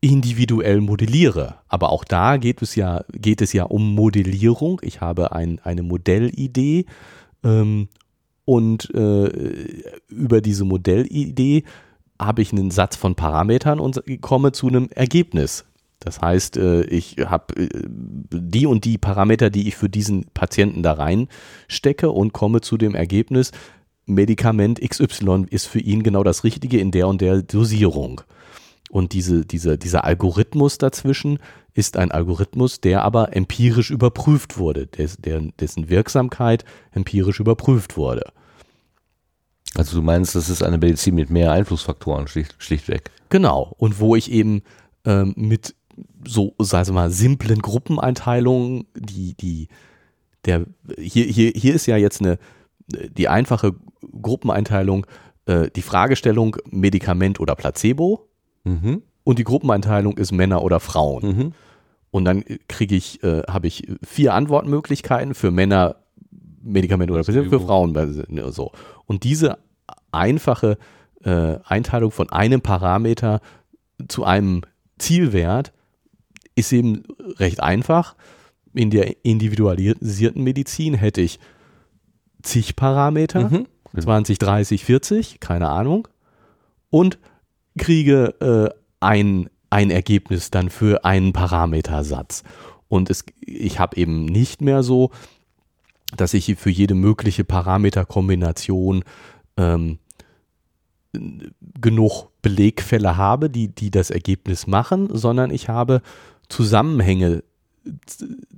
individuell 0.00 0.80
modelliere. 0.80 1.56
Aber 1.68 1.90
auch 1.90 2.04
da 2.04 2.36
geht 2.36 2.60
es 2.60 2.74
ja, 2.74 3.04
geht 3.12 3.40
es 3.40 3.52
ja 3.52 3.64
um 3.64 3.94
Modellierung. 3.94 4.80
Ich 4.82 5.00
habe 5.00 5.32
ein, 5.32 5.60
eine 5.60 5.82
Modellidee 5.82 6.86
ähm, 7.44 7.88
und 8.44 8.92
äh, 8.94 9.26
über 10.08 10.40
diese 10.40 10.64
Modellidee 10.64 11.64
habe 12.20 12.42
ich 12.42 12.52
einen 12.52 12.70
Satz 12.70 12.96
von 12.96 13.14
Parametern 13.14 13.80
und 13.80 14.02
komme 14.20 14.52
zu 14.52 14.68
einem 14.68 14.88
Ergebnis. 14.90 15.64
Das 16.04 16.20
heißt, 16.20 16.56
äh, 16.56 16.82
ich 16.84 17.16
habe 17.24 17.54
äh, 17.56 17.68
die 18.32 18.66
und 18.66 18.84
die 18.84 18.98
Parameter, 18.98 19.50
die 19.50 19.68
ich 19.68 19.76
für 19.76 19.88
diesen 19.88 20.26
Patienten 20.34 20.82
da 20.82 20.94
reinstecke 20.94 22.10
und 22.10 22.32
komme 22.32 22.60
zu 22.60 22.76
dem 22.76 22.94
Ergebnis, 22.94 23.52
Medikament 24.04 24.80
XY 24.80 25.46
ist 25.48 25.66
für 25.66 25.78
ihn 25.78 26.02
genau 26.02 26.24
das 26.24 26.42
Richtige 26.42 26.78
in 26.78 26.90
der 26.90 27.06
und 27.06 27.20
der 27.20 27.42
Dosierung. 27.42 28.22
Und 28.90 29.12
diese, 29.12 29.46
diese, 29.46 29.78
dieser 29.78 30.04
Algorithmus 30.04 30.76
dazwischen 30.76 31.38
ist 31.72 31.96
ein 31.96 32.10
Algorithmus, 32.10 32.80
der 32.80 33.04
aber 33.04 33.34
empirisch 33.34 33.90
überprüft 33.90 34.58
wurde, 34.58 34.88
des, 34.88 35.16
der, 35.18 35.40
dessen 35.60 35.88
Wirksamkeit 35.88 36.64
empirisch 36.90 37.38
überprüft 37.38 37.96
wurde. 37.96 38.32
Also 39.74 39.96
du 39.96 40.02
meinst, 40.02 40.34
das 40.34 40.50
ist 40.50 40.62
eine 40.62 40.78
Medizin 40.78 41.14
mit 41.14 41.30
mehr 41.30 41.52
Einflussfaktoren, 41.52 42.26
schlicht, 42.26 42.56
schlichtweg. 42.58 43.10
Genau. 43.30 43.72
Und 43.78 44.00
wo 44.00 44.16
ich 44.16 44.30
eben 44.30 44.62
ähm, 45.04 45.32
mit 45.36 45.74
so, 46.26 46.54
sagen 46.58 46.88
wir 46.88 46.92
mal, 46.94 47.10
simplen 47.10 47.60
Gruppeneinteilungen, 47.60 48.86
die, 48.94 49.34
die, 49.34 49.68
der, 50.44 50.66
hier, 50.98 51.24
hier, 51.24 51.52
hier 51.54 51.74
ist 51.74 51.86
ja 51.86 51.96
jetzt 51.96 52.20
eine, 52.20 52.38
die 52.86 53.28
einfache 53.28 53.74
Gruppeneinteilung, 54.20 55.06
äh, 55.46 55.70
die 55.74 55.82
Fragestellung 55.82 56.56
Medikament 56.70 57.40
oder 57.40 57.54
Placebo 57.54 58.28
Mhm. 58.64 59.02
und 59.24 59.38
die 59.40 59.44
Gruppeneinteilung 59.44 60.16
ist 60.16 60.30
Männer 60.30 60.62
oder 60.62 60.78
Frauen. 60.78 61.24
Mhm. 61.24 61.52
Und 62.12 62.24
dann 62.24 62.44
kriege 62.68 62.94
ich, 62.94 63.22
äh, 63.24 63.42
habe 63.48 63.66
ich 63.66 63.88
vier 64.04 64.34
Antwortmöglichkeiten 64.34 65.34
für 65.34 65.50
Männer 65.50 65.96
Medikament 66.62 67.10
oder 67.10 67.24
Placebo, 67.24 67.48
für 67.50 67.60
Frauen 67.60 67.96
äh, 67.96 68.52
so. 68.52 68.70
Und 69.06 69.24
diese 69.24 69.58
einfache 70.12 70.78
äh, 71.24 71.56
Einteilung 71.64 72.10
von 72.12 72.30
einem 72.30 72.60
Parameter 72.60 73.40
zu 74.08 74.24
einem 74.24 74.62
Zielwert 74.98 75.72
ist 76.54 76.72
eben 76.72 77.04
recht 77.36 77.62
einfach. 77.62 78.16
In 78.74 78.90
der 78.90 79.24
individualisierten 79.24 80.42
Medizin 80.42 80.94
hätte 80.94 81.20
ich 81.20 81.38
zig 82.42 82.76
Parameter, 82.76 83.50
Mhm. 83.50 83.66
20, 83.98 84.38
30, 84.38 84.84
40, 84.84 85.40
keine 85.40 85.68
Ahnung, 85.68 86.08
und 86.90 87.18
kriege 87.78 88.34
äh, 88.40 88.74
ein, 89.00 89.50
ein 89.70 89.90
Ergebnis 89.90 90.50
dann 90.50 90.70
für 90.70 91.04
einen 91.04 91.32
Parametersatz. 91.32 92.42
Und 92.88 93.10
es, 93.10 93.24
ich 93.40 93.78
habe 93.78 93.96
eben 93.96 94.24
nicht 94.24 94.60
mehr 94.62 94.82
so, 94.82 95.10
dass 96.16 96.34
ich 96.34 96.56
für 96.56 96.70
jede 96.70 96.94
mögliche 96.94 97.44
Parameterkombination 97.44 99.04
ähm, 99.56 99.98
genug 101.80 102.28
Belegfälle 102.42 103.16
habe, 103.16 103.50
die, 103.50 103.68
die 103.68 103.90
das 103.90 104.10
Ergebnis 104.10 104.66
machen, 104.66 105.08
sondern 105.12 105.50
ich 105.50 105.68
habe 105.68 106.02
Zusammenhänge 106.52 107.42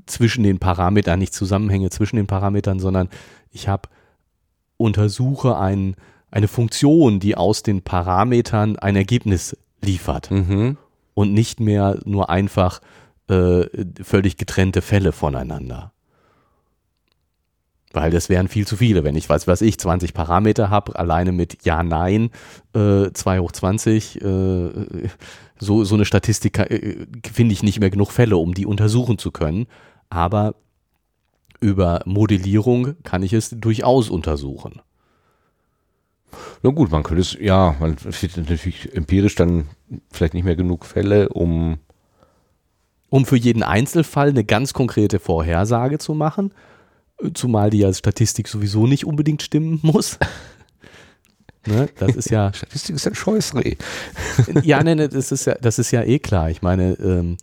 zwischen 0.07 0.43
den 0.43 0.59
Parametern, 0.59 1.19
nicht 1.19 1.33
Zusammenhänge 1.33 1.91
zwischen 1.91 2.17
den 2.17 2.27
Parametern, 2.27 2.79
sondern 2.79 3.09
ich 3.51 3.69
habe 3.69 3.89
untersuche 4.77 5.57
ein, 5.57 5.95
eine 6.31 6.49
Funktion, 6.49 7.21
die 7.21 7.37
aus 7.37 7.63
den 7.63 7.83
Parametern 7.83 8.77
ein 8.77 8.97
Ergebnis 8.97 9.57
liefert 9.81 10.31
Mhm. 10.31 10.77
und 11.15 11.33
nicht 11.33 11.61
mehr 11.61 11.99
nur 12.05 12.29
einfach 12.29 12.81
äh, 13.29 13.65
völlig 14.03 14.37
getrennte 14.37 14.83
Fälle 14.83 15.13
voneinander. 15.13 15.93
Weil 17.93 18.11
das 18.11 18.29
wären 18.29 18.49
viel 18.49 18.67
zu 18.67 18.77
viele. 18.77 19.05
Wenn 19.05 19.15
ich, 19.15 19.29
weiß 19.29 19.47
was 19.47 19.63
ich, 19.63 19.79
20 19.79 20.13
Parameter 20.15 20.69
habe, 20.69 20.99
alleine 20.99 21.31
mit 21.31 21.65
Ja, 21.65 21.83
Nein, 21.85 22.31
äh, 22.75 23.13
2 23.13 23.39
hoch 23.39 23.53
20, 23.53 24.21
äh, 24.21 24.69
so, 25.59 25.85
so 25.85 25.95
eine 25.95 26.05
Statistik 26.05 26.59
äh, 26.59 27.07
finde 27.33 27.53
ich 27.53 27.63
nicht 27.63 27.81
mehr 27.81 27.91
genug 27.91 28.13
Fälle, 28.13 28.37
um 28.37 28.55
die 28.55 28.67
untersuchen 28.67 29.19
zu 29.19 29.31
können. 29.31 29.67
Aber 30.11 30.55
über 31.61 32.03
Modellierung 32.05 32.95
kann 33.03 33.23
ich 33.23 33.33
es 33.33 33.51
durchaus 33.51 34.11
untersuchen. 34.11 34.81
Na 36.63 36.71
gut, 36.71 36.91
man 36.91 37.03
könnte 37.03 37.23
es, 37.23 37.37
ja, 37.41 37.77
man 37.79 37.97
findet 37.97 38.51
natürlich 38.51 38.95
empirisch 38.95 39.35
dann 39.35 39.69
vielleicht 40.11 40.35
nicht 40.35 40.45
mehr 40.45 40.57
genug 40.57 40.85
Fälle, 40.85 41.29
um 41.29 41.79
um 43.11 43.25
für 43.27 43.37
jeden 43.37 43.63
Einzelfall 43.63 44.31
eine 44.31 44.43
ganz 44.43 44.73
konkrete 44.73 45.21
Vorhersage 45.21 45.99
zu 45.99 46.15
machen, 46.15 46.53
zumal 47.35 47.71
die 47.71 47.79
ja 47.79 47.93
Statistik 47.95 48.49
sowieso 48.49 48.89
nicht 48.89 49.07
unbedingt 49.07 49.41
stimmen 49.41 49.79
muss. 49.83 50.19
Ne, 51.67 51.89
das 51.99 52.17
ist 52.17 52.31
ja, 52.31 52.53
Statistik 52.53 52.97
ist 52.97 53.07
ein 53.07 53.15
Scheußreh. 53.15 53.77
ja, 54.63 54.83
ne, 54.83 54.97
ne, 54.97 55.09
das 55.09 55.33
ist 55.33 55.47
ja, 55.47 55.55
das 55.55 55.79
ist 55.79 55.91
ja 55.91 56.03
eh 56.03 56.19
klar. 56.19 56.51
Ich 56.51 56.63
meine, 56.63 56.93
ähm, 56.95 57.37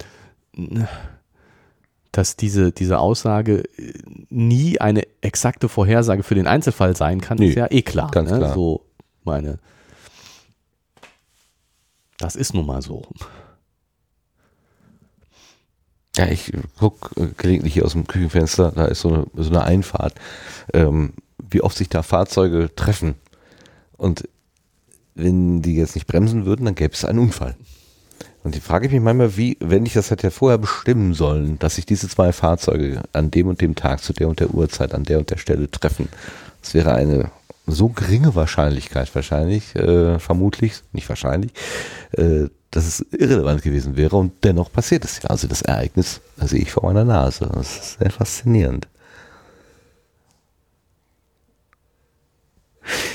dass 2.11 2.35
diese, 2.35 2.72
diese 2.72 2.99
Aussage 2.99 3.64
äh, 3.77 3.93
nie 4.30 4.80
eine 4.80 5.03
exakte 5.22 5.69
Vorhersage 5.69 6.23
für 6.23 6.35
den 6.35 6.48
Einzelfall 6.48 6.95
sein 6.95 7.22
kann, 7.22 7.38
Nee, 7.38 7.49
ist 7.49 7.56
ja 7.56 7.68
eh 7.72 7.81
klar. 7.81 8.11
ganz 8.11 8.31
ne? 8.31 8.38
klar. 8.38 8.53
So, 8.53 8.85
meine, 9.23 9.60
das 12.18 12.35
ist 12.35 12.53
nun 12.53 12.65
mal 12.65 12.81
so. 12.81 13.03
Ja, 16.18 16.27
ich 16.27 16.52
gucke 16.77 17.34
gelegentlich 17.38 17.73
hier 17.73 17.85
aus 17.85 17.93
dem 17.93 18.06
Küchenfenster, 18.06 18.73
da 18.76 18.85
ist 18.85 19.02
so 19.02 19.10
eine, 19.10 19.27
so 19.35 19.49
eine 19.49 19.64
Einfahrt, 19.64 20.14
ähm, 20.73 21.14
wie 21.49 21.61
oft 21.61 21.77
sich 21.77 21.88
da 21.88 22.03
Fahrzeuge 22.03 22.76
treffen. 22.76 23.15
Und 24.02 24.28
wenn 25.14 25.61
die 25.61 25.76
jetzt 25.76 25.94
nicht 25.94 26.07
bremsen 26.07 26.45
würden, 26.45 26.65
dann 26.65 26.73
gäbe 26.73 26.95
es 26.95 27.06
einen 27.06 27.19
Unfall. 27.19 27.56
Und 28.44 28.56
die 28.56 28.60
frage 28.60 28.88
ich 28.88 28.91
mich 28.91 29.02
manchmal, 29.02 29.38
wie, 29.38 29.57
wenn 29.60 29.86
ich 29.86 29.94
das 29.94 30.10
hätte 30.10 30.32
vorher 30.32 30.57
bestimmen 30.57 31.14
sollen, 31.14 31.60
dass 31.60 31.76
sich 31.76 31.86
diese 31.86 32.10
zwei 32.10 32.34
Fahrzeuge 32.34 33.03
an 33.14 33.30
dem 33.30 33.48
und 33.48 33.61
dem 33.61 33.76
Tag 33.76 34.02
zu 34.02 34.11
der 34.14 34.28
und 34.28 34.40
der 34.40 34.56
Uhrzeit 34.56 34.95
an 34.95 35.03
der 35.03 35.19
und 35.19 35.30
der 35.30 35.38
Stelle 35.38 35.69
treffen. 35.69 36.10
Das 36.64 36.73
wäre 36.73 36.95
eine 36.95 37.30
so 37.68 37.90
geringe 37.90 38.34
Wahrscheinlichkeit 38.34 39.14
wahrscheinlich, 39.14 39.76
äh, 39.76 40.18
vermutlich, 40.18 40.82
nicht 40.94 41.07
wahrscheinlich, 41.07 41.52
äh, 42.14 42.48
dass 42.72 42.88
es 42.88 43.06
irrelevant 43.11 43.61
gewesen 43.61 43.98
wäre 43.98 44.15
und 44.15 44.34
dennoch 44.44 44.72
passiert 44.72 45.06
es 45.06 45.22
ja. 45.22 45.30
Also 45.30 45.48
das 45.48 45.61
Ereignis 45.61 46.22
sehe 46.38 46.61
ich 46.61 46.72
vor 46.72 46.86
meiner 46.86 47.06
Nase. 47.06 47.48
Das 47.53 47.78
ist 47.78 47.99
sehr 47.99 48.10
faszinierend. 48.10 48.88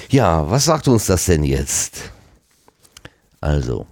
Ja, 0.09 0.51
was 0.51 0.65
sagt 0.65 0.89
uns 0.89 1.07
das 1.07 1.27
denn 1.27 1.45
jetzt? 1.45 2.11
Also, 3.41 3.87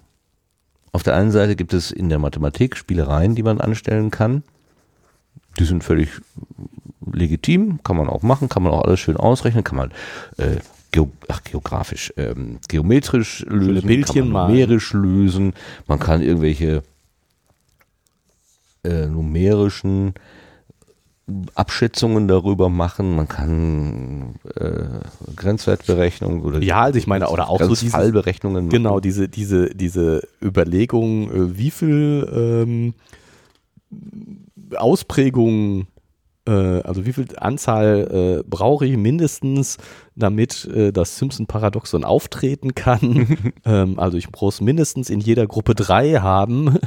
Auf 0.93 1.03
der 1.03 1.17
einen 1.17 1.33
Seite 1.33 1.57
gibt 1.57 1.75
es 1.75 1.91
in 1.91 2.09
der 2.09 2.21
Mathematik 2.21 2.77
Spielereien, 2.77 3.35
die 3.35 3.43
man 3.43 3.61
anstellen 3.61 4.13
kann. 4.13 4.45
Die 5.59 5.65
sind 5.65 5.83
völlig 5.83 6.09
legitim, 7.13 7.81
kann 7.83 7.97
man 7.97 8.09
auch 8.09 8.23
machen, 8.23 8.49
kann 8.49 8.63
man 8.63 8.73
auch 8.73 8.83
alles 8.83 9.01
schön 9.01 9.17
ausrechnen, 9.17 9.65
kann 9.65 9.77
man 9.77 9.91
äh, 10.37 10.59
geo 10.93 11.11
ach, 11.27 11.43
geografisch, 11.43 12.13
ähm, 12.17 12.59
geometrisch 12.69 13.45
lösen, 13.49 13.87
Bildchen 13.87 14.23
kann 14.23 14.33
man 14.33 14.51
numerisch 14.53 14.93
lösen, 14.93 15.55
man 15.89 15.99
kann 15.99 16.23
irgendwelche 16.23 16.85
äh, 18.85 19.07
numerischen 19.07 20.15
Abschätzungen 21.55 22.29
darüber 22.29 22.69
machen, 22.69 23.17
man 23.17 23.29
kann 23.29 24.35
äh, 24.57 24.85
Grenzwertberechnungen 25.35 26.43
oder 26.43 26.61
Ja, 26.63 26.83
also 26.83 26.99
ich 26.99 27.07
meine, 27.07 27.31
oder 27.31 27.49
auch 27.49 27.61
so 27.61 27.69
dieses- 27.69 27.93
Fallberechnungen 27.93 28.67
machen. 28.67 28.69
Genau, 28.69 29.01
diese, 29.01 29.29
diese, 29.29 29.71
diese 29.75 30.23
Überlegung, 30.43 31.31
äh, 31.31 31.59
wie 31.59 31.71
viel 31.71 32.29
ähm, 32.31 32.95
Ausprägungen, 34.77 35.87
äh, 36.47 36.51
also 36.51 37.07
wie 37.07 37.15
viel 37.15 37.27
Anzahl 37.39 38.43
äh, 38.43 38.49
brauche 38.49 38.85
ich 38.87 38.97
mindestens, 38.97 39.79
damit 40.15 40.67
äh, 40.67 40.93
das 40.93 41.17
Simpson-Paradoxon 41.17 42.05
auftreten 42.05 42.75
kann. 42.75 43.39
ähm, 43.65 43.99
also 43.99 44.19
ich 44.19 44.29
muss 44.31 44.61
mindestens 44.61 45.09
in 45.09 45.21
jeder 45.21 45.47
Gruppe 45.47 45.75
drei 45.75 46.15
haben 46.21 46.79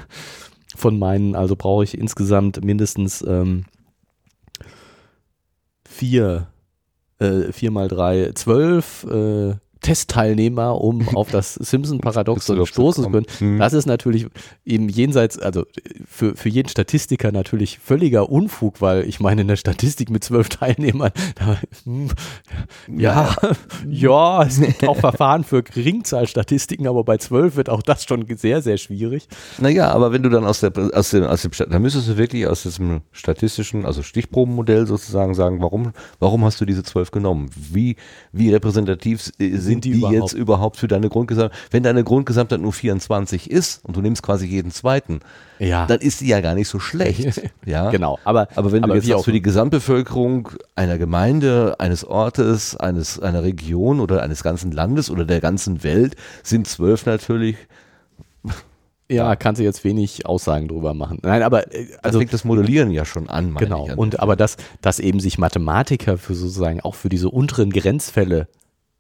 von 0.76 0.99
meinen, 0.99 1.35
also 1.35 1.55
brauche 1.55 1.84
ich 1.84 1.97
insgesamt 1.97 2.64
mindestens 2.64 3.23
ähm, 3.27 3.65
vier, 5.98 6.48
äh, 7.19 7.52
vier 7.52 7.72
mal 7.72 7.88
drei, 7.88 8.32
zwölf 8.36 9.03
äh, 9.06 9.56
Testteilnehmer, 9.81 10.79
um 10.79 11.07
auf 11.15 11.29
das 11.31 11.55
Simpson-Paradoxon 11.55 12.57
du 12.57 12.65
stoßen 12.65 13.03
zu 13.03 13.09
können. 13.09 13.25
Hm. 13.39 13.59
Das 13.59 13.73
ist 13.73 13.85
natürlich 13.85 14.27
eben 14.65 14.89
jenseits, 14.89 15.39
also 15.39 15.65
für, 16.05 16.35
für 16.35 16.49
jeden 16.49 16.69
Statistiker 16.69 17.31
natürlich 17.31 17.79
völliger 17.79 18.29
Unfug, 18.29 18.81
weil 18.81 19.07
ich 19.07 19.19
meine, 19.19 19.41
in 19.41 19.47
der 19.47 19.55
Statistik 19.55 20.09
mit 20.09 20.23
zwölf 20.23 20.49
Teilnehmern, 20.49 21.11
da, 21.35 21.57
hm, 21.83 22.09
ja, 22.97 23.35
ja, 23.87 24.43
es 24.43 24.59
gibt 24.59 24.87
auch 24.87 24.97
Verfahren 24.97 25.43
für 25.43 25.63
Geringzahlstatistiken, 25.63 26.87
aber 26.87 27.03
bei 27.03 27.17
zwölf 27.17 27.55
wird 27.55 27.69
auch 27.69 27.81
das 27.81 28.05
schon 28.05 28.25
sehr, 28.35 28.61
sehr 28.61 28.77
schwierig. 28.77 29.27
Naja, 29.59 29.91
aber 29.91 30.11
wenn 30.11 30.23
du 30.23 30.29
dann 30.29 30.45
aus, 30.45 30.59
der, 30.59 30.71
aus, 30.93 31.11
dem, 31.11 31.23
aus 31.23 31.41
dem, 31.41 31.51
dann 31.69 31.81
müsstest 31.81 32.09
du 32.09 32.17
wirklich 32.17 32.47
aus 32.47 32.63
diesem 32.63 33.01
statistischen, 33.11 33.85
also 33.85 34.03
Stichprobenmodell 34.03 34.87
sozusagen 34.87 35.33
sagen, 35.33 35.61
warum, 35.61 35.91
warum 36.19 36.43
hast 36.45 36.59
du 36.61 36.65
diese 36.65 36.83
zwölf 36.83 37.11
genommen? 37.11 37.49
Wie, 37.55 37.95
wie 38.31 38.51
repräsentativ 38.53 39.31
äh, 39.39 39.57
sind, 39.68 39.85
die 39.85 39.91
die, 39.91 39.98
überhaupt? 39.99 40.15
jetzt 40.15 40.34
überhaupt 40.34 40.77
für 40.77 40.88
deine 40.88 41.10
Grundgesamtheit? 41.10 41.57
Wenn 41.72 41.84
deine 41.84 42.03
Grundgesamtheit 42.03 42.60
nur 42.60 42.73
24 42.73 43.52
ist 43.52 43.84
und 43.85 43.95
du 43.95 44.02
nimmst 44.02 44.23
quasi 44.23 44.45
jeden 44.45 44.72
zweiten, 44.72 45.19
Ja. 45.60 45.85
dann 45.85 45.99
ist 45.99 46.22
die 46.22 46.27
ja 46.27 46.41
gar 46.41 46.56
nicht 46.56 46.68
so 46.68 46.80
schlecht. 46.80 47.41
ja? 47.65 47.89
Genau, 47.91 48.19
aber, 48.23 48.48
Aber 48.56 48.72
wenn 48.72 48.81
du 48.81 48.94
jetzt 48.94 49.07
sagst, 49.07 49.26
für 49.26 49.31
die 49.31 49.41
Gesamtbevölkerung 49.41 50.49
einer 50.76 50.98
Gemeinde, 50.98 51.76
eines 51.80 52.03
Ortes, 52.03 52.76
eines, 52.76 53.19
einer 53.19 53.44
Region 53.44 53.99
oder 53.99 54.23
eines 54.23 54.44
ganzen 54.44 54.72
Landes 54.72 55.10
oder 55.10 55.26
der 55.26 55.41
ganzen 55.41 55.84
Welt 55.84 56.15
sind 56.44 56.68
zwölf 56.68 57.06
natürlich, 57.06 57.56
ja, 59.10 59.35
kannst 59.35 59.60
du 59.60 59.64
jetzt 59.64 59.84
wenig 59.84 60.26
Aussagen 60.26 60.68
drüber 60.68 60.94
machen. 60.94 61.19
Nein, 61.22 61.44
aber 61.44 61.73
äh, 61.73 61.80
also 61.80 61.99
also 62.03 62.19
fängt 62.19 62.34
das 62.34 62.44
Modellieren 62.44 62.91
ja 62.91 63.06
schon 63.06 63.30
an. 63.30 63.52
meine 63.52 63.65
genau. 63.65 63.85
ich 63.85 63.91
an. 63.91 63.98
Und 63.98 64.19
aber 64.19 64.35
dass, 64.35 64.57
dass 64.81 64.99
eben 64.99 65.19
sich 65.19 65.38
Mathematiker 65.38 66.18
für 66.18 66.35
sozusagen 66.35 66.81
auch 66.81 66.95
für 66.95 67.10
diese 67.10 67.30
unteren 67.30 67.72
Grenzfälle 67.72 68.48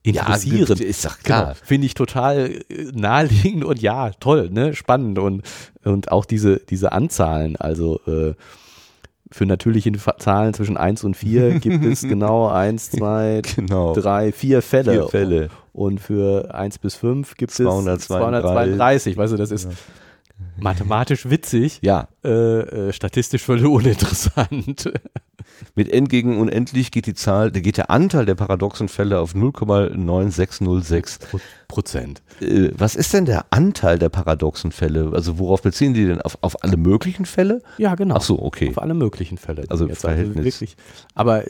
interessieren, 0.03 0.79
ist 0.79 1.05
doch 1.05 1.19
klar. 1.19 1.43
Genau, 1.53 1.55
finde 1.63 1.87
ich 1.87 1.93
total 1.93 2.51
äh, 2.69 2.91
naheliegend 2.93 3.65
und 3.65 3.81
ja, 3.81 4.11
toll, 4.19 4.49
ne, 4.51 4.73
spannend 4.73 5.19
und 5.19 5.43
und 5.83 6.11
auch 6.11 6.25
diese 6.25 6.57
diese 6.57 6.91
Anzahlen, 6.91 7.55
also 7.57 7.99
äh, 8.07 8.33
für 9.31 9.45
natürliche 9.45 9.91
Zahlen 10.19 10.53
zwischen 10.53 10.77
1 10.77 11.03
und 11.03 11.15
4 11.15 11.59
gibt 11.59 11.83
es 11.83 12.01
genau 12.01 12.47
1, 12.47 12.91
2, 12.91 13.41
Genau. 13.55 13.93
3, 13.93 14.31
4 14.31 14.61
Fälle. 14.61 14.93
Vier 14.93 15.07
Fälle. 15.09 15.49
Und 15.73 15.99
für 15.99 16.53
1 16.55 16.79
bis 16.79 16.95
5 16.95 17.35
gibt 17.35 17.51
es 17.51 17.57
232. 17.57 18.07
232. 18.07 19.17
Weißt 19.17 19.33
du, 19.33 19.37
das 19.37 19.51
ist 19.51 19.67
mathematisch 20.59 21.29
witzig, 21.29 21.79
Ja, 21.81 22.07
äh, 22.23 22.29
äh, 22.89 22.93
statistisch 22.93 23.43
völlig 23.43 23.65
uninteressant. 23.65 24.91
mit 25.75 25.91
n 25.91 26.07
gegen 26.07 26.37
unendlich 26.39 26.91
geht 26.91 27.05
die 27.05 27.13
Zahl, 27.13 27.51
da 27.51 27.59
geht 27.59 27.77
der 27.77 27.89
Anteil 27.89 28.25
der 28.25 28.35
paradoxen 28.35 28.87
Fälle 28.89 29.19
auf 29.19 29.33
0,9606. 29.35 31.19
Pro- 31.29 31.39
Prozent. 31.67 32.21
Äh, 32.41 32.69
was 32.77 32.95
ist 32.95 33.13
denn 33.13 33.25
der 33.25 33.45
Anteil 33.49 33.99
der 33.99 34.09
paradoxen 34.09 34.71
Fälle? 34.71 35.11
Also 35.13 35.37
worauf 35.39 35.61
beziehen 35.61 35.93
die 35.93 36.05
denn? 36.05 36.21
Auf, 36.21 36.37
auf 36.41 36.63
alle 36.63 36.77
möglichen 36.77 37.25
Fälle? 37.25 37.61
Ja, 37.77 37.95
genau. 37.95 38.15
Ach 38.15 38.21
so, 38.21 38.41
okay. 38.41 38.69
Auf 38.69 38.81
alle 38.81 38.93
möglichen 38.93 39.37
Fälle. 39.37 39.63
Also 39.69 39.87
jetzt 39.87 40.01
Verhältnis. 40.01 40.45
wirklich. 40.45 40.75
Aber 41.15 41.43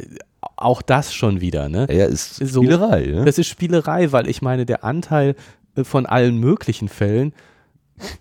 auch 0.56 0.82
das 0.82 1.14
schon 1.14 1.42
wieder, 1.42 1.70
ne? 1.70 1.88
Ja, 1.92 2.06
ist 2.06 2.36
So- 2.38 2.62
Spielerei. 2.62 3.06
Ne? 3.08 3.26
Das 3.26 3.38
ist 3.38 3.48
Spielerei, 3.48 4.12
weil 4.12 4.28
ich 4.28 4.42
meine, 4.42 4.66
der 4.66 4.84
Anteil 4.84 5.36
äh, 5.76 5.84
von 5.84 6.06
allen 6.06 6.38
möglichen 6.40 6.90
Fällen, 6.90 7.34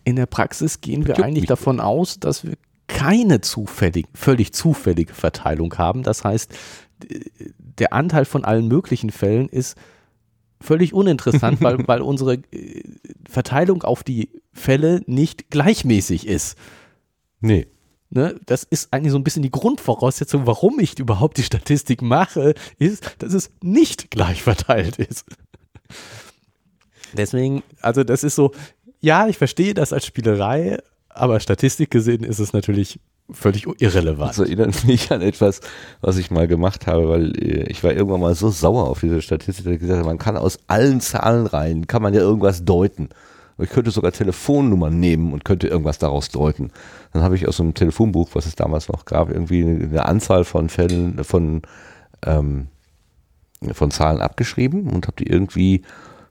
in 0.04 0.16
der 0.16 0.26
Praxis 0.26 0.80
gehen 0.80 1.06
wir 1.06 1.22
eigentlich 1.22 1.46
davon 1.46 1.80
aus, 1.80 2.18
dass 2.20 2.44
wir 2.44 2.54
keine 2.86 3.40
zufällig, 3.40 4.06
völlig 4.14 4.52
zufällige 4.52 5.12
Verteilung 5.12 5.76
haben. 5.76 6.02
Das 6.02 6.24
heißt, 6.24 6.54
der 7.58 7.92
Anteil 7.92 8.24
von 8.24 8.44
allen 8.44 8.68
möglichen 8.68 9.10
Fällen 9.10 9.48
ist 9.48 9.76
völlig 10.60 10.94
uninteressant, 10.94 11.60
weil, 11.62 11.86
weil 11.86 12.00
unsere 12.00 12.34
äh, 12.34 12.82
Verteilung 13.28 13.82
auf 13.82 14.02
die 14.02 14.30
Fälle 14.52 15.02
nicht 15.06 15.50
gleichmäßig 15.50 16.26
ist. 16.26 16.56
Nee. 17.40 17.66
Ne, 18.08 18.38
das 18.46 18.62
ist 18.62 18.92
eigentlich 18.92 19.10
so 19.10 19.18
ein 19.18 19.24
bisschen 19.24 19.42
die 19.42 19.50
Grundvoraussetzung, 19.50 20.46
warum 20.46 20.78
ich 20.78 20.96
überhaupt 20.98 21.38
die 21.38 21.42
Statistik 21.42 22.02
mache, 22.02 22.54
ist, 22.78 23.16
dass 23.18 23.34
es 23.34 23.50
nicht 23.62 24.12
gleich 24.12 24.44
verteilt 24.44 24.96
ist. 24.98 25.26
Deswegen, 27.14 27.64
also 27.80 28.04
das 28.04 28.22
ist 28.22 28.36
so, 28.36 28.52
ja, 29.00 29.28
ich 29.28 29.38
verstehe 29.38 29.74
das 29.74 29.92
als 29.92 30.06
Spielerei, 30.06 30.78
aber 31.08 31.40
Statistik 31.40 31.90
gesehen 31.90 32.24
ist 32.24 32.38
es 32.38 32.52
natürlich 32.52 33.00
völlig 33.30 33.66
irrelevant. 33.80 34.30
Das 34.30 34.38
erinnert 34.38 34.84
mich 34.84 35.10
an 35.10 35.22
etwas, 35.22 35.60
was 36.00 36.16
ich 36.16 36.30
mal 36.30 36.46
gemacht 36.46 36.86
habe, 36.86 37.08
weil 37.08 37.36
äh, 37.38 37.64
ich 37.70 37.82
war 37.82 37.92
irgendwann 37.92 38.20
mal 38.20 38.34
so 38.34 38.50
sauer 38.50 38.88
auf 38.88 39.00
diese 39.00 39.22
Statistik, 39.22 39.64
dass 39.64 39.74
ich 39.74 39.80
gesagt 39.80 39.98
habe, 39.98 40.08
man 40.08 40.18
kann 40.18 40.36
aus 40.36 40.58
allen 40.66 41.00
Zahlenreihen, 41.00 41.86
kann 41.86 42.02
man 42.02 42.14
ja 42.14 42.20
irgendwas 42.20 42.64
deuten. 42.64 43.08
Ich 43.58 43.70
könnte 43.70 43.90
sogar 43.90 44.12
Telefonnummern 44.12 45.00
nehmen 45.00 45.32
und 45.32 45.46
könnte 45.46 45.66
irgendwas 45.66 45.98
daraus 45.98 46.28
deuten. 46.28 46.70
Dann 47.12 47.22
habe 47.22 47.36
ich 47.36 47.48
aus 47.48 47.58
einem 47.58 47.72
Telefonbuch, 47.72 48.30
was 48.34 48.44
es 48.44 48.54
damals 48.54 48.88
noch 48.88 49.06
gab, 49.06 49.30
irgendwie 49.30 49.62
eine 49.64 50.04
Anzahl 50.04 50.44
von 50.44 50.68
Fällen, 50.68 51.24
von, 51.24 51.62
ähm, 52.24 52.66
von 53.72 53.90
Zahlen 53.90 54.20
abgeschrieben 54.20 54.90
und 54.90 55.06
habe 55.06 55.16
die 55.16 55.26
irgendwie, 55.26 55.82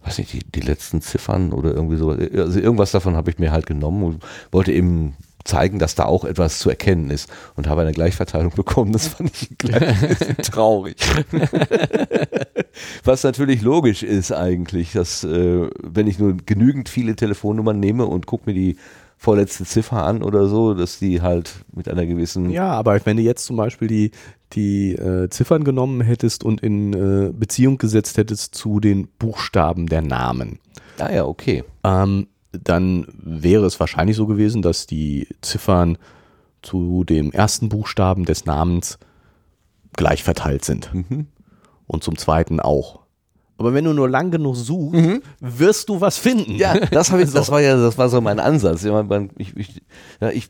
weiß 0.06 0.20
nicht, 0.20 0.34
die, 0.34 0.40
die 0.40 0.62
letzten 0.62 1.02
Ziffern 1.02 1.52
oder 1.52 1.74
irgendwie 1.74 1.98
so, 1.98 2.12
also 2.12 2.60
irgendwas 2.60 2.92
davon 2.92 3.16
habe 3.16 3.32
ich 3.32 3.40
mir 3.40 3.52
halt 3.52 3.66
genommen 3.66 4.04
und 4.04 4.24
wollte 4.52 4.72
eben 4.72 5.16
zeigen, 5.46 5.80
dass 5.80 5.96
da 5.96 6.06
auch 6.06 6.26
etwas 6.26 6.60
zu 6.60 6.70
erkennen 6.70 7.12
ist 7.12 7.30
und 7.56 7.68
habe 7.68 7.82
eine 7.82 7.94
Gleichverteilung 7.94 8.52
bekommen. 8.56 8.92
Das 8.92 9.08
fand 9.08 9.32
ich 9.34 9.58
gleich 9.58 10.36
traurig. 10.44 10.98
Was 13.04 13.24
natürlich 13.24 13.62
logisch 13.62 14.04
ist 14.04 14.32
eigentlich, 14.32 14.92
dass 14.92 15.24
äh, 15.24 15.70
wenn 15.82 16.08
ich 16.08 16.20
nur 16.20 16.36
genügend 16.38 16.90
viele 16.90 17.16
Telefonnummern 17.16 17.80
nehme 17.80 18.06
und 18.06 18.26
gucke 18.26 18.50
mir 18.50 18.56
die 18.56 18.78
vorletzte 19.18 19.66
Ziffer 19.66 20.04
an 20.04 20.22
oder 20.22 20.48
so, 20.48 20.74
dass 20.74 21.00
die 21.00 21.22
halt 21.22 21.52
mit 21.74 21.88
einer 21.90 22.06
gewissen 22.06 22.50
Ja, 22.50 22.72
aber 22.72 23.00
wenn 23.06 23.18
du 23.18 23.24
jetzt 23.24 23.46
zum 23.46 23.56
Beispiel 23.56 23.88
die, 23.88 24.12
die 24.54 24.94
äh, 24.94 25.30
Ziffern 25.30 25.64
genommen 25.64 26.02
hättest 26.02 26.44
und 26.44 26.62
in 26.62 26.94
äh, 26.94 27.32
Beziehung 27.34 27.78
gesetzt 27.78 28.18
hättest 28.18 28.56
zu 28.56 28.80
den 28.80 29.08
Buchstaben 29.20 29.88
der 29.88 30.02
Namen, 30.02 30.60
Ah 31.00 31.12
ja, 31.12 31.26
okay. 31.26 31.64
ähm, 31.84 32.28
dann 32.52 33.08
wäre 33.18 33.66
es 33.66 33.80
wahrscheinlich 33.80 34.16
so 34.16 34.28
gewesen, 34.28 34.62
dass 34.62 34.88
die 34.88 35.28
Ziffern 35.42 35.98
zu 36.62 37.04
dem 37.04 37.32
ersten 37.32 37.70
Buchstaben 37.70 38.26
des 38.26 38.46
Namens 38.46 38.98
gleich 39.94 40.24
verteilt 40.24 40.66
sind. 40.66 40.94
Mhm. 40.94 41.28
Und 41.88 42.04
zum 42.04 42.18
zweiten 42.18 42.60
auch. 42.60 43.02
Aber 43.58 43.74
wenn 43.74 43.86
du 43.86 43.94
nur 43.94 44.10
lang 44.10 44.32
genug 44.32 44.56
suchst, 44.56 45.22
wirst 45.40 45.90
du 45.90 46.02
was 46.02 46.18
finden. 46.18 46.54
Mhm. 46.54 46.60
Ja, 46.60 46.78
das 46.80 47.12
ich, 47.12 47.32
das 47.34 47.50
war 47.50 47.62
ja, 47.62 47.78
das 47.78 47.98
war 47.98 48.10
so 48.10 48.20
mein 48.22 48.40
Ansatz. 48.40 48.84
Ja, 48.84 49.06
ich, 49.38 49.56
ich, 49.56 49.82
ja, 50.20 50.30
ich 50.30 50.46
äh, 50.46 50.50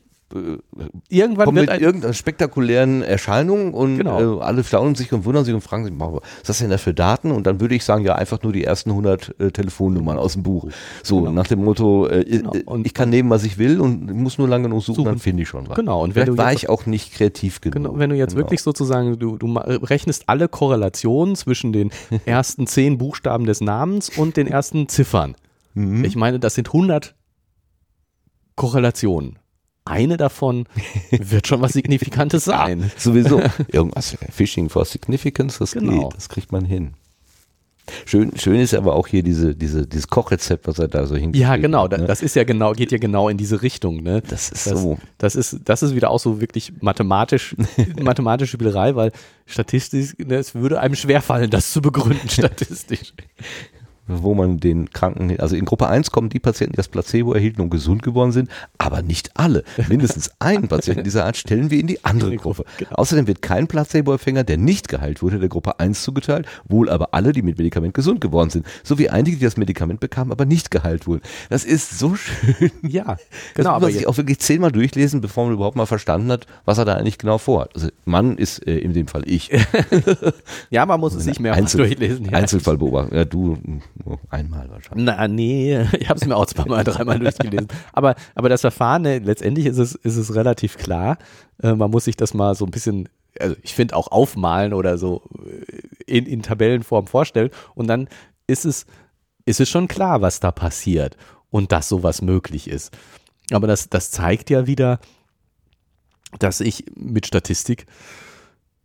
Irgendwann 1.08 1.44
komme 1.44 1.60
wird 1.60 1.68
mit 1.68 1.70
ein, 1.70 1.80
irgendeiner 1.80 2.12
spektakulären 2.12 3.02
Erscheinung 3.02 3.72
und 3.74 3.98
Genau. 3.98 4.40
äh, 4.40 4.42
alle 4.42 4.64
staunen 4.64 4.96
sich 4.96 5.12
und 5.12 5.24
wundern 5.24 5.44
sich 5.44 5.54
und 5.54 5.60
fragen 5.60 5.84
sich, 5.84 5.92
was 5.96 6.20
ist 6.38 6.48
das 6.48 6.58
denn 6.58 6.70
da 6.70 6.78
für 6.78 6.92
Daten? 6.92 7.30
Und 7.30 7.46
dann 7.46 7.60
würde 7.60 7.76
ich 7.76 7.84
sagen, 7.84 8.04
ja, 8.04 8.16
einfach 8.16 8.42
nur 8.42 8.52
die 8.52 8.64
ersten 8.64 8.90
100 8.90 9.36
äh, 9.38 9.52
Telefonnummern 9.52 10.18
aus 10.18 10.32
dem 10.32 10.42
Buch. 10.42 10.68
So, 11.04 11.20
Genau. 11.20 11.30
nach 11.30 11.46
dem 11.46 11.62
Motto, 11.62 12.08
äh, 12.08 12.24
Genau. 12.24 12.54
äh, 12.54 12.62
Und- 12.64 12.86
ich 12.86 12.92
kann 12.92 13.08
nehmen, 13.08 13.30
was 13.30 13.44
ich 13.44 13.56
will 13.56 13.80
und 13.80 14.12
muss 14.14 14.36
nur 14.36 14.48
lange 14.48 14.64
genug 14.64 14.82
suchen, 14.82 14.96
Suchen. 14.96 15.04
dann 15.06 15.18
finde 15.20 15.44
ich 15.44 15.48
schon 15.48 15.68
was. 15.68 15.76
Genau, 15.76 16.02
und 16.02 16.14
Vielleicht 16.14 16.36
war 16.36 16.52
ich 16.52 16.68
auch 16.68 16.86
nicht 16.86 17.12
kreativ 17.14 17.60
genug. 17.60 17.74
Genau, 17.74 17.98
wenn 17.98 18.10
du 18.10 18.16
jetzt 18.16 18.32
Genau. 18.34 18.44
wirklich 18.46 18.62
sozusagen, 18.62 19.18
du, 19.20 19.36
du 19.36 19.46
ma- 19.46 19.60
rechnest 19.60 20.24
alle 20.28 20.48
Korrelationen 20.48 21.36
zwischen 21.36 21.72
den 21.72 21.90
ersten 22.26 22.66
zehn 22.66 22.98
Buchstaben 22.98 23.46
des 23.46 23.60
Namens 23.60 24.08
und 24.18 24.36
den 24.36 24.48
ersten 24.48 24.88
Ziffern. 24.88 25.36
Mhm. 25.74 26.04
Ich 26.04 26.16
meine, 26.16 26.40
das 26.40 26.56
sind 26.56 26.72
100 26.72 27.14
Korrelationen. 28.56 29.38
Eine 29.86 30.16
davon 30.18 30.66
wird 31.10 31.46
schon 31.46 31.60
was 31.62 31.72
Signifikantes 31.72 32.44
sein. 32.44 32.80
Ja, 32.80 32.86
sowieso. 32.98 33.40
Irgendwas, 33.72 34.16
Phishing 34.30 34.68
for 34.68 34.84
Significance, 34.84 35.58
das 35.58 35.72
Genau. 35.72 36.08
geht, 36.08 36.16
das 36.16 36.28
kriegt 36.28 36.52
man 36.52 36.64
hin. 36.64 36.94
Schön, 38.04 38.36
schön 38.36 38.58
ist 38.58 38.74
aber 38.74 38.96
auch 38.96 39.06
hier 39.06 39.22
diese, 39.22 39.54
diese, 39.54 39.86
dieses 39.86 40.08
Kochrezept, 40.08 40.66
was 40.66 40.80
er 40.80 40.88
da 40.88 41.06
so 41.06 41.14
hingeschrieben 41.14 41.40
Ja, 41.52 41.56
genau. 41.56 41.84
hat, 41.84 41.92
ne? 41.92 42.06
Das 42.06 42.20
ist 42.20 42.34
ja 42.34 42.42
genau, 42.42 42.72
geht 42.72 42.90
ja 42.90 42.98
genau 42.98 43.28
in 43.28 43.36
diese 43.36 43.62
Richtung. 43.62 44.02
Ne? 44.02 44.22
Das 44.28 44.50
ist 44.50 44.66
das, 44.66 44.80
so. 44.82 44.98
Das 45.18 45.36
ist, 45.36 45.60
das 45.64 45.84
ist 45.84 45.94
wieder 45.94 46.10
auch 46.10 46.18
so 46.18 46.40
wirklich 46.40 46.72
mathematisch, 46.80 47.54
mathematische 48.02 48.56
Spielerei, 48.56 48.96
weil 48.96 49.12
statistisch, 49.46 50.14
ne, 50.18 50.34
es 50.34 50.56
würde 50.56 50.80
einem 50.80 50.96
schwerfallen, 50.96 51.48
das 51.48 51.70
zu 51.72 51.80
begründen 51.80 52.28
statistisch. 52.28 53.14
Wo 54.06 54.34
man 54.34 54.58
den 54.58 54.90
Kranken, 54.90 55.38
also 55.40 55.56
in 55.56 55.64
Gruppe 55.64 55.88
1 55.88 56.10
kommen 56.10 56.28
die 56.28 56.38
Patienten, 56.40 56.72
die 56.72 56.76
das 56.76 56.88
Placebo 56.88 57.32
erhielten 57.32 57.60
und 57.62 57.70
gesund 57.70 58.02
geworden 58.02 58.32
sind, 58.32 58.50
aber 58.78 59.02
nicht 59.02 59.30
alle. 59.34 59.64
Mindestens 59.88 60.30
einen 60.38 60.68
Patienten 60.68 61.04
dieser 61.04 61.24
Art 61.24 61.36
stellen 61.36 61.70
wir 61.70 61.80
in 61.80 61.86
die 61.86 62.04
andere 62.04 62.36
Gruppe. 62.36 62.64
Genau. 62.78 62.90
Außerdem 62.92 63.26
wird 63.26 63.42
kein 63.42 63.66
Placebo-Empfänger, 63.66 64.44
der 64.44 64.58
nicht 64.58 64.88
geheilt 64.88 65.22
wurde, 65.22 65.38
der 65.38 65.48
Gruppe 65.48 65.80
1 65.80 66.02
zugeteilt, 66.02 66.46
wohl 66.68 66.88
aber 66.88 67.14
alle, 67.14 67.32
die 67.32 67.42
mit 67.42 67.58
Medikament 67.58 67.94
gesund 67.94 68.20
geworden 68.20 68.50
sind, 68.50 68.66
sowie 68.84 69.08
einige, 69.08 69.36
die 69.38 69.44
das 69.44 69.56
Medikament 69.56 70.00
bekamen, 70.00 70.32
aber 70.32 70.44
nicht 70.44 70.70
geheilt 70.70 71.06
wurden. 71.06 71.22
Das 71.50 71.64
ist 71.64 71.98
so 71.98 72.14
schön. 72.14 72.70
Ja, 72.82 73.04
Das 73.04 73.18
genau. 73.54 73.70
muss 73.70 73.76
Aber 73.76 73.86
man 73.86 73.92
sich 73.92 74.06
auch 74.06 74.16
wirklich 74.16 74.38
zehnmal 74.38 74.70
durchlesen, 74.72 75.20
bevor 75.20 75.44
man 75.46 75.54
überhaupt 75.54 75.76
mal 75.76 75.86
verstanden 75.86 76.30
hat, 76.30 76.46
was 76.64 76.78
er 76.78 76.84
da 76.84 76.94
eigentlich 76.94 77.18
genau 77.18 77.38
vorhat. 77.38 77.74
Also 77.74 77.88
Mann 78.04 78.36
ist 78.38 78.66
äh, 78.66 78.78
in 78.78 78.92
dem 78.92 79.08
Fall 79.08 79.22
ich. 79.26 79.50
ja, 80.70 80.86
man 80.86 81.00
muss 81.00 81.14
es 81.14 81.26
nicht 81.26 81.40
mehr 81.40 81.54
Einzel- 81.54 81.78
durchlesen. 81.78 82.26
Ja. 82.26 82.32
Einzelfall 82.38 82.78
beobachten. 82.78 83.14
Ja, 83.14 83.24
du 83.24 83.58
nur 84.04 84.20
einmal 84.30 84.68
wahrscheinlich. 84.70 85.06
Na, 85.06 85.28
nee, 85.28 85.80
ich 85.98 86.08
habe 86.08 86.18
es 86.20 86.26
mir 86.26 86.36
auch 86.36 86.46
zweimal, 86.46 86.84
dreimal 86.84 87.18
durchgelesen. 87.18 87.68
Aber, 87.92 88.14
aber 88.34 88.48
das 88.48 88.60
Verfahren, 88.60 89.02
ne, 89.02 89.18
letztendlich 89.18 89.66
ist 89.66 89.78
es, 89.78 89.94
ist 89.94 90.16
es 90.16 90.34
relativ 90.34 90.76
klar. 90.76 91.18
Äh, 91.62 91.74
man 91.74 91.90
muss 91.90 92.04
sich 92.04 92.16
das 92.16 92.34
mal 92.34 92.54
so 92.54 92.64
ein 92.64 92.70
bisschen, 92.70 93.08
also 93.38 93.56
ich 93.62 93.74
finde 93.74 93.96
auch 93.96 94.10
aufmalen 94.10 94.72
oder 94.72 94.98
so 94.98 95.22
äh, 95.44 96.18
in, 96.18 96.26
in 96.26 96.42
Tabellenform 96.42 97.06
vorstellen. 97.06 97.50
Und 97.74 97.86
dann 97.86 98.08
ist 98.46 98.64
es, 98.64 98.86
ist 99.44 99.60
es 99.60 99.68
schon 99.68 99.88
klar, 99.88 100.20
was 100.20 100.40
da 100.40 100.50
passiert 100.52 101.16
und 101.50 101.72
dass 101.72 101.88
sowas 101.88 102.22
möglich 102.22 102.68
ist. 102.68 102.96
Aber 103.50 103.66
das, 103.66 103.88
das 103.88 104.10
zeigt 104.10 104.50
ja 104.50 104.66
wieder, 104.66 104.98
dass 106.38 106.60
ich 106.60 106.84
mit 106.96 107.26
Statistik 107.26 107.86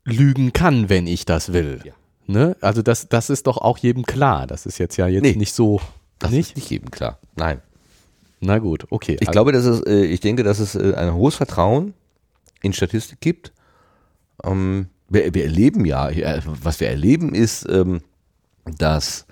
lügen 0.03 0.53
kann, 0.53 0.89
wenn 0.89 1.07
ich 1.07 1.25
das 1.25 1.53
will. 1.53 1.81
Ja. 1.83 1.93
Ne? 2.31 2.55
Also 2.61 2.81
das, 2.81 3.09
das 3.09 3.29
ist 3.29 3.45
doch 3.47 3.57
auch 3.57 3.77
jedem 3.77 4.03
klar. 4.05 4.47
Das 4.47 4.65
ist 4.65 4.77
jetzt 4.77 4.95
ja 4.97 5.07
jetzt 5.07 5.23
Nee, 5.23 5.35
nicht 5.35 5.53
so. 5.53 5.81
Das 6.17 6.31
nicht? 6.31 6.51
ist 6.51 6.55
nicht 6.55 6.69
jedem 6.69 6.89
klar. 6.89 7.19
Nein. 7.35 7.61
Na 8.39 8.57
gut, 8.57 8.87
okay. 8.89 9.17
Ich 9.19 9.29
glaube, 9.29 9.51
dass 9.51 9.65
es, 9.65 9.81
äh, 9.81 10.05
ich 10.05 10.21
denke, 10.21 10.43
dass 10.43 10.59
es 10.59 10.75
äh, 10.75 10.93
ein 10.95 11.13
hohes 11.13 11.35
Vertrauen 11.35 11.93
in 12.61 12.73
Statistik 12.73 13.19
gibt. 13.19 13.51
Ähm, 14.43 14.87
wir, 15.09 15.33
wir 15.33 15.43
erleben 15.43 15.85
ja, 15.85 16.09
äh, 16.09 16.41
was 16.45 16.79
wir 16.79 16.87
erleben 16.87 17.35
ist, 17.35 17.67
ähm, 17.69 18.01
dass 18.77 19.25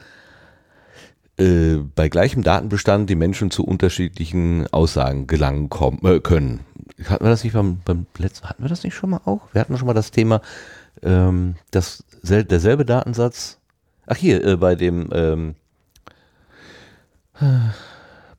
bei 1.42 2.10
gleichem 2.10 2.44
Datenbestand 2.44 3.10
die 3.10 3.16
Menschen 3.16 3.50
zu 3.50 3.64
unterschiedlichen 3.64 4.68
Aussagen 4.74 5.26
gelangen 5.26 5.70
kommen, 5.70 6.00
äh, 6.04 6.20
können. 6.20 6.60
Hatten 7.06 7.24
wir 7.24 7.30
das 7.30 7.46
nicht 7.46 7.54
beim, 7.54 7.80
beim 7.86 8.08
letzten, 8.18 8.50
hatten 8.50 8.62
wir 8.62 8.68
das 8.68 8.84
nicht 8.84 8.94
schon 8.94 9.12
mal 9.12 9.22
auch? 9.24 9.44
Wir 9.54 9.62
hatten 9.62 9.78
schon 9.78 9.88
mal 9.88 9.94
das 9.94 10.12
Thema, 10.12 10.42
ähm, 11.02 11.56
dass 11.72 12.04
sel 12.22 12.44
derselbe 12.44 12.86
Datensatz, 12.86 13.58
ach 14.08 14.18
hier, 14.18 14.44
äh, 14.46 14.58
bei 14.58 14.76
dem, 14.76 15.10
ähm, 15.14 15.56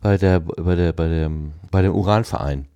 bei 0.01 0.17
der, 0.19 0.41
bei 0.41 0.75
der, 0.75 0.93
bei 0.93 1.09
dem, 1.09 1.53
bei 1.71 1.83
dem 1.83 1.95
Uranverein. 1.95 2.67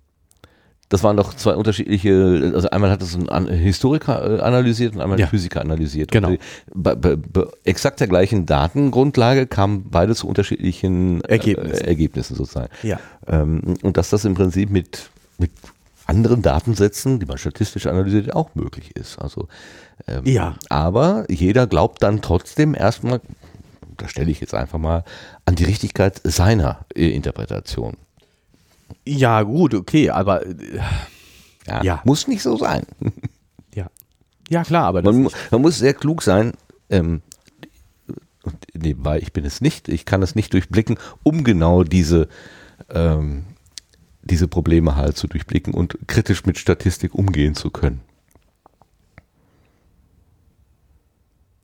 Das 0.89 1.03
waren 1.03 1.17
doch 1.17 1.33
zwei 1.33 1.55
unterschiedliche, 1.55 2.51
also 2.53 2.69
einmal 2.69 2.91
hat 2.91 3.01
das 3.01 3.17
ein 3.27 3.47
Historiker 3.47 4.37
äh, 4.37 4.41
analysiert 4.41 4.93
und 4.95 5.01
einmal 5.01 5.19
Ja. 5.19 5.25
ein 5.25 5.29
Physiker 5.29 5.61
analysiert. 5.61 6.11
Genau. 6.11 6.29
Die- 6.29 6.39
Bei, 6.75 6.93
bei, 6.93 7.15
bei 7.15 7.45
exakt 7.63 7.99
der 7.99 8.07
gleichen 8.07 8.45
Datengrundlage 8.45 9.47
kamen 9.47 9.89
beide 9.89 10.13
zu 10.13 10.27
unterschiedlichen 10.27 11.21
äh, 11.23 11.29
Ergebnissen. 11.29 11.85
Ergebnissen 11.85 12.35
sozusagen. 12.35 12.69
Ja. 12.83 12.99
Ähm, 13.27 13.61
und 13.81 13.97
dass 13.97 14.11
das 14.11 14.25
im 14.25 14.35
Prinzip 14.35 14.69
mit, 14.69 15.09
mit 15.39 15.51
anderen 16.05 16.41
Datensätzen, 16.41 17.19
die 17.19 17.25
man 17.25 17.37
statistisch 17.37 17.87
analysiert, 17.87 18.33
auch 18.35 18.53
möglich 18.55 18.95
ist. 18.95 19.17
Also, 19.19 19.47
ähm, 20.07 20.25
Ja. 20.25 20.55
Aber 20.69 21.25
jeder 21.29 21.67
glaubt 21.67 22.03
dann 22.03 22.21
trotzdem 22.21 22.75
erstmal, 22.75 23.21
da 23.97 24.07
stelle 24.07 24.29
ich 24.31 24.39
jetzt 24.39 24.53
einfach 24.53 24.79
mal, 24.79 25.03
an 25.45 25.55
die 25.55 25.63
Richtigkeit 25.63 26.21
seiner 26.23 26.85
äh, 26.95 27.09
Interpretation. 27.09 27.97
Ja, 29.05 29.41
gut, 29.43 29.73
okay, 29.73 30.09
aber 30.09 30.45
äh, 30.45 30.53
Ja, 31.67 31.83
Ja. 31.83 32.01
Muss 32.05 32.27
nicht 32.27 32.43
so 32.43 32.57
sein. 32.57 32.83
ja. 33.73 33.87
Ja, 34.49 34.63
klar, 34.63 34.85
aber 34.85 35.01
das 35.01 35.13
Man, 35.15 35.29
man 35.51 35.61
muss 35.61 35.79
sehr 35.79 35.93
klug 35.95 36.21
sein. 36.21 36.53
Ähm, 36.89 37.21
und 38.43 38.55
nebenbei, 38.75 39.19
ich 39.19 39.33
bin 39.33 39.43
es 39.43 39.59
nicht, 39.59 39.87
ich 39.89 40.05
kann 40.05 40.21
es 40.21 40.35
nicht 40.35 40.53
durchblicken, 40.53 40.99
um 41.23 41.43
genau 41.43 41.83
diese, 41.83 42.27
ähm, 42.93 43.45
diese 44.25 44.47
Probleme 44.47 44.95
halt 44.95 45.17
zu 45.17 45.27
durchblicken 45.27 45.73
und 45.73 45.97
kritisch 46.07 46.45
mit 46.45 46.57
Statistik 46.57 47.15
umgehen 47.15 47.55
zu 47.55 47.69
können. 47.69 48.01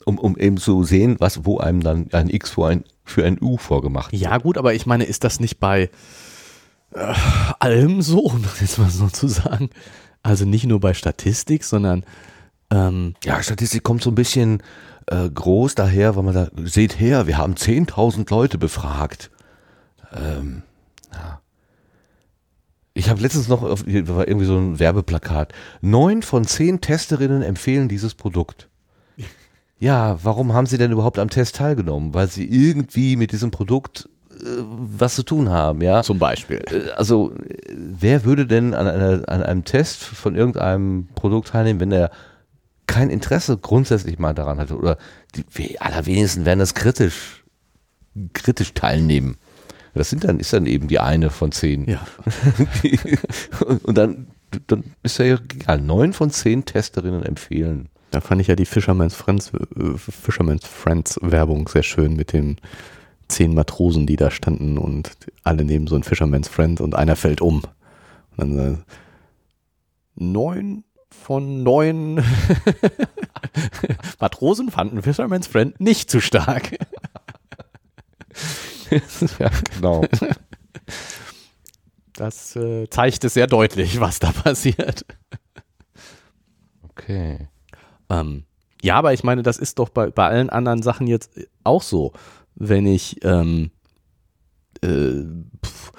Um, 0.05 0.17
um 0.17 0.37
eben 0.37 0.57
zu 0.57 0.83
sehen, 0.83 1.17
was, 1.19 1.45
wo 1.45 1.59
einem 1.59 1.81
dann 1.81 2.11
ein 2.11 2.29
X 2.29 2.51
für 2.51 2.67
ein, 2.67 2.83
für 3.03 3.23
ein 3.25 3.37
U 3.39 3.57
vorgemacht 3.57 4.11
wird. 4.11 4.21
Ja, 4.21 4.37
gut, 4.37 4.57
aber 4.57 4.73
ich 4.73 4.85
meine, 4.85 5.03
ist 5.03 5.23
das 5.23 5.39
nicht 5.39 5.59
bei 5.59 5.89
äh, 6.93 7.13
allem 7.59 8.01
so, 8.01 8.19
um 8.19 8.41
das 8.41 8.61
jetzt 8.61 8.79
mal 8.79 8.89
so 8.89 9.07
zu 9.09 9.27
sagen? 9.27 9.69
Also 10.23 10.45
nicht 10.45 10.65
nur 10.65 10.79
bei 10.79 10.93
Statistik, 10.93 11.63
sondern 11.63 12.03
ähm, 12.71 13.15
Ja, 13.23 13.41
Statistik 13.43 13.83
kommt 13.83 14.01
so 14.01 14.11
ein 14.11 14.15
bisschen 14.15 14.63
äh, 15.07 15.29
groß 15.29 15.75
daher, 15.75 16.15
weil 16.15 16.23
man 16.23 16.33
da 16.33 16.47
seht 16.63 16.99
her, 16.99 17.27
wir 17.27 17.37
haben 17.37 17.53
10.000 17.55 18.29
Leute 18.29 18.57
befragt. 18.57 19.29
Ähm, 20.13 20.63
ja. 21.13 21.40
Ich 22.93 23.09
habe 23.09 23.21
letztens 23.21 23.47
noch, 23.47 23.63
auf, 23.63 23.85
hier 23.87 24.07
war 24.09 24.27
irgendwie 24.27 24.45
so 24.47 24.57
ein 24.57 24.79
Werbeplakat. 24.79 25.53
Neun 25.81 26.21
von 26.23 26.45
zehn 26.45 26.81
Testerinnen 26.81 27.41
empfehlen 27.41 27.87
dieses 27.89 28.15
Produkt. 28.15 28.67
Ja, 29.79 30.19
warum 30.21 30.53
haben 30.53 30.67
sie 30.67 30.77
denn 30.77 30.91
überhaupt 30.91 31.17
am 31.17 31.31
Test 31.31 31.55
teilgenommen? 31.55 32.13
Weil 32.13 32.27
sie 32.27 32.45
irgendwie 32.45 33.15
mit 33.15 33.31
diesem 33.31 33.49
Produkt 33.49 34.07
äh, 34.29 34.43
was 34.67 35.15
zu 35.15 35.23
tun 35.23 35.49
haben, 35.49 35.81
ja. 35.81 36.03
zum 36.03 36.19
Beispiel. 36.19 36.57
Äh, 36.69 36.91
Also, 36.91 37.31
äh, 37.33 37.73
wer 37.75 38.23
würde 38.23 38.45
denn 38.45 38.75
an, 38.75 38.85
einer, 38.85 39.27
an 39.27 39.41
einem 39.41 39.63
Test 39.63 40.03
von 40.03 40.35
irgendeinem 40.35 41.07
Produkt 41.15 41.47
teilnehmen, 41.47 41.79
wenn 41.79 41.91
er 41.91 42.11
kein 42.85 43.09
Interesse 43.09 43.57
grundsätzlich 43.57 44.19
mal 44.19 44.35
daran 44.35 44.59
hatte? 44.59 44.77
Oder 44.77 44.97
die 45.33 45.45
we- 45.51 45.81
allerwenigsten 45.81 46.45
werden 46.45 46.59
das 46.59 46.75
kritisch, 46.75 47.43
kritisch 48.33 48.75
teilnehmen. 48.75 49.37
Das 49.93 50.09
sind 50.09 50.23
dann, 50.23 50.39
ist 50.39 50.53
dann 50.53 50.65
eben 50.65 50.87
die 50.87 50.99
eine 50.99 51.29
von 51.29 51.51
zehn. 51.51 51.85
Ja. 51.89 52.05
Die- 52.83 52.99
und, 53.83 53.97
dann, 53.97 54.27
dann 54.67 54.83
ist 55.03 55.17
ja 55.17 55.25
egal. 55.35 55.81
Neun 55.81 56.13
von 56.13 56.29
zehn 56.31 56.65
Testerinnen 56.65 57.23
empfehlen. 57.23 57.89
Da 58.11 58.21
fand 58.21 58.41
ich 58.41 58.47
ja 58.47 58.55
die 58.55 58.65
Fisherman's 58.65 59.15
Friends, 59.15 59.51
äh, 59.53 59.97
Fisherman's 59.97 60.65
Friends 60.65 61.19
Werbung 61.21 61.67
sehr 61.67 61.83
schön 61.83 62.15
mit 62.15 62.33
den 62.33 62.57
zehn 63.27 63.53
Matrosen, 63.53 64.05
die 64.07 64.17
da 64.17 64.31
standen 64.31 64.77
und 64.77 65.11
alle 65.43 65.63
neben 65.63 65.87
so 65.87 65.95
ein 65.95 66.03
Fisherman's 66.03 66.49
Friend 66.49 66.81
und 66.81 66.95
einer 66.95 67.15
fällt 67.15 67.41
um. 67.41 67.61
Und 68.35 68.37
dann 68.37 68.73
äh, 68.73 68.77
neun 70.15 70.83
von 71.09 71.63
neun 71.63 72.23
Matrosen 74.19 74.71
fanden 74.71 75.01
Fisherman's 75.01 75.47
Friend 75.47 75.79
nicht 75.79 76.09
zu 76.09 76.19
stark. 76.21 76.77
ja, 79.39 79.49
genau. 79.75 80.03
Das 82.13 82.55
äh, 82.55 82.89
zeigt 82.89 83.23
es 83.23 83.33
sehr 83.33 83.47
deutlich, 83.47 83.99
was 83.99 84.19
da 84.19 84.31
passiert. 84.31 85.05
Okay. 86.83 87.47
Ähm, 88.09 88.43
ja, 88.81 88.95
aber 88.95 89.13
ich 89.13 89.23
meine, 89.23 89.43
das 89.43 89.57
ist 89.57 89.79
doch 89.79 89.89
bei, 89.89 90.09
bei 90.09 90.27
allen 90.27 90.49
anderen 90.49 90.81
Sachen 90.83 91.07
jetzt 91.07 91.39
auch 91.63 91.83
so. 91.83 92.13
Wenn 92.55 92.85
ich, 92.85 93.23
ähm, 93.23 93.71
äh, 94.81 95.23
pf, 95.65 95.91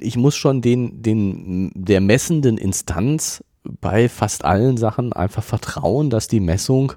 ich 0.00 0.16
muss 0.16 0.34
schon 0.36 0.62
den, 0.62 1.02
den, 1.02 1.70
der 1.74 2.00
messenden 2.00 2.56
Instanz 2.56 3.44
bei 3.64 4.08
fast 4.08 4.44
allen 4.44 4.76
Sachen 4.76 5.12
einfach 5.12 5.42
vertrauen, 5.42 6.10
dass 6.10 6.28
die 6.28 6.40
Messung 6.40 6.94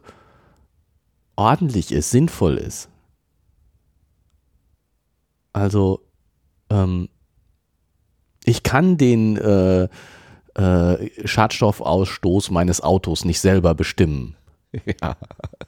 ordentlich 1.35 1.91
ist, 1.91 2.11
sinnvoll 2.11 2.57
ist. 2.57 2.89
Also, 5.57 6.01
ähm, 6.69 7.09
ich 8.45 8.63
kann 8.63 8.97
den 8.97 9.37
äh, 9.37 9.87
äh, 10.53 11.27
Schadstoffausstoß 11.27 12.51
meines 12.51 12.81
Autos 12.81 13.25
nicht 13.25 13.39
selber 13.39 13.75
bestimmen. 13.75 14.35
Ja. 15.01 15.15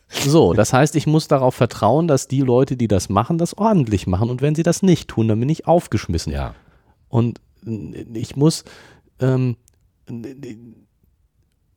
So, 0.09 0.53
das 0.53 0.73
heißt, 0.73 0.95
ich 0.95 1.07
muss 1.07 1.27
darauf 1.27 1.55
vertrauen, 1.55 2.07
dass 2.07 2.27
die 2.27 2.41
Leute, 2.41 2.75
die 2.75 2.87
das 2.87 3.09
machen, 3.09 3.37
das 3.37 3.57
ordentlich 3.57 4.07
machen. 4.07 4.29
Und 4.29 4.41
wenn 4.41 4.55
sie 4.55 4.61
das 4.61 4.83
nicht 4.83 5.07
tun, 5.07 5.27
dann 5.27 5.39
bin 5.39 5.49
ich 5.49 5.67
aufgeschmissen. 5.67 6.33
Ja. 6.33 6.53
Und 7.07 7.39
ich 8.13 8.35
muss 8.35 8.65
ähm, 9.19 9.55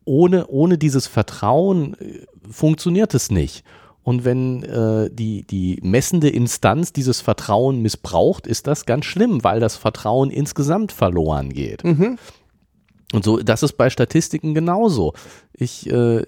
ohne, 0.03 0.47
ohne 0.47 0.77
dieses 0.77 1.07
Vertrauen 1.07 1.95
äh, 1.99 2.25
funktioniert 2.49 3.13
es 3.13 3.31
nicht. 3.31 3.63
Und 4.03 4.25
wenn 4.25 4.63
äh, 4.63 5.09
die, 5.11 5.47
die 5.47 5.79
messende 5.81 6.29
Instanz 6.29 6.91
dieses 6.91 7.21
Vertrauen 7.21 7.81
missbraucht, 7.81 8.47
ist 8.47 8.67
das 8.67 8.85
ganz 8.85 9.05
schlimm, 9.05 9.43
weil 9.43 9.59
das 9.59 9.77
Vertrauen 9.77 10.29
insgesamt 10.29 10.91
verloren 10.91 11.49
geht. 11.49 11.83
Mhm. 11.83 12.17
Und 13.13 13.23
so, 13.23 13.37
das 13.37 13.63
ist 13.63 13.73
bei 13.73 13.89
Statistiken 13.89 14.53
genauso. 14.53 15.13
Ich, 15.53 15.89
äh, 15.89 16.23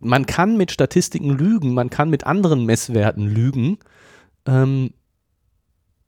man 0.00 0.26
kann 0.26 0.56
mit 0.56 0.70
Statistiken 0.70 1.30
lügen, 1.30 1.72
man 1.72 1.90
kann 1.90 2.10
mit 2.10 2.26
anderen 2.26 2.66
Messwerten 2.66 3.26
lügen. 3.26 3.78
Ähm, 4.46 4.92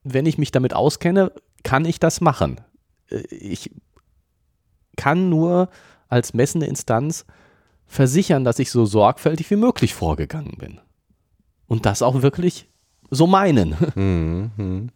wenn 0.04 0.26
ich 0.26 0.36
mich 0.36 0.50
damit 0.50 0.74
auskenne, 0.74 1.32
kann 1.62 1.84
ich 1.84 1.98
das 1.98 2.20
machen. 2.20 2.60
Äh, 3.08 3.22
ich 3.30 3.70
kann 4.96 5.30
nur 5.30 5.70
als 6.08 6.34
messende 6.34 6.66
Instanz 6.66 7.24
versichern, 7.86 8.44
dass 8.44 8.58
ich 8.58 8.70
so 8.70 8.84
sorgfältig 8.84 9.50
wie 9.50 9.56
möglich 9.56 9.94
vorgegangen 9.94 10.56
bin. 10.58 10.80
Und 11.66 11.86
das 11.86 12.02
auch 12.02 12.22
wirklich 12.22 12.68
so 13.10 13.26
meinen. 13.26 13.76
Mhm. 13.94 14.90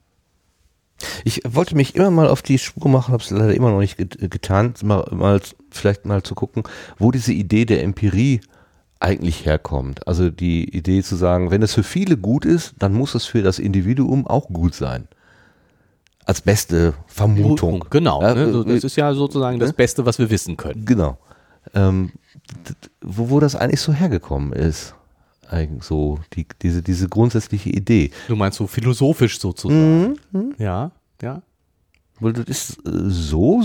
Ich 1.25 1.41
wollte 1.49 1.77
mich 1.77 1.95
immer 1.95 2.11
mal 2.11 2.29
auf 2.29 2.43
die 2.43 2.59
Spur 2.59 2.91
machen, 2.91 3.13
habe 3.13 3.23
es 3.23 3.31
leider 3.31 3.55
immer 3.55 3.71
noch 3.71 3.79
nicht 3.79 3.97
getan, 3.97 4.75
mal, 4.83 5.09
mal, 5.11 5.41
vielleicht 5.71 6.05
mal 6.05 6.23
zu 6.23 6.35
gucken, 6.35 6.63
wo 6.99 7.11
diese 7.11 7.33
Idee 7.33 7.65
der 7.65 7.83
Empirie 7.83 8.43
eigentlich 8.99 9.47
herkommt. 9.47 10.07
Also 10.07 10.31
die 10.31 10.77
Idee 10.77 11.03
zu 11.03 11.17
sagen, 11.17 11.51
wenn 11.51 11.63
es 11.63 11.75
für 11.75 11.83
viele 11.83 12.19
gut 12.19 12.45
ist, 12.45 12.75
dann 12.79 12.93
muss 12.93 13.15
es 13.15 13.25
für 13.25 13.43
das 13.43 13.59
Individuum 13.59 14.27
auch 14.27 14.49
gut 14.49 14.75
sein. 14.75 15.09
Als 16.27 16.43
beste 16.43 16.93
Vermutung. 17.07 17.87
Genau, 17.89 18.21
ja, 18.21 18.35
ne? 18.35 18.65
das 18.67 18.85
ist 18.85 18.97
ja 18.97 19.15
sozusagen 19.15 19.57
ne? 19.57 19.65
das 19.65 19.73
Beste, 19.73 20.05
was 20.05 20.19
wir 20.19 20.31
wissen 20.31 20.57
können. 20.59 20.85
Genau. 20.85 21.19
Ähm, 21.75 22.13
wo, 23.01 23.31
wo 23.31 23.41
das 23.41 23.57
eigentlich 23.57 23.81
so 23.81 23.93
hergekommen 23.93 24.53
ist. 24.53 24.95
Eigentlich 25.49 25.85
so, 25.85 26.21
die, 26.35 26.47
diese, 26.63 26.83
diese 26.83 27.09
grundsätzliche 27.09 27.71
Idee. 27.71 28.11
Du 28.29 28.37
meinst 28.37 28.59
so 28.59 28.67
philosophisch 28.67 29.41
sozusagen. 29.41 30.17
Mhm. 30.33 30.55
Ja, 30.59 30.93
ja. 31.23 31.43
Weil 32.21 32.33
das 32.35 32.47
ist 32.47 32.87
äh, 32.87 32.91
so, 33.09 33.65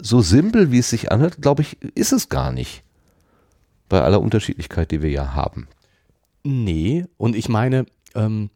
so 0.00 0.20
simpel, 0.22 0.70
wie 0.70 0.78
es 0.78 0.90
sich 0.90 1.12
anhört, 1.12 1.42
glaube 1.42 1.62
ich, 1.62 1.80
ist 1.94 2.12
es 2.12 2.28
gar 2.28 2.52
nicht. 2.52 2.82
Bei 3.88 4.00
aller 4.00 4.20
Unterschiedlichkeit, 4.20 4.90
die 4.90 5.02
wir 5.02 5.10
ja 5.10 5.34
haben. 5.34 5.68
Nee, 6.44 7.04
und 7.18 7.36
ich 7.36 7.48
meine, 7.48 7.86
ähm, 8.14 8.50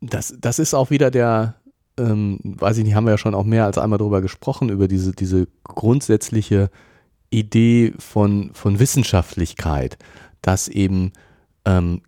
das, 0.00 0.34
das 0.38 0.58
ist 0.58 0.74
auch 0.74 0.90
wieder 0.90 1.10
der, 1.10 1.54
ähm, 1.98 2.38
weiß 2.42 2.78
ich 2.78 2.84
nicht, 2.84 2.94
haben 2.94 3.04
wir 3.04 3.12
ja 3.12 3.18
schon 3.18 3.34
auch 3.34 3.44
mehr 3.44 3.64
als 3.64 3.78
einmal 3.78 3.98
darüber 3.98 4.22
gesprochen, 4.22 4.68
über 4.68 4.88
diese, 4.88 5.12
diese 5.12 5.48
grundsätzliche 5.64 6.70
Idee 7.30 7.94
von, 7.98 8.50
von 8.54 8.78
Wissenschaftlichkeit, 8.78 9.98
dass 10.40 10.68
eben 10.68 11.12
ähm, 11.64 12.02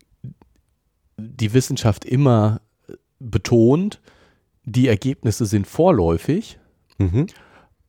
die 1.16 1.52
Wissenschaft 1.52 2.04
immer 2.04 2.60
betont, 3.18 4.00
die 4.64 4.88
Ergebnisse 4.88 5.46
sind 5.46 5.66
vorläufig. 5.66 6.58
Mhm. 6.98 7.26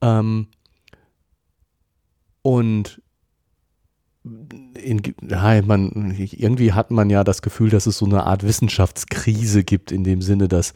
Ähm, 0.02 0.48
und 2.42 3.02
in, 4.24 5.02
ja, 5.28 5.62
man, 5.62 6.16
irgendwie 6.18 6.74
hat 6.74 6.92
man 6.92 7.10
ja 7.10 7.24
das 7.24 7.42
Gefühl, 7.42 7.70
dass 7.70 7.86
es 7.86 7.98
so 7.98 8.06
eine 8.06 8.24
Art 8.24 8.44
Wissenschaftskrise 8.44 9.64
gibt, 9.64 9.92
in 9.92 10.04
dem 10.04 10.22
Sinne, 10.22 10.48
dass 10.48 10.74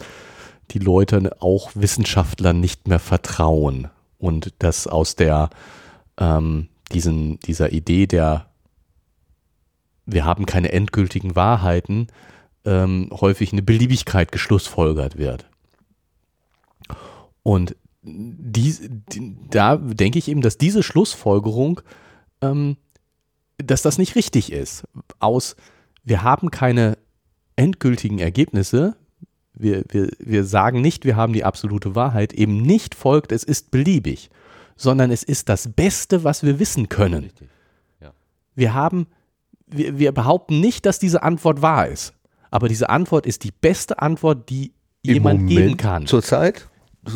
die 0.71 0.79
Leute 0.79 1.41
auch 1.41 1.71
Wissenschaftlern 1.75 2.59
nicht 2.59 2.87
mehr 2.87 2.99
vertrauen 2.99 3.89
und 4.17 4.53
dass 4.59 4.87
aus 4.87 5.15
der 5.15 5.49
ähm, 6.17 6.69
diesen, 6.91 7.39
dieser 7.39 7.71
Idee 7.71 8.07
der 8.07 8.49
wir 10.11 10.25
haben 10.25 10.45
keine 10.45 10.71
endgültigen 10.71 11.35
Wahrheiten 11.35 12.07
ähm, 12.65 13.09
häufig 13.11 13.51
eine 13.51 13.61
Beliebigkeit 13.61 14.31
geschlussfolgert 14.31 15.17
wird. 15.17 15.45
Und 17.43 17.75
die, 18.01 18.75
die, 19.11 19.37
da 19.49 19.77
denke 19.77 20.19
ich 20.19 20.27
eben, 20.27 20.41
dass 20.41 20.57
diese 20.57 20.83
Schlussfolgerung, 20.83 21.81
ähm, 22.41 22.77
dass 23.57 23.81
das 23.81 23.97
nicht 23.97 24.15
richtig 24.15 24.51
ist. 24.51 24.83
Aus, 25.19 25.55
wir 26.03 26.23
haben 26.23 26.51
keine 26.51 26.97
endgültigen 27.55 28.19
Ergebnisse, 28.19 28.95
wir, 29.59 29.83
wir, 29.89 30.09
wir 30.19 30.45
sagen 30.45 30.81
nicht, 30.81 31.05
wir 31.05 31.15
haben 31.15 31.33
die 31.33 31.43
absolute 31.43 31.93
Wahrheit, 31.93 32.33
eben 32.33 32.61
nicht 32.61 32.95
folgt, 32.95 33.31
es 33.31 33.43
ist 33.43 33.71
beliebig, 33.71 34.29
sondern 34.75 35.11
es 35.11 35.21
ist 35.21 35.49
das 35.49 35.67
Beste, 35.67 36.23
was 36.23 36.43
wir 36.43 36.59
wissen 36.59 36.89
können. 36.89 37.29
Ja. 38.01 38.13
Wir 38.55 38.73
haben, 38.73 39.07
wir, 39.67 39.99
wir 39.99 40.11
behaupten 40.13 40.61
nicht, 40.61 40.85
dass 40.85 40.97
diese 40.97 41.21
Antwort 41.21 41.61
wahr 41.61 41.87
ist, 41.87 42.13
aber 42.49 42.69
diese 42.69 42.89
Antwort 42.89 43.25
ist 43.25 43.43
die 43.43 43.51
beste 43.51 44.01
Antwort, 44.01 44.49
die 44.49 44.71
Im 45.03 45.13
jemand 45.13 45.41
Moment 45.41 45.57
geben 45.59 45.77
kann. 45.77 46.07
Zurzeit? 46.07 46.67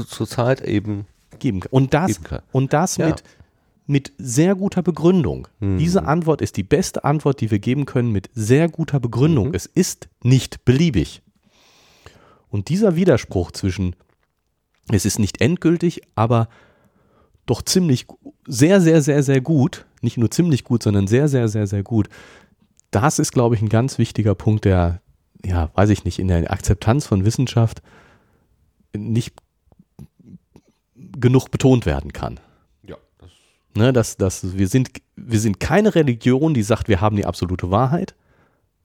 Zurzeit 0.07 0.61
eben 0.61 1.05
geben 1.39 1.61
kann. 1.61 1.71
Und 1.71 1.93
das, 1.93 2.21
kann. 2.23 2.41
Und 2.51 2.73
das 2.73 2.97
ja. 2.97 3.07
mit, 3.07 3.23
mit 3.87 4.11
sehr 4.17 4.55
guter 4.55 4.83
Begründung. 4.83 5.47
Mhm. 5.59 5.77
Diese 5.77 6.03
Antwort 6.05 6.41
ist 6.41 6.57
die 6.57 6.63
beste 6.63 7.05
Antwort, 7.05 7.39
die 7.39 7.51
wir 7.51 7.59
geben 7.59 7.85
können, 7.85 8.11
mit 8.11 8.29
sehr 8.33 8.67
guter 8.67 8.99
Begründung. 8.99 9.49
Mhm. 9.49 9.55
Es 9.55 9.65
ist 9.65 10.09
nicht 10.23 10.65
beliebig. 10.65 11.21
Und 12.53 12.69
dieser 12.69 12.95
Widerspruch 12.95 13.51
zwischen, 13.51 13.95
es 14.91 15.05
ist 15.05 15.17
nicht 15.17 15.41
endgültig, 15.41 16.01
aber 16.13 16.49
doch 17.47 17.63
ziemlich, 17.63 18.05
sehr, 18.45 18.79
sehr, 18.79 19.01
sehr, 19.01 19.23
sehr 19.23 19.41
gut, 19.41 19.87
nicht 20.01 20.19
nur 20.19 20.29
ziemlich 20.29 20.63
gut, 20.63 20.83
sondern 20.83 21.07
sehr, 21.07 21.27
sehr, 21.27 21.47
sehr, 21.47 21.65
sehr 21.65 21.81
gut, 21.81 22.09
das 22.91 23.17
ist, 23.17 23.31
glaube 23.31 23.55
ich, 23.55 23.63
ein 23.63 23.69
ganz 23.69 23.97
wichtiger 23.97 24.35
Punkt, 24.35 24.65
der, 24.65 25.01
ja, 25.43 25.71
weiß 25.73 25.89
ich 25.89 26.05
nicht, 26.05 26.19
in 26.19 26.27
der 26.27 26.51
Akzeptanz 26.51 27.07
von 27.07 27.25
Wissenschaft 27.25 27.81
nicht 28.95 29.33
genug 30.95 31.49
betont 31.49 31.87
werden 31.87 32.13
kann. 32.13 32.39
Ja. 32.87 32.97
Das 33.19 33.31
ne, 33.73 33.93
dass, 33.93 34.17
dass 34.17 34.55
wir, 34.55 34.67
sind, 34.67 34.91
wir 35.15 35.39
sind 35.39 35.59
keine 35.59 35.95
Religion, 35.95 36.53
die 36.53 36.61
sagt, 36.61 36.87
wir 36.87 37.01
haben 37.01 37.15
die 37.15 37.25
absolute 37.25 37.71
Wahrheit, 37.71 38.13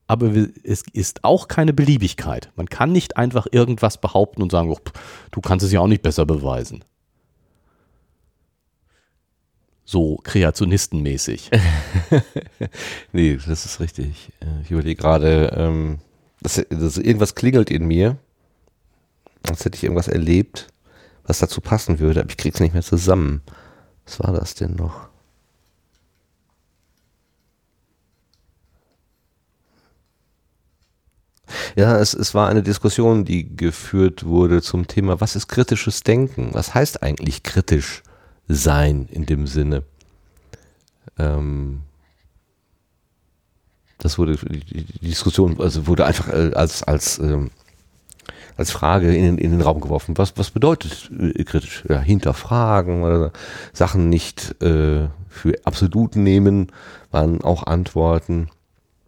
aber 0.09 0.33
es 0.65 0.83
ist 0.93 1.23
auch 1.23 1.49
keine 1.49 1.75
Beliebigkeit. 1.75 2.51
Man 2.57 2.69
kann 2.69 2.91
nicht 2.93 3.19
einfach 3.19 3.47
irgendwas 3.53 4.01
behaupten 4.01 4.43
und 4.43 4.51
sagen, 4.51 4.71
oh, 4.71 4.79
du 5.31 5.41
kannst 5.43 5.65
es 5.65 5.71
ja 5.71 5.81
auch 5.81 5.87
nicht 5.87 6.03
besser 6.03 6.25
beweisen. 6.25 6.83
So 9.85 10.17
kreationistenmäßig. 10.23 11.51
nee, 13.13 13.39
das 13.47 13.65
ist 13.65 13.81
richtig. 13.81 14.31
Äh, 14.41 14.63
ich 14.63 14.71
überlege 14.71 15.01
gerade, 15.01 15.53
ähm, 15.55 15.99
dass, 16.41 16.63
dass 16.69 16.99
irgendwas 16.99 17.35
klingelt 17.35 17.71
in 17.71 17.87
mir, 17.87 18.17
als 19.49 19.65
hätte 19.65 19.77
ich 19.77 19.85
irgendwas 19.85 20.09
erlebt, 20.09 20.69
was 21.25 21.39
dazu 21.39 21.61
passen 21.61 21.99
würde, 21.99 22.21
aber 22.21 22.31
ich 22.31 22.37
krieg's 22.39 22.61
nicht 22.61 22.73
mehr 22.73 22.83
zusammen. 22.83 23.43
Was 24.07 24.21
war 24.21 24.33
das 24.33 24.55
denn 24.55 24.75
noch? 24.75 25.09
Ja, 31.77 31.99
es, 31.99 32.15
es 32.15 32.35
war 32.35 32.49
eine 32.49 32.63
Diskussion, 32.63 33.25
die 33.25 33.57
geführt 33.57 34.25
wurde 34.25 34.63
zum 34.63 34.87
Thema, 34.87 35.21
was 35.21 35.37
ist 35.37 35.49
kritisches 35.49 36.03
Denken? 36.03 36.51
Was 36.53 36.75
heißt 36.75 37.03
eigentlich 37.03 37.43
kritisch 37.43 38.03
sein 38.49 39.09
in 39.11 39.27
dem 39.27 39.47
Sinne? 39.47 39.83
Ähm, 41.19 41.83
das 43.99 44.19
wurde, 44.19 44.37
die, 44.37 44.85
Diskussion 45.01 45.61
also 45.61 45.87
wurde 45.87 46.07
einfach 46.07 46.29
äh, 46.29 46.53
als, 46.55 46.83
als, 46.85 47.19
ähm, 47.19 47.51
als 48.57 48.71
Frage 48.71 49.15
in, 49.15 49.39
in 49.39 49.51
den 49.51 49.61
Raum 49.61 49.81
geworfen. 49.81 50.17
Was, 50.17 50.37
was 50.37 50.51
bedeutet 50.51 51.11
äh, 51.19 51.45
kritisch? 51.45 51.85
Ja, 51.89 51.99
hinterfragen 51.99 53.03
oder 53.03 53.33
Sachen 53.73 54.09
nicht 54.09 54.63
äh, 54.63 55.09
für 55.29 55.55
absolut 55.65 56.15
nehmen, 56.17 56.73
waren 57.11 57.43
auch 57.43 57.67
Antworten. 57.67 58.51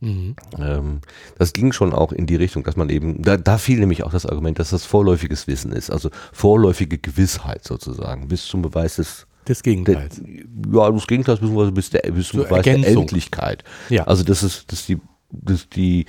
Mhm. 0.01 0.35
Ähm, 0.59 1.01
das 1.39 1.53
ging 1.53 1.73
schon 1.73 1.93
auch 1.93 2.13
in 2.13 2.27
die 2.27 2.37
Richtung, 2.37 2.65
dass 2.65 2.77
man 2.77 2.89
eben, 2.89 3.23
da, 3.23 3.37
da 3.37 3.59
fiel 3.59 3.79
nämlich 3.79 4.03
auch 4.03 4.13
das 4.13 4.27
Argument, 4.27 4.59
dass 4.59 4.71
das 4.71 4.85
vorläufiges 4.85 5.47
Wissen 5.47 5.73
ist, 5.73 5.91
also 5.91 6.11
vorläufige 6.33 6.99
Gewissheit 6.99 7.65
sozusagen, 7.65 8.29
bis 8.29 8.47
zum 8.47 8.63
Beweis 8.63 8.97
des 8.97 9.27
des 9.49 9.63
Gegenteils. 9.63 10.21
Der, 10.23 10.83
ja, 10.83 10.91
des 10.91 11.07
Gegenteils 11.07 11.41
beziehungsweise 11.41 11.73
bis, 11.73 11.91
der, 11.91 12.01
bis 12.13 12.29
zum 12.29 12.41
Beweis 12.41 12.59
Ergänzung. 12.59 12.83
der 12.83 13.01
Endlichkeit. 13.01 13.65
Ja. 13.89 14.05
Also 14.05 14.23
das 14.23 14.43
ist, 14.43 14.71
das 14.71 14.81
ist 14.81 14.89
die, 14.89 14.99
das 15.33 15.61
ist 15.61 15.77
die 15.77 16.07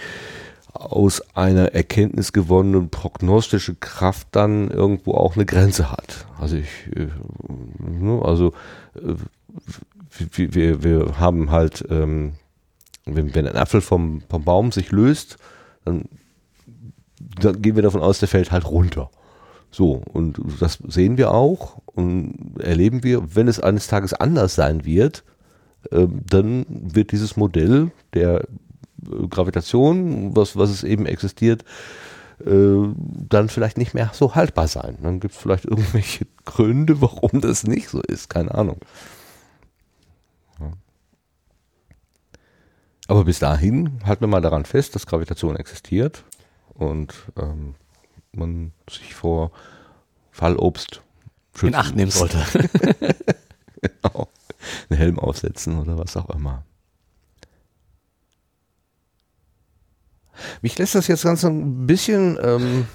aus 0.73 1.21
einer 1.35 1.73
Erkenntnis 1.73 2.33
gewonnene 2.33 2.87
prognostische 2.87 3.75
Kraft 3.75 4.27
dann 4.31 4.69
irgendwo 4.69 5.13
auch 5.13 5.35
eine 5.35 5.45
Grenze 5.45 5.91
hat. 5.91 6.25
Also 6.39 6.57
ich, 6.57 6.69
äh, 6.95 7.07
ne, 7.79 8.21
also 8.23 8.53
äh, 8.95 9.15
wir, 10.27 10.53
wir, 10.53 10.83
wir 10.83 11.19
haben 11.19 11.51
halt 11.51 11.85
ähm, 11.89 12.33
wenn, 13.05 13.33
wenn 13.35 13.47
ein 13.47 13.55
Apfel 13.55 13.81
vom, 13.81 14.21
vom 14.29 14.43
Baum 14.43 14.71
sich 14.71 14.91
löst, 14.91 15.37
dann 15.85 16.05
dann 17.39 17.61
gehen 17.61 17.75
wir 17.75 17.83
davon 17.83 18.01
aus, 18.01 18.19
der 18.19 18.27
fällt 18.27 18.51
halt 18.51 18.65
runter. 18.65 19.09
So, 19.69 20.01
und 20.11 20.39
das 20.59 20.79
sehen 20.87 21.17
wir 21.17 21.31
auch 21.31 21.81
und 21.85 22.55
erleben 22.59 23.03
wir, 23.03 23.35
wenn 23.35 23.47
es 23.47 23.59
eines 23.59 23.87
Tages 23.87 24.13
anders 24.13 24.55
sein 24.55 24.85
wird, 24.85 25.23
äh, 25.91 26.07
dann 26.29 26.65
wird 26.67 27.11
dieses 27.11 27.37
Modell 27.37 27.91
der 28.13 28.41
äh, 28.41 29.27
Gravitation, 29.29 30.35
was, 30.35 30.57
was 30.57 30.69
es 30.69 30.83
eben 30.83 31.05
existiert, 31.05 31.63
äh, 32.45 32.75
dann 33.29 33.47
vielleicht 33.47 33.77
nicht 33.77 33.93
mehr 33.93 34.11
so 34.13 34.35
haltbar 34.35 34.67
sein. 34.67 34.97
Dann 35.01 35.21
gibt 35.21 35.35
es 35.35 35.39
vielleicht 35.39 35.65
irgendwelche 35.65 36.27
Gründe, 36.43 37.01
warum 37.01 37.39
das 37.39 37.63
nicht 37.63 37.87
so 37.87 38.01
ist, 38.01 38.29
keine 38.29 38.53
Ahnung. 38.53 38.77
Aber 43.07 43.25
bis 43.25 43.39
dahin 43.39 44.01
halten 44.05 44.21
wir 44.21 44.27
mal 44.27 44.41
daran 44.41 44.65
fest, 44.65 44.95
dass 44.95 45.05
Gravitation 45.05 45.55
existiert 45.55 46.23
und 46.73 47.13
ähm, 47.37 47.75
man 48.31 48.71
sich 48.89 49.13
vor 49.13 49.51
Fallobst 50.31 51.01
in 51.61 51.75
Acht 51.75 51.95
nehmen 51.95 52.11
sollte. 52.11 52.43
genau. 53.81 54.29
Einen 54.89 54.97
Helm 54.97 55.19
aufsetzen 55.19 55.79
oder 55.79 55.97
was 55.97 56.15
auch 56.15 56.29
immer. 56.29 56.63
Mich 60.61 60.77
lässt 60.77 60.95
das 60.95 61.07
jetzt 61.07 61.23
ganz 61.23 61.43
ein 61.43 61.85
bisschen, 61.85 62.39
ähm, 62.41 62.87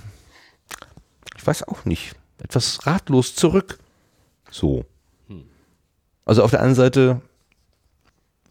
ich 1.36 1.46
weiß 1.46 1.68
auch 1.68 1.84
nicht, 1.84 2.16
etwas 2.38 2.86
ratlos 2.86 3.34
zurück. 3.34 3.78
So. 4.50 4.84
Also 6.24 6.42
auf 6.42 6.50
der 6.50 6.60
einen 6.60 6.74
Seite, 6.74 7.20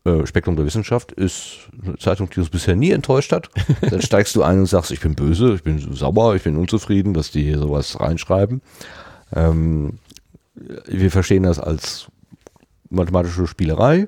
äh, 0.05 0.25
Spektrum 0.25 0.55
der 0.55 0.65
Wissenschaft 0.65 1.11
ist 1.11 1.69
eine 1.83 1.97
Zeitung, 1.97 2.29
die 2.29 2.39
uns 2.39 2.49
bisher 2.49 2.75
nie 2.75 2.91
enttäuscht 2.91 3.31
hat. 3.31 3.49
Dann 3.81 4.01
steigst 4.01 4.35
du 4.35 4.43
ein 4.43 4.59
und 4.59 4.65
sagst, 4.67 4.91
ich 4.91 5.01
bin 5.01 5.15
böse, 5.15 5.53
ich 5.55 5.63
bin 5.63 5.79
sauer, 5.93 6.35
ich 6.35 6.43
bin 6.43 6.57
unzufrieden, 6.57 7.13
dass 7.13 7.31
die 7.31 7.43
hier 7.43 7.59
sowas 7.59 7.99
reinschreiben. 7.99 8.61
Ähm, 9.33 9.99
wir 10.53 11.11
verstehen 11.11 11.43
das 11.43 11.59
als 11.59 12.07
mathematische 12.89 13.47
Spielerei 13.47 14.07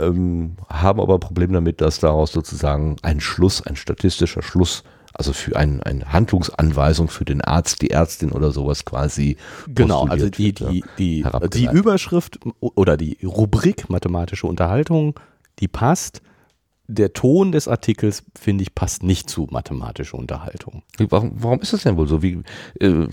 ähm, 0.00 0.56
haben 0.68 1.00
aber 1.00 1.18
Probleme 1.18 1.52
damit, 1.54 1.80
dass 1.80 2.00
daraus 2.00 2.32
sozusagen 2.32 2.96
ein 3.02 3.20
Schluss, 3.20 3.64
ein 3.66 3.76
statistischer 3.76 4.42
Schluss, 4.42 4.82
also 5.14 5.32
für 5.32 5.56
ein, 5.56 5.82
eine 5.82 6.12
Handlungsanweisung 6.12 7.08
für 7.08 7.24
den 7.24 7.40
Arzt, 7.40 7.82
die 7.82 7.90
Ärztin 7.90 8.32
oder 8.32 8.52
sowas 8.52 8.84
quasi. 8.84 9.36
Genau, 9.66 10.06
also 10.06 10.28
die, 10.28 10.52
die, 10.52 10.84
die, 10.98 11.24
die 11.52 11.66
Überschrift 11.66 12.38
oder 12.60 12.96
die 12.96 13.18
Rubrik 13.24 13.90
mathematische 13.90 14.46
Unterhaltung, 14.46 15.18
die 15.58 15.68
passt. 15.68 16.22
Der 16.92 17.12
Ton 17.12 17.52
des 17.52 17.68
Artikels, 17.68 18.24
finde 18.36 18.62
ich, 18.62 18.74
passt 18.74 19.04
nicht 19.04 19.30
zu 19.30 19.46
mathematische 19.50 20.16
Unterhaltung. 20.16 20.82
Warum, 20.98 21.32
warum 21.36 21.60
ist 21.60 21.72
das 21.72 21.84
denn 21.84 21.96
wohl 21.96 22.08
so? 22.08 22.20
Wie, 22.20 22.42
äh, 22.80 23.06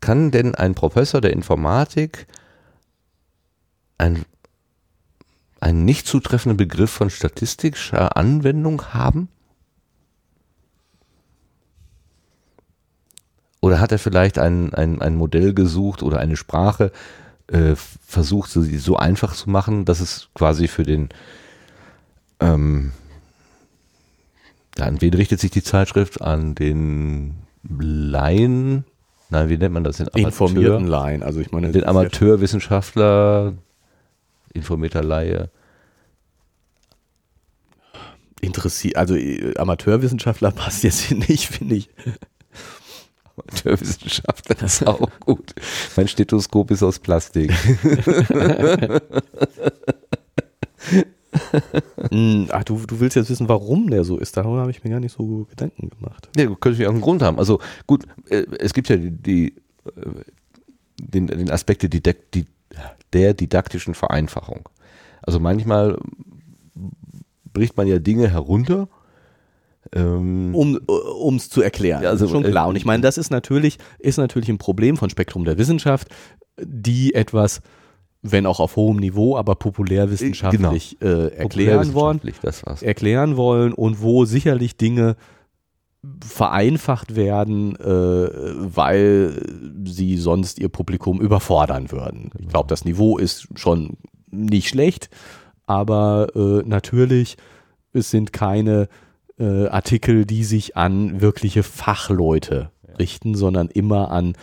kann 0.00 0.30
denn 0.30 0.54
ein 0.54 0.74
Professor 0.74 1.20
der 1.20 1.34
Informatik 1.34 2.26
ein 3.98 4.24
einen 5.60 5.84
nicht 5.84 6.06
zutreffenden 6.06 6.56
Begriff 6.56 6.90
von 6.90 7.10
statistischer 7.10 8.16
Anwendung 8.16 8.94
haben? 8.94 9.28
Oder 13.60 13.80
hat 13.80 13.92
er 13.92 13.98
vielleicht 13.98 14.38
ein, 14.38 14.72
ein, 14.74 15.00
ein 15.02 15.16
Modell 15.16 15.52
gesucht 15.52 16.02
oder 16.02 16.18
eine 16.18 16.36
Sprache 16.36 16.92
äh, 17.48 17.74
versucht, 17.74 18.50
sie 18.50 18.78
so 18.78 18.96
einfach 18.96 19.34
zu 19.34 19.50
machen, 19.50 19.84
dass 19.84 20.00
es 20.00 20.28
quasi 20.34 20.68
für 20.68 20.84
den, 20.84 21.08
ähm, 22.40 22.92
an 24.78 25.00
wen 25.00 25.14
richtet 25.14 25.40
sich 25.40 25.50
die 25.50 25.62
Zeitschrift? 25.62 26.20
An 26.20 26.54
den 26.54 27.34
Laien? 27.62 28.84
Nein, 29.30 29.48
wie 29.48 29.58
nennt 29.58 29.74
man 29.74 29.84
das? 29.84 29.96
Den 29.96 30.08
Amateur, 30.08 30.26
Informierten 30.28 30.86
Laien. 30.86 31.22
Also 31.22 31.40
ich 31.40 31.50
meine, 31.50 31.72
den 31.72 31.84
Amateurwissenschaftler, 31.84 33.54
informierter 34.54 35.02
Laie. 35.02 35.50
Interessiert, 38.40 38.96
also 38.96 39.16
äh, 39.16 39.56
Amateurwissenschaftler 39.58 40.50
passt 40.52 40.84
jetzt 40.84 41.00
hier 41.00 41.18
nicht, 41.18 41.48
finde 41.48 41.74
ich. 41.74 41.90
Amateurwissenschaftler 43.38 44.62
ist 44.62 44.86
auch 44.86 45.08
gut. 45.20 45.54
Mein 45.96 46.08
Stethoskop 46.08 46.70
ist 46.70 46.82
aus 46.82 46.98
Plastik. 46.98 47.52
hm, 52.10 52.48
ach, 52.50 52.64
du, 52.64 52.78
du 52.86 53.00
willst 53.00 53.16
jetzt 53.16 53.30
wissen, 53.30 53.48
warum 53.48 53.90
der 53.90 54.04
so 54.04 54.18
ist. 54.18 54.36
Darüber 54.36 54.60
habe 54.60 54.70
ich 54.70 54.84
mir 54.84 54.90
gar 54.90 55.00
nicht 55.00 55.16
so 55.16 55.46
Gedanken 55.50 55.90
gemacht. 55.90 56.28
Nee, 56.36 56.48
könnte 56.60 56.82
ja 56.82 56.88
auch 56.88 56.92
einen 56.92 57.00
Grund 57.00 57.22
haben. 57.22 57.38
Also 57.38 57.60
gut, 57.86 58.06
äh, 58.28 58.44
es 58.58 58.74
gibt 58.74 58.88
ja 58.88 58.96
die, 58.96 59.10
die 59.10 59.54
äh, 59.84 60.22
den, 61.00 61.26
den 61.28 61.50
Aspekt 61.50 61.82
der, 61.82 62.14
die, 62.34 62.46
der 63.12 63.34
didaktischen 63.34 63.94
Vereinfachung. 63.94 64.68
Also 65.22 65.40
manchmal 65.40 65.98
bricht 67.52 67.76
man 67.76 67.86
ja 67.86 67.98
Dinge 67.98 68.28
herunter. 68.28 68.88
Ähm, 69.94 70.54
um 70.54 71.36
es 71.36 71.48
zu 71.48 71.62
erklären. 71.62 72.02
Ja, 72.02 72.10
also, 72.10 72.28
schon 72.28 72.42
klar. 72.42 72.68
Und 72.68 72.76
ich 72.76 72.84
meine, 72.84 73.02
das 73.02 73.18
ist 73.18 73.30
natürlich, 73.30 73.78
ist 73.98 74.18
natürlich 74.18 74.48
ein 74.48 74.58
Problem 74.58 74.96
von 74.96 75.10
Spektrum 75.10 75.44
der 75.44 75.58
Wissenschaft, 75.58 76.08
die 76.60 77.14
etwas, 77.14 77.60
wenn 78.22 78.46
auch 78.46 78.60
auf 78.60 78.76
hohem 78.76 78.98
Niveau, 78.98 79.36
aber 79.36 79.54
populärwissenschaftlich 79.54 80.98
genau. 80.98 81.12
äh, 81.12 81.28
erklären 81.34 81.94
wollen. 81.94 82.20
Erklären 82.80 83.36
wollen 83.36 83.72
und 83.72 84.02
wo 84.02 84.24
sicherlich 84.24 84.76
Dinge 84.76 85.16
vereinfacht 86.24 87.16
werden, 87.16 87.74
äh, 87.76 87.84
weil 87.84 89.42
sie 89.84 90.16
sonst 90.16 90.58
ihr 90.58 90.68
Publikum 90.68 91.20
überfordern 91.20 91.90
würden. 91.90 92.30
Ich 92.38 92.48
glaube, 92.48 92.68
das 92.68 92.84
Niveau 92.84 93.18
ist 93.18 93.48
schon 93.56 93.96
nicht 94.30 94.68
schlecht, 94.68 95.10
aber 95.66 96.28
äh, 96.34 96.62
natürlich 96.68 97.36
es 97.92 98.10
sind 98.10 98.32
keine 98.32 98.88
äh, 99.38 99.66
Artikel, 99.68 100.24
die 100.26 100.44
sich 100.44 100.76
an 100.76 101.20
wirkliche 101.20 101.62
Fachleute 101.62 102.70
richten, 102.98 103.34
sondern 103.34 103.68
immer 103.68 104.10
an 104.10 104.34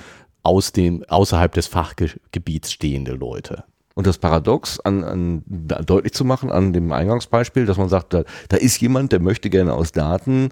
aus 0.43 0.71
dem 0.71 1.03
außerhalb 1.07 1.53
des 1.53 1.67
Fachgebiets 1.67 2.71
stehende 2.71 3.13
Leute. 3.13 3.63
Und 3.95 4.07
das 4.07 4.17
Paradox 4.17 4.79
an, 4.81 5.03
an 5.03 5.43
deutlich 5.47 6.13
zu 6.13 6.25
machen 6.25 6.51
an 6.51 6.73
dem 6.73 6.91
Eingangsbeispiel, 6.91 7.65
dass 7.65 7.77
man 7.77 7.89
sagt, 7.89 8.13
da, 8.13 8.23
da 8.49 8.57
ist 8.57 8.79
jemand, 8.81 9.13
der 9.13 9.21
möchte 9.21 9.49
gerne 9.49 9.73
aus 9.73 9.93
Daten 9.93 10.49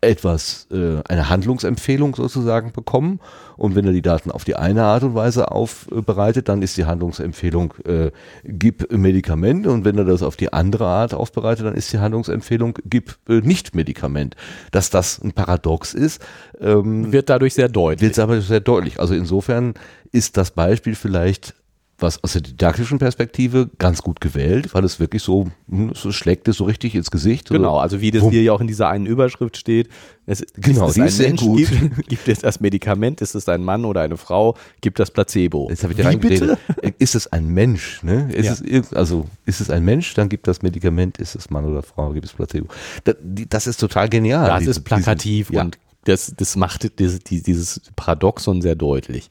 etwas, 0.00 0.66
äh, 0.70 1.02
eine 1.08 1.28
Handlungsempfehlung 1.28 2.14
sozusagen 2.14 2.72
bekommen. 2.72 3.20
Und 3.56 3.74
wenn 3.74 3.86
er 3.86 3.92
die 3.92 4.02
Daten 4.02 4.30
auf 4.30 4.44
die 4.44 4.54
eine 4.54 4.84
Art 4.84 5.02
und 5.02 5.14
Weise 5.14 5.50
aufbereitet, 5.50 6.48
dann 6.48 6.62
ist 6.62 6.76
die 6.76 6.84
Handlungsempfehlung, 6.84 7.74
äh, 7.84 8.10
gib 8.44 8.92
Medikament. 8.92 9.66
Und 9.66 9.84
wenn 9.84 9.96
er 9.96 10.04
das 10.04 10.22
auf 10.22 10.36
die 10.36 10.52
andere 10.52 10.86
Art 10.86 11.14
aufbereitet, 11.14 11.64
dann 11.66 11.74
ist 11.74 11.92
die 11.92 11.98
Handlungsempfehlung, 11.98 12.78
gib 12.84 13.16
äh, 13.28 13.40
nicht 13.40 13.74
Medikament. 13.74 14.36
Dass 14.70 14.90
das 14.90 15.20
ein 15.22 15.32
Paradox 15.32 15.94
ist, 15.94 16.20
ähm, 16.60 17.12
wird 17.12 17.30
dadurch 17.30 17.54
sehr 17.54 17.68
deutlich. 17.68 18.02
Wird 18.02 18.18
dadurch 18.18 18.46
sehr 18.46 18.60
deutlich. 18.60 19.00
Also 19.00 19.14
insofern 19.14 19.74
ist 20.12 20.36
das 20.36 20.50
Beispiel 20.50 20.94
vielleicht 20.94 21.54
was 21.98 22.22
aus 22.22 22.34
der 22.34 22.42
didaktischen 22.42 22.98
Perspektive 22.98 23.70
ganz 23.78 24.02
gut 24.02 24.20
gewählt, 24.20 24.74
weil 24.74 24.84
es 24.84 25.00
wirklich 25.00 25.22
so, 25.22 25.48
hm, 25.68 25.92
so 25.94 26.12
schlägt 26.12 26.46
es 26.46 26.58
so 26.58 26.64
richtig 26.64 26.94
ins 26.94 27.10
Gesicht. 27.10 27.48
Genau, 27.48 27.78
also 27.78 28.00
wie 28.02 28.10
das 28.10 28.22
hier 28.28 28.42
ja 28.42 28.52
auch 28.52 28.60
in 28.60 28.66
dieser 28.66 28.88
einen 28.88 29.06
Überschrift 29.06 29.56
steht. 29.56 29.88
Es, 30.26 30.44
genau, 30.56 30.90
die 30.90 31.00
ist 31.00 31.16
sehr 31.16 31.28
Mensch 31.28 31.40
gut. 31.40 31.58
Gibt, 31.58 32.08
gibt, 32.08 32.28
es 32.28 32.40
das 32.40 32.60
Medikament, 32.60 33.22
ist 33.22 33.34
es 33.34 33.48
ein 33.48 33.64
Mann 33.64 33.86
oder 33.86 34.02
eine 34.02 34.18
Frau, 34.18 34.56
gibt 34.82 34.98
das 34.98 35.10
Placebo. 35.10 35.68
Jetzt 35.70 35.84
habe 35.84 35.94
ich 35.94 35.98
wie 35.98 36.16
bitte? 36.16 36.58
Ist 36.98 37.14
es 37.14 37.32
ein 37.32 37.48
Mensch? 37.48 38.02
Ne? 38.02 38.30
Ist 38.30 38.62
ja. 38.62 38.78
es, 38.78 38.92
also 38.92 39.26
ist 39.46 39.60
es 39.60 39.70
ein 39.70 39.82
Mensch, 39.82 40.12
dann 40.14 40.28
gibt 40.28 40.48
das 40.48 40.60
Medikament, 40.60 41.16
ist 41.16 41.34
es 41.34 41.48
Mann 41.48 41.64
oder 41.64 41.82
Frau, 41.82 42.10
gibt 42.10 42.26
es 42.26 42.32
Placebo. 42.34 42.68
Das, 43.04 43.16
das 43.22 43.66
ist 43.66 43.78
total 43.78 44.10
genial. 44.10 44.48
Das 44.48 44.58
diese, 44.58 44.70
ist 44.72 44.80
plakativ 44.84 45.48
diesen, 45.48 45.62
und 45.62 45.78
das, 46.04 46.34
das 46.36 46.56
macht 46.56 46.98
dieses, 46.98 47.20
dieses 47.20 47.80
Paradoxon 47.96 48.60
sehr 48.60 48.74
deutlich. 48.74 49.30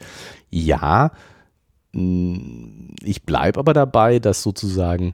Ja, 0.49 1.11
ich 1.95 3.23
bleibe 3.23 3.59
aber 3.59 3.73
dabei, 3.73 4.19
dass 4.19 4.43
sozusagen 4.43 5.13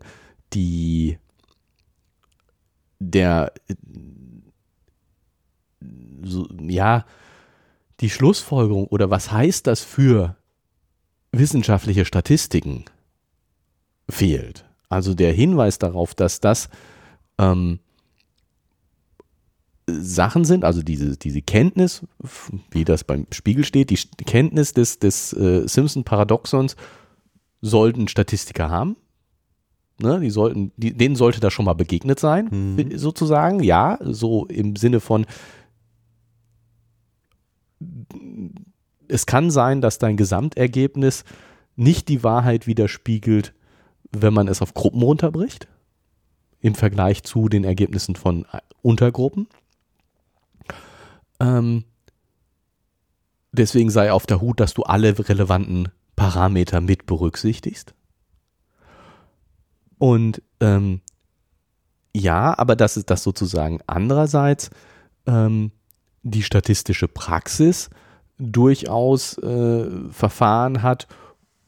die 0.53 1.19
der 2.99 3.53
so, 6.23 6.47
ja 6.67 7.05
die 7.99 8.09
Schlussfolgerung 8.09 8.87
oder 8.87 9.11
was 9.11 9.31
heißt 9.31 9.67
das 9.67 9.81
für 9.83 10.35
wissenschaftliche 11.31 12.03
Statistiken 12.03 12.85
fehlt. 14.09 14.65
Also 14.89 15.13
der 15.13 15.33
Hinweis 15.33 15.77
darauf, 15.77 16.15
dass 16.15 16.39
das 16.39 16.69
ähm, 17.37 17.79
Sachen 19.87 20.45
sind, 20.45 20.63
also 20.63 20.81
diese, 20.81 21.17
diese 21.17 21.41
Kenntnis, 21.41 22.05
wie 22.69 22.85
das 22.85 23.03
beim 23.03 23.27
Spiegel 23.31 23.63
steht, 23.63 23.89
die 23.89 24.23
Kenntnis 24.23 24.73
des, 24.73 24.99
des 24.99 25.33
äh, 25.33 25.67
Simpson-Paradoxons 25.67 26.75
sollten 27.61 28.07
Statistiker 28.07 28.69
haben. 28.69 28.95
Ne, 29.99 30.19
die 30.19 30.31
sollten, 30.31 30.71
die, 30.77 30.93
denen 30.93 31.15
sollte 31.15 31.39
das 31.39 31.53
schon 31.53 31.65
mal 31.65 31.73
begegnet 31.73 32.19
sein, 32.19 32.49
mhm. 32.75 32.97
sozusagen. 32.97 33.61
Ja, 33.61 33.99
so 34.01 34.47
im 34.47 34.75
Sinne 34.75 34.99
von, 34.99 35.27
es 39.07 39.27
kann 39.27 39.51
sein, 39.51 39.81
dass 39.81 39.99
dein 39.99 40.17
Gesamtergebnis 40.17 41.23
nicht 41.75 42.09
die 42.09 42.23
Wahrheit 42.23 42.65
widerspiegelt, 42.65 43.53
wenn 44.11 44.33
man 44.33 44.47
es 44.47 44.61
auf 44.61 44.73
Gruppen 44.73 45.03
runterbricht, 45.03 45.67
im 46.61 46.75
Vergleich 46.75 47.23
zu 47.23 47.47
den 47.47 47.63
Ergebnissen 47.63 48.15
von 48.15 48.45
äh, 48.51 48.59
Untergruppen. 48.81 49.47
Ähm, 51.41 51.83
deswegen 53.51 53.89
sei 53.89 54.11
auf 54.11 54.25
der 54.25 54.41
Hut, 54.41 54.59
dass 54.59 54.73
du 54.73 54.83
alle 54.83 55.17
relevanten 55.17 55.89
Parameter 56.15 56.81
mit 56.81 57.05
berücksichtigst. 57.05 57.93
Und 59.97 60.41
ähm, 60.59 61.01
ja, 62.15 62.57
aber 62.57 62.75
das 62.75 62.97
ist 62.97 63.09
das 63.09 63.23
sozusagen 63.23 63.79
andererseits 63.87 64.69
ähm, 65.25 65.71
die 66.23 66.43
statistische 66.43 67.07
Praxis 67.07 67.89
durchaus 68.37 69.37
äh, 69.37 69.85
Verfahren 70.11 70.81
hat, 70.81 71.07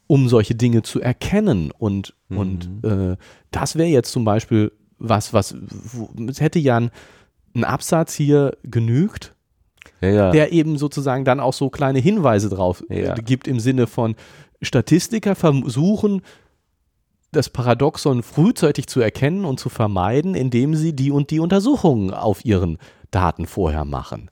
um 0.07 0.27
solche 0.27 0.55
Dinge 0.55 0.81
zu 0.81 0.99
erkennen. 0.99 1.71
Und, 1.71 2.15
mhm. 2.29 2.37
und 2.37 2.83
äh, 2.83 3.17
das 3.51 3.75
wäre 3.75 3.89
jetzt 3.89 4.11
zum 4.11 4.25
Beispiel 4.25 4.71
was, 4.97 5.33
was, 5.33 5.55
es 6.27 6.39
hätte 6.39 6.59
ja 6.59 6.77
ein, 6.77 6.91
ein 7.55 7.63
Absatz 7.63 8.13
hier 8.13 8.57
genügt, 8.63 9.35
ja, 10.11 10.31
der 10.31 10.51
eben 10.51 10.77
sozusagen 10.77 11.25
dann 11.25 11.39
auch 11.39 11.53
so 11.53 11.69
kleine 11.69 11.99
Hinweise 11.99 12.49
drauf 12.49 12.83
ja. 12.89 13.13
gibt 13.15 13.47
im 13.47 13.59
Sinne 13.59 13.87
von 13.87 14.15
Statistiker 14.61 15.35
versuchen, 15.35 16.21
das 17.31 17.49
Paradoxon 17.49 18.23
frühzeitig 18.23 18.87
zu 18.87 19.01
erkennen 19.01 19.45
und 19.45 19.59
zu 19.59 19.69
vermeiden, 19.69 20.35
indem 20.35 20.75
sie 20.75 20.93
die 20.95 21.11
und 21.11 21.31
die 21.31 21.39
Untersuchungen 21.39 22.13
auf 22.13 22.45
ihren 22.45 22.77
Daten 23.11 23.45
vorher 23.45 23.85
machen. 23.85 24.29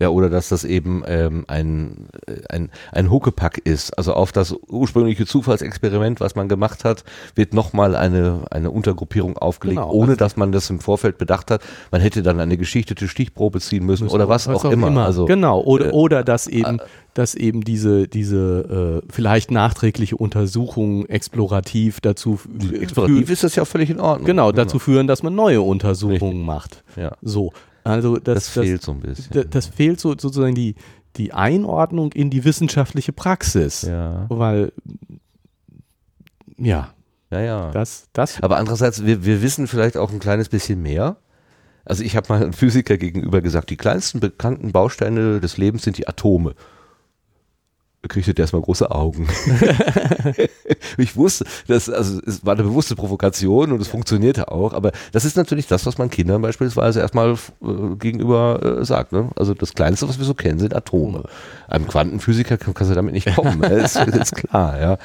Ja, 0.00 0.10
oder 0.10 0.30
dass 0.30 0.48
das 0.48 0.62
eben 0.62 1.02
ähm, 1.08 1.44
ein, 1.48 2.08
äh, 2.26 2.34
ein, 2.50 2.70
ein 2.92 3.10
Huckepack 3.10 3.58
ist. 3.58 3.98
Also 3.98 4.12
auf 4.12 4.30
das 4.30 4.54
ursprüngliche 4.68 5.26
Zufallsexperiment, 5.26 6.20
was 6.20 6.36
man 6.36 6.48
gemacht 6.48 6.84
hat, 6.84 7.02
wird 7.34 7.52
nochmal 7.52 7.96
eine, 7.96 8.42
eine 8.52 8.70
Untergruppierung 8.70 9.36
aufgelegt, 9.36 9.80
genau, 9.80 9.90
ohne 9.90 10.12
also 10.12 10.18
dass 10.18 10.36
man 10.36 10.52
das 10.52 10.70
im 10.70 10.78
Vorfeld 10.78 11.18
bedacht 11.18 11.50
hat. 11.50 11.62
Man 11.90 12.00
hätte 12.00 12.22
dann 12.22 12.38
eine 12.38 12.56
geschichtete 12.56 13.08
Stichprobe 13.08 13.60
ziehen 13.60 13.84
müssen, 13.84 14.04
müssen 14.04 14.14
oder 14.14 14.28
was, 14.28 14.46
auch, 14.46 14.64
auch, 14.64 14.70
immer. 14.70 14.86
immer. 14.86 15.04
Also, 15.04 15.24
genau, 15.24 15.60
oder, 15.62 15.86
äh, 15.86 15.90
oder 15.90 16.22
dass 16.22 16.46
eben, 16.46 16.78
äh, 16.78 16.84
dass 17.14 17.34
eben 17.34 17.64
diese, 17.64 18.06
diese 18.06 19.02
äh, 19.02 19.12
vielleicht 19.12 19.50
nachträgliche 19.50 20.16
Untersuchung 20.16 21.06
explorativ 21.06 22.00
dazu 22.00 22.38
Explorativ 22.72 23.30
ist 23.30 23.42
das 23.42 23.56
ja 23.56 23.64
völlig 23.64 23.90
in 23.90 23.98
Ordnung. 23.98 24.26
Genau, 24.26 24.52
dazu 24.52 24.78
führen, 24.78 25.08
dass 25.08 25.24
man 25.24 25.34
neue 25.34 25.60
Untersuchungen 25.60 26.20
Richtig. 26.20 26.46
macht. 26.46 26.84
Ja. 26.94 27.16
So. 27.20 27.52
Also 27.88 28.16
das, 28.16 28.34
das 28.34 28.48
fehlt 28.48 28.78
das, 28.80 28.86
so 28.86 28.92
ein 28.92 29.00
bisschen. 29.00 29.26
Das, 29.32 29.46
das, 29.50 29.66
fehlt 29.66 30.00
so 30.00 30.10
sozusagen 30.10 30.54
die, 30.54 30.74
die 31.16 31.32
Einordnung 31.32 32.12
in 32.12 32.30
die 32.30 32.44
wissenschaftliche 32.44 33.12
Praxis. 33.12 33.82
Ja. 33.82 34.26
Weil, 34.28 34.72
ja. 36.56 36.92
Ja, 37.30 37.40
ja. 37.40 37.70
Das, 37.72 38.08
das 38.12 38.42
Aber 38.42 38.56
andererseits, 38.56 39.04
wir, 39.04 39.24
wir 39.24 39.42
wissen 39.42 39.66
vielleicht 39.66 39.96
auch 39.96 40.10
ein 40.10 40.18
kleines 40.18 40.48
bisschen 40.48 40.82
mehr. 40.82 41.16
Also 41.84 42.02
ich 42.02 42.16
habe 42.16 42.26
mal 42.28 42.42
einem 42.42 42.52
Physiker 42.52 42.98
gegenüber 42.98 43.40
gesagt, 43.40 43.70
die 43.70 43.76
kleinsten 43.76 44.20
bekannten 44.20 44.72
Bausteine 44.72 45.40
des 45.40 45.56
Lebens 45.56 45.82
sind 45.82 45.98
die 45.98 46.06
Atome 46.06 46.54
kriegte 48.08 48.32
erstmal 48.36 48.62
große 48.62 48.90
Augen. 48.90 49.28
ich 50.98 51.16
wusste, 51.16 51.44
das, 51.66 51.88
also 51.88 52.20
es 52.26 52.44
war 52.44 52.54
eine 52.54 52.64
bewusste 52.64 52.96
Provokation 52.96 53.72
und 53.72 53.80
es 53.80 53.88
ja. 53.88 53.92
funktionierte 53.92 54.50
auch, 54.50 54.72
aber 54.72 54.92
das 55.12 55.24
ist 55.24 55.36
natürlich 55.36 55.66
das, 55.66 55.86
was 55.86 55.98
man 55.98 56.10
Kindern 56.10 56.42
beispielsweise 56.42 57.00
erstmal 57.00 57.32
äh, 57.32 57.96
gegenüber 57.98 58.78
äh, 58.80 58.84
sagt. 58.84 59.12
Ne? 59.12 59.30
Also 59.36 59.54
das 59.54 59.74
Kleinste, 59.74 60.08
was 60.08 60.18
wir 60.18 60.24
so 60.24 60.34
kennen, 60.34 60.58
sind 60.58 60.74
Atome. 60.74 61.24
Einem 61.68 61.86
Quantenphysiker 61.86 62.58
kann, 62.58 62.74
kannst 62.74 62.90
du 62.90 62.94
damit 62.94 63.14
nicht 63.14 63.34
kommen, 63.34 63.60
ne? 63.60 63.68
ist, 63.68 63.96
ist 64.06 64.34
klar, 64.34 64.80
ja. 64.80 64.98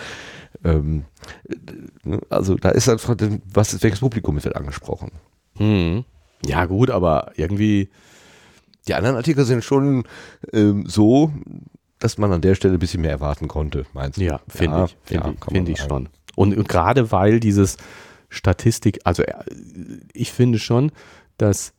Ähm, 0.64 1.06
äh, 2.06 2.18
also 2.30 2.56
da 2.56 2.70
ist 2.70 2.90
einfach, 2.90 3.16
was 3.54 3.82
welches 3.84 4.00
Publikum 4.00 4.44
wird 4.44 4.56
angesprochen. 4.56 5.12
Hm. 5.58 6.04
Ja 6.46 6.66
gut, 6.66 6.90
aber 6.90 7.32
irgendwie 7.36 7.90
die 8.88 8.94
anderen 8.94 9.16
Artikel 9.16 9.46
sind 9.46 9.64
schon 9.64 10.04
ähm, 10.52 10.86
so, 10.88 11.32
dass 12.04 12.18
man 12.18 12.34
an 12.34 12.42
der 12.42 12.56
Stelle 12.56 12.74
ein 12.74 12.80
bisschen 12.80 13.02
mehr 13.02 13.12
erwarten 13.12 13.48
konnte, 13.48 13.86
meinst 13.94 14.18
du? 14.18 14.24
Ja, 14.26 14.42
finde 14.50 14.78
ja, 14.78 14.86
ich, 14.86 14.98
finde 15.04 15.28
ja, 15.28 15.34
ich, 15.34 15.54
find 15.54 15.70
ich 15.70 15.80
schon. 15.80 16.10
Und, 16.36 16.58
und 16.58 16.68
gerade 16.68 17.14
weil 17.14 17.40
dieses 17.40 17.78
Statistik, 18.28 19.00
also 19.06 19.24
äh, 19.24 19.46
ich 20.14 20.34
finde 20.34 20.60
schon, 20.60 20.92
dass 21.38 21.74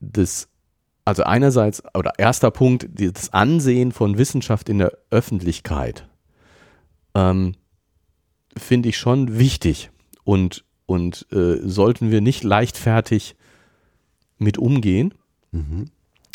das, 0.00 0.48
also 1.04 1.22
einerseits, 1.22 1.80
oder 1.94 2.14
erster 2.18 2.50
Punkt, 2.50 2.88
das 2.92 3.32
Ansehen 3.32 3.92
von 3.92 4.18
Wissenschaft 4.18 4.68
in 4.68 4.78
der 4.78 4.98
Öffentlichkeit, 5.10 6.08
ähm, 7.14 7.54
finde 8.56 8.88
ich 8.88 8.98
schon 8.98 9.38
wichtig 9.38 9.90
und, 10.24 10.64
und 10.86 11.26
äh, 11.30 11.58
sollten 11.62 12.10
wir 12.10 12.20
nicht 12.20 12.42
leichtfertig 12.42 13.36
mit 14.38 14.58
umgehen. 14.58 15.14
Mhm. 15.52 15.84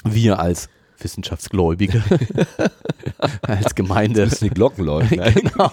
Wir 0.05 0.39
als 0.39 0.69
Wissenschaftsgläubige 0.99 2.03
als 3.41 3.76
Gemeinde. 3.76 4.26
Das 4.26 4.39
die 4.39 4.49
Glocken 4.49 4.85
läuten. 4.85 5.15
Ne? 5.26 5.34
genau. 5.34 5.72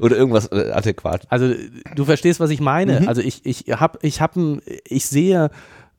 Oder 0.00 0.16
irgendwas 0.16 0.46
äh, 0.46 0.70
adäquat. 0.72 1.26
Also 1.30 1.54
du 1.94 2.04
verstehst, 2.04 2.40
was 2.40 2.50
ich 2.50 2.60
meine. 2.60 3.00
Mhm. 3.00 3.08
Also 3.08 3.20
ich, 3.20 3.44
ich 3.44 3.64
habe, 3.68 3.98
ich 4.02 4.20
habe, 4.20 4.60
ich 4.86 5.06
sehe 5.06 5.50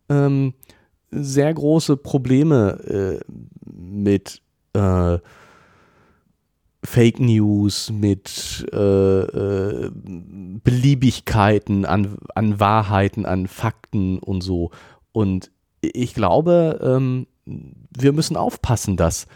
ähm, 0.09 0.53
sehr 1.11 1.53
große 1.53 1.97
Probleme 1.97 3.19
äh, 3.21 3.33
mit 3.65 4.41
äh, 4.73 5.19
Fake 6.83 7.19
News, 7.19 7.91
mit 7.91 8.65
äh, 8.73 8.77
äh, 8.77 9.91
Beliebigkeiten 9.93 11.85
an, 11.85 12.17
an 12.33 12.59
Wahrheiten, 12.59 13.25
an 13.25 13.47
Fakten 13.47 14.17
und 14.19 14.41
so. 14.41 14.71
Und 15.11 15.51
ich 15.81 16.13
glaube, 16.13 16.79
ähm, 16.81 17.27
wir 17.98 18.14
müssen 18.14 18.38
aufpassen, 18.38 18.98
dass 18.98 19.28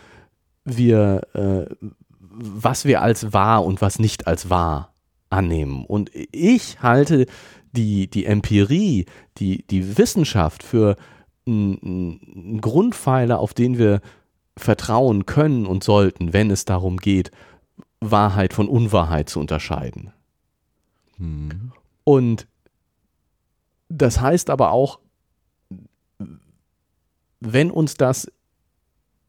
wir, 0.64 1.22
äh, 1.34 1.66
was 2.20 2.86
wir 2.86 3.02
als 3.02 3.34
wahr 3.34 3.64
und 3.64 3.82
was 3.82 4.00
nicht 4.00 4.28
als 4.28 4.50
wahr 4.50 4.94
annehmen. 5.30 5.86
Und 5.86 6.12
ich 6.14 6.82
halte 6.82 7.26
die, 7.72 8.10
die 8.10 8.26
Empirie, 8.26 9.06
die, 9.38 9.66
die 9.68 9.98
Wissenschaft 9.98 10.64
für 10.64 10.96
einen 11.48 12.60
Grundpfeiler, 12.62 13.40
auf 13.40 13.54
den 13.54 13.78
wir 13.78 14.02
vertrauen 14.58 15.26
können 15.26 15.66
und 15.66 15.84
sollten, 15.84 16.34
wenn 16.34 16.50
es 16.50 16.66
darum 16.66 16.98
geht, 16.98 17.32
Wahrheit 18.00 18.54
von 18.54 18.68
Unwahrheit 18.68 19.30
zu 19.30 19.40
unterscheiden. 19.40 20.12
Hm. 21.18 21.72
Und 22.04 22.48
das 23.90 24.20
heißt 24.20 24.50
aber 24.50 24.72
auch, 24.72 25.00
wenn 27.54 27.72
uns 27.72 27.96
das 27.96 28.32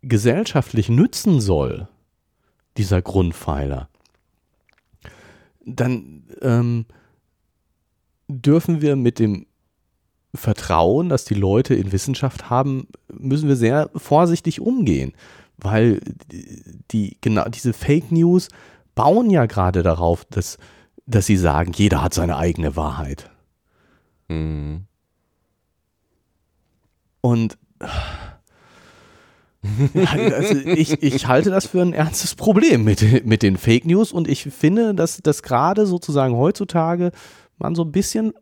gesellschaftlich 0.02 0.88
nützen 0.88 1.40
soll, 1.40 1.88
dieser 2.76 3.02
Grundpfeiler, 3.02 3.88
dann 5.64 6.24
ähm, 6.42 6.86
dürfen 8.28 8.80
wir 8.80 8.96
mit 8.96 9.18
dem 9.18 9.46
Vertrauen, 10.34 11.08
das 11.08 11.24
die 11.24 11.34
Leute 11.34 11.74
in 11.74 11.92
Wissenschaft 11.92 12.50
haben, 12.50 12.88
müssen 13.12 13.48
wir 13.48 13.56
sehr 13.56 13.90
vorsichtig 13.94 14.60
umgehen, 14.60 15.12
weil 15.56 16.00
die 16.90 17.16
genau 17.20 17.48
diese 17.48 17.72
Fake 17.72 18.12
News 18.12 18.48
bauen 18.94 19.30
ja 19.30 19.46
gerade 19.46 19.82
darauf, 19.82 20.24
dass 20.26 20.58
dass 21.06 21.26
sie 21.26 21.36
sagen, 21.36 21.72
jeder 21.72 22.02
hat 22.02 22.14
seine 22.14 22.36
eigene 22.36 22.74
Wahrheit. 22.74 23.30
Mhm. 24.28 24.86
Und 27.20 27.56
also 29.94 30.54
ich, 30.64 31.02
ich 31.02 31.26
halte 31.26 31.50
das 31.50 31.66
für 31.66 31.82
ein 31.82 31.92
ernstes 31.92 32.34
Problem 32.34 32.84
mit, 32.84 33.24
mit 33.24 33.42
den 33.42 33.56
Fake 33.56 33.84
News 33.84 34.12
und 34.12 34.28
ich 34.28 34.44
finde, 34.44 34.94
dass, 34.94 35.18
dass 35.18 35.42
gerade 35.42 35.86
sozusagen 35.86 36.36
heutzutage 36.36 37.12
man 37.58 37.74
so 37.74 37.82
ein 37.82 37.92
bisschen 37.92 38.32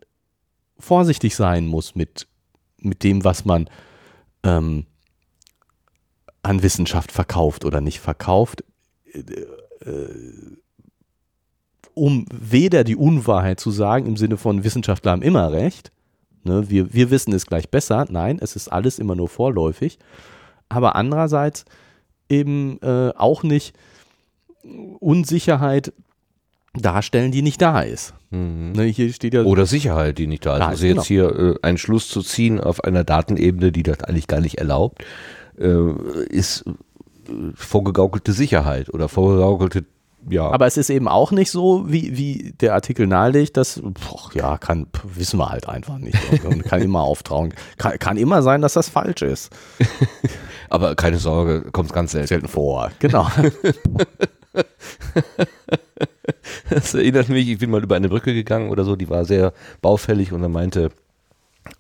vorsichtig 0.79 1.37
sein 1.37 1.67
muss 1.67 1.95
mit, 1.95 2.27
mit 2.79 3.03
dem, 3.03 3.25
was 3.25 3.45
man 3.45 3.69
ähm, 4.43 4.87
an 6.43 6.63
Wissenschaft 6.63 7.13
verkauft 7.13 7.65
oder 7.65 7.81
nicht 7.81 8.01
verkauft, 8.01 8.65
äh, 9.13 9.21
äh, 9.89 10.57
um 11.95 12.27
weder 12.33 12.85
die 12.85 12.97
Unwahrheit 12.97 13.61
zu 13.61 13.71
sagen 13.71 14.07
im 14.07 14.17
Sinne 14.17 14.37
von 14.37 14.65
Wissenschaftler 14.65 15.13
haben 15.13 15.23
immer 15.23 15.53
recht, 15.53 15.93
Ne? 16.45 16.69
Wir, 16.71 16.93
wir 16.93 17.11
wissen 17.11 17.33
es 17.33 17.47
gleich 17.47 17.71
besser. 17.71 18.07
Nein, 18.09 18.39
es 18.41 18.57
ist 18.57 18.69
alles 18.69 18.99
immer 18.99 19.17
nur 19.17 19.29
vorläufig. 19.29 19.99
Aber 20.69 20.97
andererseits 20.97 21.65
eben 22.29 22.79
äh, 22.83 23.13
auch 23.17 23.43
nicht 23.43 23.75
Unsicherheit 25.01 25.93
darstellen, 26.75 27.31
die 27.31 27.43
nicht 27.43 27.63
da 27.63 27.81
ist. 27.81 28.15
Mhm. 28.31 28.73
Ne, 28.73 28.85
hier 28.85 29.13
steht 29.13 29.35
ja 29.35 29.43
Oder 29.43 29.67
Sicherheit, 29.67 30.19
die 30.19 30.27
nicht 30.27 30.45
da 30.45 30.55
ist. 30.55 30.61
Da 30.61 30.69
also 30.69 30.87
jetzt 30.87 31.09
genau. 31.09 31.29
hier 31.31 31.39
äh, 31.39 31.55
einen 31.63 31.79
Schluss 31.79 32.09
zu 32.09 32.23
ziehen 32.23 32.61
auf 32.61 32.83
einer 32.83 33.05
Datenebene, 33.05 33.73
die 33.73 33.83
das 33.83 34.01
eigentlich 34.01 34.27
gar 34.27 34.41
nicht 34.41 34.59
erlaubt, 34.59 35.05
äh, 35.59 35.93
ist 36.29 36.65
vorgegaukelte 37.55 38.33
Sicherheit 38.33 38.93
oder 38.93 39.09
vorgegaukelte 39.09 39.85
ja. 40.29 40.51
Aber 40.51 40.67
es 40.67 40.77
ist 40.77 40.91
eben 40.91 41.09
auch 41.09 41.31
nicht 41.31 41.51
so, 41.51 41.85
wie, 41.87 42.17
wie 42.17 42.53
der 42.61 42.75
Artikel 42.75 43.07
nahelegt, 43.07 43.57
dass, 43.57 43.81
boah, 43.83 44.31
ja, 44.35 44.59
kann, 44.59 44.87
wissen 45.03 45.39
wir 45.39 45.51
halt 45.51 45.69
einfach 45.69 45.99
nicht. 45.99 46.19
Und 46.45 46.65
kann 46.65 46.83
immer 46.83 47.03
auftrauen. 47.03 47.55
Kann, 47.79 47.99
kann 47.99 48.17
immer 48.17 48.43
sein, 48.43 48.61
dass 48.63 48.75
das 48.75 48.89
falsch 48.89 49.23
ist. 49.23 49.53
Aber 50.71 50.95
keine 50.95 51.19
Sorge, 51.19 51.71
kommt 51.73 51.93
ganz 51.93 52.13
selten. 52.13 52.29
Selten 52.29 52.49
vor, 52.49 52.91
genau. 52.99 53.29
das 56.71 56.95
erinnert 56.95 57.29
mich, 57.29 57.49
ich 57.49 57.59
bin 57.59 57.71
mal 57.71 57.83
über 57.83 57.97
eine 57.97 58.09
Brücke 58.09 58.33
gegangen 58.35 58.71
oder 58.71 58.85
so, 58.85 58.97
die 58.97 59.09
war 59.09 59.25
sehr 59.25 59.53
baufällig 59.83 60.33
und 60.33 60.43
dann 60.43 60.53
meinte 60.53 60.91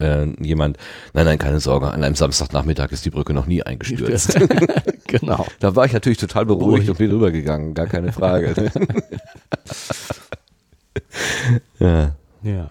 äh, 0.01 0.27
jemand, 0.43 0.78
nein, 1.12 1.27
nein, 1.27 1.39
keine 1.39 1.61
Sorge, 1.61 1.90
an 1.90 2.02
einem 2.05 2.15
Samstagnachmittag 2.15 2.93
ist 2.93 3.05
die 3.05 3.11
Brücke 3.11 3.35
noch 3.35 3.47
nie 3.47 3.62
eingestürzt. 3.62 4.39
genau. 5.06 5.47
Da 5.61 5.77
war 5.77 5.86
ich 5.86 5.93
natürlich 5.93 6.19
total 6.19 6.47
beruhigt 6.47 6.89
und 6.89 6.98
bin 6.98 7.11
rübergegangen, 7.11 7.74
gar 7.74 7.86
keine 7.86 8.12
Frage. 8.12 8.55
ja. 11.78 12.15
Ja. 12.43 12.70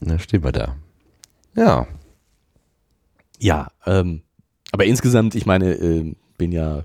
Na, 0.00 0.18
stehen 0.18 0.42
wir 0.42 0.52
da. 0.52 0.76
Ja. 1.54 1.86
Ja, 3.38 3.68
ähm, 3.86 4.22
aber 4.72 4.84
insgesamt, 4.86 5.34
ich 5.34 5.46
meine, 5.46 5.72
äh, 5.72 6.14
bin 6.38 6.52
ja 6.52 6.84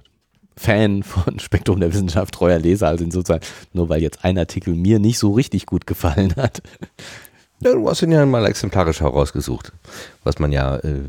Fan 0.58 1.04
von 1.04 1.40
Spektrum 1.40 1.80
der 1.80 1.94
Wissenschaft, 1.94 2.34
treuer 2.34 2.60
Leser, 2.60 2.88
also 2.88 3.04
insofern, 3.04 3.40
nur 3.74 3.90
weil 3.90 4.02
jetzt 4.02 4.26
ein 4.26 4.38
Artikel 4.38 4.74
mir 4.74 5.00
nicht 5.00 5.20
so 5.20 5.32
richtig 5.34 5.68
gut 5.68 5.86
gefallen 5.86 6.36
hat, 6.36 6.62
Ja, 7.60 7.74
du 7.74 7.90
hast 7.90 8.04
ihn 8.04 8.12
ja 8.12 8.24
mal 8.26 8.46
exemplarisch 8.46 9.02
herausgesucht, 9.02 9.72
was 10.24 10.38
man 10.38 10.52
ja, 10.52 10.76
äh, 10.78 11.02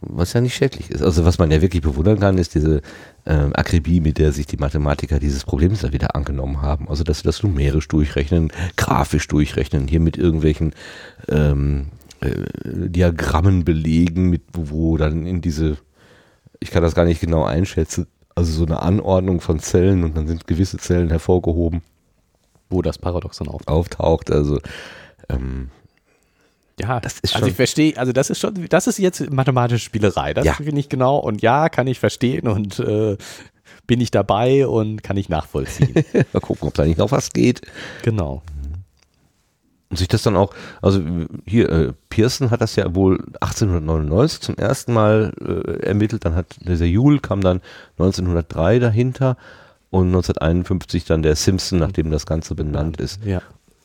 was 0.00 0.32
ja 0.32 0.40
nicht 0.40 0.54
schädlich 0.56 0.90
ist. 0.90 1.00
Also 1.00 1.24
was 1.24 1.38
man 1.38 1.52
ja 1.52 1.62
wirklich 1.62 1.82
bewundern 1.82 2.18
kann, 2.18 2.38
ist 2.38 2.56
diese 2.56 2.82
ähm, 3.24 3.52
Akribie, 3.54 4.00
mit 4.00 4.18
der 4.18 4.32
sich 4.32 4.46
die 4.46 4.56
Mathematiker 4.56 5.20
dieses 5.20 5.44
Problems 5.44 5.82
da 5.82 5.92
wieder 5.92 6.16
angenommen 6.16 6.60
haben. 6.60 6.88
Also 6.88 7.04
dass 7.04 7.18
sie 7.18 7.24
das 7.24 7.44
numerisch 7.44 7.86
durchrechnen, 7.86 8.52
grafisch 8.76 9.28
durchrechnen, 9.28 9.86
hier 9.86 10.00
mit 10.00 10.16
irgendwelchen 10.16 10.74
ähm, 11.28 11.86
äh, 12.20 12.30
Diagrammen 12.64 13.64
belegen, 13.64 14.30
mit 14.30 14.42
wo 14.54 14.96
dann 14.96 15.24
in 15.24 15.40
diese, 15.40 15.76
ich 16.58 16.72
kann 16.72 16.82
das 16.82 16.96
gar 16.96 17.04
nicht 17.04 17.20
genau 17.20 17.44
einschätzen, 17.44 18.08
also 18.34 18.52
so 18.52 18.66
eine 18.66 18.82
Anordnung 18.82 19.40
von 19.40 19.60
Zellen 19.60 20.02
und 20.02 20.16
dann 20.16 20.26
sind 20.26 20.48
gewisse 20.48 20.78
Zellen 20.78 21.10
hervorgehoben, 21.10 21.82
wo 22.70 22.82
das 22.82 22.98
Paradoxon 22.98 23.46
auftaucht. 23.46 24.00
auftaucht. 24.00 24.32
Also 24.32 24.58
ähm, 25.28 25.70
Ja, 26.80 26.98
Das 27.00 27.14
ist 27.20 27.34
also 27.34 27.38
schon- 27.44 27.48
ich 27.50 27.54
verstehe, 27.54 27.96
also 27.96 28.12
das 28.12 28.30
ist 28.30 28.40
schon, 28.40 28.66
das 28.68 28.86
ist 28.88 28.98
jetzt 28.98 29.30
mathematische 29.30 29.84
Spielerei, 29.84 30.34
das 30.34 30.44
Ja. 30.44 30.54
finde 30.54 30.80
ich 30.80 30.88
genau 30.88 31.18
und 31.18 31.40
ja, 31.40 31.68
kann 31.68 31.86
ich 31.86 32.00
verstehen 32.00 32.48
und 32.48 32.78
äh, 32.80 33.16
bin 33.86 34.00
ich 34.00 34.10
dabei 34.10 34.66
und 34.66 35.02
kann 35.02 35.16
ich 35.16 35.28
nachvollziehen. 35.28 35.94
mal 36.32 36.40
gucken, 36.40 36.66
ob 36.68 36.74
da 36.74 36.84
nicht 36.84 36.98
noch 36.98 37.12
was 37.12 37.32
geht. 37.32 37.60
genau. 38.02 38.42
Und 39.90 39.98
sich 39.98 40.08
das 40.08 40.22
dann 40.22 40.34
auch, 40.36 40.52
also 40.82 41.00
hier, 41.46 41.68
äh, 41.70 41.92
Pearson 42.08 42.50
hat 42.50 42.60
das 42.60 42.74
ja 42.74 42.92
wohl 42.96 43.22
1899 43.40 44.40
zum 44.40 44.56
ersten 44.56 44.92
Mal 44.92 45.32
äh, 45.40 45.86
ermittelt, 45.86 46.24
dann 46.24 46.34
hat 46.34 46.46
dieser 46.66 46.86
Joule 46.86 47.20
kam 47.20 47.40
dann 47.42 47.60
1903 47.98 48.80
dahinter 48.80 49.36
und 49.90 50.08
1951 50.08 51.04
dann 51.04 51.22
der 51.22 51.36
Simpson, 51.36 51.78
nachdem 51.78 52.10
das 52.10 52.26
Ganze 52.26 52.56
benannt 52.56 52.96
ist. 53.00 53.22
Ja. 53.24 53.42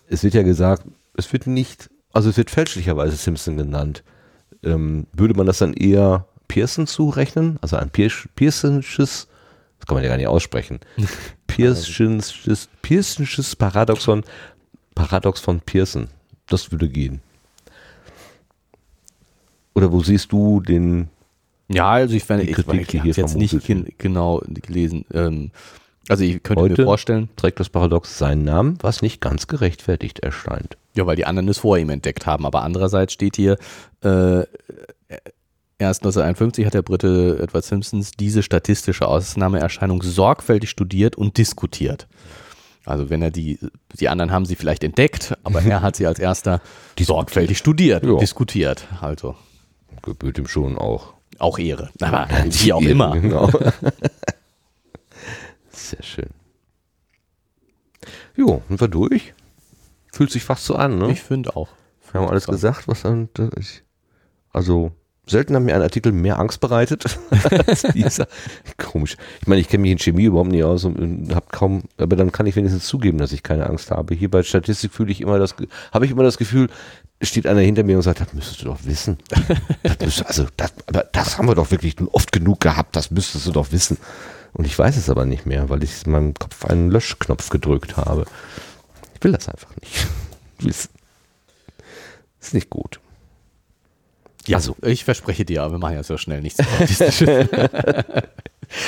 Es 0.07 0.23
wird 0.23 0.33
ja 0.33 0.41
gesagt, 0.41 0.83
es 1.19 1.31
wird 1.31 1.47
nicht, 1.47 1.89
also 2.11 2.29
es 2.29 2.37
wird 2.37 2.49
fälschlicherweise 2.49 3.15
Simpson 3.15 3.57
genannt. 3.57 4.03
Ähm, 4.63 5.07
würde 5.13 5.35
man 5.35 5.45
das 5.45 5.59
dann 5.59 5.73
eher 5.73 6.25
Pearson 6.47 6.87
zurechnen, 6.87 7.57
also 7.61 7.77
ein 7.77 7.91
Pearsonsches, 7.91 9.27
das 9.79 9.87
kann 9.87 9.95
man 9.95 10.03
ja 10.03 10.09
gar 10.09 10.17
nicht 10.17 10.27
aussprechen, 10.27 10.79
Pearsonsches, 11.47 12.69
Pearsonsches 12.81 13.55
Paradoxon, 13.55 14.23
Paradox 14.95 15.39
von 15.39 15.61
Pearson, 15.61 16.09
das 16.47 16.71
würde 16.71 16.89
gehen. 16.89 17.21
Oder 19.75 19.91
wo 19.93 20.03
siehst 20.03 20.31
du 20.31 20.59
den, 20.59 21.09
Ja, 21.69 21.91
also 21.91 22.15
ich 22.15 22.23
fände, 22.23 22.43
ich, 22.43 22.57
ich 22.57 22.65
die 22.65 22.99
habe 22.99 23.03
hier 23.03 23.13
jetzt 23.13 23.35
nicht 23.35 23.65
gen 23.65 23.93
genau 23.97 24.41
gelesen. 24.47 25.05
Ähm, 25.13 25.51
also 26.07 26.23
ich 26.23 26.41
könnte 26.41 26.63
Heute? 26.63 26.81
mir 26.81 26.85
vorstellen, 26.85 27.29
trägt 27.35 27.59
das 27.59 27.69
Paradox 27.69 28.17
seinen 28.17 28.43
Namen, 28.43 28.77
was 28.81 29.01
nicht 29.01 29.21
ganz 29.21 29.47
gerechtfertigt 29.47 30.19
erscheint. 30.19 30.77
ja, 30.95 31.05
weil 31.05 31.15
die 31.15 31.25
anderen 31.25 31.47
es 31.49 31.59
vor 31.59 31.77
ihm 31.77 31.89
entdeckt 31.89 32.25
haben, 32.25 32.45
aber 32.45 32.63
andererseits 32.63 33.13
steht 33.13 33.35
hier, 33.35 33.57
äh, 34.03 34.43
erst 35.77 36.01
1951 36.03 36.65
hat 36.65 36.73
der 36.73 36.81
Brite 36.81 37.39
Edward 37.41 37.63
Simpsons 37.63 38.11
diese 38.11 38.43
statistische 38.43 39.07
Ausnahmeerscheinung 39.07 40.01
sorgfältig 40.03 40.69
studiert 40.69 41.15
und 41.15 41.37
diskutiert. 41.37 42.07
Also 42.85 43.09
wenn 43.09 43.21
er 43.21 43.29
die, 43.31 43.59
die 43.99 44.09
anderen 44.09 44.31
haben 44.31 44.45
sie 44.45 44.55
vielleicht 44.55 44.83
entdeckt, 44.83 45.37
aber 45.43 45.61
er 45.61 45.81
hat 45.81 45.95
sie 45.95 46.07
als 46.07 46.17
erster 46.19 46.59
sorgfältig 46.99 47.57
studiert 47.57 48.03
Ja. 48.03 48.11
und 48.11 48.21
diskutiert. 48.21 48.87
Also 49.01 49.35
Gebührt 50.01 50.37
ihm 50.37 50.47
schon 50.47 50.77
auch. 50.77 51.13
auch 51.39 51.59
Ehre. 51.59 51.89
Aber 52.01 52.27
wie 52.45 52.73
auch 52.73 52.81
immer. 52.81 53.17
Genau. 53.19 53.49
Sehr 55.79 56.03
schön. 56.03 56.29
Jo, 58.35 58.61
sind 58.67 58.79
wir 58.81 58.87
durch? 58.87 59.33
Fühlt 60.11 60.31
sich 60.31 60.43
fast 60.43 60.65
so 60.65 60.75
an, 60.75 60.97
ne? 60.97 61.11
Ich 61.11 61.21
finde 61.21 61.55
auch. 61.55 61.69
Wir 62.11 62.21
haben 62.21 62.29
alles 62.29 62.47
gesagt, 62.47 62.87
was 62.87 63.03
dann. 63.03 63.29
ich- 63.57 63.83
Also, 64.51 64.91
selten 65.27 65.55
hat 65.55 65.61
mir 65.63 65.75
ein 65.75 65.81
Artikel 65.81 66.11
mehr 66.11 66.39
Angst 66.39 66.59
bereitet 66.59 67.19
als 67.67 67.83
dieser. 67.93 68.27
Komisch. 68.77 69.15
Ich 69.41 69.47
meine, 69.47 69.61
ich 69.61 69.67
kenne 69.69 69.81
mich 69.83 69.91
in 69.91 69.99
Chemie 69.99 70.23
überhaupt 70.23 70.49
nicht 70.49 70.63
aus 70.63 70.85
und, 70.85 70.97
und 70.97 71.35
habe 71.35 71.45
kaum, 71.51 71.83
aber 71.97 72.15
dann 72.15 72.31
kann 72.31 72.47
ich 72.47 72.55
wenigstens 72.55 72.85
zugeben, 72.85 73.19
dass 73.19 73.31
ich 73.31 73.43
keine 73.43 73.67
Angst 73.67 73.91
habe. 73.91 74.15
Hier 74.15 74.29
bei 74.31 74.41
Statistik 74.43 74.91
fühle 74.93 75.11
ich 75.11 75.21
immer 75.21 75.37
das, 75.37 75.55
habe 75.93 76.05
ich 76.05 76.11
immer 76.11 76.23
das 76.23 76.37
Gefühl, 76.39 76.69
steht 77.21 77.45
einer 77.45 77.61
hinter 77.61 77.83
mir 77.83 77.97
und 77.97 78.01
sagt, 78.01 78.21
das 78.21 78.33
müsstest 78.33 78.61
du 78.61 78.65
doch 78.65 78.79
wissen. 78.85 79.17
Das 79.83 79.97
müsst, 79.99 80.25
also, 80.25 80.47
das, 80.57 80.73
aber 80.87 81.03
das 81.11 81.37
haben 81.37 81.47
wir 81.47 81.55
doch 81.55 81.69
wirklich 81.69 81.95
oft 82.11 82.31
genug 82.31 82.59
gehabt, 82.61 82.95
das 82.95 83.11
müsstest 83.11 83.45
du 83.45 83.51
doch 83.51 83.71
wissen. 83.71 83.97
Und 84.53 84.65
ich 84.65 84.77
weiß 84.77 84.97
es 84.97 85.09
aber 85.09 85.25
nicht 85.25 85.45
mehr, 85.45 85.69
weil 85.69 85.83
ich 85.83 86.05
in 86.05 86.11
meinem 86.11 86.33
Kopf 86.33 86.65
einen 86.65 86.89
Löschknopf 86.91 87.49
gedrückt 87.49 87.97
habe. 87.97 88.25
Ich 89.15 89.23
will 89.23 89.31
das 89.31 89.47
einfach 89.49 89.75
nicht 89.81 90.07
wissen. 90.59 90.89
Ist 92.41 92.53
nicht 92.53 92.69
gut. 92.69 92.99
Ja, 94.47 94.57
Also- 94.57 94.75
ich 94.81 95.03
verspreche 95.05 95.45
dir, 95.45 95.63
aber 95.63 95.73
wir 95.75 95.79
machen 95.79 95.95
ja 95.95 96.03
so 96.03 96.17
schnell 96.17 96.41
nichts. 96.41 96.59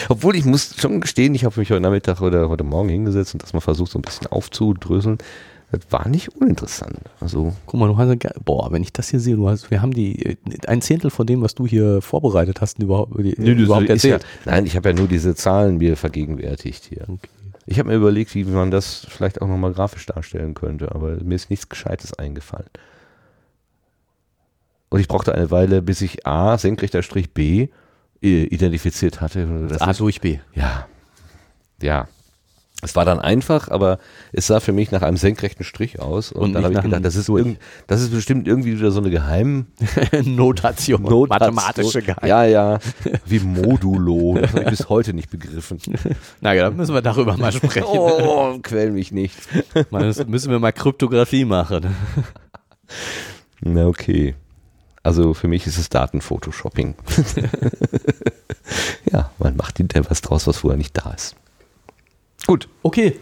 Obwohl 0.10 0.36
ich 0.36 0.46
muss 0.46 0.76
schon 0.80 1.02
gestehen, 1.02 1.34
ich 1.34 1.44
habe 1.44 1.60
mich 1.60 1.72
heute 1.72 1.82
Nachmittag 1.82 2.22
oder 2.22 2.50
heute 2.50 2.64
Morgen 2.64 2.90
hingesetzt 2.90 3.34
und 3.34 3.42
das 3.44 3.54
mal 3.54 3.62
versucht, 3.62 3.92
so 3.92 3.98
ein 4.00 4.04
bisschen 4.04 4.28
aufzudröseln. 4.28 5.18
Das 5.72 5.82
war 5.90 6.08
nicht 6.10 6.36
uninteressant. 6.36 7.00
Also, 7.22 7.54
Guck 7.66 7.80
mal, 7.80 7.88
du 7.88 7.98
hast, 7.98 8.24
ja 8.24 8.32
boah, 8.44 8.72
wenn 8.72 8.82
ich 8.84 8.92
das 8.92 9.10
hier 9.10 9.22
sehe, 9.22 9.38
du 9.38 9.48
hast, 9.48 9.72
wir 9.72 9.82
haben 9.82 9.94
die, 9.94 10.26
äh, 10.26 10.36
ein 10.68 10.82
Zehntel 10.82 11.10
von 11.10 11.26
dem, 11.26 11.42
was 11.42 11.56
du 11.56 11.66
hier 11.66 12.02
vorbereitet 12.02 12.60
hast, 12.60 12.80
überhaupt, 12.80 13.18
die, 13.18 13.32
überhaupt 13.32 13.90
ist 13.90 14.04
ja, 14.04 14.16
erzählt. 14.16 14.26
nein, 14.46 14.66
ich 14.66 14.76
habe 14.76 14.90
ja 14.90 14.96
nur 14.96 15.08
diese 15.08 15.34
Zahlen 15.34 15.78
mir 15.78 15.96
vergegenwärtigt 15.96 16.86
hier. 16.86 17.04
Okay. 17.08 17.30
Ich 17.66 17.80
habe 17.80 17.90
mir 17.90 17.96
überlegt, 17.96 18.36
wie 18.36 18.44
man 18.44 18.70
das 18.70 19.06
vielleicht 19.08 19.42
auch 19.42 19.48
nochmal 19.48 19.72
grafisch 19.72 20.06
darstellen 20.06 20.56
könnte, 20.56 20.94
aber 20.94 21.24
mir 21.24 21.36
ist 21.36 21.50
nichts 21.50 21.70
Gescheites 21.70 22.14
eingefallen. 22.14 22.70
Und 24.90 25.00
ich 25.00 25.08
brauchte 25.08 25.34
eine 25.34 25.52
Weile, 25.52 25.82
bis 25.82 26.02
ich 26.02 26.28
A, 26.28 26.58
senkrechter 26.58 27.02
Strich 27.02 27.34
B, 27.34 27.70
identifiziert 28.20 29.22
hatte. 29.22 29.70
A 29.80 29.94
durch 29.94 30.20
B. 30.22 30.40
Ja. 30.54 30.88
Ja. 31.82 32.08
Es 32.82 32.96
war 32.96 33.06
dann 33.06 33.20
einfach, 33.20 33.70
aber 33.70 34.00
es 34.32 34.48
sah 34.48 34.60
für 34.60 34.72
mich 34.72 34.92
nach 34.92 35.04
einem 35.04 35.18
senkrechten 35.18 35.64
Strich 35.64 36.00
aus. 36.00 36.32
Und, 36.32 36.42
Und 36.42 36.54
dann 36.54 36.64
habe 36.64 36.74
ich 36.74 36.82
gedacht, 36.82 37.06
das 37.06 37.16
ist, 37.16 37.30
irgend, 37.30 37.60
das 37.88 38.02
ist 38.02 38.12
bestimmt 38.12 38.48
irgendwie 38.48 38.78
wieder 38.78 38.92
so 38.92 39.00
eine 39.00 39.12
Geheim 39.12 39.68
Notation, 40.26 41.04
mathematische 41.28 42.02
Geheimnis. 42.02 42.30
Ja, 42.30 42.44
ja. 42.46 42.80
Wie 43.26 43.40
Modulo. 43.40 44.40
Das 44.42 44.54
habe 44.54 44.64
ich 44.64 44.70
bis 44.70 44.90
heute 44.90 45.14
nicht 45.14 45.30
begriffen. 45.30 45.80
Na 46.42 46.54
ja, 46.54 46.66
dann 46.66 46.76
müssen 46.76 46.94
wir 46.94 47.02
darüber 47.02 47.38
mal 47.38 47.52
sprechen. 47.52 47.84
Oh, 47.92 48.58
quäl 48.62 48.92
mich 48.92 49.12
nicht. 49.12 49.36
Das 49.92 50.26
müssen 50.28 50.52
wir 50.52 50.60
mal 50.60 50.72
Kryptographie 50.72 51.46
machen. 51.46 51.96
Na, 53.62 53.88
okay. 53.88 54.36
Also 55.04 55.34
für 55.34 55.48
mich 55.48 55.68
ist 55.68 55.78
es 55.78 55.90
Datenphotoshopping. 55.90 56.96
ja, 59.12 59.32
man 59.40 59.56
macht 59.56 59.78
hinterher 59.78 60.10
was 60.10 60.22
draus, 60.22 60.48
was 60.48 60.58
vorher 60.58 60.78
nicht 60.78 60.98
da 60.98 61.12
ist. 61.12 61.36
Gut, 62.48 62.68
Okay. 62.84 63.18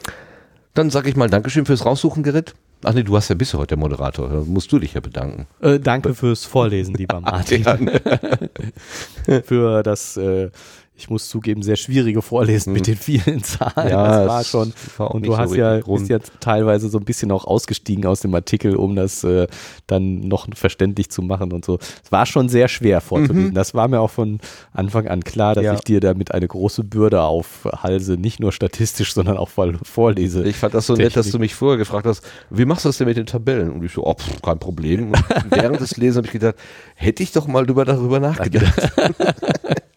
dann 0.73 0.89
sage 0.89 1.09
ich 1.09 1.15
mal 1.15 1.29
Dankeschön 1.29 1.65
fürs 1.65 1.85
Raussuchen, 1.85 2.23
Gerrit. 2.23 2.55
Ach 2.83 2.93
nee, 2.93 3.03
du 3.03 3.15
hast 3.17 3.27
ja 3.27 3.35
bist 3.35 3.51
ja 3.53 3.59
heute 3.59 3.69
der 3.69 3.77
Moderator. 3.77 4.29
Da 4.29 4.35
musst 4.45 4.71
du 4.71 4.79
dich 4.79 4.93
ja 4.93 5.01
bedanken. 5.01 5.47
Äh, 5.61 5.79
danke 5.79 6.13
fürs 6.15 6.45
Vorlesen, 6.45 6.93
lieber 6.95 7.19
Martin. 7.21 7.65
Für 9.45 9.83
das, 9.83 10.15
äh, 10.15 10.49
ich 10.99 11.09
muss 11.09 11.30
zugeben, 11.30 11.63
sehr 11.63 11.76
schwierige 11.77 12.21
Vorlesen 12.21 12.73
mit 12.73 12.85
Hm. 12.88 12.93
den 12.95 12.97
vielen 13.01 13.43
Zahlen. 13.43 13.89
Ja, 13.89 14.19
das 14.26 14.27
war 14.27 14.43
schon. 14.43 14.73
war 14.97 15.11
Und 15.11 15.26
du 15.26 15.31
so 15.31 15.38
hast 15.38 15.55
ja, 15.55 15.71
richtig 15.71 15.88
rund. 15.88 15.99
bist 16.07 16.09
ja 16.11 16.19
teilweise 16.39 16.89
so 16.89 16.97
ein 16.97 17.05
bisschen 17.05 17.31
auch 17.31 17.45
ausgestiegen 17.45 18.05
aus 18.05 18.19
dem 18.19 18.35
Artikel, 18.35 18.76
um 18.76 18.95
das 18.95 19.23
äh, 19.23 19.47
dann 19.88 20.19
noch 20.19 20.47
verständlich 20.53 21.09
zu 21.09 21.21
machen 21.21 21.53
und 21.53 21.63
so. 21.65 21.80
Es 22.03 22.11
war 22.11 22.26
schon 22.26 22.49
sehr 22.49 22.67
schwer 22.67 23.01
vorzulesen. 23.01 23.53
Das 23.53 23.73
war 23.73 23.88
mir 23.88 23.99
auch 24.01 24.11
von 24.11 24.39
Anfang 24.73 25.07
an 25.07 25.23
klar, 25.23 25.55
dass 25.55 25.61
Mhm. 25.63 25.65
Ja. 25.65 25.73
ich 25.76 25.81
dir 25.81 25.99
damit 26.01 26.34
eine 26.34 26.47
große 26.47 26.84
Bürde 26.84 27.21
aufhalse, 27.21 28.13
nicht 28.13 28.39
nur 28.39 28.51
statistisch, 28.51 29.13
sondern 29.13 29.38
auch 29.38 29.49
vorlese. 29.49 30.43
Ich 30.43 30.57
fand 30.57 30.73
das 30.73 30.85
so 30.88 30.93
nett, 30.95 31.15
dass 31.15 31.31
du 31.31 31.39
mich 31.39 31.55
vorher 31.55 31.77
gefragt 31.77 32.05
hast, 32.05 32.23
wie 32.49 32.65
machst 32.65 32.85
du 32.85 32.89
das 32.89 32.97
denn 32.97 33.07
mit 33.07 33.17
den 33.17 33.26
Tabellen? 33.26 33.71
Und 33.71 33.84
ich 33.84 33.93
so, 33.93 34.05
oh, 34.05 34.13
pff, 34.13 34.41
kein 34.41 34.59
Problem. 34.59 35.11
Und 35.11 35.51
während 35.51 35.80
des 35.80 35.97
Lesens 35.97 36.17
habe 36.17 36.27
ich 36.27 36.34
gedacht, 36.34 36.55
hätte 36.95 37.23
ich 37.23 37.31
doch 37.31 37.47
mal 37.47 37.65
darüber 37.65 38.19
nachgedacht. 38.19 38.91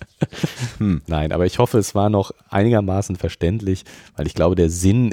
Nein, 0.79 1.33
aber 1.33 1.47
ich 1.47 1.59
hoffe, 1.59 1.79
es 1.79 1.95
war 1.95 2.11
noch 2.11 2.33
einigermaßen 2.49 3.17
verständlich, 3.17 3.85
weil 4.17 4.27
ich 4.27 4.35
glaube, 4.35 4.55
der 4.55 4.71
Sinn 4.71 5.11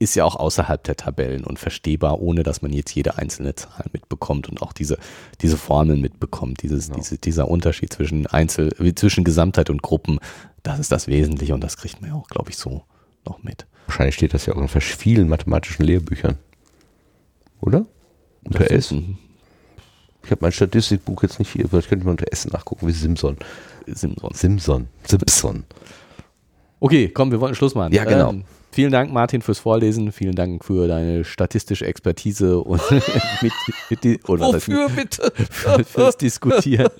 ist 0.00 0.14
ja 0.14 0.24
auch 0.24 0.36
außerhalb 0.36 0.82
der 0.82 0.96
Tabellen 0.96 1.44
und 1.44 1.58
verstehbar, 1.58 2.20
ohne 2.20 2.42
dass 2.42 2.62
man 2.62 2.72
jetzt 2.72 2.94
jede 2.94 3.18
einzelne 3.18 3.54
Zahl 3.54 3.84
mitbekommt 3.92 4.48
und 4.48 4.62
auch 4.62 4.72
diese, 4.72 4.98
diese 5.42 5.58
Formeln 5.58 6.00
mitbekommt. 6.00 6.62
Dieses, 6.62 6.86
Genau. 6.86 6.98
diese, 6.98 7.18
dieser 7.18 7.48
Unterschied 7.48 7.92
zwischen 7.92 8.26
Einzel, 8.26 8.70
zwischen 8.94 9.24
Gesamtheit 9.24 9.68
und 9.68 9.82
Gruppen, 9.82 10.18
das 10.62 10.78
ist 10.78 10.90
das 10.90 11.06
Wesentliche 11.06 11.52
und 11.54 11.62
das 11.62 11.76
kriegt 11.76 12.00
man 12.00 12.10
ja 12.10 12.16
auch, 12.16 12.28
glaube 12.28 12.50
ich, 12.50 12.56
so 12.56 12.84
noch 13.26 13.42
mit. 13.42 13.66
Wahrscheinlich 13.86 14.14
steht 14.14 14.32
das 14.32 14.46
ja 14.46 14.54
auch 14.54 14.60
in 14.60 14.68
vielen 14.68 15.28
mathematischen 15.28 15.84
Lehrbüchern. 15.84 16.38
Oder? 17.60 17.84
Unter 18.44 18.70
S. 18.70 18.92
Ich 20.24 20.30
habe 20.30 20.40
mein 20.40 20.52
Statistikbuch 20.52 21.22
jetzt 21.22 21.38
nicht 21.38 21.52
hier, 21.52 21.64
ich 21.72 21.88
könnte 21.88 22.04
mal 22.06 22.12
unter 22.12 22.32
S 22.32 22.46
nachgucken, 22.46 22.86
wie 22.86 22.92
Simson. 22.92 23.36
Simson. 23.94 24.34
Simson. 24.34 24.88
Simpson. 25.06 25.64
Okay, 26.80 27.08
komm, 27.08 27.30
wir 27.30 27.40
wollten 27.40 27.54
Schluss 27.54 27.74
machen. 27.74 27.92
Ja, 27.92 28.04
genau. 28.04 28.30
Ähm, 28.30 28.44
vielen 28.72 28.90
Dank, 28.90 29.12
Martin, 29.12 29.42
fürs 29.42 29.58
Vorlesen. 29.58 30.12
Vielen 30.12 30.34
Dank 30.34 30.64
für 30.64 30.88
deine 30.88 31.24
statistische 31.24 31.86
Expertise 31.86 32.58
und 32.58 32.80
mit, 33.42 33.52
mit 33.90 34.04
die, 34.04 34.20
oder 34.26 34.46
was 34.46 34.68
heißt, 34.68 34.96
bitte? 34.96 35.32
für, 35.50 35.84
fürs 35.84 36.16
Diskutieren. 36.16 36.90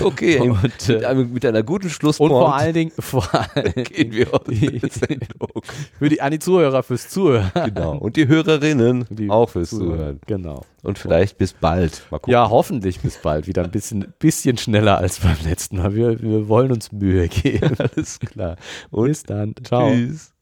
Okay, 0.00 0.38
Und, 0.40 0.62
mit, 0.62 0.88
äh, 0.88 1.04
einem, 1.04 1.32
mit 1.32 1.44
einer 1.44 1.62
guten 1.62 1.86
Und 1.86 1.90
Schlusspunkt 1.90 2.32
vor 2.32 2.54
allen 2.54 2.74
Dingen, 2.74 2.92
vor 2.98 3.28
allen 3.32 3.72
gehen 3.84 4.12
wir 4.12 4.34
aus 4.34 4.42
für 5.98 6.08
die, 6.08 6.20
an 6.20 6.30
die 6.30 6.38
Zuhörer 6.38 6.82
fürs 6.82 7.08
Zuhören. 7.08 7.50
Genau. 7.74 7.96
Und 7.96 8.16
die 8.16 8.28
Hörerinnen 8.28 9.06
Die 9.10 9.30
auch 9.30 9.50
fürs 9.50 9.70
Zuhören. 9.70 10.20
Genau. 10.26 10.64
Und 10.82 10.98
vielleicht 10.98 11.38
bis 11.38 11.52
bald. 11.52 12.02
Mal 12.10 12.18
gucken. 12.18 12.32
Ja, 12.32 12.48
hoffentlich 12.48 13.00
bis 13.00 13.18
bald. 13.18 13.46
Wieder 13.46 13.64
ein 13.64 13.70
bisschen, 13.70 14.14
bisschen 14.18 14.56
schneller 14.56 14.98
als 14.98 15.20
beim 15.20 15.36
letzten 15.44 15.78
Mal. 15.78 15.94
Wir, 15.94 16.22
wir 16.22 16.48
wollen 16.48 16.72
uns 16.72 16.92
Mühe 16.92 17.28
geben. 17.28 17.76
Alles 17.78 18.20
klar. 18.20 18.56
Und 18.90 19.08
bis 19.08 19.22
dann. 19.24 19.54
Ciao. 19.64 19.90
Tschüss. 19.90 20.32